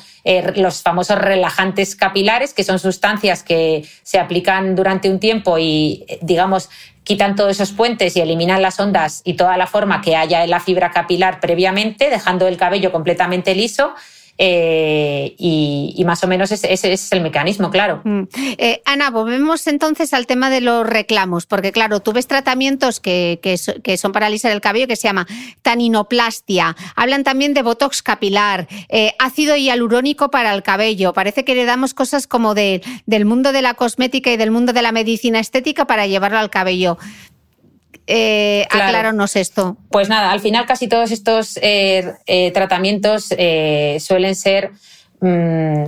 los 0.56 0.84
famosos 0.84 1.18
relajantes 1.18 1.96
capilares, 1.96 2.54
que 2.54 2.64
son 2.64 2.78
sustancias 2.78 3.42
que 3.42 3.88
se 4.04 4.20
aplican 4.20 4.76
durante 4.76 5.10
un 5.10 5.20
tiempo 5.20 5.58
y, 5.58 6.06
digamos, 6.22 6.70
quitan 7.08 7.38
todos 7.38 7.52
esos 7.52 7.72
puentes 7.72 8.18
y 8.18 8.20
eliminan 8.20 8.62
las 8.62 8.82
ondas 8.82 9.22
y 9.24 9.36
toda 9.36 9.56
la 9.56 9.66
forma 9.66 10.02
que 10.02 10.18
haya 10.18 10.44
en 10.44 10.50
la 10.50 10.60
fibra 10.60 10.92
capilar 10.92 11.40
previamente, 11.40 12.10
dejando 12.10 12.48
el 12.48 12.58
cabello 12.58 12.92
completamente 12.92 13.56
liso. 13.56 13.96
Eh, 14.40 15.36
y, 15.38 16.04
más 16.06 16.24
o 16.24 16.28
menos 16.28 16.52
ese, 16.52 16.72
es 16.72 17.12
el 17.12 17.22
mecanismo, 17.22 17.70
claro. 17.70 18.02
Mm. 18.04 18.24
Eh, 18.58 18.82
Ana, 18.86 19.10
volvemos 19.10 19.66
entonces 19.68 20.14
al 20.14 20.28
tema 20.28 20.50
de 20.50 20.62
los 20.62 20.88
reclamos, 20.88 21.46
porque 21.46 21.72
claro, 21.72 22.00
tú 22.00 22.14
ves 22.14 22.28
tratamientos 22.28 23.00
que, 23.00 23.40
que, 23.42 23.98
son 23.98 24.12
para 24.12 24.28
alisar 24.28 24.52
el 24.52 24.62
cabello 24.62 24.88
que 24.88 24.96
se 24.96 25.08
llama 25.08 25.28
taninoplastia, 25.64 26.76
hablan 26.96 27.24
también 27.24 27.54
de 27.54 27.64
botox 27.64 28.02
capilar, 28.04 28.68
eh, 28.90 29.14
ácido 29.20 29.56
hialurónico 29.58 30.30
para 30.30 30.54
el 30.54 30.64
cabello, 30.64 31.14
parece 31.14 31.44
que 31.44 31.56
le 31.56 31.66
damos 31.66 31.94
cosas 31.94 32.28
como 32.28 32.54
de, 32.54 32.82
del 33.06 33.26
mundo 33.26 33.52
de 33.52 33.62
la 33.62 33.74
cosmética 33.74 34.32
y 34.32 34.38
del 34.38 34.52
mundo 34.52 34.72
de 34.72 34.82
la 34.82 34.92
medicina 34.92 35.40
estética 35.40 35.86
para 35.86 36.08
llevarlo 36.08 36.38
al 36.38 36.50
cabello. 36.50 36.98
Eh, 38.08 38.66
acláranos 38.70 39.36
esto. 39.36 39.78
Pues 39.92 40.08
nada, 40.08 40.32
al 40.32 40.40
final 40.40 40.66
casi 40.66 40.88
todos 40.88 41.12
estos 41.12 41.60
eh, 41.62 42.14
eh, 42.26 42.52
tratamientos 42.52 43.28
eh, 43.38 43.98
suelen 44.00 44.34
ser 44.36 44.72
mm, 45.20 45.88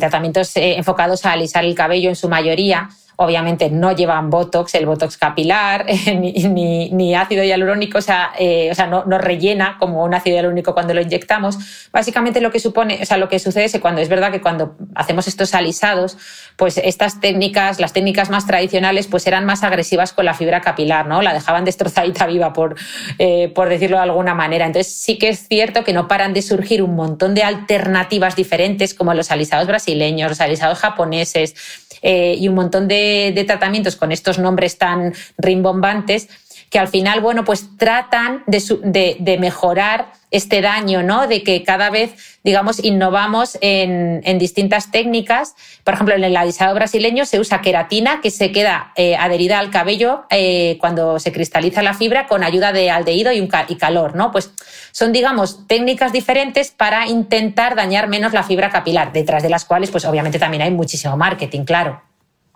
tratamientos 0.00 0.50
enfocados 0.56 1.24
a 1.24 1.32
alisar 1.32 1.64
el 1.64 1.76
cabello 1.76 2.08
en 2.08 2.16
su 2.16 2.28
mayoría 2.28 2.90
obviamente 3.22 3.68
no 3.68 3.92
llevan 3.92 4.30
Botox, 4.30 4.74
el 4.74 4.86
Botox 4.86 5.18
capilar, 5.18 5.84
ni, 6.16 7.14
ácido 7.14 7.44
hialurónico, 7.44 7.98
o 7.98 8.00
sea, 8.00 8.32
eh, 8.38 8.70
o 8.70 8.74
sea 8.74 8.86
no, 8.86 9.04
no, 9.04 9.18
rellena 9.18 9.76
como 9.78 10.04
un 10.04 10.14
ácido 10.14 10.36
hialurónico 10.36 10.72
cuando 10.72 10.94
lo 10.94 11.02
inyectamos. 11.02 11.58
Básicamente 11.92 12.40
lo 12.40 12.50
que 12.50 12.60
supone, 12.60 12.98
o 13.02 13.04
sea, 13.04 13.18
lo 13.18 13.28
que 13.28 13.38
sucede 13.38 13.64
es 13.64 13.72
que 13.72 13.80
cuando 13.80 14.00
es 14.00 14.08
verdad 14.08 14.32
que 14.32 14.40
cuando 14.40 14.74
hacemos 14.94 15.28
estos 15.28 15.54
alisados, 15.54 16.16
pues 16.56 16.78
estas 16.78 17.20
técnicas, 17.20 17.78
las 17.78 17.92
técnicas 17.92 18.30
más 18.30 18.46
tradicionales, 18.46 19.06
pues 19.06 19.26
eran 19.26 19.44
más 19.44 19.64
agresivas 19.64 20.14
con 20.14 20.24
la 20.24 20.32
fibra 20.32 20.62
capilar, 20.62 21.06
¿no? 21.06 21.20
La 21.20 21.34
dejaban 21.34 21.66
destrozadita 21.66 22.26
viva, 22.26 22.54
por, 22.54 22.76
eh, 23.18 23.48
por 23.54 23.68
decirlo 23.68 23.98
de 23.98 24.04
alguna 24.04 24.34
manera. 24.34 24.64
Entonces 24.64 24.94
sí 24.94 25.18
que 25.18 25.28
es 25.28 25.46
cierto 25.46 25.84
que 25.84 25.92
no 25.92 26.08
paran 26.08 26.32
de 26.32 26.40
surgir 26.40 26.82
un 26.82 26.94
montón 26.94 27.34
de 27.34 27.42
alternativas 27.42 28.34
diferentes, 28.34 28.94
como 28.94 29.12
los 29.12 29.30
alisados 29.30 29.66
brasileños, 29.66 30.30
los 30.30 30.40
alisados 30.40 30.78
japoneses, 30.78 31.54
eh, 32.02 32.36
y 32.38 32.48
un 32.48 32.54
montón 32.54 32.88
de, 32.88 33.44
tratamientos 33.46 33.96
con 33.96 34.12
estos 34.12 34.38
nombres 34.38 34.78
tan 34.78 35.12
rimbombantes 35.38 36.28
que 36.70 36.78
al 36.78 36.86
final, 36.86 37.20
bueno, 37.20 37.44
pues 37.44 37.76
tratan 37.76 38.44
de, 38.46 39.36
mejorar 39.40 40.12
este 40.30 40.60
daño, 40.60 41.02
¿no? 41.02 41.26
De 41.26 41.42
que 41.42 41.64
cada 41.64 41.90
vez, 41.90 42.38
digamos, 42.44 42.82
innovamos 42.84 43.58
en, 43.60 44.38
distintas 44.38 44.92
técnicas. 44.92 45.56
Por 45.82 45.94
ejemplo, 45.94 46.14
en 46.14 46.22
el 46.22 46.36
alisado 46.36 46.72
brasileño 46.76 47.26
se 47.26 47.40
usa 47.40 47.60
queratina 47.60 48.20
que 48.20 48.30
se 48.30 48.52
queda 48.52 48.92
eh, 48.94 49.16
adherida 49.16 49.58
al 49.58 49.70
cabello 49.70 50.26
eh, 50.30 50.76
cuando 50.78 51.18
se 51.18 51.32
cristaliza 51.32 51.82
la 51.82 51.94
fibra 51.94 52.28
con 52.28 52.44
ayuda 52.44 52.72
de 52.72 52.88
aldehído 52.88 53.32
y, 53.32 53.40
un 53.40 53.48
calor, 53.48 54.14
¿no? 54.14 54.30
Pues 54.30 54.52
son, 54.92 55.12
digamos, 55.12 55.66
técnicas 55.66 56.12
diferentes 56.12 56.70
para 56.70 57.08
intentar 57.08 57.74
dañar 57.74 58.06
menos 58.06 58.32
la 58.32 58.44
fibra 58.44 58.70
capilar, 58.70 59.12
detrás 59.12 59.42
de 59.42 59.50
las 59.50 59.64
cuales, 59.64 59.90
pues 59.90 60.04
obviamente 60.04 60.38
también 60.38 60.62
hay 60.62 60.70
muchísimo 60.70 61.16
marketing, 61.16 61.64
claro. 61.64 62.00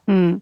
Mm. 0.06 0.36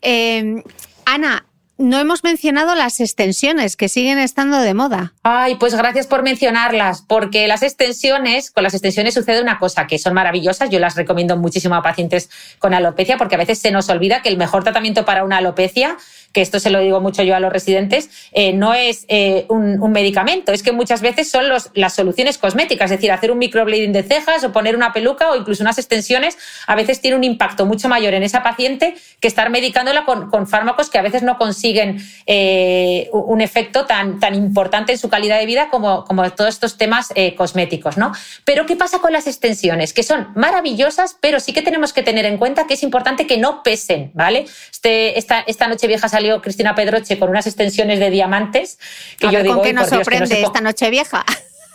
Em, 0.00 0.62
Ana, 1.04 1.44
no 1.80 1.98
hemos 1.98 2.22
mencionado 2.22 2.74
las 2.74 3.00
extensiones 3.00 3.76
que 3.76 3.88
siguen 3.88 4.18
estando 4.18 4.58
de 4.58 4.74
moda. 4.74 5.14
Ay, 5.22 5.56
pues 5.56 5.74
gracias 5.74 6.06
por 6.06 6.22
mencionarlas, 6.22 7.02
porque 7.02 7.48
las 7.48 7.62
extensiones, 7.62 8.50
con 8.50 8.62
las 8.62 8.74
extensiones 8.74 9.14
sucede 9.14 9.40
una 9.40 9.58
cosa, 9.58 9.86
que 9.86 9.98
son 9.98 10.12
maravillosas, 10.12 10.68
yo 10.68 10.78
las 10.78 10.94
recomiendo 10.94 11.38
muchísimo 11.38 11.74
a 11.74 11.82
pacientes 11.82 12.28
con 12.58 12.74
alopecia, 12.74 13.16
porque 13.16 13.36
a 13.36 13.38
veces 13.38 13.58
se 13.58 13.70
nos 13.70 13.88
olvida 13.88 14.20
que 14.20 14.28
el 14.28 14.36
mejor 14.36 14.62
tratamiento 14.62 15.06
para 15.06 15.24
una 15.24 15.38
alopecia 15.38 15.96
que 16.32 16.42
esto 16.42 16.60
se 16.60 16.70
lo 16.70 16.80
digo 16.80 17.00
mucho 17.00 17.22
yo 17.22 17.34
a 17.34 17.40
los 17.40 17.52
residentes, 17.52 18.10
eh, 18.32 18.52
no 18.52 18.74
es 18.74 19.04
eh, 19.08 19.46
un, 19.48 19.80
medicamento, 19.90 20.52
es 20.52 20.62
que 20.62 20.72
muchas 20.72 21.00
veces 21.00 21.30
son 21.30 21.48
los, 21.48 21.70
las 21.74 21.94
soluciones 21.94 22.38
cosméticas, 22.38 22.90
es 22.90 22.98
decir, 22.98 23.10
hacer 23.10 23.32
un 23.32 23.38
microblading 23.38 23.92
de 23.92 24.04
cejas 24.04 24.44
o 24.44 24.52
poner 24.52 24.76
una 24.76 24.92
peluca 24.92 25.30
o 25.30 25.36
incluso 25.36 25.64
unas 25.64 25.78
extensiones, 25.78 26.38
a 26.66 26.76
veces 26.76 27.00
tiene 27.00 27.16
un 27.16 27.24
impacto 27.24 27.66
mucho 27.66 27.88
mayor 27.88 28.14
en 28.14 28.22
esa 28.22 28.42
paciente 28.42 28.94
que 29.18 29.26
estar 29.26 29.50
medicándola 29.50 30.04
con, 30.04 30.46
fármacos 30.46 30.90
que 30.90 30.98
a 30.98 31.02
veces 31.02 31.22
no 31.22 31.36
consiguen 31.38 31.98
eh, 32.26 33.08
un 33.12 33.40
efecto 33.40 33.86
tan, 33.86 34.20
tan 34.20 34.34
importante 34.34 34.92
en 34.92 34.98
su 34.98 35.08
calidad 35.08 35.38
de 35.38 35.46
vida 35.46 35.68
como, 35.70 36.04
como 36.04 36.28
todos 36.30 36.54
estos 36.54 36.78
temas 36.78 37.12
cosméticos. 37.36 37.96
¿no? 37.96 38.12
Pero 38.44 38.66
¿qué 38.66 38.76
pasa 38.76 39.00
con 39.00 39.12
las 39.12 39.26
extensiones? 39.26 39.92
Que 39.92 40.02
son 40.02 40.28
maravillosas, 40.34 41.16
pero 41.20 41.40
sí 41.40 41.52
que 41.52 41.62
tenemos 41.62 41.92
que 41.92 42.02
tener 42.02 42.24
en 42.24 42.38
cuenta 42.38 42.66
que 42.66 42.74
es 42.74 42.82
importante 42.82 43.26
que 43.26 43.38
no 43.38 43.62
pesen, 43.62 44.10
¿vale? 44.14 44.46
Este, 44.70 45.18
esta, 45.18 45.40
esta 45.40 45.68
noche 45.68 45.86
vieja 45.86 46.08
Cristina 46.42 46.74
Pedroche 46.74 47.18
con 47.18 47.30
unas 47.30 47.46
extensiones 47.46 47.98
de 47.98 48.10
diamantes 48.10 48.78
que 49.18 49.30
yo 49.30 49.42
digo, 49.42 49.56
¿con 49.56 49.64
qué 49.64 49.72
nos 49.72 49.88
sorprende 49.88 50.42
esta 50.42 50.60
noche 50.60 50.90
vieja? 50.90 51.24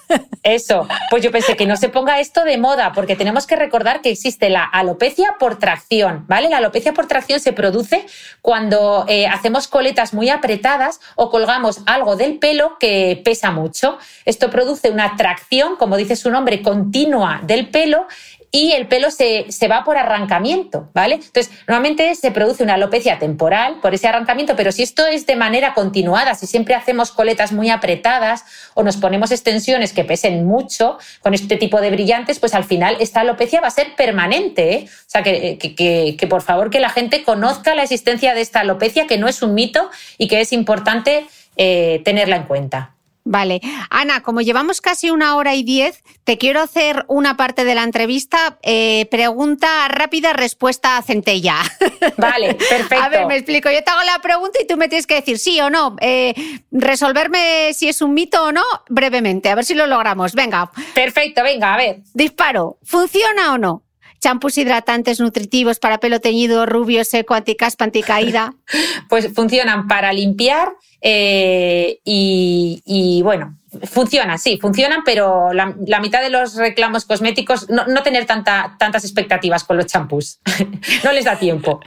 Eso, 0.44 0.88
pues 1.10 1.24
yo 1.24 1.32
pensé 1.32 1.56
que 1.56 1.66
no 1.66 1.78
se 1.78 1.90
ponga 1.90 2.20
esto 2.20 2.44
de 2.44 2.58
moda, 2.58 2.94
porque 2.94 3.16
tenemos 3.16 3.48
que 3.48 3.56
recordar 3.56 4.02
que 4.02 4.12
existe 4.12 4.50
la 4.50 4.64
alopecia 4.64 5.36
por 5.40 5.58
tracción, 5.58 6.26
¿vale? 6.28 6.50
La 6.50 6.58
alopecia 6.58 6.94
por 6.94 7.08
tracción 7.08 7.40
se 7.40 7.54
produce 7.54 8.06
cuando 8.42 9.06
eh, 9.08 9.28
hacemos 9.28 9.68
coletas 9.68 10.14
muy 10.14 10.30
apretadas 10.30 11.00
o 11.16 11.30
colgamos 11.30 11.82
algo 11.86 12.16
del 12.16 12.38
pelo 12.38 12.78
que 12.80 13.22
pesa 13.24 13.52
mucho. 13.52 13.98
Esto 14.26 14.50
produce 14.50 14.92
una 14.92 15.16
tracción, 15.16 15.76
como 15.78 15.98
dice 15.98 16.16
su 16.16 16.30
nombre, 16.30 16.62
continua 16.62 17.42
del 17.44 17.70
pelo 17.70 18.08
y 18.56 18.72
el 18.72 18.88
pelo 18.88 19.12
se, 19.12 19.68
va 19.70 19.84
por 19.84 19.98
arrancamiento, 19.98 20.90
¿vale? 20.94 21.16
Entonces, 21.16 21.52
normalmente 21.68 22.16
se 22.16 22.32
produce 22.32 22.64
una 22.64 22.76
alopecia 22.76 23.20
temporal 23.20 23.82
por 23.82 23.94
ese 23.94 24.08
arrancamiento, 24.08 24.56
pero 24.56 24.72
si 24.72 24.82
esto 24.82 25.06
es 25.06 25.26
de 25.26 25.36
manera 25.36 25.74
continuada, 25.74 26.36
si 26.36 26.48
siempre 26.48 26.74
hacemos 26.74 27.12
coletas 27.12 27.52
muy 27.52 27.70
apretadas 27.70 28.46
o 28.74 28.82
nos 28.82 28.96
ponemos 28.96 29.32
extensiones 29.32 29.92
que 29.92 30.06
pesen 30.06 30.46
mucho 30.46 30.98
con 31.20 31.34
este 31.34 31.58
tipo 31.58 31.82
de 31.82 31.92
brillantes, 31.92 32.40
pues 32.40 32.54
al 32.54 32.64
final 32.64 32.96
esta 33.02 33.20
alopecia 33.20 33.60
va 33.60 33.68
a 33.68 33.72
ser 33.72 33.94
permanente. 33.98 34.74
¿eh? 34.74 34.86
O 34.88 35.10
sea, 35.10 35.22
que, 35.22 35.58
que, 35.58 36.28
por 36.30 36.42
favor 36.42 36.70
que 36.70 36.80
la 36.80 36.90
gente 36.90 37.24
conozca 37.24 37.76
la 37.76 37.84
existencia 37.84 38.34
de 38.34 38.40
esta 38.40 38.62
alopecia, 38.62 39.06
que 39.06 39.18
no 39.18 39.28
es 39.28 39.42
un 39.42 39.54
mito 39.54 39.90
y 40.18 40.30
que 40.30 40.40
es 40.40 40.54
importante 40.54 41.26
eh, 41.58 42.02
tenerla 42.06 42.38
en 42.38 42.44
cuenta. 42.44 42.95
Vale. 43.28 43.60
Ana, 43.90 44.22
como 44.22 44.42
llevamos 44.42 44.82
casi 44.82 45.10
una 45.10 45.36
hora 45.36 45.56
y 45.56 45.64
diez, 45.64 46.04
te 46.24 46.38
quiero 46.38 46.62
hacer 46.62 47.06
una 47.08 47.36
parte 47.36 47.66
de 47.66 47.74
la 47.74 47.82
entrevista. 47.82 48.60
Eh, 48.62 49.08
pregunta 49.10 49.88
rápida, 49.88 50.34
respuesta 50.34 51.02
centella. 51.02 51.56
Vale, 52.18 52.54
perfecto. 52.54 53.04
A 53.04 53.10
ver, 53.10 53.26
me 53.26 53.36
explico. 53.36 53.72
Yo 53.72 53.84
te 53.84 53.90
hago 53.90 54.04
la 54.04 54.20
pregunta 54.20 54.60
y 54.62 54.68
tú 54.68 54.78
me 54.78 54.88
tienes 54.90 55.08
que 55.08 55.16
decir 55.16 55.40
sí 55.40 55.60
o 55.60 55.72
no. 55.72 55.96
Eh, 56.02 56.36
resolverme 56.72 57.74
si 57.74 57.90
es 57.90 58.04
un 58.04 58.14
mito 58.14 58.44
o 58.44 58.52
no 58.52 58.64
brevemente. 58.90 59.50
A 59.50 59.56
ver 59.56 59.66
si 59.66 59.74
lo 59.74 59.88
logramos. 59.88 60.34
Venga. 60.34 60.70
Perfecto, 60.94 61.42
venga, 61.42 61.74
a 61.74 61.78
ver. 61.78 62.02
Disparo. 62.14 62.78
¿Funciona 62.84 63.54
o 63.54 63.58
no? 63.58 63.85
Champús 64.26 64.58
hidratantes 64.58 65.20
nutritivos 65.20 65.78
para 65.78 66.00
pelo 66.00 66.20
teñido, 66.20 66.66
rubio, 66.66 67.06
seco, 67.06 67.36
anticaspa, 67.36 67.86
anticaída? 67.86 68.56
pues 69.10 69.32
funcionan 69.36 69.88
para 69.88 70.12
limpiar 70.12 70.74
eh, 71.00 72.00
y, 72.04 73.22
bueno, 73.24 73.60
funciona, 73.84 74.40
sí, 74.40 74.58
funcionan, 74.58 75.04
pero 75.06 75.54
la, 75.54 76.00
mitad 76.00 76.24
de 76.24 76.32
los 76.32 76.56
reclamos 76.56 77.06
cosméticos, 77.06 77.70
no, 77.70 78.02
tener 78.02 78.26
tanta, 78.26 78.76
tantas 78.80 79.04
expectativas 79.04 79.64
con 79.64 79.78
los 79.78 79.86
champús, 79.86 80.40
no 81.04 81.12
les 81.12 81.26
da 81.26 81.38
tiempo. 81.38 81.80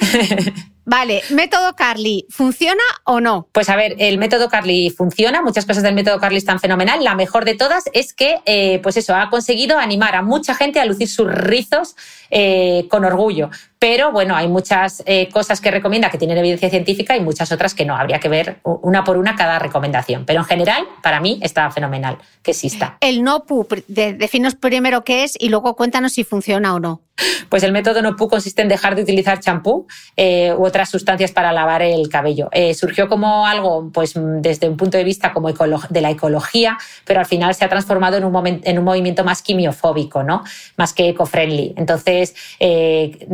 Vale, 0.86 1.22
método 1.30 1.74
Carly, 1.74 2.26
¿funciona 2.28 2.82
o 3.04 3.20
no? 3.20 3.48
Pues 3.52 3.70
a 3.70 3.76
ver, 3.76 3.96
el 3.98 4.18
método 4.18 4.50
Carly 4.50 4.90
funciona, 4.90 5.40
muchas 5.40 5.64
cosas 5.64 5.82
del 5.82 5.94
método 5.94 6.20
Carly 6.20 6.36
están 6.36 6.60
fenomenal. 6.60 7.02
La 7.02 7.14
mejor 7.14 7.46
de 7.46 7.54
todas 7.54 7.84
es 7.94 8.12
que, 8.12 8.40
eh, 8.44 8.80
pues 8.82 8.98
eso, 8.98 9.14
ha 9.14 9.30
conseguido 9.30 9.78
animar 9.78 10.14
a 10.14 10.22
mucha 10.22 10.54
gente 10.54 10.80
a 10.80 10.84
lucir 10.84 11.08
sus 11.08 11.26
rizos 11.32 11.96
eh, 12.30 12.86
con 12.90 13.04
orgullo. 13.04 13.50
Pero 13.86 14.12
bueno, 14.12 14.34
hay 14.34 14.48
muchas 14.48 15.02
eh, 15.04 15.28
cosas 15.28 15.60
que 15.60 15.70
recomienda 15.70 16.08
que 16.08 16.16
tienen 16.16 16.38
evidencia 16.38 16.70
científica 16.70 17.18
y 17.18 17.20
muchas 17.20 17.52
otras 17.52 17.74
que 17.74 17.84
no. 17.84 17.94
Habría 17.94 18.18
que 18.18 18.30
ver 18.30 18.56
una 18.62 19.04
por 19.04 19.18
una 19.18 19.36
cada 19.36 19.58
recomendación. 19.58 20.24
Pero 20.24 20.40
en 20.40 20.46
general, 20.46 20.86
para 21.02 21.20
mí 21.20 21.38
está 21.42 21.70
fenomenal 21.70 22.16
que 22.42 22.52
exista. 22.52 22.96
El 23.02 23.22
NOPU, 23.22 23.66
definos 23.86 24.54
primero 24.54 25.04
qué 25.04 25.24
es 25.24 25.36
y 25.38 25.50
luego 25.50 25.76
cuéntanos 25.76 26.14
si 26.14 26.24
funciona 26.24 26.74
o 26.74 26.80
no. 26.80 27.02
Pues 27.48 27.62
el 27.62 27.70
método 27.70 28.02
NOPU 28.02 28.28
consiste 28.28 28.62
en 28.62 28.68
dejar 28.68 28.96
de 28.96 29.02
utilizar 29.02 29.38
champú 29.38 29.86
eh, 30.16 30.52
u 30.52 30.64
otras 30.64 30.90
sustancias 30.90 31.30
para 31.30 31.52
lavar 31.52 31.82
el 31.82 32.08
cabello. 32.08 32.48
Eh, 32.50 32.74
surgió 32.74 33.08
como 33.08 33.46
algo, 33.46 33.90
pues 33.92 34.14
desde 34.16 34.68
un 34.68 34.76
punto 34.76 34.98
de 34.98 35.04
vista 35.04 35.32
como 35.32 35.52
de 35.52 36.00
la 36.00 36.10
ecología, 36.10 36.76
pero 37.04 37.20
al 37.20 37.26
final 37.26 37.54
se 37.54 37.64
ha 37.64 37.68
transformado 37.68 38.16
en 38.16 38.24
un, 38.24 38.60
en 38.64 38.78
un 38.78 38.84
movimiento 38.84 39.22
más 39.22 39.42
quimiofóbico, 39.42 40.24
¿no? 40.24 40.42
Más 40.76 40.92
que 40.92 41.10
eco-friendly. 41.10 41.74
Entonces, 41.76 42.34
eh, 42.58 43.26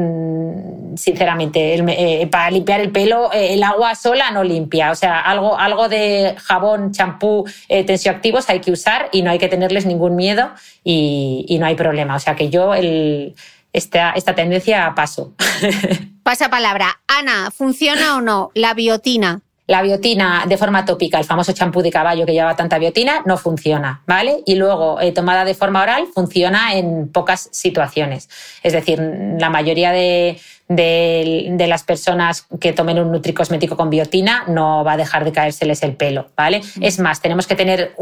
sinceramente, 0.97 2.29
para 2.31 2.51
limpiar 2.51 2.81
el 2.81 2.91
pelo, 2.91 3.31
el 3.33 3.63
agua 3.63 3.95
sola 3.95 4.31
no 4.31 4.45
limpia. 4.45 4.91
O 4.91 4.95
sea, 4.95 5.21
algo, 5.21 5.59
algo 5.59 5.89
de 5.89 6.35
jabón, 6.39 6.93
champú, 6.93 7.45
tensioactivos 7.69 8.49
hay 8.51 8.61
que 8.61 8.73
usar 8.73 9.09
y 9.13 9.23
no 9.23 9.31
hay 9.31 9.39
que 9.39 9.49
tenerles 9.49 9.87
ningún 9.87 10.17
miedo 10.17 10.51
y, 10.85 11.57
no 11.61 11.67
hay 11.67 11.75
problema. 11.75 12.17
O 12.17 12.21
sea 12.21 12.35
que 12.37 12.49
yo 12.49 12.75
el 12.75 13.35
esta, 13.73 14.11
esta 14.13 14.35
tendencia 14.35 14.93
paso. 14.95 15.35
Pasa 16.23 16.49
palabra. 16.51 17.01
Ana, 17.07 17.51
¿funciona 17.51 18.17
o 18.17 18.21
no 18.21 18.51
la 18.55 18.75
biotina? 18.75 19.43
La 19.71 19.83
biotina 19.83 20.47
de 20.49 20.57
forma 20.57 20.85
tópica, 20.85 21.17
el 21.17 21.25
famoso 21.25 21.53
champú 21.53 21.81
de 21.81 21.93
caballo 21.93 22.27
que 22.27 22.33
lleva 22.33 22.57
tanta 22.57 22.77
biotina, 22.77 23.23
no 23.25 23.39
funciona, 23.39 24.03
¿vale? 24.05 24.43
Y 24.45 24.57
luego, 24.57 25.01
eh, 25.01 25.13
tomada 25.13 25.45
de 25.45 25.55
forma 25.55 25.81
oral, 25.81 26.09
funciona 26.13 26.75
en 26.75 27.07
pocas 27.07 27.49
situaciones. 27.53 28.29
Es 28.65 28.73
decir, 28.73 29.01
la 29.39 29.49
mayoría 29.49 29.93
de, 29.93 30.41
de, 30.71 31.67
las 31.69 31.83
personas 31.83 32.47
que 32.61 32.73
tomen 32.73 32.99
un 33.01 33.11
nutricosmético 33.11 33.77
con 33.77 33.91
biotina 33.91 34.45
no 34.47 34.85
va 34.85 34.93
a 34.93 34.97
dejar 34.97 35.25
de 35.25 35.33
caérseles 35.33 35.83
el 35.83 35.95
pelo, 35.95 36.29
¿vale? 36.37 36.61
Mm. 36.77 36.85
Es 36.85 36.99
más, 37.01 37.21
tenemos 37.21 37.47
que 37.47 37.57
tener 37.57 37.93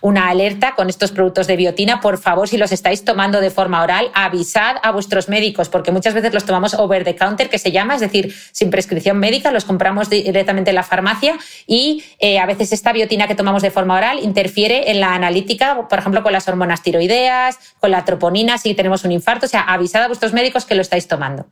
una 0.00 0.28
alerta 0.28 0.74
con 0.74 0.88
estos 0.88 1.12
productos 1.12 1.46
de 1.46 1.56
biotina. 1.56 2.00
Por 2.00 2.18
favor, 2.18 2.48
si 2.48 2.56
los 2.56 2.72
estáis 2.72 3.04
tomando 3.04 3.40
de 3.40 3.50
forma 3.50 3.82
oral, 3.82 4.10
avisad 4.14 4.76
a 4.82 4.90
vuestros 4.90 5.28
médicos, 5.28 5.68
porque 5.68 5.92
muchas 5.92 6.14
veces 6.14 6.32
los 6.32 6.44
tomamos 6.44 6.74
over 6.74 7.04
the 7.04 7.14
counter, 7.14 7.50
que 7.50 7.58
se 7.58 7.72
llama, 7.72 7.94
es 7.94 8.00
decir, 8.00 8.34
sin 8.52 8.70
prescripción 8.70 9.18
médica, 9.18 9.52
los 9.52 9.66
compramos 9.66 10.08
directamente 10.08 10.70
en 10.70 10.76
la 10.76 10.82
farmacia 10.82 11.36
y 11.66 12.04
eh, 12.20 12.38
a 12.38 12.46
veces 12.46 12.72
esta 12.72 12.92
biotina 12.92 13.28
que 13.28 13.34
tomamos 13.34 13.60
de 13.62 13.70
forma 13.70 13.96
oral 13.96 14.20
interfiere 14.20 14.90
en 14.90 15.00
la 15.00 15.14
analítica, 15.14 15.86
por 15.88 15.98
ejemplo, 15.98 16.22
con 16.22 16.32
las 16.32 16.48
hormonas 16.48 16.82
tiroideas, 16.82 17.58
con 17.80 17.90
la 17.90 18.04
troponina, 18.06 18.56
si 18.56 18.74
tenemos 18.74 19.04
un 19.04 19.12
infarto. 19.12 19.44
O 19.44 19.48
sea, 19.48 19.60
avisad 19.60 20.04
a 20.04 20.06
vuestros 20.06 20.32
médicos 20.32 20.64
que 20.64 20.74
lo 20.74 20.80
estáis 20.80 21.06
tomando. 21.06 21.46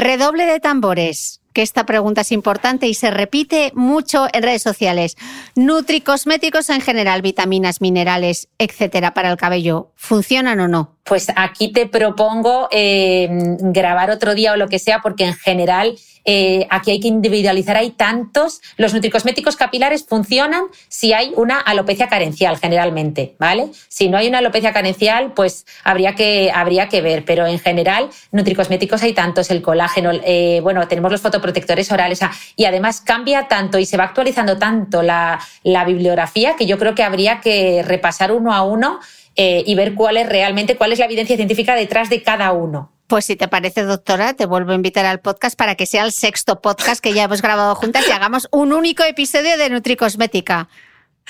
Redoble 0.00 0.46
de 0.46 0.60
tambores, 0.60 1.42
que 1.52 1.60
esta 1.60 1.84
pregunta 1.84 2.22
es 2.22 2.32
importante 2.32 2.86
y 2.86 2.94
se 2.94 3.10
repite 3.10 3.70
mucho 3.74 4.28
en 4.32 4.42
redes 4.42 4.62
sociales. 4.62 5.18
Nutricosméticos 5.56 6.70
en 6.70 6.80
general, 6.80 7.20
vitaminas, 7.20 7.82
minerales, 7.82 8.48
etcétera, 8.56 9.12
para 9.12 9.30
el 9.30 9.36
cabello, 9.36 9.92
¿funcionan 9.96 10.58
o 10.60 10.68
no? 10.68 10.96
Pues 11.04 11.26
aquí 11.36 11.70
te 11.70 11.86
propongo 11.86 12.68
eh, 12.70 13.28
grabar 13.60 14.10
otro 14.10 14.34
día 14.34 14.54
o 14.54 14.56
lo 14.56 14.68
que 14.68 14.78
sea, 14.78 15.00
porque 15.02 15.26
en 15.26 15.34
general 15.34 15.98
eh, 16.24 16.66
aquí 16.70 16.90
hay 16.92 17.00
que 17.00 17.08
individualizar, 17.08 17.76
hay 17.76 17.90
tantos. 17.90 18.60
Los 18.76 18.94
nutricosméticos 18.94 19.56
capilares 19.56 20.04
funcionan 20.08 20.64
si 20.88 21.12
hay 21.12 21.32
una 21.36 21.58
alopecia 21.58 22.08
carencial, 22.08 22.58
generalmente, 22.58 23.34
¿vale? 23.38 23.70
Si 23.88 24.08
no 24.08 24.18
hay 24.18 24.28
una 24.28 24.38
alopecia 24.38 24.72
carencial, 24.72 25.32
pues 25.34 25.66
habría 25.84 26.14
que, 26.14 26.52
habría 26.54 26.88
que 26.88 27.00
ver, 27.00 27.24
pero 27.24 27.46
en 27.46 27.58
general, 27.58 28.10
nutricosméticos 28.32 29.02
hay 29.02 29.12
tantos, 29.12 29.50
el 29.50 29.62
colágeno, 29.62 30.12
eh, 30.24 30.60
bueno, 30.62 30.86
tenemos 30.88 31.10
los 31.10 31.20
fotoprotectores 31.20 31.90
orales, 31.90 32.20
y 32.56 32.64
además 32.64 33.00
cambia 33.00 33.48
tanto 33.48 33.78
y 33.78 33.86
se 33.86 33.96
va 33.96 34.04
actualizando 34.04 34.58
tanto 34.58 35.02
la, 35.02 35.40
bibliografía 35.86 36.56
que 36.56 36.66
yo 36.66 36.78
creo 36.78 36.94
que 36.94 37.02
habría 37.02 37.40
que 37.40 37.82
repasar 37.82 38.32
uno 38.32 38.52
a 38.52 38.62
uno 38.62 39.00
eh, 39.36 39.62
y 39.66 39.74
ver 39.74 39.94
cuál 39.94 40.18
es 40.18 40.28
realmente, 40.28 40.76
cuál 40.76 40.92
es 40.92 40.98
la 40.98 41.06
evidencia 41.06 41.36
científica 41.36 41.74
detrás 41.74 42.10
de 42.10 42.22
cada 42.22 42.52
uno. 42.52 42.92
Pues 43.10 43.24
si 43.24 43.34
te 43.34 43.48
parece, 43.48 43.82
doctora, 43.82 44.34
te 44.34 44.46
vuelvo 44.46 44.70
a 44.70 44.76
invitar 44.76 45.04
al 45.04 45.18
podcast 45.18 45.58
para 45.58 45.74
que 45.74 45.84
sea 45.84 46.04
el 46.04 46.12
sexto 46.12 46.60
podcast 46.62 47.02
que 47.02 47.12
ya 47.12 47.24
hemos 47.24 47.42
grabado 47.42 47.74
juntas 47.74 48.04
y 48.08 48.12
hagamos 48.12 48.46
un 48.52 48.72
único 48.72 49.02
episodio 49.02 49.58
de 49.58 49.68
Nutricosmética. 49.68 50.68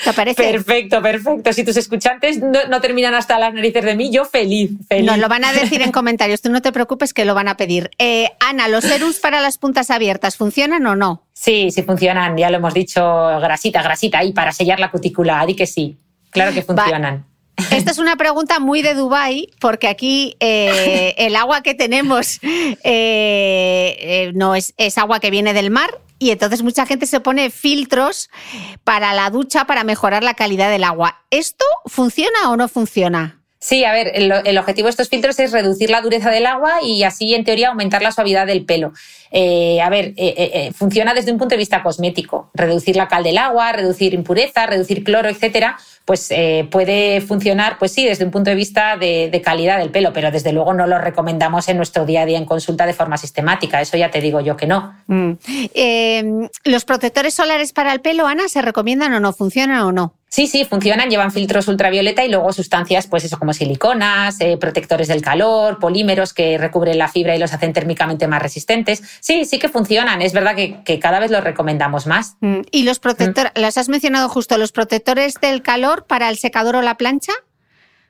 ¿Te 0.05 0.13
parece? 0.13 0.43
Perfecto, 0.43 1.01
perfecto. 1.01 1.55
Si 1.55 1.65
tus 1.65 1.79
escuchantes 1.79 2.39
no, 2.39 2.81
terminan 2.83 3.15
hasta 3.15 3.39
las 3.39 3.55
narices 3.55 3.83
de 3.83 3.95
mí, 3.95 4.13
yo 4.13 4.27
feliz, 4.27 4.73
feliz. 4.91 5.07
Nos 5.07 5.17
lo 5.17 5.31
van 5.31 5.43
a 5.43 5.55
decir 5.55 5.81
en 5.81 5.91
comentarios. 5.91 6.43
Tú 6.43 6.51
no 6.51 6.61
te 6.61 6.71
preocupes 6.71 7.15
que 7.15 7.25
lo 7.25 7.35
van 7.35 7.49
a 7.49 7.57
pedir. 7.57 7.89
Eh, 7.99 8.29
Ana, 8.41 8.69
¿los 8.69 8.85
serums 8.85 9.19
para 9.19 9.41
las 9.41 9.57
puntas 9.57 9.91
abiertas 9.91 10.37
funcionan 10.37 10.85
o 10.85 10.97
no? 10.97 11.25
Sí, 11.33 11.71
sí 11.71 11.83
funcionan. 11.83 12.37
Ya 12.37 12.51
lo 12.51 12.59
hemos 12.59 12.75
dicho, 12.75 13.01
grasita, 13.41 13.83
grasita, 13.83 14.23
y 14.23 14.35
para 14.35 14.53
sellar 14.53 14.81
la 14.81 14.91
cutícula. 14.91 15.47
Di 15.47 15.57
que 15.57 15.67
sí. 15.67 15.97
Claro 16.31 16.53
que 16.53 16.61
funcionan. 16.61 17.30
Esta 17.71 17.91
es 17.91 17.99
una 17.99 18.17
pregunta 18.17 18.59
muy 18.61 18.83
de 18.83 18.95
Dubai 18.95 19.51
porque 19.61 19.89
aquí 19.89 20.37
eh, 20.41 21.15
el 21.19 21.37
agua 21.37 21.63
que 21.63 21.75
tenemos 21.75 22.39
eh, 22.43 22.77
eh, 22.85 24.33
no 24.35 24.55
es, 24.55 24.75
es 24.77 24.99
agua 24.99 25.21
que 25.21 25.31
viene 25.31 25.53
del 25.53 25.71
mar 25.71 25.91
y 26.19 26.31
entonces 26.31 26.63
mucha 26.63 26.87
gente 26.87 27.07
se 27.07 27.21
pone 27.21 27.51
filtros 27.51 28.31
para 28.85 29.15
la 29.15 29.31
ducha 29.31 29.65
para 29.65 29.85
mejorar 29.85 30.23
la 30.23 30.35
calidad 30.35 30.71
del 30.71 30.85
agua. 30.85 31.23
¿Esto 31.31 31.65
funciona 31.87 32.51
o 32.51 32.57
no 32.57 32.69
funciona? 32.69 33.40
Sí, 33.63 33.85
a 33.85 33.93
ver, 33.93 34.13
el, 34.15 34.59
objetivo 34.59 34.87
de 34.87 34.91
estos 34.91 35.11
filtros 35.11 35.39
es 35.39 35.53
reducir 35.53 35.91
la 35.91 36.01
dureza 36.01 36.31
del 36.31 36.47
agua 36.47 36.83
y 36.83 37.03
así, 37.03 37.35
en 37.35 37.45
teoría, 37.45 37.69
aumentar 37.69 38.01
la 38.01 38.11
suavidad 38.11 38.47
del 38.47 38.65
pelo. 38.65 38.95
a 39.33 39.91
ver, 39.91 40.15
funciona 40.75 41.13
desde 41.13 41.31
un 41.31 41.39
punto 41.39 41.55
de 41.55 41.59
vista 41.59 41.83
cosmético. 41.83 42.51
Reducir 42.55 42.97
la 42.97 43.07
cal 43.07 43.23
del 43.23 43.37
agua, 43.37 43.73
reducir 43.73 44.15
impurezas, 44.15 44.67
reducir 44.67 45.05
cloro, 45.05 45.29
etcétera, 45.29 45.77
pues 46.11 46.31
eh, 46.31 46.67
puede 46.71 47.21
funcionar, 47.21 47.79
pues 47.79 47.93
sí, 47.93 48.05
desde 48.05 48.25
un 48.25 48.33
punto 48.33 48.51
de 48.51 48.57
vista 48.57 48.97
de, 48.97 49.41
calidad 49.45 49.79
del 49.79 49.91
pelo, 49.91 50.13
pero 50.13 50.33
desde 50.33 50.53
luego 50.53 50.75
no 50.75 50.89
lo 50.89 50.99
recomendamos 50.99 51.69
en 51.69 51.77
nuestro 51.77 52.05
día 52.05 52.23
a 52.23 52.27
día 52.27 52.37
en 52.37 52.47
consulta 52.47 52.85
de 52.85 52.95
forma 52.95 53.17
sistemática. 53.17 53.81
Eso 53.81 53.97
ya 53.97 54.11
te 54.11 54.21
digo 54.21 54.41
yo 54.41 54.57
que 54.57 54.67
no. 54.67 54.93
Mm. 55.07 55.35
¿Los 56.65 56.85
protectores 56.85 57.35
solares 57.35 57.73
para 57.73 57.93
el 57.93 58.01
pelo, 58.01 58.27
Ana, 58.27 58.49
se 58.49 58.61
recomiendan 58.61 59.13
o 59.15 59.21
no? 59.21 59.33
¿Funcionan 59.33 59.83
o 59.83 59.93
no? 59.93 60.20
Sí, 60.33 60.47
sí, 60.47 60.65
funcionan, 60.65 61.11
llevan 61.11 61.33
filtros 61.33 61.67
ultravioleta 61.67 62.25
y 62.25 62.29
luego 62.29 62.53
sustancias, 62.53 63.09
pues 63.09 63.25
eso, 63.25 63.37
como 63.37 63.53
siliconas, 63.53 64.41
eh, 64.41 64.57
protectores 64.59 65.09
del 65.09 65.23
calor, 65.23 65.81
polímeros 65.81 66.33
que 66.33 66.57
recubren 66.57 66.99
la 66.99 67.09
fibra 67.09 67.35
y 67.35 67.41
los 67.41 67.53
hacen 67.53 67.73
térmicamente 67.73 68.29
más 68.29 68.41
resistentes. 68.41 69.03
Sí, 69.19 69.45
sí 69.45 69.59
que 69.59 69.69
funcionan. 69.69 70.23
Es 70.23 70.33
verdad 70.33 70.55
que, 70.55 71.01
cada 71.01 71.19
vez 71.19 71.33
los 71.33 71.43
recomendamos 71.43 72.07
más. 72.07 72.37
Mm, 72.41 72.61
¿Y 72.71 72.85
los 72.85 73.01
protectores, 73.01 73.51
las 73.57 73.77
has 73.77 73.89
mencionado 73.89 74.29
justo, 74.29 74.57
los 74.57 74.71
protectores 74.71 75.35
del 75.41 75.63
calor 75.63 76.07
para 76.07 76.29
el 76.29 76.39
secador 76.39 76.77
o 76.77 76.83
la 76.83 76.97
plancha? 76.97 77.33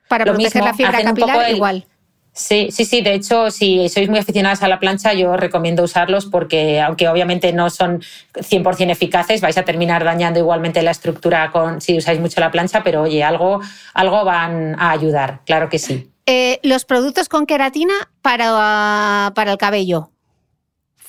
Para 0.07 0.27
proteger 0.27 0.63
la 0.63 0.75
fibra 0.75 1.03
capilar, 1.03 1.51
igual. 1.51 1.87
Sí, 2.33 2.69
sí, 2.71 2.85
sí. 2.85 3.03
De 3.03 3.15
hecho, 3.15 3.51
si 3.51 3.89
sois 3.89 4.09
muy 4.09 4.19
aficionadas 4.19 4.63
a 4.63 4.69
la 4.69 4.79
plancha, 4.79 5.13
yo 5.13 5.37
recomiendo 5.37 5.83
usarlos 5.83 6.27
porque, 6.27 6.81
aunque 6.81 7.09
obviamente 7.09 7.53
no 7.53 7.71
son 7.71 8.03
100% 8.35 8.91
eficaces, 8.91 9.41
vais 9.41 9.59
a 9.59 9.65
terminar 9.65 10.05
dañando 10.05 10.39
igualmente 10.39 10.83
la 10.83 10.93
estructura 10.93 11.51
con, 11.51 11.81
si 11.81 11.99
usáis 11.99 12.21
mucho 12.21 12.41
la 12.41 12.51
plancha, 12.51 12.83
pero 12.83 13.03
oye, 13.03 13.23
algo, 13.25 13.61
algo 13.95 14.25
van 14.25 14.77
a 14.79 14.93
ayudar, 14.93 15.41
claro 15.45 15.69
que 15.69 15.79
sí. 15.79 16.11
Eh, 16.27 16.61
los 16.63 16.85
productos 16.85 17.29
con 17.29 17.47
queratina 17.47 17.95
para, 18.23 19.33
para 19.35 19.53
el 19.53 19.59
cabello. 19.59 20.11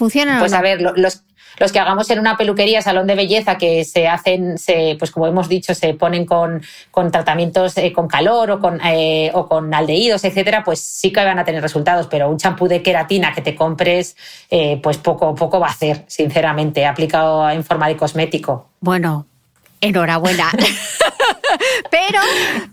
¿Funcionan 0.01 0.39
Pues 0.39 0.51
o 0.51 0.55
no? 0.55 0.59
a 0.59 0.61
ver, 0.63 0.81
lo- 0.81 0.93
los, 0.95 1.23
los 1.59 1.71
que 1.71 1.77
hagamos 1.79 2.09
en 2.09 2.17
una 2.17 2.37
peluquería, 2.37 2.81
salón 2.81 3.05
de 3.05 3.13
belleza, 3.13 3.59
que 3.59 3.85
se 3.85 4.07
hacen, 4.07 4.57
se, 4.57 4.95
pues 4.97 5.11
como 5.11 5.27
hemos 5.27 5.47
dicho, 5.47 5.75
se 5.75 5.93
ponen 5.93 6.25
con, 6.25 6.63
con 6.89 7.11
tratamientos 7.11 7.77
eh, 7.77 7.93
con 7.93 8.07
calor 8.07 8.49
o 8.49 8.59
con, 8.59 8.79
eh, 8.83 9.29
o 9.35 9.47
con 9.47 9.71
aldehídos, 9.71 10.23
etcétera, 10.23 10.63
pues 10.63 10.79
sí 10.79 11.11
que 11.13 11.23
van 11.23 11.37
a 11.37 11.45
tener 11.45 11.61
resultados, 11.61 12.07
pero 12.07 12.29
un 12.31 12.37
champú 12.37 12.67
de 12.67 12.81
queratina 12.81 13.31
que 13.31 13.41
te 13.41 13.53
compres, 13.55 14.15
eh, 14.49 14.79
pues 14.81 14.97
poco, 14.97 15.35
poco 15.35 15.59
va 15.59 15.67
a 15.67 15.71
hacer, 15.71 16.03
sinceramente, 16.07 16.83
aplicado 16.87 17.47
en 17.49 17.63
forma 17.63 17.87
de 17.87 17.95
cosmético. 17.97 18.69
Bueno, 18.79 19.27
enhorabuena. 19.81 20.51
pero, 21.91 22.19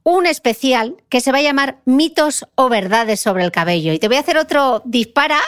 un 0.03 0.25
especial 0.25 0.97
que 1.09 1.21
se 1.21 1.31
va 1.31 1.39
a 1.39 1.41
llamar 1.41 1.79
Mitos 1.85 2.45
o 2.55 2.69
Verdades 2.69 3.19
sobre 3.19 3.43
el 3.43 3.51
cabello. 3.51 3.93
Y 3.93 3.99
te 3.99 4.07
voy 4.07 4.17
a 4.17 4.19
hacer 4.19 4.37
otro 4.37 4.81
dispara 4.85 5.39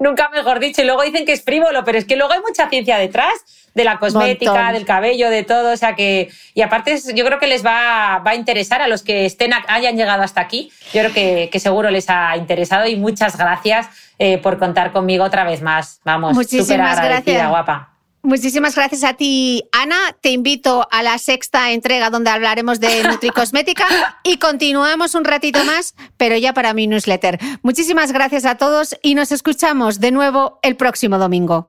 Nunca 0.00 0.28
mejor 0.30 0.58
dicho. 0.60 0.82
Y 0.82 0.84
luego 0.84 1.02
dicen 1.02 1.24
que 1.24 1.32
es 1.32 1.42
frívolo, 1.42 1.84
pero 1.84 1.98
es 1.98 2.04
que 2.04 2.16
luego 2.16 2.32
hay 2.32 2.40
mucha 2.40 2.68
ciencia 2.68 2.98
detrás 2.98 3.32
de 3.74 3.84
la 3.84 3.98
cosmética, 3.98 4.52
Montón. 4.52 4.72
del 4.74 4.84
cabello, 4.84 5.30
de 5.30 5.42
todo. 5.42 5.72
O 5.72 5.76
sea 5.76 5.94
que. 5.94 6.30
Y 6.54 6.62
aparte, 6.62 6.98
yo 7.14 7.24
creo 7.24 7.38
que 7.38 7.46
les 7.46 7.64
va, 7.64 8.18
va 8.18 8.32
a 8.32 8.34
interesar 8.34 8.82
a 8.82 8.88
los 8.88 9.02
que 9.02 9.26
estén, 9.26 9.52
hayan 9.68 9.96
llegado 9.96 10.22
hasta 10.22 10.40
aquí. 10.40 10.70
Yo 10.92 11.02
creo 11.02 11.12
que, 11.12 11.48
que 11.50 11.60
seguro 11.60 11.90
les 11.90 12.08
ha 12.08 12.36
interesado 12.36 12.86
y 12.86 12.96
muchas 12.96 13.36
gracias 13.36 13.88
eh, 14.18 14.38
por 14.38 14.58
contar 14.58 14.92
conmigo 14.92 15.24
otra 15.24 15.44
vez 15.44 15.62
más. 15.62 16.00
Vamos, 16.04 16.34
Muchísimas 16.34 16.66
súper 16.66 16.80
agradecida, 16.80 17.32
gracias. 17.32 17.50
guapa. 17.50 17.93
Muchísimas 18.24 18.74
gracias 18.74 19.04
a 19.04 19.12
ti, 19.12 19.64
Ana. 19.70 20.16
Te 20.22 20.30
invito 20.30 20.88
a 20.90 21.02
la 21.02 21.18
sexta 21.18 21.72
entrega 21.72 22.08
donde 22.08 22.30
hablaremos 22.30 22.80
de 22.80 23.02
nutricosmética 23.08 23.86
y 24.24 24.38
continuamos 24.38 25.14
un 25.14 25.26
ratito 25.26 25.62
más, 25.64 25.94
pero 26.16 26.34
ya 26.38 26.54
para 26.54 26.72
mi 26.72 26.86
newsletter. 26.86 27.38
Muchísimas 27.62 28.12
gracias 28.12 28.46
a 28.46 28.54
todos 28.54 28.96
y 29.02 29.14
nos 29.14 29.30
escuchamos 29.30 30.00
de 30.00 30.10
nuevo 30.10 30.58
el 30.62 30.74
próximo 30.76 31.18
domingo. 31.18 31.68